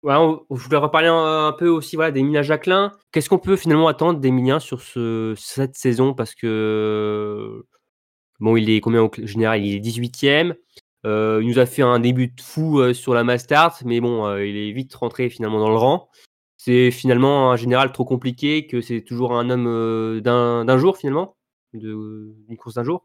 On- 0.07 0.45
je 0.51 0.63
voulais 0.65 0.77
reparler 0.77 1.09
un, 1.09 1.53
peu 1.59 1.69
aussi 1.69 1.97
voilà, 1.97 2.11
d'Emilien 2.13 2.43
Jacquelin. 2.43 2.93
Qu'est-ce 3.11 3.29
qu'on 3.29 3.39
peut 3.39 3.57
finalement 3.57 3.89
attendre 3.89 4.21
d'Emilien 4.21 4.61
sur 4.61 4.83
ce, 4.83 5.35
cette 5.37 5.77
saison? 5.77 6.15
Parce 6.15 6.35
que, 6.35 7.65
bon, 8.41 8.57
il 8.57 8.69
est 8.71 8.81
combien 8.81 9.03
au 9.03 9.11
général 9.25 9.65
Il 9.65 9.75
est 9.75 9.81
18ème. 9.81 10.55
Euh, 11.05 11.41
il 11.43 11.49
nous 11.49 11.59
a 11.59 11.67
fait 11.67 11.83
un 11.83 12.01
début 12.01 12.29
de 12.29 12.41
fou 12.41 12.81
euh, 12.81 12.95
sur 12.95 13.15
la 13.15 13.25
Mastart, 13.25 13.79
mais 13.85 14.01
bon, 14.01 14.27
euh, 14.27 14.47
il 14.47 14.57
est 14.57 14.73
vite 14.73 14.95
rentré 14.95 15.29
finalement 15.29 15.59
dans 15.59 15.69
le 15.69 15.77
rang. 15.77 16.09
C'est 16.57 16.91
finalement 16.91 17.53
un 17.53 17.57
général 17.57 17.93
trop 17.93 18.07
compliqué, 18.07 18.67
que 18.67 18.81
c'est 18.81 19.03
toujours 19.03 19.37
un 19.37 19.51
homme 19.51 20.21
d'un 20.23 20.79
jour 20.79 20.97
finalement, 20.97 21.37
d'une 21.75 22.57
course 22.59 22.77
d'un 22.77 22.85
jour. 22.85 23.05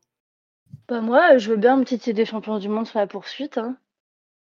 Bah 0.88 1.02
moi, 1.02 1.38
je 1.38 1.50
veux 1.50 1.58
bien 1.58 1.78
un 1.78 1.84
petit 1.84 2.00
titre 2.00 2.16
des 2.16 2.26
champions 2.26 2.58
du 2.58 2.70
monde 2.70 2.88
sur 2.88 3.00
la 3.00 3.08
poursuite. 3.08 3.58
hein. 3.58 3.78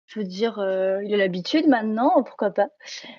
Je 0.08 0.20
veux 0.20 0.26
dire, 0.26 0.56
il 1.04 1.14
a 1.14 1.18
l'habitude 1.18 1.68
maintenant, 1.68 2.24
pourquoi 2.24 2.50
pas. 2.50 2.70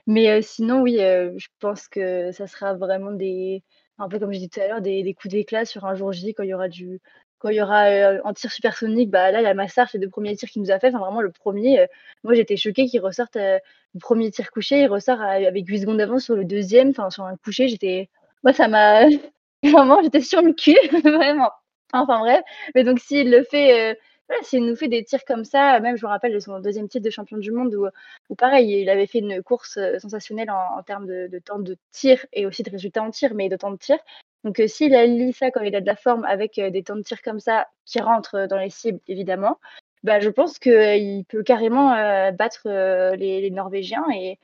Mais 0.09 0.43
sinon, 0.43 0.83
oui, 0.83 0.97
je 0.97 1.47
pense 1.61 1.87
que 1.87 2.33
ça 2.33 2.49
sera 2.49 2.75
vraiment 2.75 3.13
des, 3.13 3.63
un 3.99 4.09
peu 4.09 4.19
comme 4.19 4.33
je 4.33 4.39
disais 4.39 4.49
tout 4.49 4.61
à 4.61 4.67
l'heure, 4.67 4.83
des, 4.83 5.05
des 5.05 5.15
coups 5.15 5.33
d'éclat 5.33 5.65
sur 5.65 5.85
un 5.85 5.95
jour 5.95 6.13
J 6.13 6.35
quand 6.35 6.43
il 6.43 6.49
y 6.49 6.55
aura 6.55 6.69
du, 6.69 7.01
quand 7.45 7.51
il 7.51 7.57
y 7.57 7.61
aura 7.63 7.89
euh, 7.89 8.21
un 8.25 8.33
tir 8.33 8.51
supersonique. 8.51 9.11
Bah 9.11 9.31
là, 9.31 9.41
il 9.43 9.45
y 9.45 9.47
a 9.47 9.53
Massar, 9.53 9.87
c'est 9.91 9.99
le 9.99 10.09
premier 10.09 10.35
tir 10.35 10.49
qu'il 10.49 10.63
nous 10.63 10.71
a 10.71 10.79
fait. 10.79 10.89
Enfin, 10.89 10.99
vraiment 10.99 11.21
le 11.21 11.31
premier. 11.31 11.81
euh, 11.81 11.87
moi, 12.25 12.33
j'étais 12.33 12.57
choquée 12.57 12.87
qu'il 12.87 13.03
ressorte 13.03 13.37
euh, 13.37 13.59
le 13.93 14.01
premier 14.01 14.31
tir 14.31 14.51
couché, 14.51 14.81
il 14.81 14.87
ressort 14.89 15.21
avec 15.21 15.69
8 15.69 15.81
secondes 15.81 15.99
d'avance 15.99 16.25
sur 16.25 16.37
le 16.37 16.47
deuxième, 16.47 16.89
enfin 16.89 17.11
sur 17.11 17.25
un 17.25 17.37
couché. 17.37 17.69
J'étais, 17.69 18.09
moi, 18.45 18.55
ça 18.55 18.67
m'a 18.67 19.05
vraiment, 19.63 20.03
j'étais 20.03 20.23
sur 20.23 20.41
le 20.41 20.55
cul, 20.55 20.79
vraiment. 21.05 21.51
Enfin 21.93 22.19
bref. 22.21 22.41
Mais 22.75 22.83
donc 22.83 22.99
s'il 22.99 23.31
le 23.31 23.45
fait. 23.45 23.99
Voilà, 24.29 24.43
s'il 24.43 24.65
nous 24.65 24.75
fait 24.75 24.89
des 24.89 25.05
tirs 25.05 25.25
comme 25.27 25.45
ça, 25.45 25.79
même 25.81 25.97
je 25.97 26.07
me 26.07 26.09
rappelle 26.09 26.33
de 26.33 26.39
son 26.39 26.59
deuxième 26.59 26.89
titre 26.89 27.05
de 27.05 27.11
champion 27.11 27.37
du 27.37 27.51
monde 27.53 27.75
où, 27.75 28.35
pareil, 28.35 28.81
il 28.81 28.89
avait 28.89 29.07
fait 29.07 29.19
une 29.19 29.43
course 29.43 29.77
euh, 29.77 29.99
sensationnelle 29.99 30.51
en, 30.51 30.83
termes 30.83 31.07
de, 31.07 31.39
temps 31.41 31.59
de 31.59 31.77
tir 31.93 32.25
et 32.33 32.47
aussi 32.47 32.63
de 32.63 32.71
résultats 32.71 33.03
en 33.03 33.11
tir, 33.11 33.35
mais 33.35 33.49
de 33.51 33.57
temps 33.57 33.71
de 33.71 33.77
tir. 33.77 33.99
Donc 34.45 34.61
euh, 34.61 34.67
s'il 34.67 34.95
allie 34.95 35.33
ça 35.33 35.51
quand 35.51 35.61
il 35.63 35.75
a 35.77 35.81
de 35.81 35.87
la 35.87 35.97
forme 35.97 36.25
avec 36.25 36.59
euh, 36.59 36.71
des 36.71 36.83
temps 36.83 36.97
de 36.97 37.03
tir 37.03 37.21
comme 37.23 37.41
ça 37.41 37.69
qui 37.85 38.01
rentrent 38.01 38.47
dans 38.47 38.59
les 38.59 38.71
cibles, 38.71 39.01
évidemment, 39.09 39.59
bah, 40.05 40.21
je 40.21 40.31
pense 40.31 40.59
qu'il 40.59 41.25
peut 41.29 41.43
carrément 41.43 41.91
battre 42.33 43.15
les, 43.17 43.51
Norvégiens 43.51 44.05
et, 44.15 44.39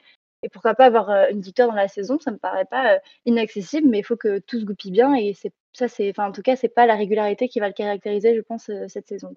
pourquoi 0.53 0.75
pas 0.75 0.87
avoir 0.87 1.11
une 1.31 1.41
victoire 1.43 1.69
dans 1.69 1.75
la 1.75 1.89
saison. 1.89 2.19
Ça 2.19 2.31
me 2.31 2.39
paraît 2.39 2.65
pas 2.65 2.99
inaccessible, 3.27 3.89
mais 3.89 3.99
il 3.99 4.05
faut 4.05 4.17
que 4.17 4.39
tout 4.39 4.61
se 4.61 4.65
goupille 4.65 4.91
bien 4.91 5.15
et 5.15 5.35
c'est 5.35 5.53
ça, 5.75 5.89
c'est, 5.89 6.19
en 6.19 6.33
tout 6.33 6.43
cas, 6.43 6.57
c'est 6.57 6.69
pas 6.69 6.87
la 6.87 6.97
régularité 6.97 7.49
qui 7.49 7.61
va 7.61 7.69
le 7.69 7.75
caractériser, 7.75 8.35
je 8.35 8.41
pense, 8.41 8.71
cette 8.89 9.09
saison. 9.09 9.35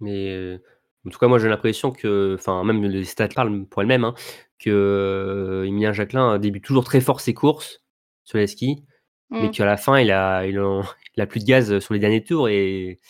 Mais 0.00 0.30
euh, 0.30 0.58
en 1.06 1.10
tout 1.10 1.18
cas, 1.18 1.28
moi 1.28 1.38
j'ai 1.38 1.48
l'impression 1.48 1.92
que, 1.92 2.36
enfin, 2.38 2.64
même 2.64 2.82
les 2.84 3.04
stats 3.04 3.28
parlent 3.28 3.66
pour 3.66 3.82
elles-mêmes, 3.82 4.04
hein, 4.04 4.14
que 4.58 4.70
euh, 4.70 5.66
Emilien 5.66 5.92
Jacquelin 5.92 6.38
débute 6.38 6.64
toujours 6.64 6.84
très 6.84 7.00
fort 7.00 7.20
ses 7.20 7.34
courses 7.34 7.82
sur 8.24 8.38
les 8.38 8.46
skis, 8.46 8.84
mais 9.30 9.48
Mm. 9.48 9.50
qu'à 9.50 9.66
la 9.66 9.76
fin, 9.76 9.98
il 9.98 10.10
a, 10.12 10.46
il, 11.16 11.20
a 11.20 11.26
plus 11.26 11.40
de 11.40 11.46
gaz 11.46 11.78
sur 11.80 11.94
les 11.94 12.00
derniers 12.00 12.24
tours 12.24 12.48
et 12.48 13.00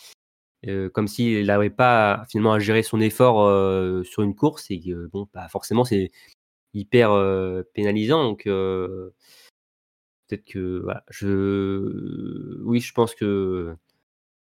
euh, 0.67 0.89
comme 0.89 1.07
s'il 1.07 1.45
n'avait 1.45 1.69
pas 1.69 2.25
finalement 2.29 2.53
à 2.53 2.59
gérer 2.59 2.83
son 2.83 2.99
effort 2.99 3.45
sur 4.05 4.23
une 4.23 4.35
course 4.35 4.69
et 4.71 4.79
que, 4.79 5.07
bon, 5.07 5.27
bah, 5.33 5.47
forcément, 5.49 5.85
c'est 5.85 6.09
hyper 6.73 7.11
pénalisant. 7.73 8.23
Donc, 8.23 8.43
peut-être 8.45 9.13
que, 10.45 10.81
voilà, 10.83 11.03
je, 11.09 12.61
oui, 12.63 12.79
je 12.79 12.93
pense 12.93 13.15
que 13.15 13.75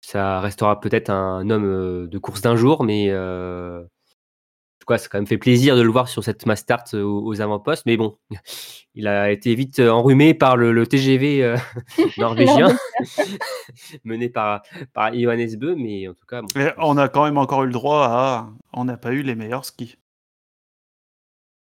ça 0.08 0.40
restera 0.40 0.80
peut-être 0.80 1.10
un 1.10 1.50
homme 1.50 1.66
euh, 1.66 2.08
de 2.08 2.18
course 2.18 2.40
d'un 2.40 2.56
jour, 2.56 2.86
mais 2.86 3.08
euh, 3.10 3.82
en 3.84 4.80
tout 4.80 4.86
cas, 4.88 4.98
ça 4.98 5.08
a 5.08 5.10
quand 5.10 5.18
même 5.18 5.28
fait 5.28 5.38
plaisir 5.38 5.76
de 5.76 5.82
le 5.82 5.90
voir 5.92 6.08
sur 6.08 6.24
cette 6.24 6.46
Mastart 6.46 6.86
aux, 6.94 7.26
aux 7.26 7.42
avant-postes. 7.42 7.86
Mais 7.86 7.98
bon, 7.98 8.18
il 8.96 9.06
a 9.08 9.32
été 9.32 9.54
vite 9.54 9.80
euh, 9.80 9.90
enrhumé 9.90 10.34
par 10.34 10.56
le, 10.56 10.72
le 10.72 10.88
TGV 10.88 11.44
euh, 11.44 11.58
norvégien, 12.18 12.70
mené 14.06 14.30
par, 14.30 14.62
par 14.94 15.14
Johannes 15.14 15.58
Bö, 15.58 15.76
mais 15.76 16.08
en 16.08 16.14
tout 16.14 16.26
cas, 16.26 16.42
bon, 16.42 16.48
Et 16.56 16.70
on 16.78 16.96
a 16.98 17.10
quand 17.10 17.26
même 17.26 17.38
encore 17.38 17.64
eu 17.64 17.68
le 17.68 17.74
droit 17.74 18.06
à. 18.06 18.50
On 18.72 18.86
n'a 18.86 18.96
pas 18.96 19.12
eu 19.12 19.24
les 19.24 19.36
meilleurs 19.36 19.66
skis. 19.66 19.98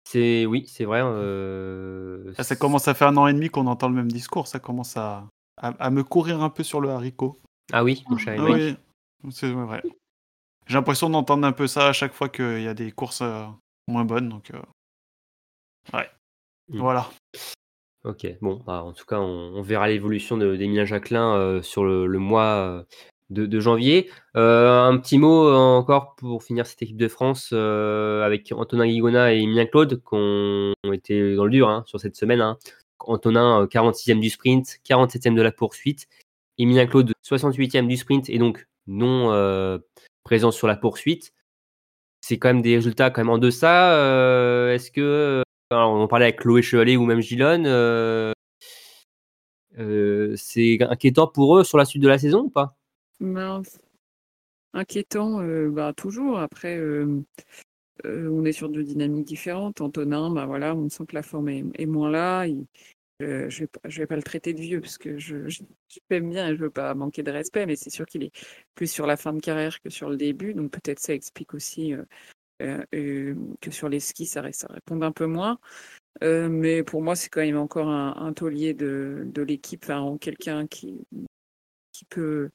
c'est 0.09 0.45
oui, 0.47 0.65
c'est 0.67 0.85
vrai. 0.87 1.03
euh, 1.05 2.33
Ça, 2.35 2.43
ça 2.43 2.57
commence 2.57 2.89
à 2.89 2.95
faire 2.95 3.09
un 3.09 3.17
an 3.17 3.29
et 3.29 3.33
demi 3.33 3.49
qu'on 3.49 3.69
entend 3.69 3.89
le 3.89 3.95
même 3.95 4.11
discours. 4.11 4.49
Ça 4.49 4.59
commence 4.59 4.97
à, 4.97 5.29
à, 5.57 5.69
à 5.79 5.91
me 5.91 6.03
courir 6.03 6.43
un 6.43 6.51
peu 6.51 6.65
sur 6.65 6.81
le 6.81 6.91
haricot. 6.91 7.41
Ah 7.73 7.83
oui, 7.85 8.05
mon 8.09 8.17
cher 8.19 8.35
Ah 8.39 8.45
oui, 8.51 8.77
c'est 9.31 9.51
vrai. 9.51 9.83
J'ai 10.67 10.75
l'impression 10.75 11.11
d'entendre 11.11 11.47
un 11.47 11.53
peu 11.53 11.67
ça 11.67 11.89
à 11.89 11.93
chaque 11.93 12.13
fois 12.15 12.29
qu'il 12.29 12.63
y 12.63 12.69
a 12.69 12.75
des 12.75 12.91
courses 12.93 13.23
euh, 13.23 13.45
moins 13.89 14.05
bonnes. 14.05 14.29
Donc, 14.29 14.51
euh, 14.51 14.61
ouais. 15.93 16.09
Mm. 16.69 16.79
Voilà. 16.79 17.11
Ok, 18.05 18.27
bon, 18.43 18.63
bah, 18.67 18.83
en 18.83 18.93
tout 18.93 19.05
cas, 19.07 19.19
on, 19.19 19.55
on 19.57 19.63
verra 19.63 19.89
l'évolution 19.89 20.37
de- 20.37 20.57
d'Emilien 20.57 20.85
Jacquelin 20.85 21.37
euh, 21.37 21.63
sur 21.63 21.85
le, 21.85 22.07
le 22.07 22.19
mois 22.19 22.85
de, 23.31 23.47
de 23.47 23.61
janvier. 23.61 24.11
Euh, 24.37 24.83
un 24.83 24.99
petit 24.99 25.17
mot 25.19 25.51
encore 25.53 26.15
pour 26.17 26.43
finir 26.43 26.67
cette 26.67 26.83
équipe 26.83 26.99
de 26.99 27.09
France 27.09 27.51
euh, 27.55 28.23
avec 28.23 28.53
Antonin 28.53 28.87
Guigona 28.87 29.33
et 29.35 29.39
Emilien 29.41 29.65
Claude 29.67 29.97
qui 30.03 30.09
ont, 30.13 30.73
ont 30.85 30.93
été 30.93 31.35
dans 31.35 31.45
le 31.47 31.51
dur 31.51 31.69
hein, 31.71 31.83
sur 31.87 31.99
cette 31.99 32.17
semaine. 32.17 32.43
hein. 32.43 32.59
Antonin, 33.01 33.63
euh, 33.63 33.67
46e 33.67 34.21
du 34.21 34.31
sprint, 34.31 34.79
47e 34.87 35.35
de 35.35 35.43
la 35.43 35.53
poursuite. 35.53 36.07
Emilien 36.59 36.87
Claude, 36.87 37.13
68e 37.27 37.87
du 37.87 37.97
sprint 37.97 38.29
et 38.31 38.39
donc 38.39 38.67
non 38.87 39.33
euh, 39.33 39.79
présent 40.23 40.51
sur 40.51 40.67
la 40.67 40.77
poursuite. 40.77 41.33
C'est 42.21 42.39
quand 42.39 42.49
même 42.49 42.63
des 42.63 42.77
résultats 42.77 43.11
quand 43.11 43.27
en 43.29 43.39
deçà. 43.39 43.95
Euh, 43.97 44.73
Est-ce 44.73 44.91
que 44.91 45.43
alors, 45.71 45.93
on 45.93 46.07
parlait 46.07 46.27
avec 46.27 46.41
Chloé 46.41 46.63
Chevalier 46.63 46.97
ou 46.97 47.05
même 47.05 47.21
Gilonne. 47.21 47.65
euh, 47.67 48.33
euh, 49.79 50.35
c'est 50.37 50.79
inquiétant 50.83 51.27
pour 51.27 51.59
eux 51.59 51.65
sur 51.65 51.79
la 51.79 51.85
suite 51.85 52.03
de 52.03 52.09
la 52.09 52.19
saison 52.19 52.43
ou 52.43 52.51
pas? 52.51 52.77
Mince. 53.21 53.79
Inquiétant, 54.73 55.41
euh, 55.41 55.71
bah, 55.71 55.93
toujours. 55.97 56.39
Après, 56.39 56.77
euh, 56.77 57.23
euh, 58.05 58.29
on 58.31 58.45
est 58.45 58.53
sur 58.53 58.69
deux 58.69 58.85
dynamiques 58.85 59.27
différentes. 59.27 59.81
Antonin, 59.81 60.31
bah, 60.31 60.47
voilà, 60.47 60.75
on 60.75 60.89
sent 60.89 61.07
que 61.07 61.15
la 61.15 61.23
forme 61.23 61.49
est, 61.49 61.65
est 61.75 61.87
moins 61.87 62.11
là. 62.11 62.47
Je 63.49 63.65
je 63.85 63.99
vais 63.99 64.07
pas 64.07 64.17
le 64.17 64.23
traiter 64.23 64.55
de 64.55 64.61
vieux 64.61 64.81
parce 64.81 64.99
que 64.99 65.19
je, 65.19 65.49
je, 65.49 65.63
je 65.89 65.99
l'aime 66.11 66.31
bien 66.31 66.49
et 66.49 66.57
je 66.57 66.61
veux 66.61 66.71
pas 66.71 66.95
manquer 66.95 67.23
de 67.23 67.31
respect, 67.31 67.67
mais 67.67 67.77
c'est 67.77 67.91
sûr 67.91 68.07
qu'il 68.07 68.25
est 68.25 68.33
plus 68.75 68.91
sur 68.91 69.07
la 69.07 69.17
fin 69.17 69.33
de 69.33 69.41
carrière 69.41 69.81
que 69.81 69.91
sur 69.91 70.09
le 70.09 70.17
début. 70.17 70.55
Donc 70.55 70.73
peut-être 70.73 71.01
ça 71.01 71.15
explique 71.15 71.55
aussi 71.55 71.95
euh, 71.95 72.05
euh, 72.63 72.85
euh, 72.95 73.35
que 73.61 73.71
sur 73.71 73.89
les 73.89 74.01
skis, 74.01 74.27
ça, 74.27 74.43
ré- 74.43 74.53
ça 74.53 74.69
répond 74.71 75.01
un 75.03 75.13
peu 75.13 75.27
moins. 75.27 75.59
Mais 76.23 76.83
pour 76.85 77.03
moi, 77.03 77.17
c'est 77.17 77.29
quand 77.29 77.41
même 77.41 77.59
encore 77.59 77.89
un, 77.89 78.15
un 78.17 78.33
taulier 78.33 78.73
de, 78.73 79.31
l'équipe, 79.47 79.85
enfin, 79.85 80.17
quelqu'un 80.19 80.67
qui, 80.67 81.07
peut, 82.09 82.51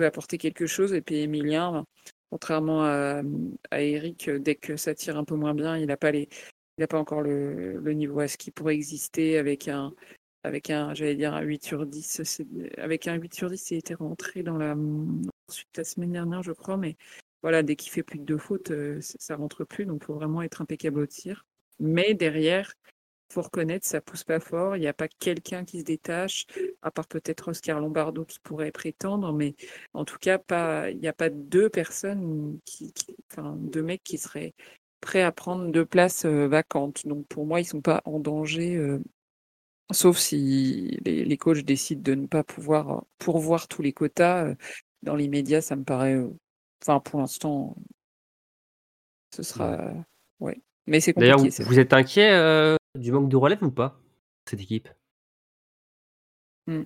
apporter 0.00 0.38
quelque 0.38 0.66
chose. 0.66 0.92
Et 0.92 1.00
puis 1.00 1.16
Emilien, 1.16 1.86
contrairement 2.30 2.84
à, 2.84 3.22
à 3.70 3.80
Eric, 3.80 4.30
dès 4.30 4.56
que 4.56 4.76
ça 4.76 4.94
tire 4.94 5.16
un 5.16 5.24
peu 5.24 5.36
moins 5.36 5.54
bien, 5.54 5.78
il 5.78 5.86
n'a 5.86 5.96
pas, 5.96 6.12
les, 6.12 6.28
il 6.78 6.84
a 6.84 6.86
pas 6.86 6.98
encore 6.98 7.22
le, 7.22 7.80
niveau 7.92 8.20
à 8.20 8.28
ce 8.28 8.36
qui 8.36 8.50
pourrait 8.50 8.74
exister 8.74 9.38
avec 9.38 9.68
un, 9.68 9.94
avec 10.42 10.70
un, 10.70 10.94
j'allais 10.94 11.16
dire 11.16 11.34
un 11.34 11.42
8 11.42 11.64
sur 11.64 11.86
10. 11.86 12.42
Avec 12.78 13.06
un 13.08 13.14
8 13.14 13.34
sur 13.34 13.50
10, 13.50 13.70
il 13.70 13.78
était 13.78 13.94
rentré 13.94 14.42
dans 14.42 14.56
la 14.56 14.74
la 15.76 15.84
semaine 15.84 16.12
dernière, 16.12 16.42
je 16.42 16.52
crois, 16.52 16.76
mais 16.76 16.96
voilà, 17.42 17.62
dès 17.62 17.76
qu'il 17.76 17.92
fait 17.92 18.02
plus 18.02 18.18
de 18.18 18.24
deux 18.24 18.38
fautes, 18.38 18.70
euh, 18.70 18.98
ça 19.00 19.36
rentre 19.36 19.64
plus, 19.64 19.84
donc 19.84 20.02
il 20.02 20.06
faut 20.06 20.14
vraiment 20.14 20.42
être 20.42 20.62
impeccable 20.62 21.00
au 21.00 21.06
tir. 21.06 21.44
Mais 21.80 22.14
derrière, 22.14 22.72
faut 23.32 23.42
reconnaître, 23.42 23.86
ça 23.86 24.00
pousse 24.00 24.24
pas 24.24 24.40
fort. 24.40 24.76
Il 24.76 24.80
n'y 24.80 24.86
a 24.86 24.92
pas 24.92 25.08
quelqu'un 25.08 25.64
qui 25.64 25.80
se 25.80 25.84
détache, 25.84 26.46
à 26.82 26.90
part 26.90 27.06
peut-être 27.06 27.48
Oscar 27.48 27.80
Lombardo 27.80 28.24
qui 28.24 28.38
pourrait 28.40 28.72
prétendre, 28.72 29.32
mais 29.32 29.54
en 29.94 30.04
tout 30.04 30.18
cas, 30.18 30.38
pas, 30.38 30.90
il 30.90 30.98
n'y 30.98 31.08
a 31.08 31.12
pas 31.12 31.30
deux 31.30 31.68
personnes, 31.68 32.58
qui, 32.64 32.92
enfin, 33.30 33.56
deux 33.58 33.82
mecs 33.82 34.04
qui 34.04 34.18
seraient 34.18 34.54
prêts 35.02 35.22
à 35.22 35.32
prendre 35.32 35.70
deux 35.70 35.84
places 35.84 36.24
euh, 36.24 36.48
vacantes. 36.48 37.06
Donc 37.06 37.26
pour 37.28 37.44
moi, 37.44 37.60
ils 37.60 37.66
sont 37.66 37.82
pas 37.82 38.00
en 38.06 38.18
danger, 38.20 38.76
euh, 38.76 39.02
sauf 39.90 40.16
si 40.16 40.98
les, 41.04 41.24
les, 41.26 41.36
coachs 41.36 41.58
décident 41.64 42.02
de 42.02 42.14
ne 42.14 42.26
pas 42.26 42.42
pouvoir 42.44 43.04
pourvoir 43.18 43.68
tous 43.68 43.82
les 43.82 43.92
quotas. 43.92 44.46
Euh, 44.46 44.54
dans 45.02 45.16
l'immédiat, 45.16 45.60
ça 45.60 45.76
me 45.76 45.84
paraît, 45.84 46.14
euh, 46.14 46.30
enfin 46.80 47.00
pour 47.00 47.20
l'instant, 47.20 47.76
ce 49.34 49.42
sera, 49.42 49.92
ouais. 50.40 50.60
Mais 50.86 51.00
c'est 51.00 51.12
D'ailleurs, 51.12 51.38
compliqué. 51.38 51.62
vous, 51.64 51.78
êtes 51.78 51.92
inquiet 51.92 52.32
euh, 52.32 52.76
du 52.98 53.12
manque 53.12 53.28
de 53.28 53.36
relève 53.36 53.62
ou 53.62 53.70
pas 53.70 54.00
cette 54.48 54.60
équipe? 54.60 54.88
Mm. 56.66 56.82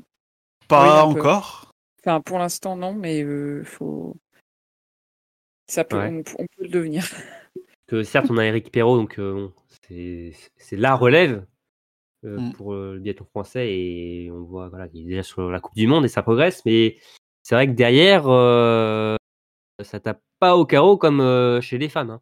Pas 0.69 1.05
Oui, 1.07 1.19
encore? 1.19 1.71
Enfin, 2.01 2.21
pour 2.21 2.39
l'instant, 2.39 2.77
non, 2.77 2.95
mais 2.95 3.23
euh, 3.23 3.65
faut. 3.65 4.17
Ça 5.69 5.85
peut, 5.85 5.97
Ouais. 5.97 6.09
on, 6.09 6.43
on 6.43 6.47
peut 6.47 6.63
le 6.63 6.69
devenir. 6.69 7.05
Que 7.87 8.03
certes, 8.03 8.27
on 8.31 8.39
a 8.39 8.45
Eric 8.45 8.73
Perrault, 8.73 8.97
donc 8.97 9.19
euh, 9.19 9.33
bon, 9.35 9.53
c'est 9.89 10.77
la 10.77 10.95
relève 10.95 11.47
euh, 12.25 12.39
Mm. 12.41 12.53
pour 12.55 12.75
euh, 12.75 12.95
le 12.95 12.99
biathlon 13.01 13.27
français 13.27 13.73
et 13.73 14.31
on 14.33 14.43
voit 14.43 14.69
voilà, 14.69 14.89
qu'il 14.89 15.03
est 15.03 15.05
déjà 15.05 15.23
sur 15.23 15.49
la 15.51 15.61
Coupe 15.61 15.77
du 15.77 15.87
Monde 15.87 16.05
et 16.05 16.09
ça 16.09 16.23
progresse, 16.23 16.63
mais 16.67 16.97
c'est 17.43 17.55
vrai 17.55 17.69
que 17.69 17.73
derrière, 17.73 18.25
ça 19.85 20.01
tape 20.01 20.21
pas 20.41 20.57
au 20.57 20.65
carreau 20.67 20.97
comme 20.97 21.61
chez 21.63 21.79
les 21.79 21.89
femmes. 21.89 22.11
hein. 22.11 22.21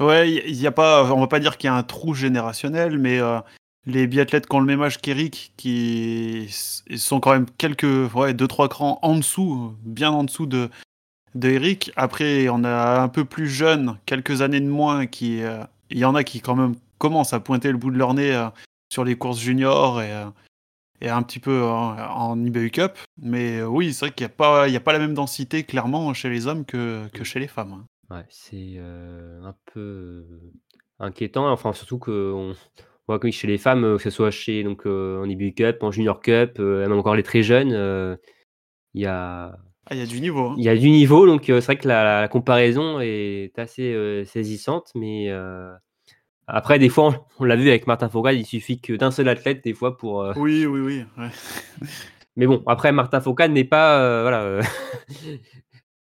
Ouais, 0.00 0.30
il 0.30 0.54
y, 0.54 0.66
a 0.66 0.72
pas, 0.72 1.12
on 1.12 1.20
va 1.20 1.26
pas 1.26 1.40
dire 1.40 1.58
qu'il 1.58 1.68
y 1.68 1.70
a 1.70 1.74
un 1.74 1.82
trou 1.82 2.14
générationnel, 2.14 2.98
mais 2.98 3.18
euh, 3.18 3.40
les 3.84 4.06
biathlètes 4.06 4.46
qui 4.46 4.54
ont 4.56 4.60
le 4.60 4.66
même 4.66 4.82
âge 4.82 5.00
qu'Eric, 5.00 5.52
qui 5.56 6.46
sont 6.96 7.20
quand 7.20 7.32
même 7.32 7.46
quelques, 7.58 8.14
ouais, 8.14 8.32
deux 8.34 8.48
trois 8.48 8.68
crans 8.68 8.98
en 9.02 9.16
dessous, 9.16 9.74
bien 9.82 10.10
en 10.10 10.24
dessous 10.24 10.46
de 10.46 10.70
de. 11.34 11.92
Après, 11.96 12.48
on 12.48 12.64
a 12.64 13.00
un 13.00 13.08
peu 13.08 13.24
plus 13.24 13.48
jeunes, 13.48 13.98
quelques 14.06 14.42
années 14.42 14.60
de 14.60 14.68
moins, 14.68 15.06
qui, 15.06 15.42
euh, 15.42 15.62
il 15.90 15.98
y 15.98 16.04
en 16.04 16.14
a 16.14 16.24
qui 16.24 16.40
quand 16.40 16.56
même 16.56 16.74
commencent 16.98 17.32
à 17.32 17.40
pointer 17.40 17.70
le 17.70 17.78
bout 17.78 17.90
de 17.90 17.98
leur 17.98 18.14
nez 18.14 18.34
euh, 18.34 18.48
sur 18.92 19.04
les 19.04 19.16
courses 19.16 19.40
juniors 19.40 20.02
et 20.02 20.12
euh, 20.12 20.26
et 21.00 21.08
un 21.08 21.22
petit 21.22 21.40
peu 21.40 21.64
en, 21.64 21.98
en 21.98 22.44
IBU 22.44 22.70
Cup. 22.70 22.92
Mais 23.20 23.60
oui, 23.62 23.92
c'est 23.92 24.06
vrai 24.06 24.14
qu'il 24.14 24.24
n'y 24.24 24.32
a 24.32 24.36
pas, 24.36 24.68
il 24.68 24.76
a 24.76 24.80
pas 24.80 24.92
la 24.92 25.00
même 25.00 25.14
densité 25.14 25.64
clairement 25.64 26.14
chez 26.14 26.28
les 26.28 26.46
hommes 26.46 26.64
que 26.64 27.08
chez 27.24 27.40
les 27.40 27.48
femmes. 27.48 27.72
hein. 27.72 28.16
Ouais, 28.16 28.24
c'est 28.28 28.78
un 28.78 29.54
peu 29.72 30.24
inquiétant, 31.00 31.50
enfin 31.50 31.72
surtout 31.72 31.98
qu'on 31.98 32.54
voit 33.08 33.18
que 33.18 33.28
chez 33.32 33.48
les 33.48 33.58
femmes, 33.58 33.96
que 33.96 34.02
ce 34.02 34.10
soit 34.10 34.30
chez 34.30 34.62
donc 34.62 34.86
en 34.86 35.24
IBU 35.24 35.54
Cup, 35.54 35.82
en 35.82 35.90
Junior 35.90 36.20
Cup, 36.20 36.60
même 36.60 36.92
encore 36.92 37.16
les 37.16 37.24
très 37.24 37.42
jeunes, 37.42 38.18
il 38.94 39.00
y 39.02 39.06
a 39.06 39.56
Ah, 39.90 39.94
il 39.94 39.98
y 39.98 40.02
a 40.02 40.06
du 40.06 40.20
niveau. 40.20 40.50
hein. 40.50 40.54
il 40.58 40.64
y 40.64 40.68
a 40.68 40.76
du 40.76 40.90
niveau, 40.90 41.26
donc 41.26 41.48
euh, 41.50 41.60
c'est 41.60 41.66
vrai 41.66 41.76
que 41.76 41.88
la, 41.88 42.20
la 42.22 42.28
comparaison 42.28 43.00
est 43.00 43.52
assez 43.58 43.92
euh, 43.92 44.24
saisissante, 44.24 44.90
mais 44.94 45.28
euh, 45.30 45.72
après 46.46 46.78
des 46.78 46.88
fois 46.88 47.08
on, 47.08 47.14
on 47.40 47.44
l'a 47.44 47.56
vu 47.56 47.68
avec 47.68 47.86
Martin 47.86 48.08
Fourcade, 48.08 48.36
il 48.36 48.46
suffit 48.46 48.80
que 48.80 48.92
d'un 48.92 49.10
seul 49.10 49.28
athlète 49.28 49.62
des 49.64 49.74
fois 49.74 49.96
pour. 49.98 50.22
euh, 50.22 50.32
Oui, 50.36 50.66
oui, 50.66 50.80
oui. 50.80 51.04
ouais. 51.18 51.28
Mais 52.36 52.46
bon, 52.46 52.62
après 52.66 52.92
Martin 52.92 53.20
Fourcade 53.20 53.50
n'est 53.50 53.64
pas 53.64 53.98
euh, 54.00 54.22
voilà. 54.22 54.42
euh, 54.42 54.62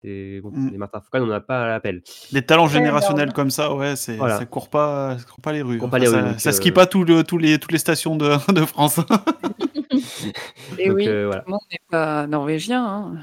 bon, 0.42 0.52
Mm. 0.52 0.70
les 0.72 0.78
Martin 0.78 1.00
Fourcade 1.02 1.24
on 1.24 1.28
n'a 1.28 1.42
pas 1.42 1.68
l'appel. 1.68 2.04
Les 2.32 2.42
talents 2.44 2.68
générationnels 2.68 3.34
comme 3.34 3.50
ça, 3.50 3.74
ouais, 3.74 3.96
c'est, 3.96 4.18
Voilà. 4.18 4.38
ça 4.38 4.46
court 4.46 4.70
pas, 4.70 5.18
ça 5.18 5.26
court 5.26 5.42
pas 5.42 5.52
les 5.52 5.62
rues. 5.64 5.80
Pas 5.80 5.98
les 6.00 6.06
ça, 6.08 6.22
rues, 6.22 6.40
ça 6.40 6.50
euh, 6.50 6.54
skie 6.54 6.72
pas 6.72 6.86
tout 6.86 7.04
le- 7.04 7.24
les, 7.40 7.58
toutes 7.58 7.72
les 7.72 7.78
stations 7.80 8.16
de, 8.16 8.52
de 8.54 8.66
France. 8.66 9.00
Et 10.78 10.88
Donc, 10.90 10.98
oui, 10.98 11.08
euh, 11.08 11.26
voilà. 11.26 11.42
tout 11.42 11.48
le 11.48 11.52
monde 11.52 11.62
n'est 11.72 11.80
pas 11.90 12.28
norvégien. 12.28 12.86
hein. 12.86 13.16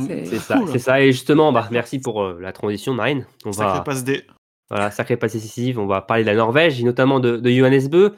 C'est- 0.00 0.26
C'est 0.26 0.38
ça, 0.38 0.60
c'est 0.70 0.78
ça. 0.78 1.00
Et 1.00 1.12
justement, 1.12 1.52
bah, 1.52 1.68
merci 1.70 1.98
pour 1.98 2.22
euh, 2.22 2.38
la 2.40 2.52
transition, 2.52 2.92
Marine. 2.94 3.26
On 3.44 3.52
Sacré 3.52 3.78
va, 3.78 3.84
passe 3.84 4.04
D. 4.04 4.26
voilà, 4.68 4.90
sacrée 4.90 5.16
passe 5.16 5.32
décisive. 5.32 5.78
On 5.78 5.86
va 5.86 6.02
parler 6.02 6.22
de 6.22 6.28
la 6.28 6.34
Norvège 6.34 6.80
et 6.80 6.84
notamment 6.84 7.20
de, 7.20 7.36
de 7.36 7.50
Johannes 7.50 7.88
Bö. 7.88 8.10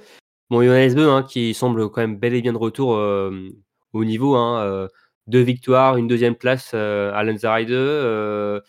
Bon, 0.50 0.62
Johannes 0.62 0.94
Bö, 0.94 1.08
hein, 1.10 1.22
qui 1.22 1.54
semble 1.54 1.90
quand 1.90 2.00
même 2.00 2.16
bel 2.16 2.34
et 2.34 2.42
bien 2.42 2.52
de 2.52 2.58
retour 2.58 2.94
euh, 2.96 3.30
au 3.92 4.04
niveau. 4.04 4.34
Hein, 4.34 4.60
euh, 4.62 4.88
deux 5.26 5.42
victoires, 5.42 5.96
une 5.98 6.08
deuxième 6.08 6.34
place 6.34 6.72
euh, 6.74 7.12
à 7.14 7.22
Lenzerheide. 7.22 7.70
Euh, 7.70 8.60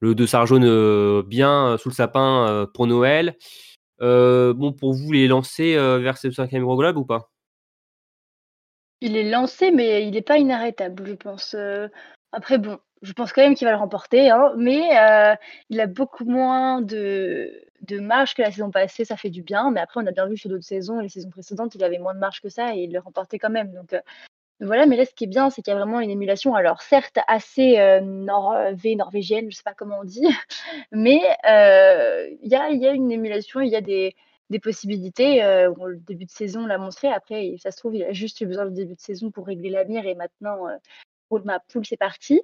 le 0.00 0.14
jaune 0.26 0.64
euh, 0.64 1.22
bien 1.22 1.68
euh, 1.68 1.78
sous 1.78 1.88
le 1.88 1.94
sapin 1.94 2.46
euh, 2.48 2.66
pour 2.66 2.86
Noël. 2.86 3.36
Euh, 4.02 4.52
bon, 4.52 4.72
pour 4.72 4.94
vous, 4.94 5.12
les 5.12 5.28
lancer 5.28 5.76
euh, 5.76 5.98
vers 5.98 6.18
ce 6.18 6.30
cinquième 6.30 6.64
gros 6.64 6.76
globe 6.76 6.96
ou 6.96 7.04
pas? 7.04 7.30
Il 9.00 9.16
est 9.16 9.30
lancé, 9.30 9.70
mais 9.70 10.06
il 10.06 10.12
n'est 10.12 10.22
pas 10.22 10.38
inarrêtable, 10.38 11.06
je 11.06 11.14
pense. 11.14 11.56
Après, 12.32 12.58
bon, 12.58 12.78
je 13.02 13.12
pense 13.12 13.32
quand 13.32 13.42
même 13.42 13.54
qu'il 13.54 13.66
va 13.66 13.72
le 13.72 13.78
remporter, 13.78 14.30
hein, 14.30 14.52
mais 14.56 14.98
euh, 14.98 15.34
il 15.70 15.80
a 15.80 15.86
beaucoup 15.86 16.24
moins 16.24 16.80
de, 16.80 17.52
de 17.82 17.98
marge 18.00 18.34
que 18.34 18.42
la 18.42 18.50
saison 18.50 18.70
passée, 18.70 19.04
ça 19.04 19.16
fait 19.16 19.30
du 19.30 19.42
bien. 19.42 19.70
Mais 19.70 19.80
après, 19.80 20.00
on 20.02 20.06
a 20.06 20.12
bien 20.12 20.26
vu 20.26 20.36
sur 20.36 20.48
d'autres 20.48 20.64
saisons, 20.64 21.00
les 21.00 21.08
saisons 21.08 21.30
précédentes, 21.30 21.74
il 21.74 21.84
avait 21.84 21.98
moins 21.98 22.14
de 22.14 22.20
marge 22.20 22.40
que 22.40 22.48
ça 22.48 22.74
et 22.74 22.80
il 22.80 22.92
le 22.92 23.00
remportait 23.00 23.38
quand 23.38 23.50
même. 23.50 23.72
Donc 23.74 23.92
euh, 23.92 24.00
voilà, 24.60 24.86
mais 24.86 24.96
là, 24.96 25.04
ce 25.04 25.12
qui 25.14 25.24
est 25.24 25.28
bien, 25.28 25.50
c'est 25.50 25.62
qu'il 25.62 25.72
y 25.72 25.76
a 25.76 25.78
vraiment 25.78 26.00
une 26.00 26.10
émulation. 26.10 26.54
Alors, 26.54 26.80
certes, 26.82 27.18
assez 27.26 27.78
euh, 27.80 28.00
norvé, 28.00 28.96
norvégienne, 28.96 29.50
je 29.50 29.56
sais 29.56 29.64
pas 29.64 29.74
comment 29.74 29.98
on 30.00 30.04
dit, 30.04 30.26
mais 30.92 31.20
il 31.44 32.48
y, 32.48 32.54
a, 32.54 32.70
y 32.70 32.86
a 32.86 32.92
une 32.92 33.10
émulation, 33.12 33.60
il 33.60 33.70
y 33.70 33.76
a 33.76 33.80
des, 33.80 34.14
possibilités. 34.62 35.40
le 35.40 35.96
début 35.96 36.26
de 36.26 36.30
saison 36.30 36.66
l'a 36.66 36.78
montré. 36.78 37.08
Après, 37.08 37.54
ça 37.58 37.70
se 37.72 37.78
trouve, 37.78 37.96
il 37.96 38.04
a 38.04 38.12
juste 38.12 38.40
eu 38.40 38.46
besoin 38.46 38.66
du 38.66 38.74
début 38.74 38.94
de 38.94 39.00
saison 39.00 39.30
pour 39.30 39.46
régler 39.46 39.70
la 39.70 39.84
mire 39.84 40.06
et 40.06 40.14
maintenant, 40.14 40.68
roule 41.32 41.42
ma 41.44 41.60
poule, 41.60 41.86
c'est 41.86 41.96
parti. 41.96 42.42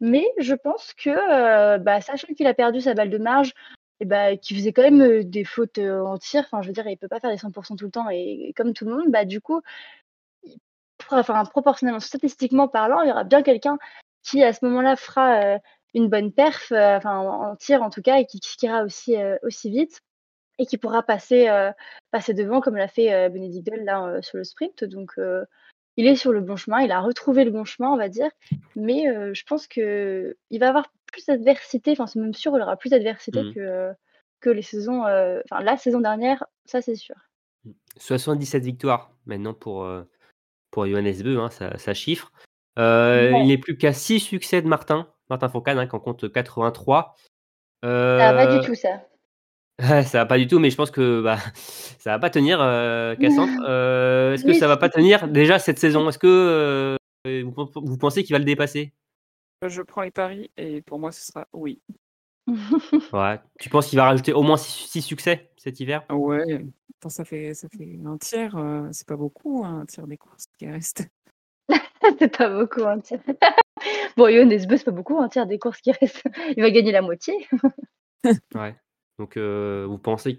Mais 0.00 0.26
je 0.38 0.54
pense 0.54 0.92
que, 0.94 1.10
euh, 1.10 1.78
bah, 1.78 2.00
sachant 2.00 2.28
qu'il 2.34 2.46
a 2.46 2.54
perdu 2.54 2.80
sa 2.80 2.94
balle 2.94 3.10
de 3.10 3.18
marge, 3.18 3.52
et 4.00 4.04
bah, 4.04 4.36
qu'il 4.36 4.56
faisait 4.56 4.72
quand 4.72 4.82
même 4.82 5.02
euh, 5.02 5.24
des 5.24 5.44
fautes 5.44 5.78
euh, 5.78 6.02
en 6.04 6.18
tir, 6.18 6.42
enfin, 6.44 6.62
je 6.62 6.68
veux 6.68 6.72
dire, 6.72 6.86
il 6.86 6.96
peut 6.96 7.08
pas 7.08 7.20
faire 7.20 7.30
des 7.30 7.36
100% 7.36 7.76
tout 7.76 7.86
le 7.86 7.90
temps 7.90 8.08
et, 8.10 8.52
comme 8.56 8.74
tout 8.74 8.84
le 8.84 8.94
monde, 8.96 9.10
bah, 9.10 9.24
du 9.24 9.40
coup, 9.40 9.60
enfin, 11.10 11.44
proportionnellement, 11.46 12.00
statistiquement 12.00 12.68
parlant, 12.68 13.02
il 13.02 13.08
y 13.08 13.12
aura 13.12 13.24
bien 13.24 13.42
quelqu'un 13.42 13.78
qui, 14.22 14.42
à 14.44 14.52
ce 14.52 14.64
moment-là, 14.66 14.96
fera 14.96 15.58
une 15.94 16.08
bonne 16.08 16.32
perf, 16.32 16.72
enfin, 16.72 17.18
en, 17.18 17.56
tir 17.56 17.82
en 17.82 17.90
tout 17.90 18.02
cas, 18.02 18.18
et 18.18 18.26
qui 18.26 18.38
skiera 18.42 18.84
aussi, 18.84 19.16
aussi 19.42 19.70
vite 19.70 20.00
et 20.58 20.66
qui 20.66 20.76
pourra 20.76 21.02
passer, 21.02 21.48
passer 22.10 22.34
devant 22.34 22.60
comme 22.60 22.76
l'a 22.76 22.88
fait 22.88 23.30
Benedict 23.30 23.66
Doll 23.66 23.84
là 23.84 24.20
sur 24.22 24.38
le 24.38 24.44
sprint. 24.44 24.84
Donc 24.84 25.14
il 25.98 26.06
est 26.06 26.14
sur 26.16 26.32
le 26.32 26.40
bon 26.40 26.54
chemin, 26.56 26.80
il 26.80 26.92
a 26.92 27.00
retrouvé 27.00 27.44
le 27.44 27.50
bon 27.50 27.64
chemin, 27.64 27.90
on 27.90 27.96
va 27.96 28.08
dire. 28.08 28.30
Mais 28.76 29.08
euh, 29.08 29.34
je 29.34 29.42
pense 29.44 29.66
que 29.66 30.36
il 30.50 30.60
va 30.60 30.68
avoir 30.68 30.90
plus 31.12 31.26
d'adversité, 31.26 31.90
enfin 31.92 32.06
c'est 32.06 32.20
même 32.20 32.32
sûr, 32.34 32.56
il 32.56 32.62
aura 32.62 32.76
plus 32.76 32.90
d'adversité 32.90 33.42
Mhm. 33.42 33.54
que, 33.54 33.60
euh, 33.60 33.92
que 34.40 34.48
les 34.50 34.62
saisons, 34.62 35.04
euh, 35.06 35.40
enfin 35.50 35.62
la 35.62 35.76
saison 35.76 36.00
dernière, 36.00 36.44
ça 36.64 36.80
c'est 36.80 36.94
sûr. 36.94 37.16
77 37.96 38.62
victoires 38.62 39.10
maintenant 39.26 39.54
pour, 39.54 39.84
euh, 39.84 40.04
pour 40.70 40.86
Johannes 40.86 41.22
Bö, 41.22 41.38
hein, 41.40 41.50
ça, 41.50 41.76
ça 41.78 41.94
chiffre. 41.94 42.32
Euh, 42.78 43.32
Ouais. 43.32 43.40
Il 43.42 43.48
n'est 43.48 43.58
plus 43.58 43.76
qu'à 43.76 43.92
6 43.92 44.20
succès 44.20 44.62
de 44.62 44.68
Martin, 44.68 45.08
Martin 45.30 45.48
Fourcade, 45.48 45.78
hein, 45.78 45.86
qui 45.88 45.96
en 45.96 46.00
compte 46.00 46.30
83. 46.32 47.16
Ça 47.82 47.88
va 47.88 48.32
pas 48.34 48.46
Euh, 48.54 48.60
du 48.60 48.66
tout 48.66 48.74
ça. 48.76 49.02
Ça 49.80 50.18
va 50.18 50.26
pas 50.26 50.38
du 50.38 50.46
tout, 50.46 50.58
mais 50.58 50.70
je 50.70 50.76
pense 50.76 50.90
que 50.90 51.20
bah, 51.22 51.38
ça 51.98 52.10
va 52.10 52.18
pas 52.18 52.30
tenir, 52.30 52.60
euh, 52.60 53.14
Cassandre. 53.16 53.52
Euh, 53.68 54.34
Est-ce 54.34 54.42
que 54.44 54.48
Oui, 54.48 54.54
ça 54.56 54.66
va 54.66 54.76
pas 54.76 54.88
tenir 54.88 55.28
déjà 55.28 55.58
cette 55.58 55.78
saison? 55.78 56.08
Est-ce 56.08 56.18
que 56.18 56.26
euh, 57.26 57.42
vous, 57.44 57.70
vous 57.74 57.98
pensez 57.98 58.24
qu'il 58.24 58.34
va 58.34 58.38
le 58.38 58.44
dépasser? 58.44 58.92
Je 59.66 59.82
prends 59.82 60.02
les 60.02 60.10
paris 60.10 60.50
et 60.56 60.82
pour 60.82 60.98
moi, 60.98 61.12
ce 61.12 61.24
sera 61.24 61.46
oui. 61.52 61.80
Ouais. 63.12 63.40
Tu 63.60 63.68
penses 63.68 63.88
qu'il 63.88 63.98
va 63.98 64.04
rajouter 64.04 64.32
au 64.32 64.42
moins 64.42 64.56
6 64.56 65.02
succès 65.02 65.50
cet 65.56 65.80
hiver? 65.80 66.04
Ouais, 66.10 66.64
Attends, 66.98 67.10
ça 67.10 67.24
fait, 67.24 67.54
ça 67.54 67.68
fait 67.68 67.98
un 68.04 68.16
tiers, 68.18 68.56
euh, 68.56 68.88
c'est 68.90 69.06
pas 69.06 69.16
beaucoup, 69.16 69.64
hein, 69.64 69.80
un 69.82 69.86
tiers 69.86 70.06
des 70.06 70.16
courses 70.16 70.46
qui 70.58 70.66
restent. 70.66 71.08
c'est 72.18 72.36
pas 72.36 72.48
beaucoup 72.50 72.82
un 72.82 72.98
tiers. 72.98 73.20
bon, 74.16 74.24
Beu, 74.26 74.76
c'est 74.76 74.84
pas 74.84 74.90
beaucoup 74.90 75.18
un 75.18 75.28
tiers 75.28 75.46
des 75.46 75.58
courses 75.58 75.80
qui 75.80 75.92
restent. 75.92 76.24
Il 76.56 76.62
va 76.62 76.70
gagner 76.70 76.90
la 76.92 77.02
moitié. 77.02 77.34
Ouais. 78.54 78.74
Donc, 79.18 79.36
euh, 79.36 79.84
vous 79.88 79.98
pensez 79.98 80.36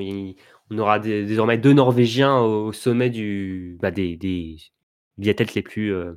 il- 0.00 0.36
on 0.70 0.78
aura 0.78 0.98
des- 0.98 1.24
désormais 1.24 1.56
deux 1.58 1.72
Norvégiens 1.72 2.38
au 2.40 2.72
sommet 2.72 3.08
du, 3.10 3.78
bah, 3.80 3.90
des, 3.90 4.16
des 4.16 4.56
biathlètes 5.16 5.54
les 5.54 5.62
plus 5.62 5.94
euh, 5.94 6.12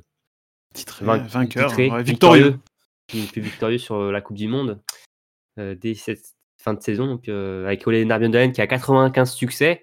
Titré, 0.74 1.04
vain- 1.04 1.18
vainqueur, 1.18 1.68
titrés, 1.68 1.90
ouais, 1.90 2.02
victorieux. 2.02 2.58
les 3.14 3.26
plus 3.26 3.40
victorieux 3.42 3.78
sur 3.78 3.96
euh, 3.96 4.12
la 4.12 4.20
Coupe 4.20 4.36
du 4.36 4.48
Monde 4.48 4.80
euh, 5.58 5.74
dès 5.74 5.94
cette 5.94 6.24
fin 6.58 6.74
de 6.74 6.80
saison. 6.82 7.06
Donc, 7.06 7.28
avec 7.28 7.86
Ole 7.86 8.02
Narbjørndalen 8.04 8.52
qui 8.52 8.60
a 8.60 8.66
95 8.66 9.32
succès. 9.32 9.82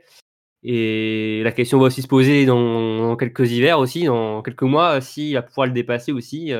Et 0.61 1.41
la 1.43 1.51
question 1.51 1.80
va 1.80 1.85
aussi 1.85 2.01
se 2.01 2.07
poser 2.07 2.45
dans, 2.45 2.97
dans 2.99 3.15
quelques 3.15 3.49
hivers 3.51 3.80
aussi, 3.80 4.06
dans 4.06 4.41
quelques 4.41 4.64
mois, 4.64 4.99
s'il 5.01 5.34
va 5.34 5.41
pouvoir 5.41 5.68
le 5.68 5.73
dépasser 5.73 6.11
aussi, 6.11 6.51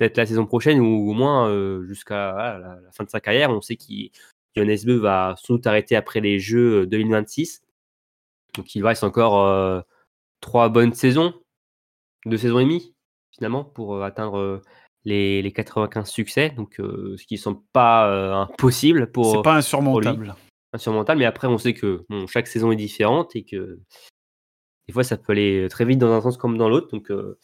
peut-être 0.00 0.16
la 0.16 0.24
saison 0.26 0.46
prochaine 0.46 0.80
ou 0.80 1.10
au 1.10 1.12
moins 1.12 1.48
euh, 1.50 1.84
jusqu'à 1.84 2.32
voilà, 2.32 2.58
la, 2.58 2.80
la 2.80 2.92
fin 2.92 3.04
de 3.04 3.10
sa 3.10 3.20
carrière. 3.20 3.50
On 3.50 3.60
sait 3.60 3.76
qu'il 3.76 4.10
Beu 4.56 4.96
va 4.96 5.34
sans 5.36 5.54
doute 5.54 5.66
arrêter 5.66 5.94
après 5.94 6.20
les 6.20 6.38
Jeux 6.38 6.86
2026. 6.86 7.62
Donc 8.56 8.74
il 8.74 8.84
reste 8.84 9.04
encore 9.04 9.46
euh, 9.46 9.80
trois 10.40 10.70
bonnes 10.70 10.94
saisons, 10.94 11.34
deux 12.24 12.38
saisons 12.38 12.58
et 12.58 12.64
demie 12.64 12.94
finalement 13.30 13.62
pour 13.62 13.94
euh, 13.94 14.02
atteindre 14.02 14.38
euh, 14.38 14.62
les, 15.04 15.42
les 15.42 15.52
95 15.52 16.08
succès. 16.08 16.50
Donc 16.50 16.80
euh, 16.80 17.16
ce 17.18 17.26
qui 17.26 17.34
ne 17.34 17.38
semble 17.40 17.60
pas 17.74 18.08
euh, 18.10 18.32
impossible 18.34 19.12
pour, 19.12 19.30
C'est 19.36 19.42
pas 19.42 19.56
insurmontable. 19.56 20.34
insurmontable, 20.72 21.18
mais 21.20 21.26
après 21.26 21.46
on 21.46 21.58
sait 21.58 21.74
que 21.74 22.04
bon, 22.08 22.26
chaque 22.26 22.46
saison 22.46 22.72
est 22.72 22.76
différente 22.76 23.36
et 23.36 23.44
que 23.44 23.78
des 24.88 24.92
fois 24.94 25.04
ça 25.04 25.16
peut 25.18 25.32
aller 25.32 25.68
très 25.70 25.84
vite 25.84 25.98
dans 25.98 26.10
un 26.12 26.20
sens 26.22 26.38
comme 26.38 26.56
dans 26.56 26.68
l'autre. 26.68 26.88
Donc, 26.88 27.10
euh, 27.10 27.38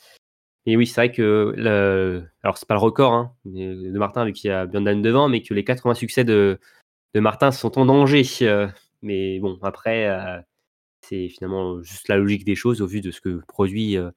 et 0.67 0.77
oui, 0.77 0.87
c'est 0.87 1.01
vrai 1.01 1.13
que 1.13 1.55
le, 1.57 2.25
alors 2.43 2.59
c'est 2.59 2.67
pas 2.67 2.75
le 2.75 2.81
record 2.81 3.13
hein, 3.13 3.33
de 3.45 3.99
Martin 3.99 4.25
vu 4.25 4.33
qu'il 4.33 4.51
y 4.51 4.53
a 4.53 4.67
Björndalen 4.67 5.01
devant, 5.01 5.29
mais 5.29 5.41
que 5.41 5.55
les 5.55 5.63
80 5.63 5.95
succès 5.95 6.25
de, 6.25 6.59
de 7.15 7.21
Martin 7.21 7.53
sont 7.53 7.79
en 7.79 7.87
danger. 7.87 8.25
euh, 8.43 8.67
mais 9.01 9.39
bon, 9.39 9.59
après 9.63 10.09
euh, 10.09 10.41
c'est 11.03 11.29
finalement 11.29 11.81
juste 11.83 12.09
la 12.09 12.17
logique 12.17 12.45
des 12.45 12.57
choses 12.57 12.83
au 12.83 12.87
vu 12.89 13.01
de 13.01 13.13
ce 13.13 13.21
que 13.21 13.41
produit 13.47 13.97
euh, 13.97 14.11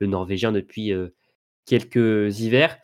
le 0.00 0.06
Norvégien 0.06 0.50
depuis 0.50 0.92
quelques 1.66 2.40
hivers. 2.40 2.78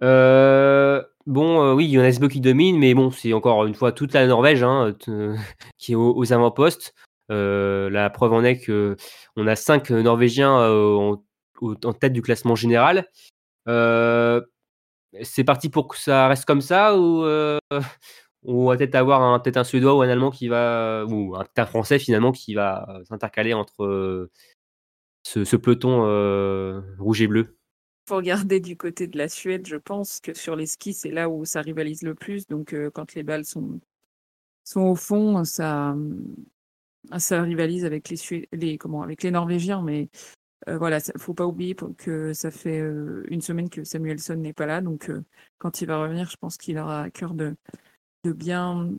Bon, 0.00 1.74
oui, 1.74 1.92
Jonas 1.92 2.16
Bö 2.18 2.28
qui 2.28 2.40
domine, 2.40 2.78
mais 2.78 2.94
bon, 2.94 3.10
c'est 3.10 3.34
encore 3.34 3.66
une 3.66 3.74
fois 3.74 3.92
toute 3.92 4.14
la 4.14 4.26
Norvège 4.26 4.62
hein, 4.62 4.96
qui 5.76 5.92
est 5.92 5.96
aux, 5.96 6.32
avant-postes. 6.32 6.94
La 7.28 8.08
preuve 8.08 8.32
en 8.32 8.42
est 8.42 8.58
que 8.58 8.96
on 9.36 9.46
a 9.46 9.54
cinq 9.54 9.90
Norvégiens 9.90 10.56
en, 10.56 11.22
en 11.62 11.92
tête 11.92 12.12
du 12.12 12.22
classement 12.22 12.54
général. 12.54 13.06
Euh, 13.68 14.40
c'est 15.22 15.44
parti 15.44 15.68
pour 15.68 15.88
que 15.88 15.96
ça 15.96 16.28
reste 16.28 16.44
comme 16.44 16.60
ça 16.60 16.98
ou 16.98 17.24
euh, 17.24 17.58
on 18.44 18.66
va 18.66 18.76
peut-être 18.76 18.94
avoir 18.94 19.22
un, 19.22 19.64
Suédois 19.64 19.94
ou 19.94 20.02
un 20.02 20.08
Allemand 20.08 20.30
qui 20.30 20.48
va 20.48 21.04
ou 21.06 21.36
un, 21.36 21.66
Français 21.66 21.98
finalement 21.98 22.32
qui 22.32 22.54
va 22.54 22.88
euh, 22.88 23.04
s'intercaler 23.04 23.54
entre 23.54 23.84
euh, 23.84 24.30
ce, 25.22 25.56
peloton 25.56 26.04
euh, 26.06 26.80
rouge 26.98 27.22
et 27.22 27.26
bleu. 27.26 27.56
faut 28.08 28.16
regarder 28.16 28.60
du 28.60 28.76
côté 28.76 29.06
de 29.06 29.18
la 29.18 29.28
Suède, 29.28 29.66
je 29.66 29.76
pense 29.76 30.20
que 30.20 30.34
sur 30.34 30.56
les 30.56 30.66
skis, 30.66 30.94
c'est 30.94 31.10
là 31.10 31.28
où 31.28 31.44
ça 31.44 31.60
rivalise 31.60 32.02
le 32.02 32.14
plus. 32.14 32.46
Donc, 32.46 32.72
euh, 32.72 32.90
quand 32.90 33.14
les 33.14 33.22
balles 33.22 33.44
sont, 33.44 33.80
au 34.76 34.94
fond, 34.94 35.44
ça, 35.44 35.94
rivalise 37.30 37.84
avec 37.84 38.08
les, 38.08 38.16
Sué- 38.16 38.78
comment, 38.78 39.02
avec 39.02 39.22
les 39.22 39.30
Norvégiens. 39.30 39.82
Mais 39.82 40.02
euh, 40.02 40.47
voilà, 40.66 40.98
il 40.98 41.20
faut 41.20 41.34
pas 41.34 41.46
oublier 41.46 41.76
que 41.96 42.32
ça 42.32 42.50
fait 42.50 42.80
euh, 42.80 43.24
une 43.28 43.40
semaine 43.40 43.70
que 43.70 43.84
Samuelson 43.84 44.36
n'est 44.36 44.52
pas 44.52 44.66
là. 44.66 44.80
Donc, 44.80 45.08
euh, 45.08 45.24
quand 45.58 45.80
il 45.80 45.86
va 45.86 46.02
revenir, 46.02 46.28
je 46.28 46.36
pense 46.36 46.56
qu'il 46.56 46.78
aura 46.78 47.02
à 47.02 47.10
cœur 47.10 47.34
de, 47.34 47.56
de 48.24 48.32
bien 48.32 48.90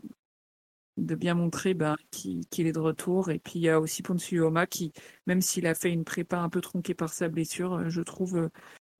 de 0.97 1.15
bien 1.15 1.33
montrer 1.33 1.73
ben, 1.73 1.95
qu'il 2.11 2.67
est 2.67 2.71
de 2.71 2.79
retour. 2.79 3.29
Et 3.29 3.39
puis 3.39 3.53
il 3.55 3.61
y 3.61 3.69
a 3.69 3.79
aussi 3.79 4.03
Ponsuoma 4.03 4.67
qui, 4.67 4.91
même 5.27 5.41
s'il 5.41 5.65
a 5.67 5.73
fait 5.73 5.91
une 5.91 6.03
prépa 6.03 6.39
un 6.39 6.49
peu 6.49 6.61
tronquée 6.61 6.93
par 6.93 7.09
sa 7.09 7.29
blessure, 7.29 7.73
euh, 7.73 7.89
je 7.89 8.01
trouve 8.01 8.37
euh, 8.37 8.49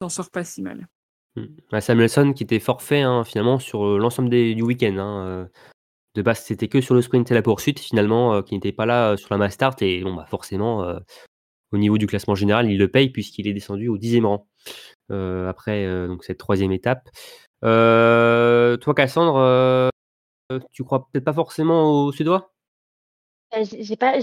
s'en 0.02 0.10
sort 0.10 0.30
pas 0.30 0.44
si 0.44 0.62
mal. 0.62 0.88
Mm. 1.36 1.46
Bah, 1.72 1.82
Samuelson 1.82 2.34
qui 2.34 2.44
était 2.44 2.60
forfait 2.60 3.02
hein, 3.02 3.24
finalement 3.24 3.60
sur 3.60 3.86
euh, 3.86 3.98
l'ensemble 3.98 4.30
du 4.30 4.62
week-end. 4.62 4.98
hein, 4.98 5.26
euh. 5.26 5.46
De 6.16 6.24
base, 6.24 6.44
c'était 6.44 6.68
que 6.68 6.82
sur 6.82 6.96
le 6.96 7.04
sprint 7.04 7.30
et 7.30 7.36
la 7.36 7.44
poursuite 7.44 7.80
finalement, 7.80 8.34
euh, 8.34 8.42
qui 8.42 8.56
n'était 8.56 8.72
pas 8.72 8.88
là 8.88 9.12
euh, 9.12 9.18
sur 9.18 9.28
la 9.30 9.38
mass 9.38 9.54
start. 9.54 9.80
Et 9.84 10.02
bon, 10.04 10.16
bah, 10.16 10.26
forcément, 10.26 10.84
euh, 10.84 11.00
au 11.72 11.78
niveau 11.78 11.98
du 11.98 12.08
classement 12.08 12.36
général, 12.36 12.70
il 12.72 12.78
le 12.78 12.88
paye 12.88 13.10
puisqu'il 13.10 13.48
est 13.48 13.54
descendu 13.54 13.88
au 13.88 13.98
dixième 13.98 14.26
rang 14.26 14.48
euh, 15.12 15.50
après 15.50 15.86
euh, 15.86 16.08
donc 16.08 16.24
cette 16.24 16.38
troisième 16.38 16.72
étape. 16.72 17.10
Euh, 17.64 18.78
toi, 18.78 18.94
Cassandre, 18.94 19.92
tu 20.72 20.84
crois 20.84 21.08
peut-être 21.12 21.26
pas 21.26 21.34
forcément 21.34 22.06
aux 22.06 22.12
Suédois? 22.12 22.52
J'ai 23.72 23.96
pas, 23.96 24.14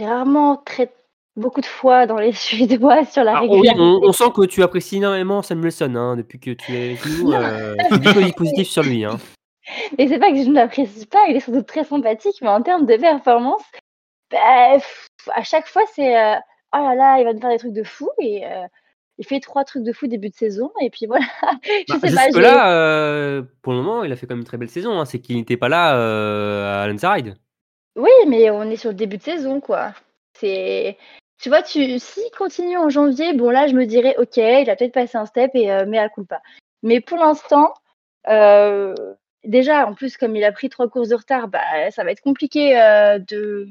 rarement 0.00 0.56
très 0.56 0.92
beaucoup 1.36 1.60
de 1.60 1.66
fois 1.66 2.06
dans 2.06 2.18
les 2.18 2.32
Suédois 2.34 3.04
sur 3.04 3.24
la 3.24 3.36
Ah, 3.36 3.40
régularité. 3.40 3.80
on, 3.80 4.00
on 4.02 4.12
sent 4.12 4.30
que 4.34 4.46
tu 4.46 4.62
apprécies 4.62 4.96
énormément 4.96 5.42
Samuelson 5.42 5.94
hein, 5.96 6.16
depuis 6.16 6.38
que 6.38 6.50
tu 6.50 6.72
es 6.72 6.84
avec 6.90 7.06
nous. 7.06 7.32
Tu 7.32 7.98
dis 7.98 8.14
que 8.14 8.26
du 8.26 8.32
positif 8.32 8.68
sur 8.68 8.82
lui. 8.82 9.04
Hein. 9.04 9.18
Et 9.98 10.08
c'est 10.08 10.18
pas 10.18 10.30
que 10.30 10.42
je 10.42 10.48
ne 10.48 10.54
l'apprécie 10.54 11.06
pas, 11.06 11.26
il 11.28 11.36
est 11.36 11.40
sans 11.40 11.52
doute 11.52 11.66
très 11.66 11.84
sympathique, 11.84 12.36
mais 12.42 12.48
en 12.48 12.60
termes 12.60 12.84
de 12.84 12.96
performance, 12.96 13.62
bah, 14.30 14.78
à 15.34 15.42
chaque 15.42 15.66
fois 15.66 15.82
c'est 15.94 16.14
oh 16.74 16.82
là 16.82 16.94
là, 16.94 17.18
il 17.18 17.24
va 17.24 17.32
nous 17.32 17.40
faire 17.40 17.50
des 17.50 17.58
trucs 17.58 17.72
de 17.72 17.84
fou 17.84 18.10
et 18.20 18.44
euh, 18.46 18.66
il 19.18 19.26
fait 19.26 19.40
trois 19.40 19.64
trucs 19.64 19.84
de 19.84 19.92
fou 19.92 20.06
début 20.06 20.28
de 20.30 20.34
saison 20.34 20.72
et 20.80 20.90
puis 20.90 21.06
voilà. 21.06 21.24
je 21.88 21.94
Bah, 21.94 21.98
sais 22.00 22.14
pas, 22.14 22.26
Jusque-là, 22.26 22.72
euh, 22.72 23.42
pour 23.62 23.72
le 23.72 23.80
moment, 23.82 24.04
il 24.04 24.12
a 24.12 24.16
fait 24.16 24.26
quand 24.26 24.34
même 24.34 24.40
une 24.40 24.46
très 24.46 24.58
belle 24.58 24.68
saison. 24.70 24.98
hein. 24.98 25.04
C'est 25.04 25.20
qu'il 25.20 25.36
n'était 25.36 25.56
pas 25.56 25.68
là 25.68 25.96
euh, 25.96 26.82
à 26.84 26.86
Lensaride. 26.88 27.36
Oui, 27.96 28.10
mais 28.26 28.50
on 28.50 28.62
est 28.64 28.76
sur 28.76 28.90
le 28.90 28.96
début 28.96 29.18
de 29.18 29.22
saison 29.22 29.60
quoi. 29.60 29.92
C'est 30.34 30.98
tu 31.40 31.48
vois, 31.48 31.62
tu 31.62 31.98
s'il 31.98 32.30
continue 32.36 32.76
en 32.76 32.88
janvier, 32.88 33.34
bon 33.34 33.50
là 33.50 33.66
je 33.68 33.74
me 33.74 33.86
dirais 33.86 34.16
ok, 34.18 34.36
il 34.36 34.68
a 34.70 34.76
peut-être 34.76 34.92
passé 34.94 35.16
un 35.16 35.26
step 35.26 35.50
et 35.54 35.66
mais 35.86 35.98
à 35.98 36.08
coup 36.08 36.24
pas. 36.24 36.42
Mais 36.82 37.00
pour 37.00 37.18
l'instant, 37.18 37.72
déjà 39.44 39.86
en 39.86 39.94
plus 39.94 40.16
comme 40.16 40.34
il 40.36 40.44
a 40.44 40.52
pris 40.52 40.68
trois 40.68 40.88
courses 40.88 41.08
de 41.08 41.14
retard, 41.14 41.48
bah 41.48 41.90
ça 41.90 42.04
va 42.04 42.10
être 42.10 42.20
compliqué 42.20 42.80
euh, 42.80 43.18
de 43.18 43.68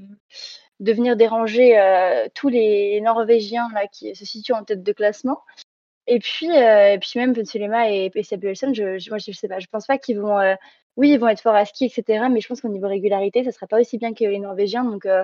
de 0.84 0.94
venir 0.94 1.16
déranger 1.16 1.80
euh, 1.80 2.28
tous 2.36 2.50
les 2.50 3.00
Norvégiens 3.02 3.70
là 3.74 3.88
qui 3.88 4.16
se 4.16 4.26
situent 4.26 4.54
en 4.54 4.64
tête 4.64 4.84
de 4.84 4.92
classement. 4.92 5.42
Et 6.08 6.20
puis 6.20 6.50
euh, 6.52 6.94
et 6.94 7.00
puis 7.00 7.12
même 7.16 7.34
Pensulema 7.34 7.90
et, 7.90 8.12
et 8.14 8.24
Samuelson, 8.24 8.74
je, 8.74 9.00
je 9.00 9.10
moi 9.10 9.18
je 9.18 9.32
sais 9.32 9.48
pas, 9.48 9.60
je 9.60 9.68
pense 9.68 9.88
pas 9.88 9.98
qu'ils 9.98 10.20
vont 10.20 10.38
euh, 10.40 10.56
oui, 10.98 11.12
ils 11.12 11.18
vont 11.20 11.28
être 11.28 11.42
forts 11.42 11.56
à 11.56 11.66
ski, 11.66 11.86
etc. 11.86 12.26
Mais 12.30 12.40
je 12.42 12.48
pense 12.48 12.62
qu'au 12.62 12.68
niveau 12.68 12.88
régularité, 12.88 13.44
ça 13.44 13.52
sera 13.52 13.66
pas 13.68 13.80
aussi 13.80 13.98
bien 13.98 14.14
que 14.14 14.24
les 14.26 14.38
Norvégiens. 14.38 14.84
Donc, 14.84 15.08
euh, 15.08 15.24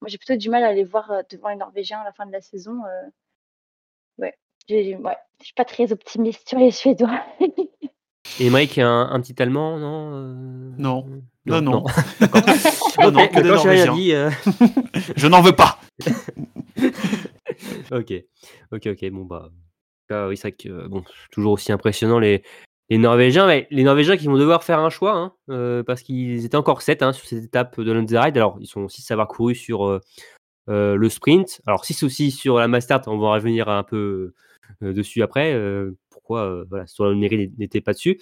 moi, 0.00 0.08
j'ai 0.08 0.18
plutôt 0.18 0.34
du 0.34 0.50
mal 0.50 0.64
à 0.64 0.72
les 0.72 0.82
voir 0.82 1.22
devant 1.30 1.48
les 1.50 1.54
Norvégiens 1.56 2.00
à 2.00 2.04
la 2.04 2.12
fin 2.12 2.26
de 2.26 2.32
la 2.32 2.40
saison. 2.40 2.80
euh. 2.84 3.08
Ouais, 4.18 4.34
j'ai- 4.68 4.96
ouais, 4.96 5.16
je 5.40 5.44
suis 5.44 5.54
pas 5.54 5.64
très 5.64 5.92
optimiste 5.92 6.48
sur 6.48 6.58
les 6.58 6.72
Suédois. 6.72 7.22
Et 8.40 8.50
Mike, 8.50 8.78
un, 8.78 9.08
un 9.12 9.20
petit 9.20 9.40
Allemand, 9.40 9.78
non 9.78 10.12
euh, 10.12 10.72
Non. 11.46 11.60
Non, 11.60 11.82
non. 11.82 11.84
Que 13.28 13.40
des 13.40 13.48
Norvégiens. 13.48 13.94
dit. 13.94 14.12
euh. 14.12 14.30
Je 15.16 15.26
n'en 15.26 15.42
veux 15.42 15.52
pas. 15.52 15.78
ok, 17.90 18.12
ok, 18.72 18.86
ok. 18.86 19.10
Bon, 19.10 19.24
bah, 19.24 19.50
oui, 20.28 20.36
c'est 20.36 20.48
vrai 20.48 20.52
que 20.52 20.68
euh, 20.68 20.88
bon, 20.88 21.04
toujours 21.30 21.52
aussi 21.52 21.72
impressionnant 21.72 22.18
les, 22.18 22.42
les 22.88 22.98
Norvégiens. 22.98 23.46
Mais 23.46 23.66
les 23.70 23.84
Norvégiens 23.84 24.16
qui 24.16 24.26
vont 24.26 24.38
devoir 24.38 24.64
faire 24.64 24.80
un 24.80 24.90
choix, 24.90 25.14
hein, 25.14 25.32
euh, 25.50 25.82
parce 25.82 26.02
qu'ils 26.02 26.44
étaient 26.44 26.56
encore 26.56 26.82
7 26.82 27.12
sur 27.12 27.26
cette 27.26 27.44
étape 27.44 27.80
de 27.80 27.92
Lundseride. 27.92 28.36
Alors, 28.36 28.58
ils 28.60 28.66
sont 28.66 28.88
6 28.88 29.10
à 29.10 29.14
avoir 29.14 29.28
couru 29.28 29.54
sur 29.54 29.86
euh, 29.86 30.00
euh, 30.68 30.96
le 30.96 31.08
sprint. 31.08 31.60
Alors, 31.66 31.84
6 31.84 32.02
aussi 32.02 32.30
sur 32.30 32.58
la 32.58 32.68
Mastart. 32.68 33.02
On 33.06 33.18
va 33.18 33.34
revenir 33.34 33.68
un 33.68 33.82
peu 33.82 34.34
dessus 34.80 35.22
après. 35.22 35.58
pourquoi 36.10 36.64
voilà, 36.68 36.86
sur 36.86 37.14
mairie 37.14 37.52
n'était 37.56 37.80
pas 37.80 37.92
dessus. 37.92 38.18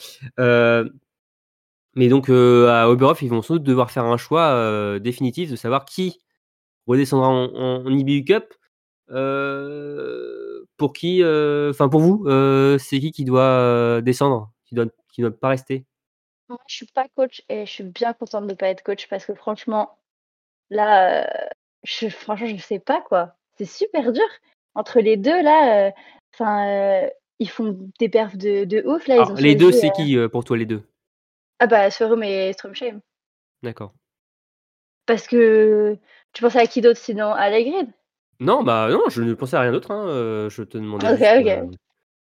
Mais 1.95 2.09
donc, 2.09 2.29
euh, 2.29 2.69
à 2.69 2.89
Oberhof, 2.89 3.23
ils 3.23 3.29
vont 3.29 3.43
sans 3.43 3.55
doute 3.55 3.63
devoir 3.63 3.91
faire 3.91 4.05
un 4.05 4.17
choix 4.17 4.47
euh, 4.47 4.99
définitif 4.99 5.51
de 5.51 5.57
savoir 5.57 5.85
qui 5.85 6.21
redescendra 6.87 7.29
en, 7.29 7.45
en, 7.55 7.87
en 7.87 7.91
IBU 7.91 8.25
Cup. 8.25 8.55
Euh, 9.11 10.65
pour 10.77 10.93
qui, 10.93 11.23
enfin 11.23 11.89
pour 11.89 12.01
vous, 12.01 12.27
c'est 12.79 12.99
qui 12.99 13.13
qui 13.13 13.25
doit 13.25 14.01
descendre, 14.01 14.51
qui 14.65 14.75
doit, 14.75 14.87
qui 15.13 15.21
doit 15.21 15.31
pas 15.31 15.49
rester? 15.49 15.85
Moi, 16.49 16.59
je 16.69 16.75
suis 16.75 16.87
pas 16.87 17.07
coach 17.17 17.43
et 17.49 17.65
je 17.65 17.71
suis 17.71 17.85
bien 17.85 18.13
contente 18.13 18.47
de 18.47 18.55
pas 18.55 18.69
être 18.69 18.83
coach 18.83 19.09
parce 19.09 19.25
que 19.25 19.35
franchement, 19.35 19.99
là, 20.71 21.31
je, 21.85 22.09
franchement, 22.09 22.47
je 22.47 22.57
sais 22.57 22.81
pas 22.81 23.01
quoi. 23.03 23.35
C'est 23.57 23.67
super 23.67 24.13
dur 24.13 24.25
entre 24.75 25.01
les 25.01 25.17
deux 25.17 25.43
là. 25.43 25.93
Enfin, 26.35 26.69
euh, 26.69 27.09
ils 27.39 27.49
font 27.49 27.79
des 28.01 28.09
perfs 28.09 28.37
de, 28.37 28.65
de 28.65 28.83
ouf 28.87 29.07
là. 29.07 29.17
Ils 29.17 29.19
Alors, 29.19 29.31
ont 29.33 29.35
Les 29.35 29.55
deux, 29.55 29.73
c'est 29.73 29.89
euh, 29.89 29.91
qui 29.91 30.29
pour 30.31 30.45
toi 30.45 30.57
les 30.57 30.67
deux? 30.67 30.83
Ah 31.59 31.67
bah, 31.67 31.91
Sorum 31.91 32.23
et 32.23 32.53
Stromsheim. 32.53 33.01
D'accord. 33.63 33.93
Parce 35.07 35.27
que 35.27 35.97
tu 36.33 36.43
pensais 36.43 36.59
à 36.61 36.67
qui 36.67 36.81
d'autre 36.81 36.99
sinon? 36.99 37.33
À 37.33 37.41
Allegrid 37.43 37.89
Non, 38.41 38.63
bah 38.63 38.89
non, 38.91 39.03
je 39.09 39.23
ne 39.23 39.35
pensais 39.35 39.57
à 39.57 39.61
rien 39.61 39.73
d'autre. 39.73 39.91
hein, 39.91 40.07
euh, 40.09 40.51
je 40.51 40.63
te 40.63 40.79
demandais. 40.79 41.07
Ok, 41.09 41.19
juste, 41.19 41.31
ok. 41.41 41.47
euh, 41.47 41.67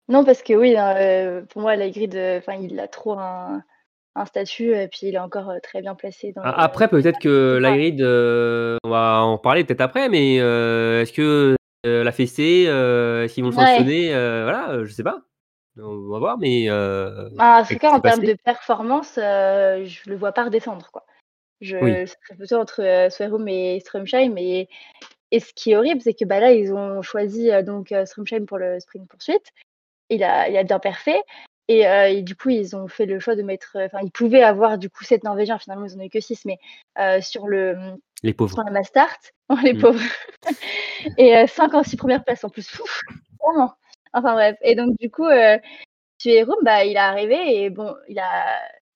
Non, 0.10 0.24
parce 0.26 0.42
que 0.44 0.54
oui, 0.54 0.76
hein, 0.76 0.96
euh, 0.98 1.42
pour 1.44 1.62
moi, 1.62 1.76
euh, 1.78 2.38
enfin, 2.40 2.54
il 2.56 2.80
a 2.80 2.88
trop 2.88 3.18
un, 3.20 3.64
un 4.16 4.26
statut, 4.26 4.76
et 4.76 4.88
puis 4.88 5.02
il 5.08 5.16
est 5.16 5.20
encore 5.20 5.52
très 5.64 5.82
bien 5.82 5.96
placé. 5.96 6.32
Dans 6.34 6.42
A- 6.42 6.52
le- 6.52 6.60
Après, 6.60 6.88
peut-être 6.88 7.20
que 7.20 7.58
l'Airide, 7.62 8.02
euh, 8.02 8.78
on 8.84 8.90
va 8.90 9.22
en 9.24 9.38
parler 9.38 9.64
peut-être 9.64 9.82
après, 9.82 10.10
mais 10.10 10.36
est-ce 10.38 11.14
que 11.14 11.56
la 11.84 12.12
fessée, 12.12 12.64
est-ce 12.64 13.34
qu'ils 13.34 13.44
vont 13.44 13.52
le 13.52 13.56
Ouais. 13.58 13.66
sanctionner 13.66 14.10
Voilà, 14.10 14.84
je 14.84 14.92
sais 14.92 15.04
pas. 15.04 15.22
On 15.78 16.10
va 16.10 16.20
voir, 16.20 16.38
mais 16.38 16.70
euh, 16.70 17.30
Bah, 17.34 17.60
en 17.62 17.66
tout 17.66 17.78
cas, 17.78 17.92
en 17.92 18.00
termes 18.00 18.24
de 18.24 18.34
performance, 18.34 19.18
euh, 19.18 19.84
je 19.86 20.10
le 20.10 20.16
vois 20.16 20.32
pas 20.32 20.46
redescendre. 20.46 20.90
Quoi. 20.92 21.06
Je 21.62 21.78
Oui. 21.78 22.08
serait 22.08 22.36
plutôt 22.38 22.56
entre 22.58 22.82
euh, 22.82 23.10
Swerum 23.10 23.48
et 23.48 23.80
Strumsheim. 23.82 24.36
Et, 24.38 24.70
et 25.32 25.40
ce 25.40 25.52
qui 25.54 25.72
est 25.72 25.76
horrible, 25.76 26.02
c'est 26.02 26.14
que 26.14 26.24
bah, 26.26 26.40
là, 26.40 26.52
ils 26.54 26.74
ont 26.74 27.02
choisi 27.02 27.52
euh, 27.52 27.62
donc 27.62 27.92
euh, 27.92 28.06
Strumsheim 28.06 28.46
pour 28.46 28.58
le 28.58 28.80
sprint 28.80 29.08
poursuite. 29.10 29.52
Il 30.10 30.24
a, 30.24 30.48
il 30.50 30.56
a 30.58 30.64
bien 30.64 30.80
parfait. 30.80 31.22
Et, 31.68 31.80
et 31.82 32.22
du 32.22 32.36
coup, 32.36 32.52
ils 32.52 32.76
ont 32.76 32.88
fait 32.88 33.08
le 33.08 33.20
choix 33.20 33.36
de 33.36 33.42
mettre. 33.42 33.72
Enfin, 33.76 33.98
ils 34.04 34.12
pouvaient 34.12 34.44
avoir 34.44 34.78
du 34.78 34.88
coup 34.88 35.04
7 35.04 35.24
Norvégiens. 35.24 35.58
Finalement, 35.58 35.86
ils 35.88 35.96
en 35.96 36.00
ont 36.00 36.04
eu 36.04 36.10
que 36.12 36.20
6, 36.20 36.46
mais 36.46 36.60
sur 37.22 37.48
le 37.48 37.76
les 38.22 38.34
pauvres. 38.34 38.54
sur 38.54 38.64
la 38.64 38.70
Mastart. 38.70 39.18
Oh, 39.50 39.56
les 39.64 39.74
Mm. 39.74 39.82
pauvres. 39.82 40.00
et 41.18 41.36
euh, 41.36 41.48
5 41.48 41.74
en 41.74 41.82
6 41.84 41.98
premières 41.98 42.24
places 42.24 42.44
en 42.44 42.50
plus. 42.50 42.72
Ouf, 42.80 43.02
vraiment. 43.44 43.74
Enfin 44.16 44.34
bref. 44.34 44.56
Et 44.62 44.74
donc, 44.76 44.98
du 45.00 45.12
coup, 45.12 45.26
euh, 45.28 45.58
Suerum, 46.20 46.56
bah, 46.64 46.86
il 46.86 46.94
est 46.94 46.98
arrivé 46.98 47.64
et 47.64 47.70
bon, 47.70 47.96
il 48.08 48.18
a. 48.20 48.26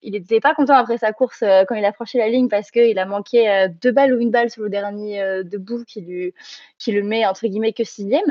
Il 0.02 0.14
n'était 0.14 0.40
pas 0.40 0.56
content 0.56 0.76
après 0.76 0.98
sa 0.98 1.12
course 1.12 1.42
euh, 1.44 1.66
quand 1.68 1.76
il 1.76 1.84
a 1.84 1.92
franchi 1.92 2.18
la 2.18 2.30
ligne 2.30 2.48
parce 2.48 2.72
qu'il 2.72 2.98
a 2.98 3.06
manqué 3.06 3.50
euh, 3.50 3.68
deux 3.82 3.92
balles 3.92 4.14
ou 4.16 4.20
une 4.22 4.32
balle 4.32 4.50
sur 4.50 4.64
le 4.64 4.70
dernier 4.70 5.22
euh, 5.22 5.44
debout 5.44 5.84
qui, 5.86 6.00
lui, 6.00 6.34
qui 6.78 6.94
le 6.94 7.04
met 7.04 7.26
entre 7.26 7.46
guillemets 7.48 7.74
que 7.74 7.84
sixième. 7.84 8.24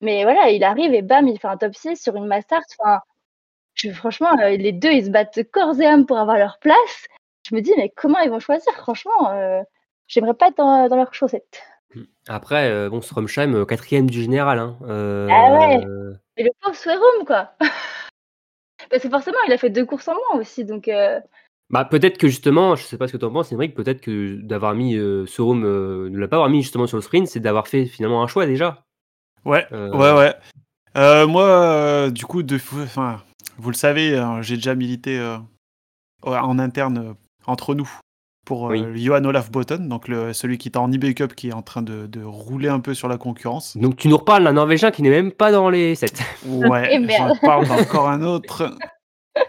Mais 0.00 0.22
voilà, 0.22 0.50
il 0.50 0.62
arrive 0.62 0.94
et 0.94 1.02
bam, 1.02 1.26
il 1.26 1.40
fait 1.40 1.48
un 1.48 1.56
top 1.56 1.74
6 1.74 1.96
sur 2.00 2.14
une 2.14 2.26
Mastart. 2.26 2.62
Enfin, 2.78 3.00
je- 3.74 3.90
franchement, 3.90 4.32
les 4.46 4.70
deux, 4.70 4.92
ils 4.92 5.06
se 5.06 5.10
battent 5.10 5.42
corps 5.50 5.80
et 5.80 5.86
âme 5.86 6.06
pour 6.06 6.18
avoir 6.18 6.38
leur 6.38 6.58
place. 6.60 7.06
Je 7.50 7.56
me 7.56 7.62
dis, 7.62 7.72
mais 7.76 7.88
comment 7.96 8.20
ils 8.20 8.30
vont 8.30 8.38
choisir? 8.38 8.72
Franchement, 8.74 9.60
j'aimerais 10.06 10.34
pas 10.34 10.48
être 10.50 10.58
dans, 10.58 10.86
dans 10.86 10.96
leurs 10.96 11.14
chaussettes. 11.14 11.64
Après, 12.28 12.70
euh, 12.70 12.90
bon, 12.90 13.00
Stromsheim, 13.00 13.64
quatrième 13.66 14.08
du 14.08 14.22
général. 14.22 14.60
Hein. 14.60 14.78
Euh, 14.82 15.28
Ah 15.32 15.50
ouais. 15.52 15.84
Et 16.38 16.44
le 16.44 16.50
pauvre 16.62 16.76
Swerum, 16.76 17.26
quoi. 17.26 17.52
Parce 18.90 19.02
que 19.02 19.08
forcément, 19.10 19.38
il 19.46 19.52
a 19.52 19.58
fait 19.58 19.70
deux 19.70 19.84
courses 19.84 20.08
en 20.08 20.14
moins 20.14 20.40
aussi. 20.40 20.64
Donc, 20.64 20.88
euh, 20.88 21.20
Bah, 21.68 21.84
peut-être 21.84 22.16
que 22.16 22.28
justement, 22.28 22.76
je 22.76 22.84
sais 22.84 22.96
pas 22.96 23.08
ce 23.08 23.12
que 23.12 23.18
tu 23.18 23.24
en 23.24 23.32
penses, 23.32 23.48
Cédric, 23.48 23.74
peut-être 23.74 24.00
que 24.00 24.36
d'avoir 24.36 24.74
mis 24.74 24.96
euh, 24.96 25.26
ce 25.26 25.42
room, 25.42 25.64
euh, 25.64 26.08
ne 26.08 26.16
l'a 26.16 26.28
pas 26.28 26.36
avoir 26.36 26.48
mis 26.48 26.62
justement 26.62 26.86
sur 26.86 26.96
le 26.96 27.02
sprint, 27.02 27.26
c'est 27.26 27.40
d'avoir 27.40 27.68
fait 27.68 27.86
finalement 27.86 28.22
un 28.22 28.28
choix 28.28 28.46
déjà. 28.46 28.84
Ouais, 29.44 29.66
Euh, 29.72 29.90
ouais, 29.90 30.12
ouais. 30.16 30.34
Euh, 30.96 31.26
moi, 31.26 31.44
euh, 31.44 32.10
du 32.10 32.24
coup, 32.24 32.42
de, 32.42 32.56
enfin, 32.56 33.22
vous 33.58 33.70
le 33.70 33.76
savez, 33.76 34.14
euh, 34.14 34.40
j'ai 34.42 34.56
déjà 34.56 34.74
milité 34.74 35.18
euh, 35.18 35.36
en 36.22 36.58
interne 36.58 36.98
euh, 36.98 37.12
entre 37.46 37.74
nous 37.74 37.90
pour 38.48 38.70
euh, 38.70 38.70
Oui. 38.92 39.04
Johan 39.04 39.22
Olaf 39.24 39.50
Botten, 39.50 39.88
donc 39.90 40.08
le, 40.08 40.32
celui 40.32 40.56
qui 40.56 40.70
est 40.70 40.78
en 40.78 40.90
eBay 40.90 41.12
Cup 41.12 41.34
qui 41.34 41.48
est 41.48 41.52
en 41.52 41.60
train 41.60 41.82
de, 41.82 42.06
de 42.06 42.22
rouler 42.24 42.70
un 42.70 42.80
peu 42.80 42.94
sur 42.94 43.06
la 43.06 43.18
concurrence. 43.18 43.76
Donc 43.76 43.96
tu 43.96 44.08
nous 44.08 44.16
reparles 44.16 44.42
d'un 44.44 44.54
Norvégien 44.54 44.90
qui 44.90 45.02
n'est 45.02 45.10
même 45.10 45.32
pas 45.32 45.52
dans 45.52 45.68
les 45.68 45.94
7. 45.94 46.18
Ouais, 46.46 46.94
Et 47.00 47.08
j'en 47.16 47.36
parle 47.36 47.68
d'encore 47.68 48.08
un 48.08 48.22
autre. 48.34 48.74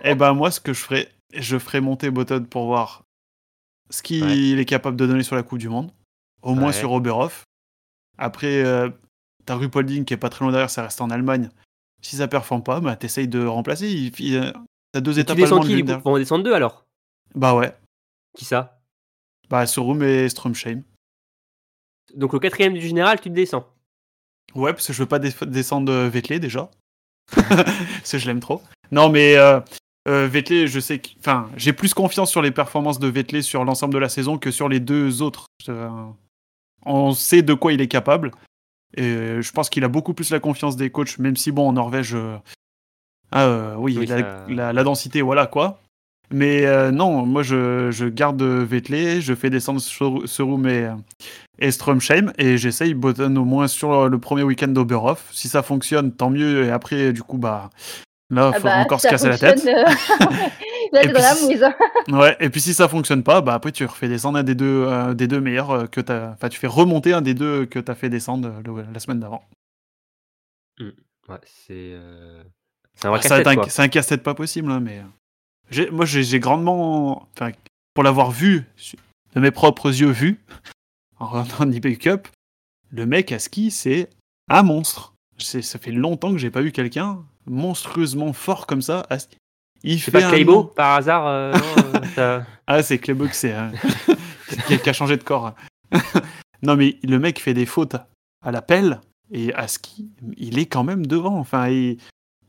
Et 0.03 0.15
ben 0.15 0.33
moi, 0.33 0.51
ce 0.51 0.59
que 0.59 0.73
je 0.73 0.81
ferais, 0.81 1.07
je 1.33 1.57
ferais 1.57 1.79
monter 1.79 2.11
Botten 2.11 2.45
pour 2.45 2.65
voir 2.65 3.03
ce 3.89 4.03
qu'il 4.03 4.23
Ouais. 4.55 4.61
est 4.61 4.65
capable 4.65 4.97
de 4.97 5.07
donner 5.07 5.23
sur 5.23 5.37
la 5.37 5.43
Coupe 5.43 5.59
du 5.59 5.69
Monde, 5.69 5.91
au 6.41 6.53
moins 6.53 6.67
Ouais. 6.67 6.73
sur 6.73 6.91
Oberhof. 6.91 7.43
Après, 8.17 8.63
euh, 8.65 8.89
t'as 9.45 9.55
Rupolding 9.55 10.03
qui 10.03 10.13
est 10.13 10.17
pas 10.17 10.29
très 10.29 10.43
loin 10.43 10.51
derrière, 10.51 10.69
ça 10.69 10.83
reste 10.83 10.99
en 10.99 11.09
Allemagne. 11.09 11.49
Si 12.01 12.17
ça 12.17 12.27
performe 12.27 12.63
pas, 12.63 12.81
bah 12.81 12.97
t'essayes 12.97 13.29
de 13.29 13.45
remplacer. 13.45 13.87
Il, 13.89 14.11
il- 14.19 14.35
euh, 14.37 14.51
t'as 14.91 14.99
deux 14.99 15.13
Tu 15.13 15.19
étapes 15.21 15.37
descends 15.37 15.61
allemandes. 15.61 15.85
qui. 16.01 16.01
On 16.05 16.11
va 16.13 16.19
descendre 16.19 16.43
deux 16.43 16.53
alors? 16.53 16.85
Bah 17.33 17.55
ouais. 17.55 17.73
Qui 18.37 18.43
ça? 18.45 18.78
Bah 19.49 19.65
Sorum 19.65 20.03
et 20.03 20.29
Stromsheim. 20.29 20.83
Donc 22.15 22.33
le 22.33 22.39
quatrième 22.39 22.73
du 22.73 22.81
général, 22.81 23.19
tu 23.19 23.29
te 23.29 23.33
descends. 23.35 23.67
Ouais, 24.55 24.73
parce 24.73 24.87
que 24.87 24.93
je 24.93 24.99
veux 25.03 25.07
pas 25.07 25.19
descendre 25.19 25.91
euh, 25.91 26.09
Vettel 26.09 26.39
déjà. 26.39 26.69
parce 27.35 28.11
que 28.11 28.17
je 28.17 28.25
l'aime 28.27 28.39
trop. 28.39 28.61
Non, 28.91 29.09
mais 29.09 29.35
euh, 29.37 29.59
euh, 30.07 30.27
Vettel, 30.27 30.67
je 30.67 30.79
sais 30.79 30.99
que. 30.99 31.09
Enfin, 31.19 31.49
j'ai 31.55 31.73
plus 31.73 31.93
confiance 31.93 32.31
sur 32.31 32.41
les 32.41 32.51
performances 32.51 32.99
de 32.99 33.07
Vettel 33.07 33.43
sur 33.43 33.63
l'ensemble 33.63 33.93
de 33.93 33.99
la 33.99 34.09
saison 34.09 34.37
que 34.39 34.49
sur 34.51 34.69
les 34.69 34.79
deux 34.79 35.21
autres. 35.21 35.45
Euh, 35.67 35.89
on 36.85 37.11
sait 37.11 37.41
de 37.43 37.53
quoi 37.53 37.73
il 37.73 37.81
est 37.81 37.87
capable. 37.87 38.31
Et 38.97 39.41
je 39.41 39.51
pense 39.51 39.69
qu'il 39.69 39.83
a 39.83 39.87
beaucoup 39.87 40.15
plus 40.15 40.31
la 40.31 40.39
confiance 40.39 40.75
des 40.75 40.89
coachs, 40.89 41.19
même 41.19 41.35
si, 41.35 41.51
bon, 41.51 41.67
en 41.69 41.73
Norvège. 41.73 42.15
euh, 42.15 42.37
ah, 43.31 43.45
euh, 43.45 43.75
oui, 43.75 43.95
Oui, 43.99 44.07
la, 44.07 44.17
ça- 44.17 44.45
la- 44.49 44.73
la 44.73 44.83
densité, 44.83 45.21
voilà 45.21 45.45
quoi. 45.45 45.79
Mais 46.31 46.65
euh, 46.65 46.91
non, 46.91 47.25
moi 47.25 47.41
je, 47.43 47.89
je 47.91 48.05
garde 48.05 48.41
Vettel, 48.43 49.19
je 49.21 49.33
fais 49.33 49.49
descendre 49.49 49.81
Sorum 49.81 50.67
et, 50.67 50.83
euh, 50.85 50.95
et 51.57 51.71
Stromsheim 51.71 52.31
et 52.37 52.57
j'essaye 52.57 52.93
Botten 52.93 53.35
au 53.37 53.45
moins 53.45 53.67
sur 53.67 54.07
le 54.07 54.19
premier 54.19 54.43
week-end 54.43 54.67
d'Oberhof. 54.67 55.27
Si 55.31 55.47
ça 55.47 55.63
fonctionne, 55.63 56.11
tant 56.15 56.29
mieux. 56.29 56.65
Et 56.65 56.69
après, 56.71 57.13
du 57.13 57.23
coup, 57.23 57.37
bah 57.39 57.71
là, 58.29 58.51
il 58.51 58.55
ah 58.55 58.59
faudra 58.59 58.75
bah, 58.75 58.81
encore 58.81 59.01
se 59.01 59.07
casser 59.07 59.27
la 59.29 59.37
tête. 59.39 59.65
euh, 59.65 59.83
Là, 60.91 61.03
Et 61.03 61.07
puis 61.07 61.13
la 61.21 61.33
si- 61.35 61.45
mouise. 61.45 61.65
Ouais. 62.09 62.35
Et 62.39 62.49
puis 62.49 62.61
si 62.61 62.73
ça 62.73 62.87
fonctionne 62.87 63.21
pas, 63.23 63.41
bah 63.41 63.53
après 63.53 63.71
tu 63.71 63.85
refais 63.85 64.07
descendre 64.07 64.39
un 64.39 64.43
des 64.43 64.55
deux, 64.55 64.85
euh, 64.87 65.13
des 65.13 65.27
deux 65.27 65.39
meilleurs 65.41 65.89
que 65.91 66.01
t'as. 66.01 66.31
Enfin, 66.31 66.49
tu 66.49 66.59
fais 66.59 66.65
remonter 66.67 67.13
un 67.13 67.21
des 67.21 67.33
deux 67.35 67.65
que 67.65 67.77
t'as 67.79 67.93
fait 67.95 68.09
descendre 68.09 68.51
le- 68.65 68.85
la 68.91 68.99
semaine 68.99 69.19
d'avant. 69.19 69.43
Ouais, 70.79 71.37
c'est. 71.43 71.73
euh, 71.93 72.41
C'est 72.95 73.07
un 73.07 73.13
Ah, 73.13 73.21
ça 73.21 73.37
va 73.37 73.43
casse-tête, 73.43 73.47
un- 73.47 74.13
un 74.15 74.17
pas 74.17 74.33
possible, 74.33 74.71
hein, 74.71 74.79
mais 74.79 75.01
moi 75.91 76.05
j'ai 76.05 76.39
grandement, 76.39 77.27
enfin, 77.35 77.51
pour 77.93 78.03
l'avoir 78.03 78.31
vu 78.31 78.65
de 79.35 79.39
mes 79.39 79.51
propres 79.51 79.89
yeux 79.89 80.09
vus 80.11 80.39
en, 81.19 81.43
en 81.59 81.71
eBay 81.71 81.95
Cup, 81.97 82.27
le 82.91 83.05
mec 83.05 83.31
à 83.31 83.39
ski 83.39 83.71
c'est 83.71 84.09
un 84.49 84.63
monstre. 84.63 85.13
C'est- 85.37 85.61
Ça 85.61 85.79
fait 85.79 85.91
longtemps 85.91 86.31
que 86.31 86.37
j'ai 86.37 86.49
pas 86.51 86.61
vu 86.61 86.71
quelqu'un 86.71 87.23
monstrueusement 87.45 88.33
fort 88.33 88.67
comme 88.67 88.81
ça. 88.81 89.05
à 89.09 89.19
ski. 89.19 89.37
Il 89.83 90.01
fait 90.01 90.11
pas 90.11 90.19
par 90.75 90.95
hasard 90.95 91.27
euh, 91.27 91.53
non, 91.53 91.59
euh, 91.95 92.01
ça- 92.15 92.45
Ah, 92.67 92.83
c'est 92.83 92.97
Kleibo 92.99 93.27
que 93.27 93.35
c'est. 93.35 93.53
hein. 93.53 93.71
qui, 94.67 94.73
a, 94.73 94.77
qui 94.77 94.89
a 94.89 94.93
changé 94.93 95.15
de 95.17 95.23
corps. 95.23 95.53
non, 96.63 96.75
mais 96.75 96.97
le 97.03 97.17
mec 97.19 97.39
fait 97.39 97.53
des 97.53 97.65
fautes 97.65 97.95
à 98.43 98.51
la 98.51 98.61
pelle 98.61 98.99
et 99.31 99.53
à 99.53 99.67
ski, 99.67 100.09
il 100.37 100.59
est 100.59 100.65
quand 100.65 100.83
même 100.83 101.05
devant. 101.05 101.37
Enfin, 101.37 101.69
il, 101.69 101.97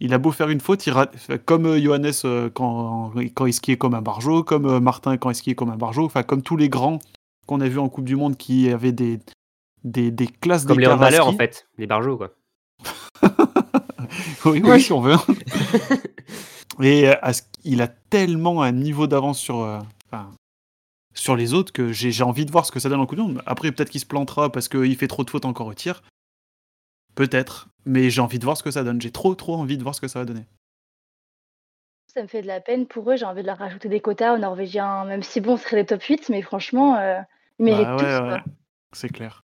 il 0.01 0.15
a 0.15 0.19
beau 0.19 0.31
faire 0.33 0.49
une 0.49 0.61
faute, 0.61 0.87
il 0.87 0.93
rate, 0.93 1.15
comme 1.45 1.67
euh, 1.67 1.81
Johannes 1.81 2.11
euh, 2.25 2.49
quand, 2.53 3.13
quand 3.35 3.47
il 3.47 3.53
skiait 3.53 3.77
comme 3.77 3.95
un 3.95 4.03
barjot, 4.03 4.43
comme 4.45 4.67
euh, 4.67 4.81
Martin 4.81 5.17
quand 5.17 5.31
il 5.31 5.35
skiait 5.35 5.55
comme 5.55 5.71
un 5.71 5.77
barjot, 5.77 6.05
enfin, 6.07 6.23
comme 6.23 6.43
tous 6.43 6.57
les 6.57 6.69
grands 6.69 6.99
qu'on 7.47 7.61
a 7.61 7.69
vus 7.69 7.79
en 7.79 7.89
Coupe 7.89 8.05
du 8.07 8.17
Monde 8.17 8.37
qui 8.37 8.71
avaient 8.71 8.93
des, 8.93 9.19
des, 9.85 10.11
des 10.11 10.27
classes 10.27 10.65
Comme 10.65 10.79
les 10.81 10.87
handballeurs 10.87 11.27
ski. 11.27 11.35
en 11.35 11.39
fait, 11.39 11.69
les 11.79 11.87
barjots 11.87 12.17
quoi. 12.17 12.31
oui, 14.47 14.63
oui, 14.65 14.81
si 14.81 14.93
on 14.93 15.01
veut. 15.01 15.17
Et 16.83 17.09
à 17.09 17.33
ce- 17.33 17.43
il 17.65 17.83
a 17.83 17.89
tellement 17.89 18.63
un 18.63 18.73
niveau 18.73 19.07
d'avance 19.07 19.39
sur, 19.39 19.61
euh, 19.61 19.79
enfin, 20.11 20.31
sur 21.15 21.37
les 21.37 21.53
autres 21.53 21.73
que 21.73 21.93
j'ai 21.93 22.11
j'ai 22.11 22.25
envie 22.25 22.47
de 22.47 22.51
voir 22.51 22.65
ce 22.65 22.73
que 22.73 22.81
ça 22.81 22.89
donne 22.89 23.01
en 23.01 23.07
coup 23.07 23.17
de 23.17 23.21
monde. 23.21 23.43
Après, 23.45 23.71
peut-être 23.73 23.91
qu'il 23.91 24.01
se 24.01 24.07
plantera 24.07 24.51
parce 24.51 24.69
qu'il 24.69 24.97
fait 24.97 25.09
trop 25.09 25.25
de 25.25 25.31
fautes 25.31 25.45
encore 25.45 25.67
au 25.67 25.75
tir. 25.75 26.03
Peut-être. 27.15 27.69
Mais 27.87 28.11
j'ai 28.11 28.21
envie 28.21 28.39
de 28.39 28.45
voir 28.45 28.57
ce 28.57 28.63
que 28.63 28.71
ça 28.71 28.85
donne. 28.85 29.01
J'ai 29.01 29.11
trop, 29.11 29.35
trop 29.35 29.55
envie 29.57 29.77
de 29.79 29.83
voir 29.83 29.95
ce 29.95 30.01
que 30.01 30.09
ça 30.09 30.19
va 30.19 30.25
donner. 30.25 30.45
Ça 32.15 32.23
me 32.23 32.29
fait 32.29 32.43
de 32.43 32.47
la 32.47 32.61
peine 32.61 32.87
pour 32.87 33.11
eux. 33.11 33.17
J'ai 33.17 33.25
envie 33.25 33.43
de 33.43 33.47
leur 33.47 33.59
rajouter 33.59 33.89
des 33.89 34.01
quotas 34.01 34.35
aux 34.35 34.39
Norvégiens, 34.39 35.05
même 35.05 35.23
si 35.23 35.41
bon, 35.41 35.57
ce 35.57 35.65
serait 35.65 35.77
des 35.77 35.87
top 35.87 36.03
8, 36.03 36.29
mais 36.29 36.43
franchement, 36.43 36.97
euh, 36.99 37.21
ils 37.59 37.65
méritent 37.67 37.87
Bah 37.87 37.97
tous. 37.99 38.05
ouais, 38.05 38.19
quoi. 38.19 38.33
ouais. 38.35 38.43
C'est 38.93 39.09
clair. 39.09 39.45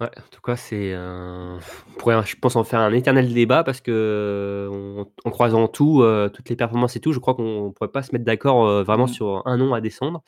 Ouais, 0.00 0.08
en 0.18 0.28
tout 0.30 0.40
cas, 0.40 0.56
c'est. 0.56 0.92
un- 0.94 1.58
On 1.88 1.98
pourrait, 1.98 2.20
je 2.26 2.36
pense, 2.36 2.56
en 2.56 2.64
faire 2.64 2.80
un 2.80 2.92
éternel 2.92 3.32
débat 3.32 3.62
parce 3.64 3.80
que, 3.80 4.68
en, 4.98 5.06
en 5.28 5.30
croisant 5.30 5.68
tout, 5.68 6.02
euh, 6.02 6.28
toutes 6.28 6.48
les 6.50 6.56
performances 6.56 6.96
et 6.96 7.00
tout, 7.00 7.12
je 7.12 7.18
crois 7.20 7.34
qu'on 7.34 7.72
pourrait 7.72 7.90
pas 7.92 8.02
se 8.02 8.12
mettre 8.12 8.24
d'accord 8.24 8.66
euh, 8.66 8.82
vraiment 8.82 9.04
Mm. 9.04 9.08
sur 9.08 9.46
un 9.46 9.56
nom 9.56 9.72
à 9.74 9.80
descendre. 9.80 10.22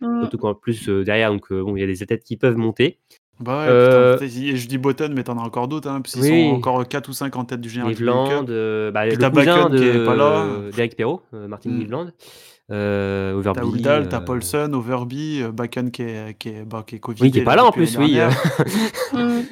Mm. 0.00 0.22
Surtout 0.22 0.38
qu'en 0.38 0.54
plus, 0.54 0.88
euh, 0.88 1.04
derrière, 1.04 1.30
donc, 1.32 1.50
euh, 1.52 1.62
bon, 1.62 1.76
il 1.76 1.80
y 1.80 1.84
a 1.84 1.86
des 1.86 2.02
athlètes 2.02 2.24
qui 2.24 2.36
peuvent 2.36 2.56
monter. 2.56 2.98
Bah 3.40 3.60
ouais, 3.60 3.66
Euh, 3.70 4.12
putain, 4.18 4.26
putain, 4.26 4.56
je 4.56 4.66
dis 4.68 4.78
Button, 4.78 5.12
mais 5.14 5.24
t'en 5.24 5.38
as 5.38 5.42
encore 5.42 5.66
d'autres, 5.66 5.88
hein, 5.88 6.00
parce 6.02 6.14
qu'ils 6.14 6.22
Oui. 6.30 6.48
sont 6.50 6.56
encore 6.56 6.86
4 6.86 7.08
ou 7.08 7.12
5 7.14 7.34
en 7.36 7.44
tête 7.46 7.60
du 7.60 7.70
général. 7.70 7.94
Cleveland, 7.94 8.44
euh, 8.50 8.90
bah, 8.90 9.06
le 9.06 9.16
cousin 9.16 9.30
Bakken 9.30 9.76
qui 9.78 9.84
est 9.84 10.04
pas 10.04 10.14
là. 10.14 10.46
de 10.66 10.70
d'Eric 10.70 10.96
Perrault, 10.96 11.22
euh, 11.32 11.48
Martin 11.48 11.70
Mm. 11.70 11.78
Cleveland, 11.78 12.10
euh, 12.70 13.32
Overby. 13.34 13.82
T'as 13.82 14.04
t'as 14.04 14.18
euh, 14.18 14.20
Paulson, 14.20 14.70
Overby, 14.74 15.42
euh, 15.42 15.52
Bakken 15.52 15.90
qui 15.90 16.02
est, 16.02 16.36
qui 16.38 16.50
est, 16.50 16.64
bah, 16.64 16.84
qui 16.86 16.96
est 16.96 17.00
Covid. 17.00 17.22
Oui, 17.22 17.30
qui 17.30 17.38
est 17.38 17.44
pas 17.44 17.56
là 17.56 17.64
en 17.64 17.72
plus, 17.72 17.96
oui. 17.96 18.18
euh, 18.20 18.28
Mm. 19.12 19.42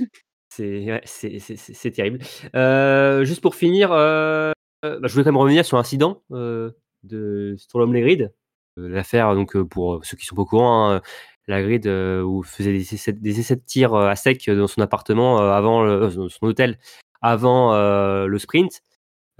C'est 0.50 0.84
ouais, 0.86 1.90
terrible. 1.92 2.18
Euh, 2.56 3.24
juste 3.24 3.40
pour 3.40 3.54
finir, 3.54 3.90
euh, 3.92 4.52
euh, 4.84 4.98
bah, 5.00 5.06
je 5.08 5.12
voulais 5.12 5.24
quand 5.24 5.30
même 5.32 5.36
revenir 5.40 5.64
sur 5.64 5.76
l'incident 5.76 6.22
euh, 6.32 6.70
de 7.04 7.54
Storlom 7.58 7.92
Legrid. 7.92 8.32
Euh, 8.78 8.88
L'affaire, 8.88 9.34
donc 9.34 9.56
euh, 9.56 9.64
pour 9.64 9.94
euh, 9.94 10.00
ceux 10.02 10.16
qui 10.16 10.24
sont 10.26 10.34
pas 10.34 10.42
au 10.42 10.46
courant, 10.46 10.90
hein, 10.90 11.00
la 11.48 11.62
grid 11.62 11.86
euh, 11.86 12.22
où 12.22 12.42
faisait 12.42 12.72
des 12.72 12.94
essais, 12.94 13.12
de 13.12 13.60
tir 13.64 13.94
euh, 13.94 14.08
à 14.08 14.16
sec 14.16 14.48
dans 14.48 14.66
son 14.66 14.82
appartement 14.82 15.40
euh, 15.40 15.50
avant 15.50 15.84
euh, 15.84 16.10
son 16.10 16.46
hôtel 16.46 16.78
avant 17.20 17.74
euh, 17.74 18.26
le 18.26 18.38
sprint. 18.38 18.82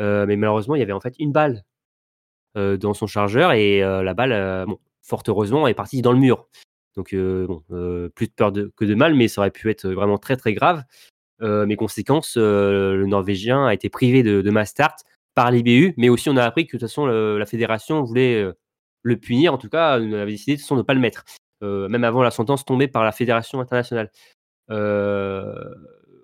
Euh, 0.00 0.26
mais 0.26 0.36
malheureusement, 0.36 0.74
il 0.74 0.80
y 0.80 0.82
avait 0.82 0.92
en 0.92 1.00
fait 1.00 1.14
une 1.18 1.32
balle 1.32 1.64
dans 2.56 2.92
son 2.92 3.06
chargeur 3.06 3.52
et 3.52 3.78
la 3.82 4.14
balle, 4.14 4.66
fort 5.00 5.22
heureusement, 5.28 5.68
est 5.68 5.74
partie 5.74 6.02
dans 6.02 6.10
le 6.10 6.18
mur. 6.18 6.48
Donc, 6.96 7.14
bon, 7.14 7.62
plus 8.16 8.26
de 8.26 8.32
peur 8.34 8.50
que 8.76 8.84
de 8.84 8.94
mal, 8.96 9.14
mais 9.14 9.28
ça 9.28 9.42
aurait 9.42 9.52
pu 9.52 9.70
être 9.70 9.88
vraiment 9.88 10.18
très 10.18 10.36
très 10.36 10.54
grave. 10.54 10.82
mes 11.40 11.76
conséquences, 11.76 12.36
le 12.36 13.04
Norvégien 13.06 13.64
a 13.64 13.74
été 13.74 13.88
privé 13.90 14.24
de, 14.24 14.42
de 14.42 14.64
start 14.64 15.04
par 15.36 15.52
l'IBU, 15.52 15.94
mais 15.98 16.08
aussi 16.08 16.30
on 16.30 16.36
a 16.36 16.42
appris 16.42 16.66
que 16.66 16.76
de 16.76 16.80
toute 16.80 16.88
façon 16.88 17.06
la 17.06 17.46
fédération 17.46 18.02
voulait 18.02 18.44
le 19.02 19.16
punir, 19.16 19.54
en 19.54 19.58
tout 19.58 19.68
cas, 19.68 19.92
avait 19.92 20.26
décidé 20.26 20.56
de 20.56 20.74
ne 20.74 20.82
pas 20.82 20.94
le 20.94 21.00
mettre, 21.00 21.24
même 21.62 22.04
avant 22.04 22.22
la 22.22 22.30
sentence 22.30 22.64
tombée 22.64 22.88
par 22.88 23.04
la 23.04 23.12
fédération 23.12 23.60
internationale. 23.60 24.10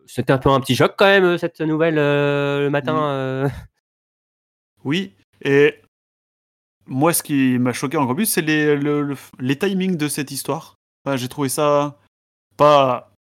C'était 0.06 0.32
un 0.32 0.38
peu 0.38 0.50
un 0.50 0.60
petit 0.60 0.76
choc 0.76 0.94
quand 0.96 1.06
même 1.06 1.38
cette 1.38 1.60
nouvelle 1.60 1.96
le 1.96 2.68
matin. 2.70 3.50
Oui, 4.84 5.14
et 5.40 5.80
moi, 6.86 7.12
ce 7.12 7.22
qui 7.22 7.58
m'a 7.58 7.72
choqué 7.72 7.96
encore 7.96 8.14
plus, 8.14 8.26
c'est 8.26 8.42
les, 8.42 8.76
les 9.38 9.58
timings 9.58 9.96
de 9.96 10.08
cette 10.08 10.30
histoire. 10.30 10.76
J'ai 11.16 11.28
trouvé 11.28 11.48
ça 11.48 11.98
pas, 12.56 13.12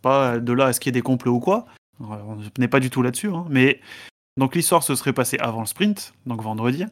pas 0.00 0.38
de 0.38 0.52
là 0.52 0.66
à 0.66 0.72
ce 0.72 0.80
qu'il 0.80 0.88
y 0.88 0.92
ait 0.92 1.00
des 1.00 1.02
complots 1.02 1.34
ou 1.34 1.40
quoi. 1.40 1.66
On 2.00 2.38
n'est 2.58 2.68
pas 2.68 2.80
du 2.80 2.90
tout 2.90 3.02
là-dessus. 3.02 3.28
Hein. 3.28 3.46
Mais 3.48 3.80
donc 4.36 4.54
l'histoire 4.54 4.82
se 4.82 4.94
serait 4.94 5.12
passée 5.12 5.38
avant 5.38 5.60
le 5.60 5.66
sprint, 5.66 6.14
donc 6.26 6.42
vendredi. 6.42 6.84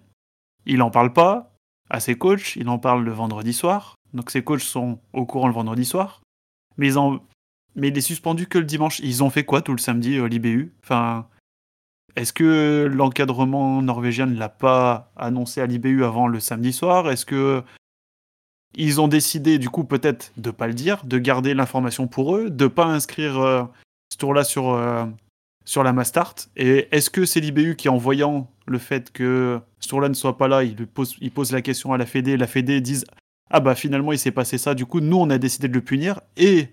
Il 0.66 0.82
en 0.82 0.90
parle 0.90 1.12
pas 1.12 1.54
à 1.88 2.00
ses 2.00 2.16
coachs, 2.16 2.56
il 2.56 2.68
en 2.68 2.78
parle 2.78 3.04
le 3.04 3.12
vendredi 3.12 3.52
soir. 3.52 3.96
Donc 4.14 4.30
ses 4.30 4.42
coachs 4.42 4.60
sont 4.60 4.98
au 5.12 5.26
courant 5.26 5.48
le 5.48 5.54
vendredi 5.54 5.84
soir. 5.84 6.20
Mais, 6.76 6.86
ils 6.86 6.98
ont... 6.98 7.20
mais 7.76 7.88
il 7.88 7.98
est 7.98 8.02
suspendu 8.02 8.46
que 8.46 8.58
le 8.58 8.64
dimanche. 8.64 9.00
Ils 9.00 9.22
ont 9.22 9.30
fait 9.30 9.44
quoi 9.44 9.62
tout 9.62 9.72
le 9.72 9.78
samedi, 9.78 10.16
euh, 10.16 10.28
l'IBU 10.28 10.72
Enfin, 10.82 11.26
est-ce 12.16 12.32
que 12.32 12.90
l'encadrement 12.92 13.82
norvégien 13.82 14.26
ne 14.26 14.38
l'a 14.38 14.48
pas 14.48 15.12
annoncé 15.16 15.60
à 15.60 15.66
l'IBU 15.66 16.04
avant 16.04 16.26
le 16.26 16.40
samedi 16.40 16.72
soir? 16.72 17.10
Est-ce 17.10 17.26
que 17.26 17.62
ils 18.76 19.00
ont 19.00 19.08
décidé 19.08 19.58
du 19.58 19.68
coup 19.68 19.84
peut-être 19.84 20.32
de 20.36 20.50
pas 20.50 20.68
le 20.68 20.74
dire, 20.74 21.04
de 21.04 21.18
garder 21.18 21.54
l'information 21.54 22.06
pour 22.06 22.36
eux, 22.36 22.50
de 22.50 22.66
pas 22.68 22.84
inscrire 22.84 23.38
euh, 23.40 23.64
ce 24.12 24.18
tour-là 24.18 24.44
sur 24.44 24.70
euh, 24.70 25.06
sur 25.64 25.82
la 25.82 25.92
Mastart? 25.92 26.34
Et 26.56 26.88
est-ce 26.92 27.10
que 27.10 27.24
c'est 27.24 27.40
l'IBU 27.40 27.76
qui, 27.76 27.88
en 27.88 27.96
voyant 27.96 28.50
le 28.66 28.78
fait 28.78 29.12
que 29.12 29.60
ce 29.80 29.88
tour-là 29.88 30.08
ne 30.08 30.14
soit 30.14 30.36
pas 30.36 30.48
là, 30.48 30.62
il 30.62 30.86
pose, 30.86 31.16
il 31.20 31.30
pose 31.30 31.52
la 31.52 31.62
question 31.62 31.92
à 31.92 31.98
la 31.98 32.06
Fédé, 32.06 32.36
la 32.36 32.46
Fédé 32.46 32.80
dise 32.80 33.04
ah 33.50 33.60
bah 33.60 33.74
finalement 33.74 34.12
il 34.12 34.18
s'est 34.18 34.30
passé 34.30 34.58
ça, 34.58 34.74
du 34.74 34.86
coup 34.86 35.00
nous 35.00 35.16
on 35.16 35.30
a 35.30 35.38
décidé 35.38 35.68
de 35.68 35.74
le 35.74 35.82
punir 35.82 36.20
et 36.36 36.68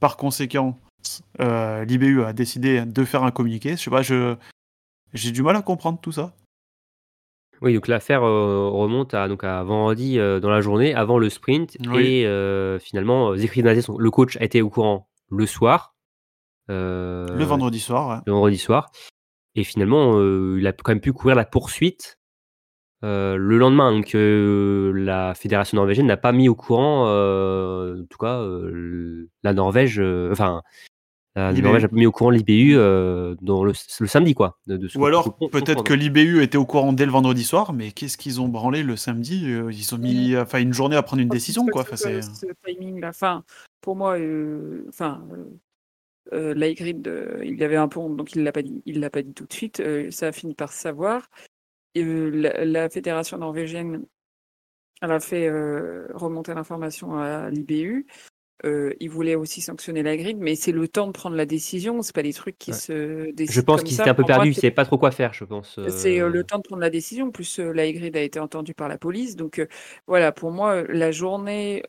par 0.00 0.16
conséquent 0.16 0.78
euh, 1.40 1.84
l'IBU 1.84 2.22
a 2.22 2.32
décidé 2.32 2.84
de 2.84 3.04
faire 3.04 3.22
un 3.24 3.30
communiqué. 3.30 3.72
Je 3.72 3.76
sais 3.76 3.90
pas, 3.90 4.02
je 4.02 4.36
j'ai 5.12 5.30
du 5.30 5.42
mal 5.42 5.56
à 5.56 5.62
comprendre 5.62 5.98
tout 6.00 6.12
ça. 6.12 6.34
Oui, 7.60 7.74
donc 7.74 7.86
l'affaire 7.86 8.24
euh, 8.24 8.68
remonte 8.68 9.14
à, 9.14 9.28
donc 9.28 9.44
à 9.44 9.62
vendredi 9.62 10.18
euh, 10.18 10.40
dans 10.40 10.50
la 10.50 10.60
journée, 10.60 10.94
avant 10.94 11.18
le 11.18 11.30
sprint. 11.30 11.76
Et 11.94 12.26
finalement, 12.80 13.36
Zikri 13.36 13.62
le 13.62 14.10
coach, 14.10 14.36
a 14.38 14.44
été 14.44 14.62
au 14.62 14.70
courant 14.70 15.08
le 15.30 15.46
soir. 15.46 15.94
le 16.68 17.44
vendredi 17.44 17.80
soir. 17.80 18.22
Le 18.26 18.32
vendredi 18.32 18.58
soir. 18.58 18.90
Et 19.54 19.64
finalement, 19.64 20.18
il 20.56 20.66
a 20.66 20.72
quand 20.72 20.92
même 20.92 21.00
pu 21.00 21.12
courir 21.12 21.36
la 21.36 21.44
poursuite 21.44 22.18
le 23.02 23.58
lendemain. 23.58 23.92
Donc 23.92 24.12
la 24.14 25.34
fédération 25.34 25.76
norvégienne 25.76 26.06
n'a 26.06 26.16
pas 26.16 26.32
mis 26.32 26.48
au 26.48 26.54
courant, 26.54 27.06
en 27.06 28.04
tout 28.08 28.18
cas, 28.18 28.44
la 29.42 29.54
Norvège, 29.54 30.00
enfin 30.30 30.62
la 31.34 31.52
Norvège 31.52 31.84
a 31.84 31.88
mis 31.92 32.04
au 32.04 32.12
courant 32.12 32.30
l'IBU 32.30 32.76
euh, 32.76 33.34
dans 33.40 33.64
le, 33.64 33.72
samedi, 33.74 34.34
quoi. 34.34 34.58
Ou 34.96 35.06
alors, 35.06 35.36
peut-être 35.50 35.82
que 35.82 35.94
l'IBU 35.94 36.42
était 36.42 36.58
au 36.58 36.66
courant 36.66 36.92
dès 36.92 37.06
le 37.06 37.12
vendredi 37.12 37.42
soir, 37.42 37.72
mais 37.72 37.90
qu'est-ce 37.90 38.18
qu'ils 38.18 38.40
ont 38.40 38.48
branlé 38.48 38.82
le 38.82 38.96
samedi 38.96 39.50
euh, 39.50 39.72
Ils 39.72 39.94
ont 39.94 39.98
mis 39.98 40.36
enfin, 40.36 40.60
une 40.60 40.74
journée 40.74 40.96
à 40.96 41.02
prendre 41.02 41.22
une 41.22 41.30
décision, 41.30 41.64
quoi. 41.66 41.82
Enfin, 41.82 41.96
c'est... 41.96 42.20
Ce 42.20 42.46
timing 42.66 43.02
enfin, 43.04 43.44
pour 43.80 43.96
moi, 43.96 44.18
euh, 44.18 44.84
enfin, 44.90 45.22
euh, 46.34 46.54
il 46.54 47.56
y 47.58 47.64
avait 47.64 47.76
un 47.76 47.88
pont, 47.88 48.10
donc 48.10 48.34
il 48.34 48.42
l'a 48.42 48.52
pas 48.52 48.62
dit, 48.62 48.82
il 48.84 49.00
l'a 49.00 49.10
pas 49.10 49.22
dit 49.22 49.32
tout 49.32 49.46
de 49.46 49.52
suite. 49.52 49.82
ça 50.10 50.28
a 50.28 50.32
fini 50.32 50.54
par 50.54 50.72
savoir. 50.72 51.30
La, 51.94 52.64
la, 52.64 52.88
fédération 52.88 53.38
norvégienne, 53.38 54.04
elle 55.00 55.12
a 55.12 55.20
fait 55.20 55.50
remonter 56.14 56.54
l'information 56.54 57.18
à 57.18 57.50
l'IBU. 57.50 58.06
Euh, 58.64 58.94
il 59.00 59.10
voulait 59.10 59.34
aussi 59.34 59.60
sanctionner 59.60 60.02
la 60.02 60.16
grid, 60.16 60.38
mais 60.38 60.54
c'est 60.54 60.72
le 60.72 60.86
temps 60.86 61.08
de 61.08 61.12
prendre 61.12 61.34
la 61.34 61.46
décision. 61.46 62.00
C'est 62.02 62.14
pas 62.14 62.22
des 62.22 62.32
trucs 62.32 62.58
qui 62.58 62.72
se 62.72 63.32
décident. 63.32 63.52
Je 63.52 63.60
pense 63.60 63.82
qu'il 63.82 63.96
s'était 63.96 64.10
un 64.10 64.14
peu 64.14 64.24
perdu. 64.24 64.50
Il 64.50 64.54
savait 64.54 64.70
pas 64.70 64.84
trop 64.84 64.98
quoi 64.98 65.10
faire, 65.10 65.32
je 65.32 65.44
pense. 65.44 65.80
C'est 65.88 66.20
euh, 66.20 66.28
le 66.28 66.44
temps 66.44 66.58
de 66.58 66.62
prendre 66.62 66.80
la 66.80 66.90
décision. 66.90 67.32
Plus 67.32 67.58
euh, 67.58 67.72
la 67.72 67.90
grid 67.90 68.16
a 68.16 68.20
été 68.20 68.38
entendue 68.38 68.74
par 68.74 68.88
la 68.88 68.98
police. 68.98 69.34
Donc 69.34 69.60
voilà, 70.06 70.30
pour 70.30 70.52
moi, 70.52 70.82
la 70.84 71.10
journée 71.10 71.82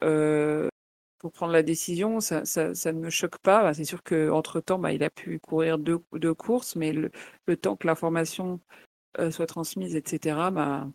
pour 1.20 1.32
prendre 1.32 1.54
la 1.54 1.64
décision, 1.64 2.20
ça, 2.20 2.44
ça, 2.44 2.76
ça 2.76 2.92
ne 2.92 3.00
me 3.00 3.10
choque 3.10 3.38
pas. 3.38 3.64
Bah, 3.64 3.74
c'est 3.74 3.86
sûr 3.86 4.04
qu'entre 4.04 4.60
temps, 4.60 4.78
bah, 4.78 4.92
il 4.92 5.04
a 5.06 5.10
pu 5.10 5.40
courir 5.40 5.78
deux, 5.78 6.00
deux 6.12 6.34
courses, 6.34 6.76
mais 6.76 6.92
le, 6.92 7.12
le 7.48 7.56
temps 7.56 7.78
que 7.78 7.88
l'information 7.88 8.60
soit 9.32 9.48
transmise, 9.48 9.96
etc. 9.96 10.52
Bah, 10.52 10.88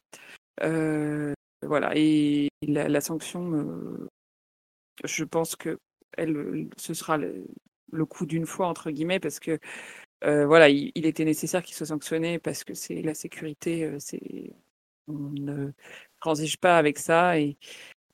voilà. 1.63 1.93
Et 1.97 2.49
la, 2.63 3.01
sanction 3.01 4.09
je 5.05 5.25
pense 5.25 5.57
que 5.57 5.79
ce 6.77 6.95
sera 6.95 7.17
le, 7.17 7.47
coup 8.07 8.27
d'une 8.27 8.47
fois 8.47 8.67
entre 8.69 8.91
guillemets 8.91 9.21
parce 9.21 9.41
que 9.41 9.59
euh, 10.25 10.47
voilà, 10.47 10.69
il, 10.69 11.07
était 11.07 11.25
nécessaire 11.25 11.63
qu'il 11.63 11.77
soit 11.77 11.87
sanctionné 11.87 12.39
parce 12.39 12.65
que 12.65 12.75
c'est 12.75 13.03
la 13.03 13.15
sécurité, 13.15 13.85
euh, 13.85 13.99
on 15.07 15.31
ne 15.31 15.71
transige 16.21 16.59
pas 16.59 16.77
avec 16.77 16.99
ça 16.99 17.39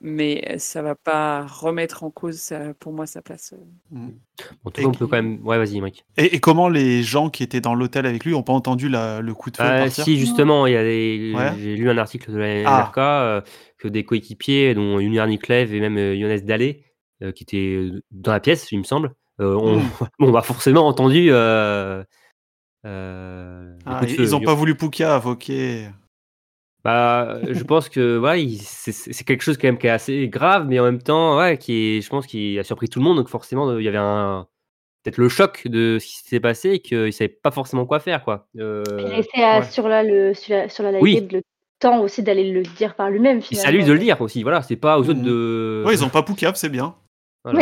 mais 0.07 0.59
ça 0.59 0.83
va 0.83 0.95
pas 0.95 1.47
remettre 1.47 2.05
en 2.05 2.11
cause 2.11 2.37
ça, 2.37 2.75
pour 2.79 2.93
moi 2.93 3.07
sa 3.07 3.23
place. 3.23 3.55
Euh. 3.55 3.97
Mmh. 3.97 4.11
En 4.65 4.71
tout 4.71 4.83
cas, 4.83 4.87
on 4.87 4.93
peut 4.93 5.07
quand 5.07 5.17
même. 5.17 5.41
Ouais, 5.47 5.57
vas-y, 5.57 5.81
Mike. 5.81 6.05
Et, 6.19 6.41
comment 6.41 6.69
les 6.69 7.03
gens 7.03 7.31
qui 7.31 7.43
étaient 7.43 7.63
dans 7.63 7.75
l'hôtel 7.75 8.05
avec 8.05 8.23
lui 8.23 8.33
n'ont 8.33 8.43
pas 8.43 8.53
entendu 8.53 8.91
le 8.91 9.33
coup 9.33 9.51
de 9.51 9.57
feu 9.57 9.65
ah, 9.65 9.89
Si, 9.89 10.19
justement, 10.19 10.67
il 10.67 10.75
y 10.75 10.77
a 10.77 10.83
des... 10.83 11.35
j'ai 11.59 11.77
lu 11.77 11.89
un 11.89 11.97
article 11.97 12.33
de 12.33 12.37
la 12.37 12.63
NRK 12.63 12.99
ah. 12.99 13.45
que 13.79 13.89
des 13.89 14.05
coéquipiers, 14.05 14.75
dont 14.75 15.01
Junior 15.01 15.27
Niklev 15.27 15.73
et 15.73 15.81
même 15.81 15.97
Younes 15.97 16.39
Dallé, 16.41 16.85
euh, 17.23 17.33
qui 17.33 17.45
était 17.45 17.91
dans 18.11 18.33
la 18.33 18.41
pièce, 18.41 18.71
il 18.73 18.79
me 18.81 18.85
semble, 18.85 19.15
euh, 19.41 19.55
on, 19.55 19.81
mmh. 20.27 20.31
va 20.33 20.43
forcément 20.43 20.87
entendu. 20.87 21.29
Euh, 21.31 22.05
ah, 22.85 24.01
ils 24.07 24.31
n'ont 24.33 24.43
pas 24.43 24.55
voulu 24.55 24.75
Pouka, 24.75 25.23
ok. 25.25 25.51
Bah, 26.85 27.39
je 27.51 27.63
pense 27.65 27.89
que 27.89 28.19
ouais, 28.19 28.47
c'est 28.61 29.25
quelque 29.25 29.43
chose 29.43 29.57
quand 29.57 29.69
même 29.69 29.79
qui 29.79 29.87
est 29.87 29.91
assez 29.91 30.29
grave, 30.29 30.67
mais 30.69 30.79
en 30.79 30.85
même 30.85 31.03
temps, 31.03 31.39
ouais, 31.39 31.59
qui 31.59 31.97
est, 31.97 32.01
je 32.01 32.09
pense, 32.09 32.27
qui 32.27 32.59
a 32.59 32.65
surpris 32.65 32.89
tout 32.89 32.99
le 32.99 33.05
monde. 33.05 33.17
Donc 33.17 33.29
forcément, 33.29 33.79
il 33.79 33.85
y 33.85 33.89
avait 33.89 33.99
un 33.99 34.47
peut-être 35.03 35.19
le 35.19 35.29
choc 35.29 35.67
de 35.67 35.99
ce 36.01 36.07
qui 36.07 36.29
s'est 36.29 36.41
passé 36.41 36.71
et 36.71 36.79
qu'il 36.81 37.13
savait 37.13 37.29
pas 37.29 37.51
forcément 37.51 37.87
quoi 37.87 38.01
faire, 38.01 38.25
quoi. 38.25 38.49
Euh, 38.59 38.83
il 38.99 39.65
sur 39.71 39.89
la 39.89 40.03
le 40.03 40.35
sur 40.35 40.57
la, 40.57 40.69
sur 40.69 40.83
la 40.83 40.99
oui. 40.99 41.27
le 41.31 41.43
temps 41.79 42.01
aussi 42.01 42.23
d'aller 42.23 42.51
le 42.51 42.63
dire 42.63 42.95
par 42.95 43.11
lui-même. 43.11 43.41
C'est 43.43 43.65
à 43.65 43.71
lui 43.71 43.85
de 43.85 43.93
le 43.93 43.99
dire 43.99 44.21
aussi. 44.21 44.43
Voilà, 44.43 44.63
c'est 44.63 44.77
pas 44.77 44.99
aux 44.99 45.09
autres 45.09 45.21
mmh. 45.21 45.25
de. 45.25 45.85
Ouais, 45.87 45.95
ils 45.95 46.05
ont 46.05 46.09
pas 46.09 46.23
Poucap, 46.23 46.57
c'est 46.57 46.71
bien. 46.71 46.95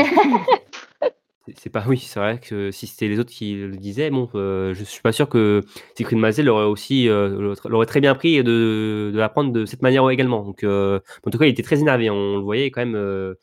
c'est 1.57 1.71
pas 1.71 1.85
oui, 1.89 1.99
c'est 1.99 2.21
vrai 2.21 2.39
que 2.39 2.71
si 2.71 2.87
c'était 2.87 3.09
les 3.09 3.19
autres 3.19 3.31
qui 3.31 3.55
le 3.55 3.77
disaient, 3.77 4.11
bon, 4.11 4.29
euh, 4.35 4.75
je 4.75 4.85
suis 4.85 5.03
pas 5.03 5.13
sûr 5.13 5.29
que 5.29 5.63
Siegfried 5.97 6.19
Mazel 6.19 6.47
l'aurait 6.47 6.65
aussi 6.65 7.09
euh, 7.09 7.55
l'aurait 7.65 7.87
très 7.87 8.01
bien 8.01 8.15
pris 8.15 8.43
de, 8.45 9.11
de 9.13 9.19
l'apprendre 9.19 9.53
de 9.53 9.65
cette 9.65 9.83
manière 9.83 10.09
également. 10.11 10.43
Donc, 10.45 10.63
euh, 10.63 11.01
en 11.27 11.31
tout 11.31 11.39
cas, 11.39 11.47
il 11.47 11.51
était 11.51 11.63
très 11.63 11.81
énervé. 11.81 12.11
On 12.11 12.37
le 12.37 12.43
voyait 12.43 12.71
quand 12.71 12.85
même 12.87 13.35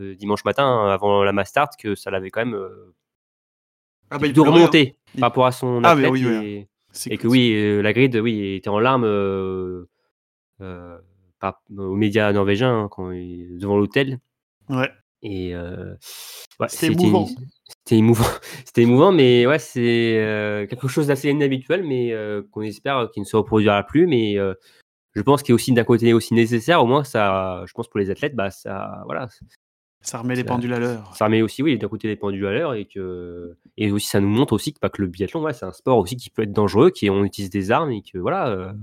dimanche 0.00 0.44
matin 0.44 0.88
avant 0.88 1.22
la 1.22 1.32
Mastart 1.32 1.70
que 1.78 1.94
ça 1.94 2.10
l'avait 2.10 2.30
quand 2.30 2.44
même 2.44 2.58
ah 4.10 4.18
bah, 4.18 4.28
de 4.28 4.40
remonter 4.40 4.96
hein. 4.96 5.20
par 5.20 5.28
rapport 5.28 5.46
à 5.46 5.52
son 5.52 5.84
ah, 5.84 5.90
athlète 5.90 6.14
et, 6.16 6.68
et, 7.06 7.18
que 7.18 7.28
oui, 7.28 7.80
la 7.82 7.92
grid, 7.92 8.16
oui, 8.16 8.56
était 8.56 8.70
en 8.70 8.78
larmes 8.78 9.04
aux 10.60 11.96
médias 11.96 12.32
norvégiens 12.32 12.84
hein, 12.84 12.88
quand 12.90 13.10
devant 13.10 13.76
l'hôtel. 13.76 14.18
Ouais. 14.68 14.90
Et 15.22 15.54
c'était 16.68 16.86
émouvant. 16.92 17.28
C'était 17.66 17.96
émouvant. 17.96 18.24
c'était 18.64 18.82
émouvant, 18.82 19.12
mais 19.12 19.46
ouais, 19.46 19.58
c'est 19.58 20.66
quelque 20.68 20.88
chose 20.88 21.06
d'assez 21.06 21.30
inhabituel, 21.30 21.84
mais 21.84 22.14
qu'on 22.50 22.62
espère 22.62 23.08
qu'il 23.12 23.22
ne 23.22 23.26
se 23.26 23.36
reproduira 23.36 23.82
plus. 23.84 24.06
Mais 24.06 24.36
je 25.14 25.22
pense 25.22 25.42
qu'il 25.42 25.52
est 25.52 25.54
aussi 25.54 25.72
d'un 25.72 25.84
côté 25.84 26.12
aussi 26.12 26.34
nécessaire. 26.34 26.82
Au 26.82 26.86
moins, 26.86 27.04
ça, 27.04 27.64
je 27.66 27.72
pense 27.72 27.88
pour 27.88 28.00
les 28.00 28.10
athlètes, 28.10 28.34
bah 28.34 28.50
ça, 28.50 29.02
voilà. 29.04 29.28
Ça 30.02 30.18
remet 30.18 30.34
les 30.34 30.42
pendules 30.42 30.72
à 30.74 30.80
l'heure. 30.80 31.14
Ça 31.14 31.26
remet 31.26 31.42
aussi, 31.42 31.62
oui, 31.62 31.78
d'un 31.78 31.88
côté 31.88 32.08
les 32.08 32.16
pendules 32.16 32.46
à 32.46 32.52
l'heure 32.52 32.74
et 32.74 32.86
que 32.86 33.56
et 33.76 33.92
aussi 33.92 34.08
ça 34.08 34.20
nous 34.20 34.28
montre 34.28 34.52
aussi 34.52 34.72
que 34.72 34.80
pas 34.80 34.90
que 34.90 35.00
le 35.00 35.06
biathlon, 35.06 35.42
ouais, 35.42 35.52
c'est 35.52 35.64
un 35.64 35.72
sport 35.72 35.98
aussi 35.98 36.16
qui 36.16 36.28
peut 36.28 36.42
être 36.42 36.52
dangereux, 36.52 36.90
qui 36.90 37.08
on 37.08 37.24
utilise 37.24 37.50
des 37.50 37.70
armes 37.70 37.92
et 37.92 38.02
que 38.02 38.18
voilà. 38.18 38.74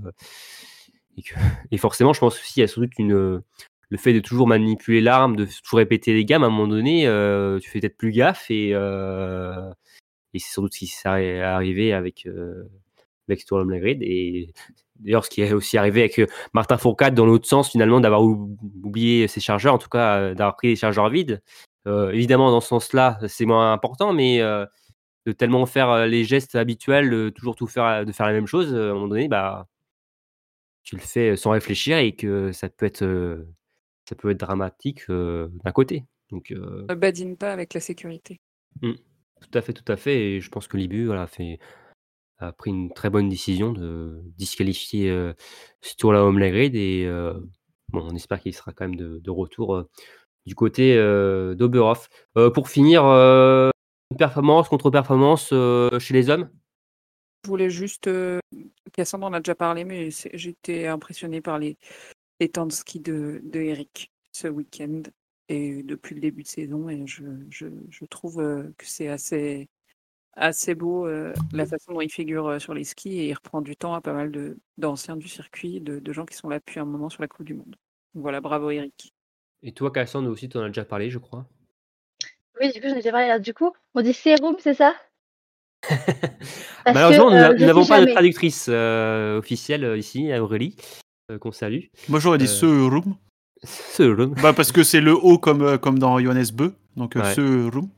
et, 1.18 1.22
que, 1.22 1.34
et 1.70 1.76
forcément, 1.76 2.14
je 2.14 2.20
pense 2.20 2.40
aussi 2.40 2.54
il 2.56 2.60
y 2.60 2.64
a 2.64 2.68
sans 2.68 2.80
doute 2.80 2.98
une 2.98 3.42
le 3.90 3.98
fait 3.98 4.12
de 4.12 4.20
toujours 4.20 4.46
manipuler 4.46 5.00
l'arme, 5.00 5.36
de 5.36 5.44
toujours 5.44 5.78
répéter 5.78 6.14
les 6.14 6.24
gammes, 6.24 6.44
à 6.44 6.46
un 6.46 6.50
moment 6.50 6.68
donné, 6.68 7.06
euh, 7.06 7.58
tu 7.58 7.68
fais 7.68 7.80
peut-être 7.80 7.96
plus 7.96 8.12
gaffe 8.12 8.50
et, 8.50 8.70
euh, 8.72 9.70
et 10.32 10.38
c'est 10.38 10.52
sans 10.54 10.62
doute 10.62 10.74
ce 10.74 10.78
qui 10.78 10.86
s'est 10.86 11.08
arrivé 11.40 11.92
avec 11.92 12.26
euh, 12.26 12.64
avec 13.28 13.40
Sturm 13.40 13.76
Grid. 13.78 14.02
Et 14.02 14.52
d'ailleurs, 14.96 15.24
ce 15.24 15.30
qui 15.30 15.42
est 15.42 15.52
aussi 15.52 15.76
arrivé 15.76 16.00
avec 16.00 16.18
euh, 16.20 16.26
Martin 16.54 16.78
Fourcade 16.78 17.14
dans 17.14 17.26
l'autre 17.26 17.48
sens, 17.48 17.70
finalement, 17.70 18.00
d'avoir 18.00 18.22
oublié 18.22 19.28
ses 19.28 19.40
chargeurs, 19.40 19.74
en 19.74 19.78
tout 19.78 19.88
cas, 19.88 20.34
d'avoir 20.34 20.56
pris 20.56 20.68
les 20.68 20.76
chargeurs 20.76 21.10
vides. 21.10 21.42
Évidemment, 21.86 22.50
dans 22.50 22.60
ce 22.60 22.68
sens-là, 22.68 23.18
c'est 23.26 23.46
moins 23.46 23.72
important, 23.72 24.12
mais 24.12 24.38
de 24.40 25.32
tellement 25.32 25.66
faire 25.66 26.06
les 26.06 26.24
gestes 26.24 26.54
habituels, 26.54 27.10
de 27.10 27.30
toujours 27.30 27.56
tout 27.56 27.66
faire, 27.66 28.04
de 28.04 28.12
faire 28.12 28.26
la 28.26 28.32
même 28.32 28.46
chose, 28.46 28.74
à 28.74 28.90
un 28.90 28.94
moment 28.94 29.08
donné, 29.08 29.28
bah, 29.28 29.66
tu 30.84 30.96
le 30.96 31.00
fais 31.00 31.36
sans 31.36 31.50
réfléchir 31.50 31.98
et 31.98 32.12
que 32.12 32.52
ça 32.52 32.68
peut 32.68 32.86
être, 32.86 33.02
ça 34.10 34.16
peut 34.16 34.30
être 34.30 34.40
dramatique 34.40 35.08
d'un 35.08 35.72
côté. 35.72 36.04
Donc, 36.32 36.50
ne 36.50 36.94
badine 36.94 37.36
pas 37.36 37.52
avec 37.52 37.74
la 37.74 37.80
sécurité. 37.80 38.40
Mmh. 38.82 38.94
Tout 39.40 39.58
à 39.58 39.62
fait, 39.62 39.72
tout 39.72 39.90
à 39.90 39.96
fait. 39.96 40.20
Et 40.20 40.40
je 40.40 40.50
pense 40.50 40.66
que 40.66 40.76
l'IBU 40.76 41.06
voilà, 41.06 41.28
fait, 41.28 41.60
a 42.38 42.52
pris 42.52 42.70
une 42.70 42.92
très 42.92 43.08
bonne 43.08 43.28
décision 43.28 43.72
de 43.72 44.20
disqualifier 44.36 45.10
euh, 45.10 45.32
Sturla 45.80 46.24
Homlegrid. 46.24 46.74
Et 46.74 47.06
bon, 47.88 48.08
on 48.10 48.16
espère 48.16 48.40
qu'il 48.40 48.54
sera 48.54 48.72
quand 48.72 48.88
même 48.88 48.96
de, 48.96 49.30
retour 49.30 49.84
du 50.44 50.56
côté 50.56 50.96
d'Oberhof. 50.96 52.08
pour 52.52 52.68
finir, 52.68 53.02
performance, 54.18 54.68
contre-performance 54.68 55.54
chez 56.00 56.14
les 56.14 56.30
hommes? 56.30 56.50
Je 57.44 57.48
voulais 57.48 57.70
juste. 57.70 58.10
Cassandre 58.92 59.28
en 59.28 59.32
a 59.32 59.38
déjà 59.38 59.54
parlé, 59.54 59.84
mais 59.84 60.10
j'étais 60.34 60.88
impressionné 60.88 61.40
par 61.40 61.60
les, 61.60 61.78
les 62.40 62.48
temps 62.48 62.66
de 62.66 62.72
ski 62.72 63.00
de, 63.00 63.40
de 63.44 63.60
Eric 63.60 64.10
ce 64.32 64.48
week-end 64.48 65.02
et 65.48 65.82
depuis 65.82 66.14
le 66.14 66.20
début 66.20 66.42
de 66.42 66.48
saison. 66.48 66.88
Et 66.88 67.06
je, 67.06 67.22
je, 67.50 67.66
je 67.90 68.04
trouve 68.06 68.36
que 68.78 68.86
c'est 68.86 69.08
assez, 69.08 69.68
assez 70.34 70.74
beau 70.74 71.06
la 71.52 71.66
façon 71.66 71.92
dont 71.92 72.00
il 72.00 72.10
figure 72.10 72.60
sur 72.60 72.74
les 72.74 72.84
skis 72.84 73.18
et 73.18 73.28
il 73.28 73.34
reprend 73.34 73.60
du 73.60 73.76
temps 73.76 73.94
à 73.94 74.00
pas 74.00 74.12
mal 74.12 74.56
d'anciens 74.78 75.16
du 75.16 75.28
circuit, 75.28 75.80
de, 75.80 75.98
de, 75.98 76.12
gens 76.12 76.24
qui 76.24 76.36
sont 76.36 76.48
là 76.48 76.58
depuis 76.58 76.80
un 76.80 76.84
moment 76.84 77.10
sur 77.10 77.22
la 77.22 77.28
Coupe 77.28 77.44
du 77.44 77.54
Monde. 77.54 77.76
voilà, 78.14 78.40
bravo 78.40 78.70
Eric. 78.70 79.12
Et 79.62 79.72
toi, 79.72 79.92
Cassandre, 79.92 80.30
aussi, 80.30 80.48
tu 80.48 80.56
en 80.56 80.62
as 80.62 80.68
déjà 80.68 80.84
parlé, 80.84 81.10
je 81.10 81.18
crois. 81.18 81.46
Oui, 82.60 82.72
du 82.72 82.80
coup, 82.80 82.88
j'en 82.88 82.94
ai 82.94 83.02
déjà 83.02 83.12
parlé. 83.12 83.38
Du 83.40 83.52
coup, 83.52 83.72
on 83.94 84.00
dit 84.00 84.14
sérum, 84.14 84.56
c'est 84.58 84.74
ça? 84.74 84.94
Malheureusement, 86.86 87.30
nous 87.30 87.66
n'avons 87.66 87.86
pas 87.86 88.04
de 88.04 88.10
traductrice 88.10 88.68
officielle 88.68 89.98
ici, 89.98 90.32
à 90.32 90.42
Aurélie, 90.42 90.76
qu'on 91.38 91.52
salue. 91.52 91.84
Moi, 92.08 92.20
j'aurais 92.20 92.38
dit 92.38 92.48
serum. 92.48 93.16
Serum. 93.62 94.34
Bah, 94.42 94.52
parce 94.52 94.72
que 94.72 94.82
c'est 94.82 95.00
le 95.00 95.12
O 95.12 95.38
comme, 95.38 95.78
comme 95.78 95.98
dans 95.98 96.18
Johannes 96.18 96.46
Beu, 96.52 96.74
donc 96.96 97.14
ouais. 97.14 97.34
serum. 97.34 97.88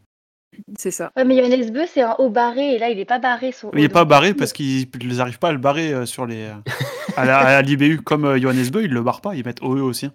C'est 0.77 0.91
ça. 0.91 1.13
Ouais, 1.17 1.25
mais 1.25 1.37
Johannes 1.37 1.71
Beu, 1.71 1.87
c'est 1.87 2.03
un 2.03 2.15
haut 2.19 2.29
barré, 2.29 2.75
et 2.75 2.79
là, 2.79 2.91
il 2.91 2.97
n'est 2.99 3.05
pas 3.05 3.19
barré. 3.19 3.53
Son 3.53 3.71
il 3.73 3.81
n'est 3.81 3.89
pas 3.89 4.05
barré 4.05 4.35
parce 4.35 4.53
qu'ils 4.53 4.89
n'arrivent 5.03 5.39
pas 5.39 5.49
à 5.49 5.53
le 5.53 5.59
barrer 5.59 6.05
sur 6.05 6.27
les, 6.27 6.51
à 7.17 7.63
l'IBU. 7.63 8.03
Comme 8.03 8.37
Johannes 8.37 8.69
Beu, 8.71 8.83
ils 8.85 8.91
ne 8.91 8.95
le 8.95 9.03
barrent 9.03 9.23
pas, 9.23 9.35
ils 9.35 9.45
mettent 9.45 9.63
OE 9.63 9.81
aussi. 9.81 10.11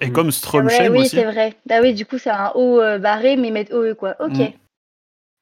Et 0.00 0.08
mm. 0.08 0.12
comme 0.12 0.30
Stromsheim 0.30 0.84
ouais, 0.84 0.88
oui, 0.88 0.98
aussi. 1.00 1.16
Oui, 1.16 1.22
c'est 1.22 1.30
vrai. 1.30 1.56
Ah 1.68 1.80
oui, 1.82 1.94
du 1.94 2.06
coup, 2.06 2.18
c'est 2.18 2.30
un 2.30 2.52
haut 2.54 2.78
barré, 2.98 3.36
mais 3.36 3.48
ils 3.48 3.52
mettent 3.52 3.72
OE, 3.72 3.94
quoi. 3.94 4.14
Ok. 4.20 4.38
Mm. 4.38 4.52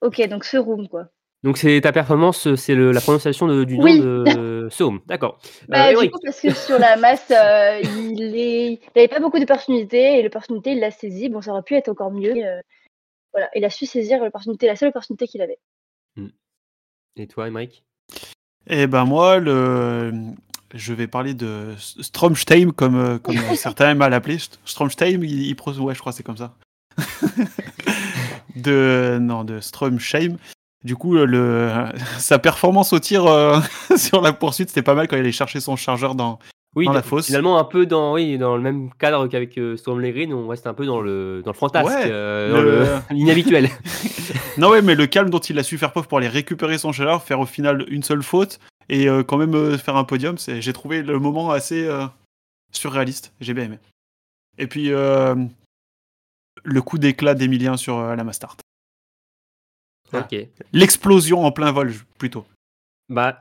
Ok, 0.00 0.28
donc 0.28 0.44
Serum, 0.44 0.88
quoi. 0.88 1.08
Donc 1.44 1.56
c'est 1.56 1.80
ta 1.80 1.92
performance, 1.92 2.54
c'est 2.56 2.74
la 2.74 3.00
prononciation 3.00 3.46
de, 3.46 3.62
du 3.64 3.78
nom 3.78 3.84
oui. 3.84 4.00
de 4.00 4.66
Serum, 4.70 5.00
d'accord. 5.06 5.38
Bah, 5.68 5.88
euh, 5.88 6.02
du 6.02 6.10
coup, 6.10 6.18
parce 6.24 6.40
que 6.40 6.52
sur 6.52 6.78
la 6.78 6.96
masse, 6.96 7.30
euh, 7.30 7.80
il 7.80 8.80
n'avait 8.94 9.08
pas 9.08 9.20
beaucoup 9.20 9.38
d'opportunités, 9.38 10.18
et 10.18 10.22
l'opportunité, 10.22 10.72
il 10.72 10.80
l'a 10.80 10.90
saisie. 10.90 11.28
Bon, 11.28 11.40
ça 11.40 11.52
aurait 11.52 11.62
pu 11.62 11.74
être 11.74 11.88
encore 11.88 12.10
mieux. 12.10 12.34
Euh, 12.36 12.60
voilà, 13.32 13.48
il 13.54 13.64
a 13.64 13.70
su 13.70 13.86
saisir 13.86 14.22
l'opportunité, 14.22 14.66
la 14.66 14.74
seule 14.74 14.88
opportunité 14.88 15.26
qu'il 15.28 15.40
avait. 15.40 15.58
Mm. 16.16 16.28
Et 17.16 17.26
toi, 17.28 17.50
Mike 17.50 17.84
Eh 18.66 18.86
ben 18.88 19.04
moi, 19.04 19.38
le... 19.38 20.12
je 20.74 20.92
vais 20.92 21.06
parler 21.06 21.34
de 21.34 21.74
Stromstein, 21.78 22.72
comme, 22.72 23.18
comme 23.22 23.36
certains 23.54 23.90
aiment 23.90 24.02
à 24.02 24.08
l'appeler. 24.08 24.38
Stromstein, 24.64 25.22
il, 25.22 25.46
il 25.46 25.56
ouais, 25.80 25.94
je 25.94 26.00
crois 26.00 26.12
que 26.12 26.16
c'est 26.16 26.24
comme 26.24 26.36
ça. 26.36 26.54
de 28.56 29.18
non, 29.20 29.44
de 29.44 29.60
Stromsheim. 29.60 30.36
Du 30.84 30.96
coup, 30.96 31.14
le, 31.14 31.70
sa 32.18 32.38
performance 32.38 32.92
au 32.92 32.98
tir 32.98 33.26
euh, 33.26 33.58
sur 33.96 34.20
la 34.20 34.32
poursuite, 34.32 34.68
c'était 34.68 34.82
pas 34.82 34.94
mal 34.94 35.08
quand 35.08 35.16
il 35.16 35.20
allait 35.20 35.32
chercher 35.32 35.60
son 35.60 35.76
chargeur 35.76 36.14
dans, 36.14 36.38
oui, 36.76 36.86
dans 36.86 36.92
la 36.92 37.02
fosse. 37.02 37.26
Finalement, 37.26 37.58
un 37.58 37.64
peu 37.64 37.86
dans, 37.86 38.12
oui, 38.14 38.38
dans 38.38 38.56
le 38.56 38.62
même 38.62 38.90
cadre 38.98 39.26
qu'avec 39.26 39.58
euh, 39.58 39.76
Storm 39.76 40.00
Green, 40.00 40.32
on 40.32 40.46
reste 40.48 40.66
un 40.66 40.74
peu 40.74 40.86
dans 40.86 41.00
le, 41.00 41.42
dans 41.44 41.50
le 41.50 41.56
fantasque, 41.56 41.86
Ouais, 41.86 42.06
euh, 42.06 42.52
dans 42.52 42.60
le- 42.62 42.86
l'inhabituel. 43.10 43.68
Non, 44.56 44.70
ouais, 44.70 44.82
mais 44.82 44.94
le 44.94 45.06
calme 45.06 45.30
dont 45.30 45.38
il 45.40 45.58
a 45.58 45.62
su 45.62 45.78
faire 45.78 45.90
preuve 45.92 46.06
pour 46.08 46.18
aller 46.18 46.28
récupérer 46.28 46.78
son 46.78 46.92
chargeur, 46.92 47.22
faire 47.22 47.40
au 47.40 47.46
final 47.46 47.84
une 47.88 48.02
seule 48.02 48.22
faute 48.22 48.60
et 48.88 49.08
euh, 49.08 49.22
quand 49.22 49.36
même 49.36 49.54
euh, 49.54 49.76
faire 49.78 49.96
un 49.96 50.04
podium, 50.04 50.36
j'ai 50.38 50.72
trouvé 50.72 51.02
le 51.02 51.18
moment 51.18 51.50
assez 51.50 51.84
euh, 51.86 52.06
surréaliste. 52.72 53.32
J'ai 53.40 53.54
bien 53.54 53.64
aimé. 53.64 53.78
Et 54.58 54.66
puis, 54.66 54.92
euh, 54.92 55.34
le 56.64 56.82
coup 56.82 56.98
d'éclat 56.98 57.34
d'Emilien 57.34 57.76
sur 57.76 57.98
euh, 57.98 58.14
la 58.16 58.24
Mastart. 58.24 58.56
Ok. 60.12 60.36
L'explosion 60.72 61.44
en 61.44 61.52
plein 61.52 61.72
vol, 61.72 61.92
plutôt. 62.18 62.44
Bah, 63.08 63.40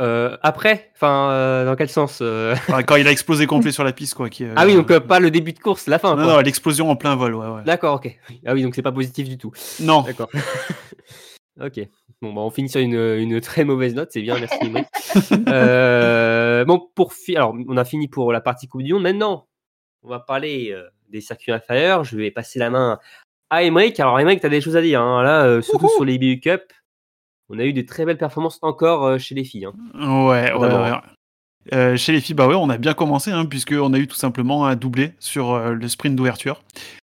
euh, 0.00 0.36
après, 0.42 0.90
enfin, 0.96 1.30
euh, 1.30 1.64
dans 1.64 1.76
quel 1.76 1.88
sens 1.88 2.18
euh 2.20 2.52
Enfin, 2.52 2.82
quand 2.82 2.96
il 2.96 3.06
a 3.06 3.12
explosé 3.12 3.46
complet 3.46 3.70
sur 3.70 3.84
la 3.84 3.92
piste, 3.92 4.14
quoi. 4.14 4.28
Qui, 4.28 4.44
euh, 4.44 4.54
Ah 4.56 4.66
oui, 4.66 4.74
donc 4.74 4.90
euh, 4.90 4.98
pas 5.00 5.20
le 5.20 5.30
début 5.30 5.52
de 5.52 5.58
course, 5.60 5.86
la 5.86 5.98
fin. 5.98 6.16
Non, 6.16 6.24
quoi. 6.24 6.32
non, 6.34 6.40
l'explosion 6.40 6.90
en 6.90 6.96
plein 6.96 7.14
vol, 7.14 7.34
ouais, 7.34 7.46
ouais. 7.46 7.62
D'accord, 7.64 7.96
ok. 7.96 8.18
Ah 8.44 8.54
oui, 8.54 8.62
donc 8.62 8.74
c'est 8.74 8.82
pas 8.82 8.92
positif 8.92 9.28
du 9.28 9.38
tout. 9.38 9.52
Non, 9.80 10.02
D'accord. 10.02 10.30
ok. 11.60 11.80
Bon, 12.20 12.32
bah, 12.32 12.40
on 12.40 12.50
finit 12.50 12.68
sur 12.68 12.80
une, 12.80 12.94
une 12.94 13.40
très 13.40 13.64
mauvaise 13.64 13.94
note, 13.94 14.10
c'est 14.12 14.22
bien, 14.22 14.36
merci. 14.38 14.58
Euh, 15.48 16.64
bon, 16.64 16.88
pour 16.94 17.12
fi- 17.12 17.36
alors, 17.36 17.54
on 17.68 17.76
a 17.76 17.84
fini 17.84 18.08
pour 18.08 18.32
la 18.32 18.40
partie 18.40 18.66
Coupe 18.66 18.82
du 18.82 18.92
Monde. 18.94 19.02
Maintenant, 19.02 19.46
on 20.02 20.08
va 20.08 20.18
parler 20.18 20.70
euh, 20.72 20.88
des 21.08 21.20
circuits 21.20 21.52
inférieurs. 21.52 22.02
Je 22.04 22.16
vais 22.16 22.30
passer 22.30 22.58
la 22.58 22.70
main 22.70 22.98
à 23.54 23.62
Emmerich. 23.64 23.98
Alors, 24.00 24.18
Emmerich, 24.20 24.40
tu 24.40 24.46
as 24.46 24.50
des 24.50 24.60
choses 24.60 24.76
à 24.76 24.82
dire. 24.82 25.00
hein. 25.00 25.22
Là, 25.22 25.44
euh, 25.44 25.62
surtout 25.62 25.88
sur 25.88 26.04
les 26.04 26.18
BU 26.18 26.40
Cup, 26.40 26.62
on 27.48 27.58
a 27.58 27.64
eu 27.64 27.72
de 27.72 27.82
très 27.82 28.04
belles 28.04 28.18
performances 28.18 28.58
encore 28.62 29.04
euh, 29.04 29.18
chez 29.18 29.34
les 29.34 29.44
filles. 29.44 29.66
hein. 29.66 30.26
Ouais, 30.26 30.52
ouais, 30.52 30.68
ouais. 30.68 30.92
Euh, 31.72 31.96
chez 31.96 32.12
les 32.12 32.20
filles, 32.20 32.34
bah 32.34 32.46
ouais, 32.46 32.54
on 32.54 32.68
a 32.68 32.76
bien 32.76 32.92
commencé, 32.94 33.30
hein, 33.30 33.46
puisqu'on 33.46 33.92
a 33.94 33.98
eu 33.98 34.06
tout 34.06 34.16
simplement 34.16 34.66
un 34.66 34.76
doublé 34.76 35.12
sur 35.18 35.58
le 35.58 35.88
sprint 35.88 36.14
d'ouverture. 36.16 36.62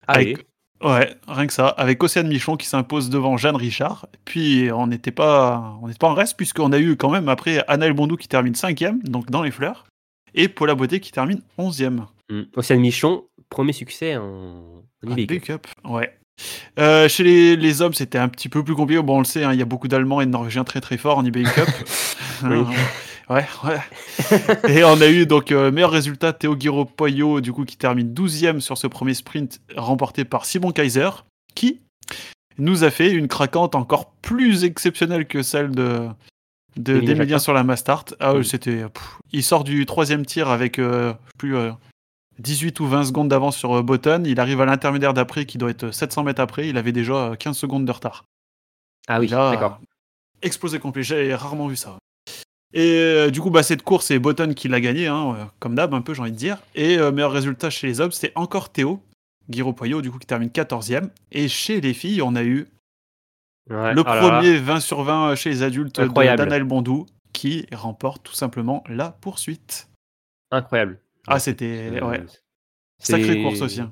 Ah 0.08 0.14
Avec-. 0.14 0.46
Ouais, 0.82 1.14
rien 1.26 1.46
que 1.46 1.52
ça. 1.54 1.68
Avec 1.68 2.02
Océane 2.02 2.28
Michon 2.28 2.56
qui 2.56 2.66
s'impose 2.66 3.08
devant 3.10 3.36
Jeanne 3.38 3.56
Richard. 3.56 4.06
Puis 4.26 4.70
on 4.72 4.86
n'était 4.86 5.10
pas, 5.10 5.74
on 5.82 5.90
pas 5.92 6.08
en 6.08 6.14
reste, 6.14 6.36
puisqu'on 6.36 6.72
a 6.72 6.78
eu 6.78 6.96
quand 6.96 7.10
même 7.10 7.28
après 7.30 7.64
Anaël 7.66 7.92
Bondou 7.94 8.16
qui 8.16 8.28
termine 8.28 8.54
cinquième, 8.54 9.02
donc 9.02 9.30
dans 9.30 9.42
les 9.42 9.50
fleurs, 9.50 9.84
et 10.34 10.48
Paula 10.48 10.74
Beauté 10.74 11.00
qui 11.00 11.12
termine 11.12 11.40
onzième. 11.58 12.06
Mm. 12.30 12.42
Océane 12.56 12.80
Michon, 12.80 13.24
premier 13.48 13.72
succès 13.72 14.16
en, 14.16 14.24
en 15.06 15.10
Ah. 15.10 15.38
Cup, 15.40 15.66
ouais. 15.84 16.14
Euh, 16.78 17.08
chez 17.08 17.24
les, 17.24 17.56
les 17.56 17.82
hommes, 17.82 17.94
c'était 17.94 18.18
un 18.18 18.28
petit 18.28 18.48
peu 18.48 18.62
plus 18.62 18.74
compliqué. 18.74 19.00
Bon, 19.02 19.16
on 19.16 19.18
le 19.20 19.24
sait, 19.24 19.44
hein, 19.44 19.52
il 19.52 19.58
y 19.58 19.62
a 19.62 19.66
beaucoup 19.66 19.88
d'Allemands 19.88 20.20
et 20.20 20.26
de 20.26 20.30
Norvégiens 20.30 20.64
très 20.64 20.80
très 20.80 20.96
forts 20.98 21.18
en 21.18 21.24
IBU 21.24 21.44
Cup. 21.44 21.68
Oui. 22.44 22.58
ouais, 23.30 23.46
ouais. 23.64 23.80
et 24.68 24.84
on 24.84 25.00
a 25.00 25.08
eu 25.08 25.24
donc 25.24 25.50
euh, 25.50 25.72
meilleur 25.72 25.90
résultat 25.90 26.34
Théo 26.34 26.54
Guiro 26.54 27.40
du 27.40 27.50
coup, 27.50 27.64
qui 27.64 27.78
termine 27.78 28.12
12e 28.12 28.60
sur 28.60 28.76
ce 28.76 28.86
premier 28.86 29.14
sprint 29.14 29.58
remporté 29.74 30.26
par 30.26 30.44
Simon 30.44 30.70
Kaiser, 30.70 31.08
qui 31.54 31.80
nous 32.58 32.84
a 32.84 32.90
fait 32.90 33.10
une 33.10 33.26
craquante 33.26 33.74
encore 33.74 34.10
plus 34.20 34.64
exceptionnelle 34.64 35.26
que 35.26 35.42
celle 35.42 35.70
de 35.70 36.08
de- 36.76 37.00
D'Emilien 37.00 37.38
sur 37.38 37.54
la 37.54 37.64
Mastart. 37.64 38.04
Ah, 38.20 38.34
Oui. 38.34 38.44
c'était. 38.44 38.84
il 39.32 39.42
sort 39.42 39.64
du 39.64 39.86
troisième 39.86 40.26
tir 40.26 40.50
avec 40.50 40.78
euh, 40.78 41.14
plus 41.38 41.56
18 42.38 42.80
ou 42.80 42.86
20 42.86 43.04
secondes 43.04 43.28
d'avance 43.28 43.56
sur 43.56 43.74
euh, 43.78 43.82
Button. 43.82 44.22
Il 44.26 44.40
arrive 44.40 44.60
à 44.60 44.66
l'intermédiaire 44.66 45.14
d'après, 45.14 45.46
qui 45.46 45.58
doit 45.58 45.70
être 45.70 45.90
700 45.90 46.24
mètres 46.24 46.40
après. 46.40 46.68
Il 46.68 46.76
avait 46.78 46.92
déjà 46.92 47.14
euh, 47.32 47.34
15 47.36 47.56
secondes 47.56 47.84
de 47.84 47.92
retard. 47.92 48.24
Ah 49.08 49.20
oui, 49.20 49.28
d'accord. 49.28 49.80
Explosé 50.42 50.78
complet. 50.78 51.02
J'ai 51.02 51.34
rarement 51.34 51.68
vu 51.68 51.76
ça. 51.76 51.96
Et 52.74 52.92
euh, 52.98 53.30
du 53.30 53.40
coup, 53.40 53.50
bah, 53.50 53.62
cette 53.62 53.82
course, 53.82 54.06
c'est 54.06 54.18
Button 54.18 54.52
qui 54.54 54.68
l'a 54.68 54.80
gagné, 54.80 55.06
hein, 55.06 55.34
euh, 55.38 55.44
comme 55.60 55.74
d'hab, 55.74 55.94
un 55.94 56.02
peu, 56.02 56.12
j'ai 56.14 56.20
envie 56.22 56.32
de 56.32 56.36
dire. 56.36 56.58
Et 56.74 56.98
euh, 56.98 57.10
meilleur 57.12 57.32
résultat 57.32 57.70
chez 57.70 57.86
les 57.86 58.00
hommes, 58.00 58.12
c'était 58.12 58.32
encore 58.34 58.70
Théo, 58.70 59.00
Guiro 59.48 59.72
Poyo, 59.72 60.02
du 60.02 60.10
coup, 60.10 60.18
qui 60.18 60.26
termine 60.26 60.50
14e. 60.50 61.08
Et 61.32 61.48
chez 61.48 61.80
les 61.80 61.94
filles, 61.94 62.20
on 62.22 62.34
a 62.34 62.42
eu 62.44 62.66
Ouais, 63.70 63.94
le 63.94 64.02
oh 64.02 64.04
là. 64.04 64.20
premier 64.20 64.58
20 64.58 64.80
sur 64.80 65.02
20 65.02 65.34
chez 65.34 65.50
les 65.50 65.62
adultes 65.62 66.00
de- 66.00 66.36
d'Anaël 66.36 66.62
Bondou, 66.64 67.06
qui 67.32 67.66
remporte 67.72 68.22
tout 68.22 68.34
simplement 68.34 68.84
la 68.88 69.10
poursuite. 69.10 69.88
Incroyable. 70.52 71.00
Ah, 71.26 71.38
c'était. 71.38 71.88
Euh, 71.90 72.00
Ouais. 72.08 72.22
c'est- 72.98 73.12
Sacrée 73.12 73.42
course 73.42 73.62
aussi. 73.62 73.80
hein. 73.80 73.90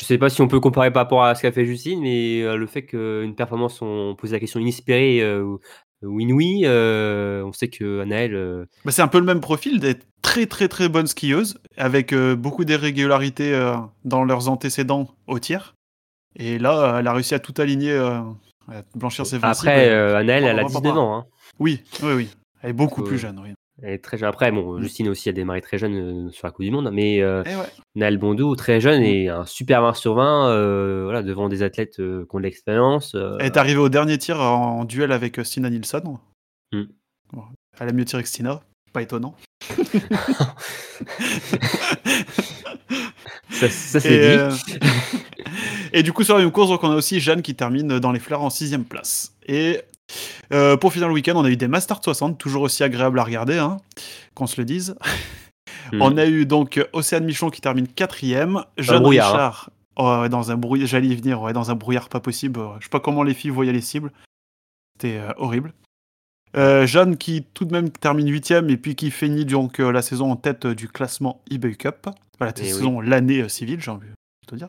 Je 0.00 0.06
sais 0.06 0.18
pas 0.18 0.30
si 0.30 0.40
on 0.42 0.46
peut 0.48 0.60
comparer 0.60 0.92
par 0.92 1.02
rapport 1.02 1.24
à 1.24 1.34
ce 1.34 1.42
qu'a 1.42 1.50
fait 1.50 1.64
Justine, 1.66 2.00
mais 2.00 2.42
euh, 2.42 2.56
le 2.56 2.66
fait 2.68 2.84
qu'une 2.84 3.34
performance, 3.34 3.82
on 3.82 4.14
pose 4.16 4.30
la 4.32 4.38
question 4.38 4.60
inespérée 4.60 5.20
euh, 5.22 5.42
ou, 5.42 5.58
ou 6.02 6.20
inouïe, 6.20 6.62
euh, 6.66 7.42
on 7.44 7.52
sait 7.52 7.66
que 7.68 8.00
Anaël, 8.00 8.32
euh, 8.36 8.64
Bah, 8.84 8.92
c'est 8.92 9.02
un 9.02 9.08
peu 9.08 9.18
le 9.18 9.24
même 9.24 9.40
profil 9.40 9.80
d'être 9.80 10.06
très 10.22 10.46
très 10.46 10.68
très 10.68 10.88
bonne 10.88 11.08
skieuse, 11.08 11.58
avec 11.76 12.12
euh, 12.12 12.36
beaucoup 12.36 12.64
d'irrégularités 12.64 13.52
euh, 13.52 13.74
dans 14.04 14.22
leurs 14.22 14.48
antécédents 14.48 15.08
au 15.26 15.40
tir. 15.40 15.74
Et 16.36 16.58
là, 16.60 16.98
elle 17.00 17.06
a 17.08 17.12
réussi 17.12 17.34
à 17.34 17.40
tout 17.40 17.54
aligner, 17.58 17.90
euh, 17.90 18.20
à 18.68 18.82
blanchir 18.94 19.26
ses 19.26 19.38
26. 19.38 19.66
après, 19.66 19.88
euh, 19.88 20.16
Anaël, 20.16 20.44
elle 20.44 20.60
a 20.60 20.62
on 20.62 20.68
va 20.68 20.72
pas 20.74 20.80
19 20.80 20.96
ans. 20.96 21.16
hein. 21.16 21.26
Oui, 21.58 21.82
oui, 22.04 22.12
oui. 22.14 22.28
Elle 22.62 22.70
est 22.70 22.72
beaucoup 22.74 23.00
Euh, 23.02 23.04
plus 23.04 23.18
jeune, 23.18 23.40
oui. 23.40 23.52
Elle 23.82 23.92
est 23.94 23.98
très 23.98 24.18
jeune. 24.18 24.28
Après, 24.28 24.50
bon, 24.50 24.78
Mm. 24.78 24.82
Justine 24.82 25.08
aussi 25.08 25.28
a 25.28 25.32
démarré 25.32 25.60
très 25.60 25.78
jeune 25.78 26.26
euh, 26.28 26.30
sur 26.30 26.46
la 26.46 26.52
Coupe 26.52 26.64
du 26.64 26.70
Monde, 26.70 26.90
mais 26.92 27.20
euh, 27.20 27.42
Eh 27.46 27.54
ouais. 27.54 27.66
Naël 27.94 28.18
Bondou, 28.18 28.56
très 28.56 28.80
jeune 28.80 29.02
et 29.02 29.28
un 29.28 29.44
super 29.44 29.82
20 29.82 29.94
sur 29.94 30.14
20, 30.14 30.50
euh, 30.50 31.02
voilà, 31.04 31.22
devant 31.22 31.48
des 31.48 31.62
athlètes 31.62 31.96
qui 31.96 32.02
ont 32.02 32.38
de 32.38 32.42
l'expérience. 32.42 33.14
Elle 33.14 33.46
est 33.46 33.56
arrivée 33.56 33.78
au 33.78 33.88
dernier 33.88 34.18
tir 34.18 34.40
en 34.40 34.84
duel 34.84 35.12
avec 35.12 35.40
Stina 35.44 35.70
Nilsson. 35.70 36.18
Mm. 36.72 36.82
Bon, 37.32 37.44
elle 37.78 37.88
a 37.88 37.92
mieux 37.92 38.04
tiré 38.04 38.22
que 38.22 38.28
Stina, 38.28 38.60
pas 38.92 39.02
étonnant. 39.02 39.34
ça, 43.50 43.68
ça, 43.68 44.00
c'est 44.00 44.48
dit. 44.48 44.78
et 45.92 46.02
du 46.02 46.12
coup, 46.12 46.24
sur 46.24 46.36
la 46.36 46.42
même 46.42 46.52
course, 46.52 46.70
donc, 46.70 46.82
on 46.82 46.90
a 46.90 46.96
aussi 46.96 47.20
Jeanne 47.20 47.42
qui 47.42 47.54
termine 47.54 47.98
dans 47.98 48.12
les 48.12 48.20
fleurs 48.20 48.42
en 48.42 48.50
sixième 48.50 48.84
place. 48.84 49.36
Et 49.46 49.80
euh, 50.52 50.76
pour 50.76 50.92
finir 50.92 51.08
le 51.08 51.14
week-end, 51.14 51.34
on 51.36 51.44
a 51.44 51.50
eu 51.50 51.56
des 51.56 51.68
Masters 51.68 52.02
60, 52.02 52.38
toujours 52.38 52.62
aussi 52.62 52.82
agréable 52.84 53.18
à 53.18 53.24
regarder, 53.24 53.58
hein, 53.58 53.78
qu'on 54.34 54.46
se 54.46 54.60
le 54.60 54.64
dise. 54.64 54.94
Mm. 55.92 56.02
On 56.02 56.16
a 56.16 56.26
eu 56.26 56.44
donc 56.44 56.86
Océane 56.92 57.24
Michon 57.24 57.50
qui 57.50 57.60
termine 57.60 57.88
quatrième, 57.88 58.64
Jeanne 58.76 59.04
hein. 59.04 59.08
Richard. 59.08 59.70
oh, 59.96 60.26
dans 60.30 60.50
un 60.50 60.56
brouillard, 60.56 60.86
j'allais 60.86 61.08
y 61.08 61.16
venir, 61.16 61.40
ouais, 61.40 61.52
dans 61.52 61.70
un 61.70 61.74
brouillard 61.74 62.08
pas 62.08 62.20
possible. 62.20 62.60
Je 62.78 62.84
sais 62.84 62.90
pas 62.90 63.00
comment 63.00 63.22
les 63.22 63.34
filles 63.34 63.50
voyaient 63.50 63.72
les 63.72 63.80
cibles. 63.80 64.12
C'était 64.96 65.18
euh, 65.18 65.32
horrible. 65.36 65.72
Euh, 66.56 66.86
Jeanne 66.86 67.16
qui 67.16 67.44
tout 67.54 67.64
de 67.64 67.72
même 67.72 67.90
termine 67.90 68.28
huitième 68.30 68.70
et 68.70 68.76
puis 68.76 68.94
qui 68.94 69.10
finit 69.10 69.44
donc 69.44 69.80
euh, 69.80 69.92
la 69.92 70.02
saison 70.02 70.30
en 70.30 70.36
tête 70.36 70.64
euh, 70.64 70.74
du 70.74 70.88
classement 70.88 71.42
eBay 71.50 71.74
Cup. 71.74 72.08
Voilà, 72.38 72.52
la 72.56 72.62
Eh 72.62 72.68
saison, 72.68 73.00
l'année 73.00 73.42
euh, 73.42 73.48
civile, 73.48 73.80
j'ai 73.80 73.90
envie 73.90 74.08
de 74.08 74.14
te 74.46 74.54
dire. 74.54 74.68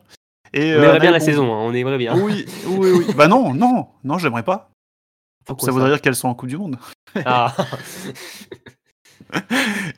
Et, 0.52 0.74
On 0.74 0.78
euh, 0.78 0.82
aimerait 0.84 1.00
bien 1.00 1.10
la 1.10 1.20
saison, 1.20 1.44
hein, 1.44 1.58
on 1.62 1.72
aimerait 1.72 1.98
bien. 1.98 2.16
Oui, 2.16 2.44
oui, 2.66 2.90
oui. 2.90 3.14
bah 3.16 3.28
non, 3.28 3.54
non, 3.54 3.88
non, 4.04 4.18
j'aimerais 4.18 4.42
pas. 4.42 4.70
Pourquoi 5.44 5.66
ça 5.66 5.72
voudrait 5.72 5.90
dire 5.90 6.00
qu'elles 6.00 6.14
sont 6.14 6.28
en 6.28 6.34
Coupe 6.34 6.48
du 6.48 6.56
Monde. 6.56 6.78
Ah. 7.24 7.54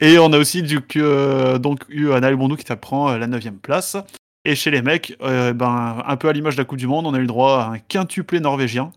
Et 0.00 0.18
on 0.18 0.32
a 0.32 0.38
aussi 0.38 0.62
du, 0.62 0.80
euh, 0.96 1.58
donc 1.58 1.84
eu 1.88 2.12
Anaël 2.12 2.36
Bondou 2.36 2.56
qui 2.56 2.64
prend 2.76 3.10
euh, 3.10 3.18
la 3.18 3.26
9 3.26 3.42
place. 3.62 3.96
Et 4.44 4.54
chez 4.56 4.70
les 4.70 4.82
mecs, 4.82 5.16
euh, 5.22 5.52
ben, 5.52 6.02
un 6.04 6.16
peu 6.16 6.28
à 6.28 6.32
l'image 6.32 6.56
de 6.56 6.60
la 6.60 6.64
Coupe 6.64 6.78
du 6.78 6.86
Monde, 6.86 7.06
on 7.06 7.14
a 7.14 7.18
eu 7.18 7.22
le 7.22 7.26
droit 7.26 7.60
à 7.62 7.68
un 7.70 7.78
quintuplé 7.78 8.40
norvégien. 8.40 8.90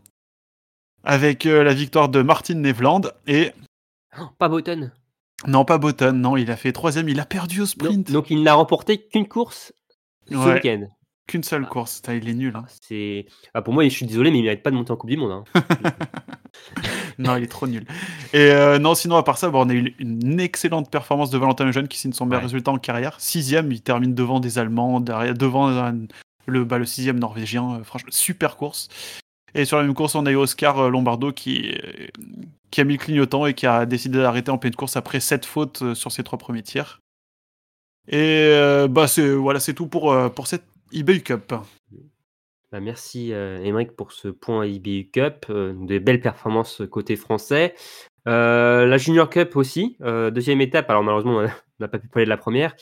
Avec 1.03 1.45
euh, 1.45 1.63
la 1.63 1.73
victoire 1.73 2.09
de 2.09 2.21
Martin 2.21 2.55
Nevland. 2.55 3.11
Et 3.27 3.51
Oh, 4.19 4.25
Pas 4.39 4.49
Button. 4.49 4.91
non, 5.45 5.65
pas 5.65 5.77
Botten, 5.77 6.13
non, 6.19 6.37
il 6.37 6.49
a 6.49 6.55
fait 6.55 6.71
troisième, 6.71 7.09
il 7.09 7.19
a 7.19 7.25
perdu 7.25 7.59
au 7.59 7.63
Donc, 7.65 7.69
sprint. 7.69 8.11
donc 8.11 8.29
il 8.29 8.41
n'a 8.43 8.53
remporté 8.53 9.05
qu'une 9.05 9.27
course 9.27 9.73
ce 10.31 10.35
Ouais. 10.37 10.53
week-end. 10.53 10.87
Qu'une 11.27 11.43
seule 11.43 11.67
course, 11.67 11.95
Putain, 12.01 12.13
il 12.15 12.29
est 12.29 12.33
nul. 12.35 12.53
hein. 12.55 12.65
C'est... 12.81 13.25
Ah, 13.55 13.61
pour 13.63 13.73
moi, 13.73 13.83
je 13.83 13.89
suis 13.89 14.05
désolé, 14.05 14.29
mais 14.29 14.37
il 14.39 14.43
mérite 14.43 14.61
pas 14.61 14.69
de 14.69 14.75
monter 14.75 14.91
en 14.91 14.95
Coupe 14.95 15.09
du 15.09 15.17
Monde. 15.17 15.43
hein. 15.55 15.63
Non, 17.17 17.35
il 17.37 17.43
est 17.43 17.47
trop 17.47 17.65
nul. 17.67 17.85
Et 18.33 18.51
euh, 18.51 18.77
non, 18.77 18.93
sinon, 18.93 19.15
à 19.15 19.23
part 19.23 19.37
ça, 19.37 19.49
bon, 19.49 19.65
on 19.65 19.69
a 19.69 19.73
eu 19.73 19.95
une 19.99 20.39
excellente 20.39 20.91
performance 20.91 21.29
de 21.29 21.37
Valentin 21.37 21.65
Lejeune 21.65 21.87
qui 21.87 21.97
signe 21.97 22.11
son 22.13 22.25
meilleur 22.25 22.41
Ouais. 22.41 22.45
résultat 22.47 22.71
en 22.71 22.77
carrière. 22.77 23.19
Sixième, 23.19 23.71
il 23.71 23.81
termine 23.81 24.13
devant 24.13 24.39
des 24.39 24.57
Allemands, 24.59 24.99
derrière, 24.99 25.33
devant 25.33 25.67
un- 25.69 25.97
le, 26.45 26.63
bah, 26.65 26.77
le 26.77 26.85
sixième 26.85 27.17
Norvégien. 27.19 27.75
Euh, 27.79 27.83
franchement, 27.83 28.09
super 28.11 28.55
course. 28.57 28.89
Et 29.53 29.63
sur 29.65 29.77
la 29.77 29.83
même 29.83 29.93
course, 29.93 30.15
on 30.15 30.25
a 30.25 30.31
eu 30.31 30.35
Oscar 30.35 30.77
euh, 30.79 30.89
Lombardo 30.89 31.31
qui, 31.31 31.71
euh, 31.71 32.07
qui 32.71 32.81
a 32.81 32.83
mis 32.83 32.93
le 32.93 32.99
clignotant 32.99 33.45
et 33.45 33.53
qui 33.53 33.65
a 33.65 33.85
décidé 33.85 34.17
d'arrêter 34.19 34.51
en 34.51 34.57
pleine 34.57 34.75
course 34.75 34.97
après 34.97 35.19
sept 35.21 35.45
fautes 35.45 35.93
sur 35.93 36.11
ses 36.11 36.23
trois 36.23 36.37
premiers 36.37 36.63
tirs. 36.63 36.99
Et 38.09 38.85
bah, 38.89 39.07
c'est, 39.07 39.33
voilà, 39.33 39.59
c'est 39.59 39.73
tout 39.73 39.87
pour, 39.87 40.15
pour 40.35 40.45
cette 40.47 40.63
eBay 40.91 41.21
Cup. 41.21 41.53
Bah, 42.71 42.79
merci 42.79 43.31
euh, 43.31 43.63
Émeric 43.63 43.95
pour 43.95 44.11
ce 44.11 44.27
point 44.27 44.65
IBU 44.65 45.09
Cup, 45.11 45.45
euh, 45.49 45.73
des 45.73 45.99
belles 45.99 46.19
performances 46.19 46.81
côté 46.91 47.15
français. 47.15 47.73
Euh, 48.27 48.85
la 48.85 48.97
Junior 48.97 49.29
Cup 49.29 49.55
aussi, 49.55 49.97
euh, 50.01 50.31
deuxième 50.31 50.59
étape, 50.59 50.89
alors 50.89 51.03
malheureusement 51.03 51.37
on 51.37 51.47
n'a 51.79 51.87
pas 51.87 51.99
pu 51.99 52.07
parler 52.07 52.25
de 52.25 52.29
la 52.29 52.37
première, 52.37 52.75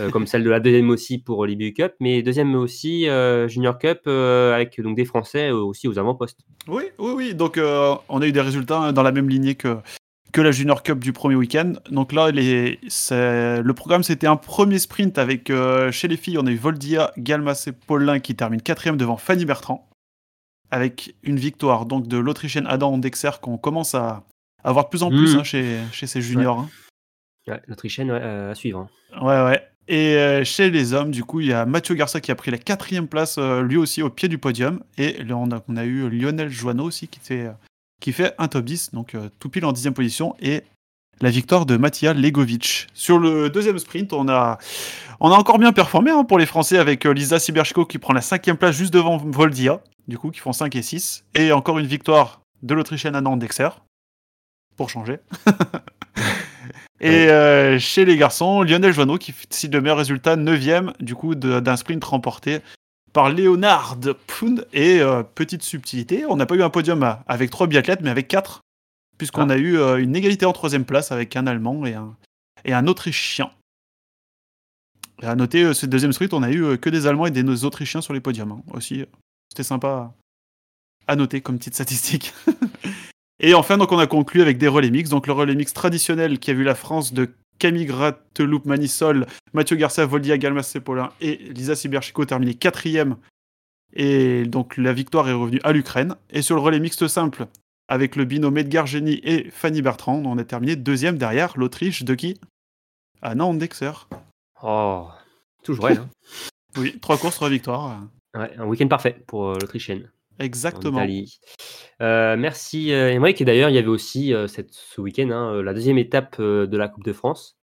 euh, 0.00 0.10
comme 0.10 0.26
celle 0.26 0.42
de 0.42 0.50
la 0.50 0.58
deuxième 0.58 0.90
aussi 0.90 1.18
pour 1.18 1.46
l'IBU 1.46 1.72
Cup, 1.72 1.94
mais 2.00 2.20
deuxième 2.22 2.54
aussi 2.56 3.06
Junior 3.46 3.78
Cup 3.78 4.06
avec 4.06 4.80
donc 4.80 4.96
des 4.96 5.04
Français 5.04 5.50
aussi 5.50 5.86
aux 5.86 5.98
avant-postes. 5.98 6.40
Oui, 6.66 6.84
oui, 6.98 7.12
oui. 7.14 7.34
Donc, 7.34 7.58
on 7.58 8.20
a 8.20 8.26
eu 8.26 8.32
des 8.32 8.40
résultats 8.40 8.80
hein, 8.80 8.92
dans 8.92 9.02
la 9.02 9.12
même 9.12 9.28
lignée 9.28 9.54
que, 9.54 9.78
que 10.32 10.40
la 10.40 10.50
Junior 10.52 10.82
Cup 10.82 10.98
du 10.98 11.12
premier 11.12 11.34
week-end. 11.36 11.72
Donc 11.90 12.12
là, 12.12 12.30
les, 12.30 12.78
le 12.82 13.72
programme, 13.72 14.02
c'était 14.02 14.26
un 14.26 14.36
premier 14.36 14.78
sprint 14.78 15.18
avec, 15.18 15.50
euh, 15.50 15.90
chez 15.90 16.06
les 16.08 16.16
filles, 16.16 16.38
on 16.38 16.46
a 16.46 16.50
eu 16.50 16.56
Voldia, 16.56 17.12
Galmas 17.16 17.64
et 17.66 17.72
Paulin 17.72 18.20
qui 18.20 18.34
terminent 18.34 18.62
quatrième 18.62 18.96
devant 18.96 19.16
Fanny 19.16 19.44
Bertrand. 19.44 19.88
Avec 20.70 21.14
une 21.22 21.36
victoire 21.36 21.86
donc 21.86 22.08
de 22.08 22.18
l'Autrichienne 22.18 22.66
Adam 22.66 22.98
Dexer 22.98 23.30
qu'on 23.40 23.56
commence 23.56 23.94
à 23.94 24.24
avoir 24.62 24.84
de 24.84 24.90
plus 24.90 25.02
en 25.02 25.08
plus 25.08 25.32
Mhm. 25.34 25.40
hein, 25.40 25.44
chez, 25.44 25.78
chez 25.92 26.06
ces 26.06 26.20
juniors. 26.20 26.58
hein. 26.60 26.68
Ouais, 27.46 27.62
L'Autrichienne 27.68 28.10
ouais, 28.10 28.20
euh, 28.20 28.50
à 28.50 28.54
suivre. 28.54 28.86
hein. 29.14 29.24
Ouais, 29.24 29.50
ouais. 29.50 29.62
Et 29.90 30.16
euh, 30.16 30.44
chez 30.44 30.68
les 30.68 30.92
hommes, 30.92 31.10
du 31.10 31.24
coup, 31.24 31.40
il 31.40 31.46
y 31.46 31.52
a 31.54 31.64
Mathieu 31.64 31.94
Garça 31.94 32.20
qui 32.20 32.30
a 32.30 32.34
pris 32.34 32.50
la 32.50 32.58
quatrième 32.58 33.08
place, 33.08 33.38
lui 33.38 33.78
aussi 33.78 34.02
au 34.02 34.10
pied 34.10 34.28
du 34.28 34.36
podium. 34.36 34.80
Et 34.98 35.24
là, 35.24 35.38
on 35.38 35.50
a, 35.50 35.62
on 35.66 35.76
a 35.78 35.84
eu 35.86 36.10
Lionel 36.10 36.50
Joanneau 36.50 36.84
aussi 36.84 37.08
qui 37.08 37.20
euh, 37.46 37.52
qui 38.00 38.12
fait 38.12 38.34
un 38.38 38.48
top 38.48 38.64
10, 38.64 38.90
donc 38.92 39.14
euh, 39.14 39.28
tout 39.38 39.48
pile 39.48 39.64
en 39.64 39.72
dixième 39.72 39.94
position. 39.94 40.34
Et 40.40 40.62
la 41.20 41.30
victoire 41.30 41.66
de 41.66 41.76
Mattia 41.76 42.14
Legovic. 42.14 42.86
Sur 42.94 43.18
le 43.18 43.50
deuxième 43.50 43.78
sprint, 43.78 44.12
on 44.12 44.28
a, 44.28 44.58
on 45.20 45.30
a 45.30 45.34
encore 45.34 45.58
bien 45.58 45.72
performé 45.72 46.10
hein, 46.10 46.24
pour 46.24 46.38
les 46.38 46.46
Français 46.46 46.78
avec 46.78 47.06
euh, 47.06 47.12
Lisa 47.12 47.38
Siberchko 47.38 47.86
qui 47.86 47.98
prend 47.98 48.12
la 48.12 48.20
cinquième 48.20 48.56
place 48.56 48.76
juste 48.76 48.92
devant 48.92 49.16
Voldia, 49.16 49.80
du 50.06 50.16
coup, 50.16 50.30
qui 50.30 50.40
font 50.40 50.52
5 50.52 50.74
et 50.76 50.82
6. 50.82 51.24
Et 51.34 51.52
encore 51.52 51.78
une 51.78 51.86
victoire 51.86 52.40
de 52.62 52.74
l'Autrichienne 52.74 53.16
Anna 53.16 53.34
Dexer, 53.36 53.68
pour 54.76 54.90
changer. 54.90 55.18
Et 57.00 57.28
euh, 57.28 57.78
chez 57.78 58.04
les 58.04 58.16
garçons, 58.16 58.62
Lionel 58.62 58.92
Joanneau 58.92 59.18
qui 59.18 59.32
fait 59.32 59.72
le 59.72 59.80
meilleur 59.80 59.98
résultat, 59.98 60.36
9ème 60.36 60.92
du 61.00 61.14
coup 61.14 61.36
d'un 61.36 61.76
sprint 61.76 62.04
remporté 62.04 62.60
par 63.12 63.30
Leonard 63.30 63.96
Pfund. 64.26 64.66
Et 64.72 65.00
euh, 65.00 65.22
petite 65.22 65.62
subtilité, 65.62 66.24
on 66.26 66.36
n'a 66.36 66.46
pas 66.46 66.54
eu 66.54 66.62
un 66.62 66.70
podium 66.70 67.16
avec 67.26 67.50
trois 67.50 67.66
biathlètes, 67.66 68.00
mais 68.02 68.10
avec 68.10 68.28
quatre, 68.28 68.60
puisqu'on 69.16 69.50
Ah. 69.50 69.54
a 69.54 69.56
eu 69.56 69.78
euh, 69.78 69.96
une 70.02 70.14
égalité 70.16 70.46
en 70.46 70.52
troisième 70.52 70.84
place 70.84 71.12
avec 71.12 71.36
un 71.36 71.46
Allemand 71.46 71.84
et 71.86 71.94
un, 71.94 72.16
et 72.64 72.72
un 72.72 72.86
Autrichien. 72.86 73.50
Et 75.22 75.26
à 75.26 75.34
noter, 75.34 75.64
euh, 75.64 75.74
ce 75.74 75.86
deuxième 75.86 76.12
sprint, 76.12 76.32
on 76.34 76.42
a 76.42 76.50
eu 76.50 76.62
euh, 76.64 76.76
que 76.76 76.90
des 76.90 77.06
Allemands 77.06 77.26
et 77.26 77.30
des 77.30 77.64
Autrichiens 77.64 78.00
sur 78.00 78.14
les 78.14 78.20
podiums 78.20 78.52
hein, 78.52 78.62
aussi. 78.72 79.04
C'était 79.50 79.64
sympa 79.64 80.12
à 81.06 81.16
noter 81.16 81.40
comme 81.40 81.58
petite 81.58 81.74
statistique. 81.74 82.32
Et 83.40 83.54
enfin, 83.54 83.78
donc, 83.78 83.92
on 83.92 83.98
a 83.98 84.06
conclu 84.08 84.42
avec 84.42 84.58
des 84.58 84.66
relais 84.68 84.90
mix. 84.90 85.10
Donc, 85.10 85.26
le 85.28 85.32
relais 85.32 85.54
mix 85.54 85.72
traditionnel 85.72 86.38
qui 86.40 86.50
a 86.50 86.54
vu 86.54 86.64
la 86.64 86.74
France 86.74 87.12
de 87.12 87.30
Camille 87.58 87.86
Grateloup, 87.86 88.62
Manisol, 88.64 89.26
Mathieu 89.52 89.76
Garcia, 89.76 90.06
Voldia, 90.06 90.38
Galmas 90.38 90.62
Sepolin 90.62 91.10
et 91.20 91.36
Lisa 91.36 91.74
Siberchico 91.74 92.24
terminé 92.24 92.54
quatrième. 92.54 93.16
Et 93.94 94.44
donc, 94.44 94.76
la 94.76 94.92
victoire 94.92 95.28
est 95.28 95.32
revenue 95.32 95.60
à 95.64 95.72
l'Ukraine. 95.72 96.14
Et 96.30 96.42
sur 96.42 96.54
le 96.54 96.60
relais 96.60 96.78
mixte 96.80 97.08
simple, 97.08 97.46
avec 97.88 98.16
le 98.16 98.24
binôme 98.24 98.58
Edgar 98.58 98.86
Geni 98.86 99.20
et 99.22 99.50
Fanny 99.50 99.82
Bertrand, 99.82 100.22
on 100.24 100.38
a 100.38 100.44
terminé 100.44 100.76
deuxième 100.76 101.16
derrière 101.18 101.56
l'Autriche 101.56 102.04
de 102.04 102.14
qui? 102.14 102.38
Anna 103.22 103.46
Andexer. 103.46 103.92
Oh, 104.62 105.08
toujours 105.62 105.88
elle. 105.88 105.98
hein. 105.98 106.08
Oui, 106.76 106.98
trois 107.00 107.16
courses, 107.16 107.36
trois 107.36 107.48
victoires. 107.48 107.98
Ouais, 108.36 108.52
un 108.58 108.66
week-end 108.66 108.88
parfait 108.88 109.22
pour 109.26 109.48
euh, 109.48 109.58
en 110.40 110.44
Exactement. 110.44 110.98
Italie. 110.98 111.40
Euh, 112.00 112.36
merci 112.36 112.92
euh, 112.92 113.10
Émeric. 113.12 113.40
Et 113.40 113.44
d'ailleurs, 113.44 113.70
il 113.70 113.74
y 113.74 113.78
avait 113.78 113.88
aussi 113.88 114.32
euh, 114.34 114.46
cette, 114.46 114.72
ce 114.72 115.00
week-end 115.00 115.30
hein, 115.30 115.54
euh, 115.54 115.62
la 115.62 115.74
deuxième 115.74 115.98
étape 115.98 116.36
euh, 116.40 116.66
de 116.66 116.76
la 116.76 116.88
Coupe 116.88 117.04
de 117.04 117.12
France 117.12 117.56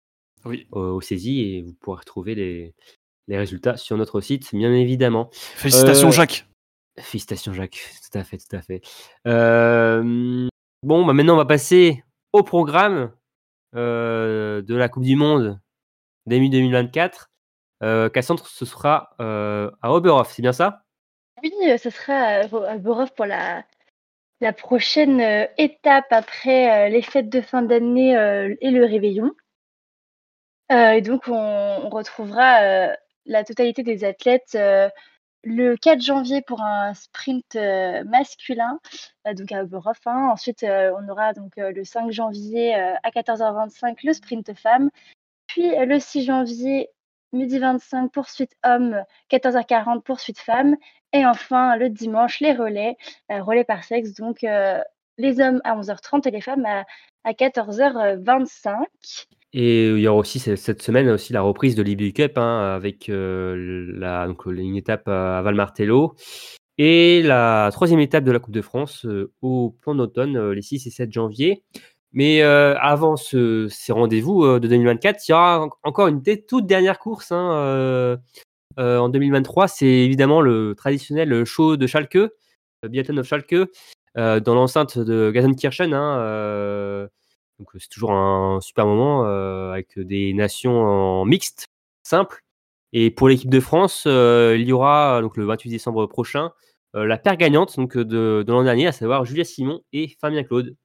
Oui. 0.44 0.66
euh, 0.74 0.90
au 0.90 1.00
saisie 1.00 1.40
et 1.42 1.62
vous 1.62 1.74
pourrez 1.74 1.98
retrouver 2.00 2.34
les, 2.34 2.74
les 3.28 3.38
résultats 3.38 3.76
sur 3.76 3.96
notre 3.96 4.20
site, 4.20 4.54
bien 4.54 4.72
évidemment. 4.72 5.28
Félicitations, 5.32 6.08
Euh, 6.08 6.12
Jacques. 6.12 6.46
Félicitations 6.98 7.52
Jacques, 7.54 7.80
tout 8.10 8.18
à 8.18 8.24
fait, 8.24 8.38
tout 8.38 8.54
à 8.56 8.60
fait. 8.62 8.82
Euh, 9.26 10.46
bon, 10.82 11.06
bah 11.06 11.12
maintenant 11.14 11.34
on 11.34 11.38
va 11.38 11.46
passer 11.46 12.02
au 12.34 12.42
programme 12.42 13.12
euh, 13.74 14.60
de 14.62 14.74
la 14.74 14.88
Coupe 14.88 15.04
du 15.04 15.16
Monde 15.16 15.58
d'EMU 16.26 16.50
2024. 16.50 17.30
Euh, 17.82 18.08
Cassandre, 18.10 18.46
ce 18.46 18.64
sera 18.64 19.10
euh, 19.20 19.70
à 19.80 19.92
Oberhof, 19.94 20.32
c'est 20.32 20.42
bien 20.42 20.52
ça? 20.52 20.82
Oui, 21.42 21.52
euh, 21.68 21.76
ce 21.76 21.90
sera 21.90 22.14
à 22.14 22.46
Ro- 22.46 22.62
à 22.64 22.78
Borov 22.78 23.12
pour 23.14 23.26
la, 23.26 23.64
prochaine 24.58 25.20
euh, 25.20 25.46
étape 25.58 26.06
après 26.10 26.86
euh, 26.86 26.90
les 26.90 27.02
fêtes 27.02 27.28
de 27.30 27.40
fin 27.40 27.62
d'année 27.62 28.16
euh, 28.16 28.54
et 28.60 28.70
le 28.70 28.84
réveillon. 28.84 29.32
Euh, 30.70 30.92
et 30.92 31.02
donc, 31.02 31.28
on, 31.28 31.88
retrouvera 31.90 32.62
euh, 32.62 32.94
la 33.26 33.44
totalité 33.44 33.82
des 33.82 34.04
athlètes 34.04 34.54
euh, 34.54 34.88
le 35.44 35.76
4 35.76 36.02
janvier 36.02 36.42
pour 36.42 36.62
un 36.62 36.94
sprint 36.94 37.56
euh, 37.56 38.04
masculin, 38.04 38.80
euh, 39.28 39.34
donc 39.34 39.52
à 39.52 39.62
Oberhof. 39.64 39.98
hein. 40.06 40.30
Ensuite, 40.32 40.64
euh, 40.64 40.92
on 40.98 41.08
aura 41.10 41.34
donc 41.34 41.58
euh, 41.58 41.72
le 41.72 41.84
5 41.84 42.12
janvier 42.12 42.76
euh, 42.76 42.94
à 43.02 43.10
14h25 43.10 43.98
le 44.04 44.12
sprint 44.14 44.54
femme. 44.54 44.90
Puis 45.48 45.76
euh, 45.78 45.86
le 45.86 46.00
6 46.00 46.24
janvier, 46.24 46.90
midi 47.32 47.58
25, 47.58 48.10
poursuite 48.12 48.52
homme, 48.64 49.02
14h40 49.30 50.02
poursuite 50.02 50.38
femme. 50.38 50.76
Et 51.12 51.26
enfin, 51.26 51.76
le 51.76 51.88
dimanche, 51.90 52.40
les 52.40 52.52
relais, 52.52 52.96
euh, 53.30 53.42
relais 53.42 53.64
par 53.64 53.84
sexe, 53.84 54.14
donc 54.14 54.44
euh, 54.44 54.78
les 55.18 55.40
hommes 55.40 55.60
à 55.64 55.76
11h30 55.76 56.26
et 56.26 56.30
les 56.30 56.40
femmes 56.40 56.64
à 56.66 56.84
à 57.24 57.34
14h25. 57.34 58.84
Et 59.52 59.88
il 59.90 59.98
y 60.00 60.08
aura 60.08 60.18
aussi 60.18 60.38
ce- 60.38 60.56
cette 60.56 60.82
semaine 60.82 61.08
aussi 61.10 61.32
la 61.32 61.42
reprise 61.42 61.74
de 61.76 61.82
l'IBU 61.82 62.12
Cup 62.14 62.38
hein, 62.38 62.74
avec 62.74 63.08
euh, 63.08 63.86
la, 63.96 64.26
donc, 64.26 64.46
une 64.46 64.76
étape 64.76 65.06
à 65.08 65.42
Valmartello 65.42 66.14
et 66.78 67.22
la 67.22 67.68
troisième 67.70 68.00
étape 68.00 68.24
de 68.24 68.32
la 68.32 68.38
Coupe 68.38 68.54
de 68.54 68.62
France 68.62 69.04
euh, 69.04 69.30
au 69.42 69.70
plan 69.82 69.94
d'automne 69.94 70.36
euh, 70.36 70.54
les 70.54 70.62
6 70.62 70.86
et 70.86 70.90
7 70.90 71.12
janvier. 71.12 71.62
Mais 72.12 72.42
euh, 72.42 72.76
avant 72.78 73.16
ce- 73.16 73.68
ces 73.70 73.92
rendez-vous 73.92 74.44
euh, 74.44 74.60
de 74.60 74.68
2024, 74.68 75.26
il 75.28 75.30
y 75.32 75.34
aura 75.34 75.62
en- 75.64 75.70
encore 75.82 76.08
une 76.08 76.22
toute 76.46 76.66
dernière 76.66 76.98
course 76.98 77.32
hein, 77.32 77.52
euh, 77.54 78.16
en 78.78 79.08
2023. 79.08 79.68
C'est 79.68 79.86
évidemment 79.86 80.40
le 80.40 80.74
traditionnel 80.76 81.44
show 81.44 81.76
de 81.76 81.86
Schalke, 81.86 82.14
le 82.82 82.88
Biathlon 82.88 83.18
of 83.18 83.26
Schalke, 83.26 83.54
dans 84.16 84.54
l'enceinte 84.54 84.98
de 84.98 85.32
Gelsenkirchen. 85.32 85.94
Hein, 85.94 87.08
donc 87.58 87.68
c'est 87.78 87.88
toujours 87.88 88.12
un 88.12 88.60
super 88.60 88.86
moment 88.86 89.24
avec 89.72 89.98
des 89.98 90.32
nations 90.34 90.82
en 90.82 91.24
mixte, 91.24 91.66
simple. 92.02 92.42
Et 92.92 93.10
pour 93.10 93.28
l'équipe 93.28 93.50
de 93.50 93.60
France, 93.60 94.02
il 94.06 94.62
y 94.62 94.72
aura 94.72 95.20
donc 95.22 95.36
le 95.36 95.44
28 95.46 95.70
décembre 95.70 96.06
prochain 96.06 96.50
la 96.94 97.16
paire 97.18 97.36
gagnante 97.38 97.76
donc, 97.76 97.96
de, 97.96 98.42
de 98.46 98.52
l'an 98.52 98.64
dernier, 98.64 98.86
à 98.86 98.92
savoir 98.92 99.24
Julia 99.24 99.44
Simon 99.44 99.80
et 99.94 100.14
Fabien 100.20 100.44
Claude, 100.44 100.76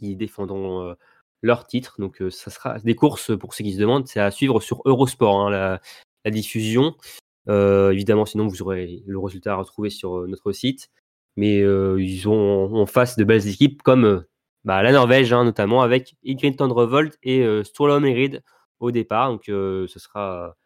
qui 0.00 0.16
défendront 0.16 0.88
euh, 0.88 0.94
leur 1.42 1.66
titre. 1.66 1.96
Donc 1.98 2.22
euh, 2.22 2.30
ça 2.30 2.50
sera 2.50 2.78
des 2.80 2.94
courses 2.94 3.36
pour 3.38 3.54
ceux 3.54 3.64
qui 3.64 3.74
se 3.74 3.78
demandent, 3.78 4.06
c'est 4.06 4.20
à 4.20 4.30
suivre 4.30 4.60
sur 4.60 4.82
Eurosport, 4.84 5.46
hein, 5.46 5.50
la, 5.50 6.30
diffusion. 6.30 6.96
Euh, 7.48 7.90
évidemment, 7.90 8.26
sinon 8.26 8.46
vous 8.46 8.62
aurez 8.62 9.02
le 9.06 9.18
résultat 9.18 9.52
à 9.52 9.56
retrouver 9.56 9.90
sur 9.90 10.26
notre 10.28 10.52
site. 10.52 10.90
Mais 11.36 11.58
ils 11.58 12.28
ont 12.28 12.74
en 12.74 12.86
face 12.86 13.16
de 13.16 13.24
belles 13.24 13.48
équipes 13.48 13.82
comme 13.82 14.24
bah, 14.64 14.82
la 14.82 14.92
Norvège, 14.92 15.32
hein, 15.32 15.44
notamment 15.44 15.80
avec 15.82 16.16
Ingrid 16.26 16.56
Tandrevold 16.56 17.14
et 17.22 17.42
euh, 17.42 17.64
Sturla 17.64 17.98
Merid 18.00 18.42
au 18.78 18.90
départ. 18.90 19.30
Donc 19.30 19.44
ce 19.46 19.86
sera 19.96 20.56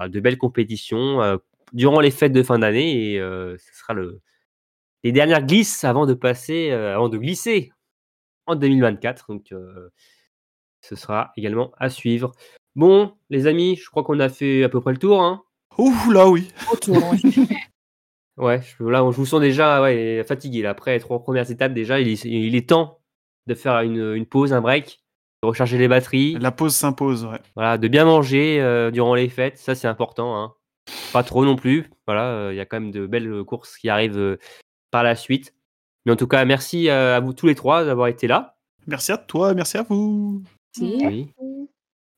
euh, 0.00 0.08
de 0.08 0.20
belles 0.20 0.38
compétitions 0.38 1.40
durant 1.72 2.00
les 2.00 2.10
fêtes 2.10 2.32
de 2.32 2.42
fin 2.42 2.58
d'année 2.58 3.14
et 3.14 3.18
ce 3.18 3.78
sera 3.78 3.94
le, 3.94 4.20
les 5.04 5.12
dernières 5.12 5.44
glisses 5.44 5.84
avant 5.84 6.06
de 6.06 6.14
passer, 6.14 6.70
avant 6.70 7.08
de 7.08 7.18
glisser 7.18 7.72
en 8.52 8.56
2024. 8.56 9.26
Donc 9.28 9.52
euh, 9.52 9.90
ce 10.80 10.96
sera 10.96 11.32
également 11.36 11.72
à 11.78 11.90
suivre. 11.90 12.32
Bon, 12.74 13.14
les 13.30 13.46
amis, 13.46 13.76
je 13.76 13.88
crois 13.90 14.02
qu'on 14.02 14.20
a 14.20 14.28
fait 14.28 14.64
à 14.64 14.68
peu 14.68 14.80
près 14.80 14.92
le 14.92 14.98
tour. 14.98 15.22
Hein. 15.22 15.42
Ouh 15.78 16.10
là 16.10 16.28
oui. 16.28 16.48
Ouais, 18.38 18.62
je, 18.62 18.84
là, 18.84 19.00
je 19.10 19.16
vous 19.16 19.26
sens 19.26 19.40
déjà 19.40 19.82
ouais, 19.82 20.24
fatigué. 20.26 20.62
Là. 20.62 20.70
Après 20.70 20.94
les 20.94 21.00
trois 21.00 21.22
premières 21.22 21.50
étapes, 21.50 21.74
déjà, 21.74 22.00
il 22.00 22.08
est, 22.08 22.24
il 22.24 22.56
est 22.56 22.68
temps 22.68 23.00
de 23.46 23.54
faire 23.54 23.80
une, 23.80 24.14
une 24.14 24.26
pause, 24.26 24.52
un 24.54 24.62
break, 24.62 25.02
de 25.42 25.48
recharger 25.48 25.76
les 25.76 25.88
batteries, 25.88 26.38
La 26.40 26.50
pause 26.50 26.74
s'impose, 26.74 27.24
ouais. 27.24 27.40
voilà, 27.54 27.76
de 27.76 27.88
bien 27.88 28.04
manger 28.04 28.60
euh, 28.60 28.90
durant 28.90 29.14
les 29.14 29.28
fêtes. 29.28 29.58
Ça, 29.58 29.74
c'est 29.74 29.88
important. 29.88 30.36
Hein. 30.36 30.54
Pas 31.12 31.22
trop 31.22 31.44
non 31.44 31.56
plus. 31.56 31.90
Voilà, 32.06 32.26
euh, 32.32 32.52
il 32.52 32.56
y 32.56 32.60
a 32.60 32.64
quand 32.64 32.80
même 32.80 32.90
de 32.90 33.06
belles 33.06 33.44
courses 33.44 33.76
qui 33.76 33.88
arrivent 33.88 34.18
euh, 34.18 34.38
par 34.90 35.02
la 35.02 35.14
suite. 35.14 35.54
Mais 36.04 36.12
en 36.12 36.16
tout 36.16 36.26
cas, 36.26 36.44
merci 36.44 36.88
euh, 36.88 37.16
à 37.16 37.20
vous 37.20 37.32
tous 37.32 37.46
les 37.46 37.54
trois 37.54 37.84
d'avoir 37.84 38.08
été 38.08 38.26
là. 38.26 38.56
Merci 38.86 39.12
à 39.12 39.18
toi, 39.18 39.54
merci 39.54 39.78
à 39.78 39.82
vous. 39.82 40.42
Oui. 40.80 41.28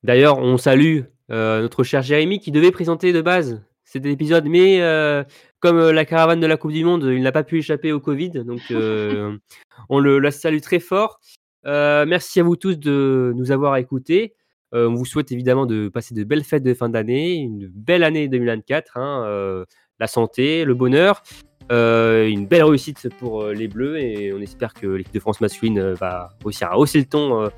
D'ailleurs, 0.03 0.39
on 0.39 0.57
salue 0.57 1.03
euh, 1.31 1.63
notre 1.63 1.83
cher 1.83 2.03
Jérémy 2.03 2.39
qui 2.39 2.51
devait 2.51 2.71
présenter 2.71 3.13
de 3.13 3.21
base 3.21 3.63
cet 3.85 4.07
épisode, 4.07 4.47
mais 4.47 4.81
euh, 4.81 5.23
comme 5.61 5.91
la 5.91 6.05
caravane 6.05 6.41
de 6.41 6.47
la 6.47 6.57
Coupe 6.57 6.73
du 6.73 6.85
Monde, 6.85 7.05
il 7.05 7.23
n'a 7.23 7.33
pas 7.33 7.45
pu 7.45 7.59
échapper 7.59 7.93
au 7.93 8.01
Covid, 8.01 8.31
donc 8.31 8.61
euh, 8.71 9.37
on 9.89 9.99
le, 9.99 10.19
la 10.19 10.31
salue 10.31 10.61
très 10.61 10.81
fort. 10.81 11.21
Euh, 11.67 12.05
merci 12.07 12.41
à 12.41 12.43
vous 12.43 12.57
tous 12.57 12.79
de 12.79 13.33
nous 13.37 13.51
avoir 13.51 13.77
écoutés. 13.77 14.35
Euh, 14.75 14.89
on 14.89 14.95
vous 14.95 15.05
souhaite 15.05 15.31
évidemment 15.33 15.67
de 15.67 15.89
passer 15.89 16.15
de 16.15 16.25
belles 16.25 16.45
fêtes 16.45 16.63
de 16.65 16.75
fin 16.75 16.89
d'année, 16.89 17.35
une 17.35 17.69
belle 17.69 18.03
année 18.03 18.29
2024, 18.29 18.97
hein, 18.97 19.25
euh, 19.27 19.65
la 20.01 20.07
santé, 20.07 20.65
le 20.65 20.75
bonheur, 20.75 21.23
euh, 21.73 22.27
une 22.27 22.47
belle 22.47 22.65
réussite 22.65 23.09
pour 23.19 23.43
euh, 23.43 23.53
les 23.55 23.69
Bleus 23.69 23.99
et 23.99 24.33
on 24.33 24.41
espère 24.41 24.75
que 24.75 24.87
l'équipe 24.87 25.15
de 25.15 25.21
France 25.21 25.41
masculine 25.41 25.79
euh, 25.79 25.95
va 25.95 26.31
réussir 26.45 26.69
à 26.71 26.79
hausser 26.79 26.99
le 26.99 27.07
ton 27.07 27.43
euh, 27.43 27.49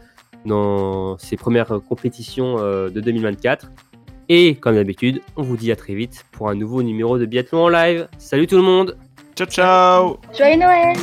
dans 0.44 1.18
ses 1.18 1.36
premières 1.36 1.80
compétitions 1.88 2.56
euh, 2.58 2.88
de 2.88 3.00
2024. 3.00 3.70
Et 4.28 4.56
comme 4.56 4.74
d'habitude, 4.74 5.20
on 5.36 5.42
vous 5.42 5.56
dit 5.56 5.70
à 5.72 5.76
très 5.76 5.94
vite 5.94 6.24
pour 6.32 6.48
un 6.48 6.54
nouveau 6.54 6.82
numéro 6.82 7.18
de 7.18 7.26
Biathlon 7.26 7.64
en 7.64 7.68
live. 7.68 8.08
Salut 8.18 8.46
tout 8.46 8.56
le 8.56 8.62
monde 8.62 8.96
Ciao 9.36 9.46
ciao 9.46 10.16
Joyeux 10.36 10.58
Noël 10.58 10.96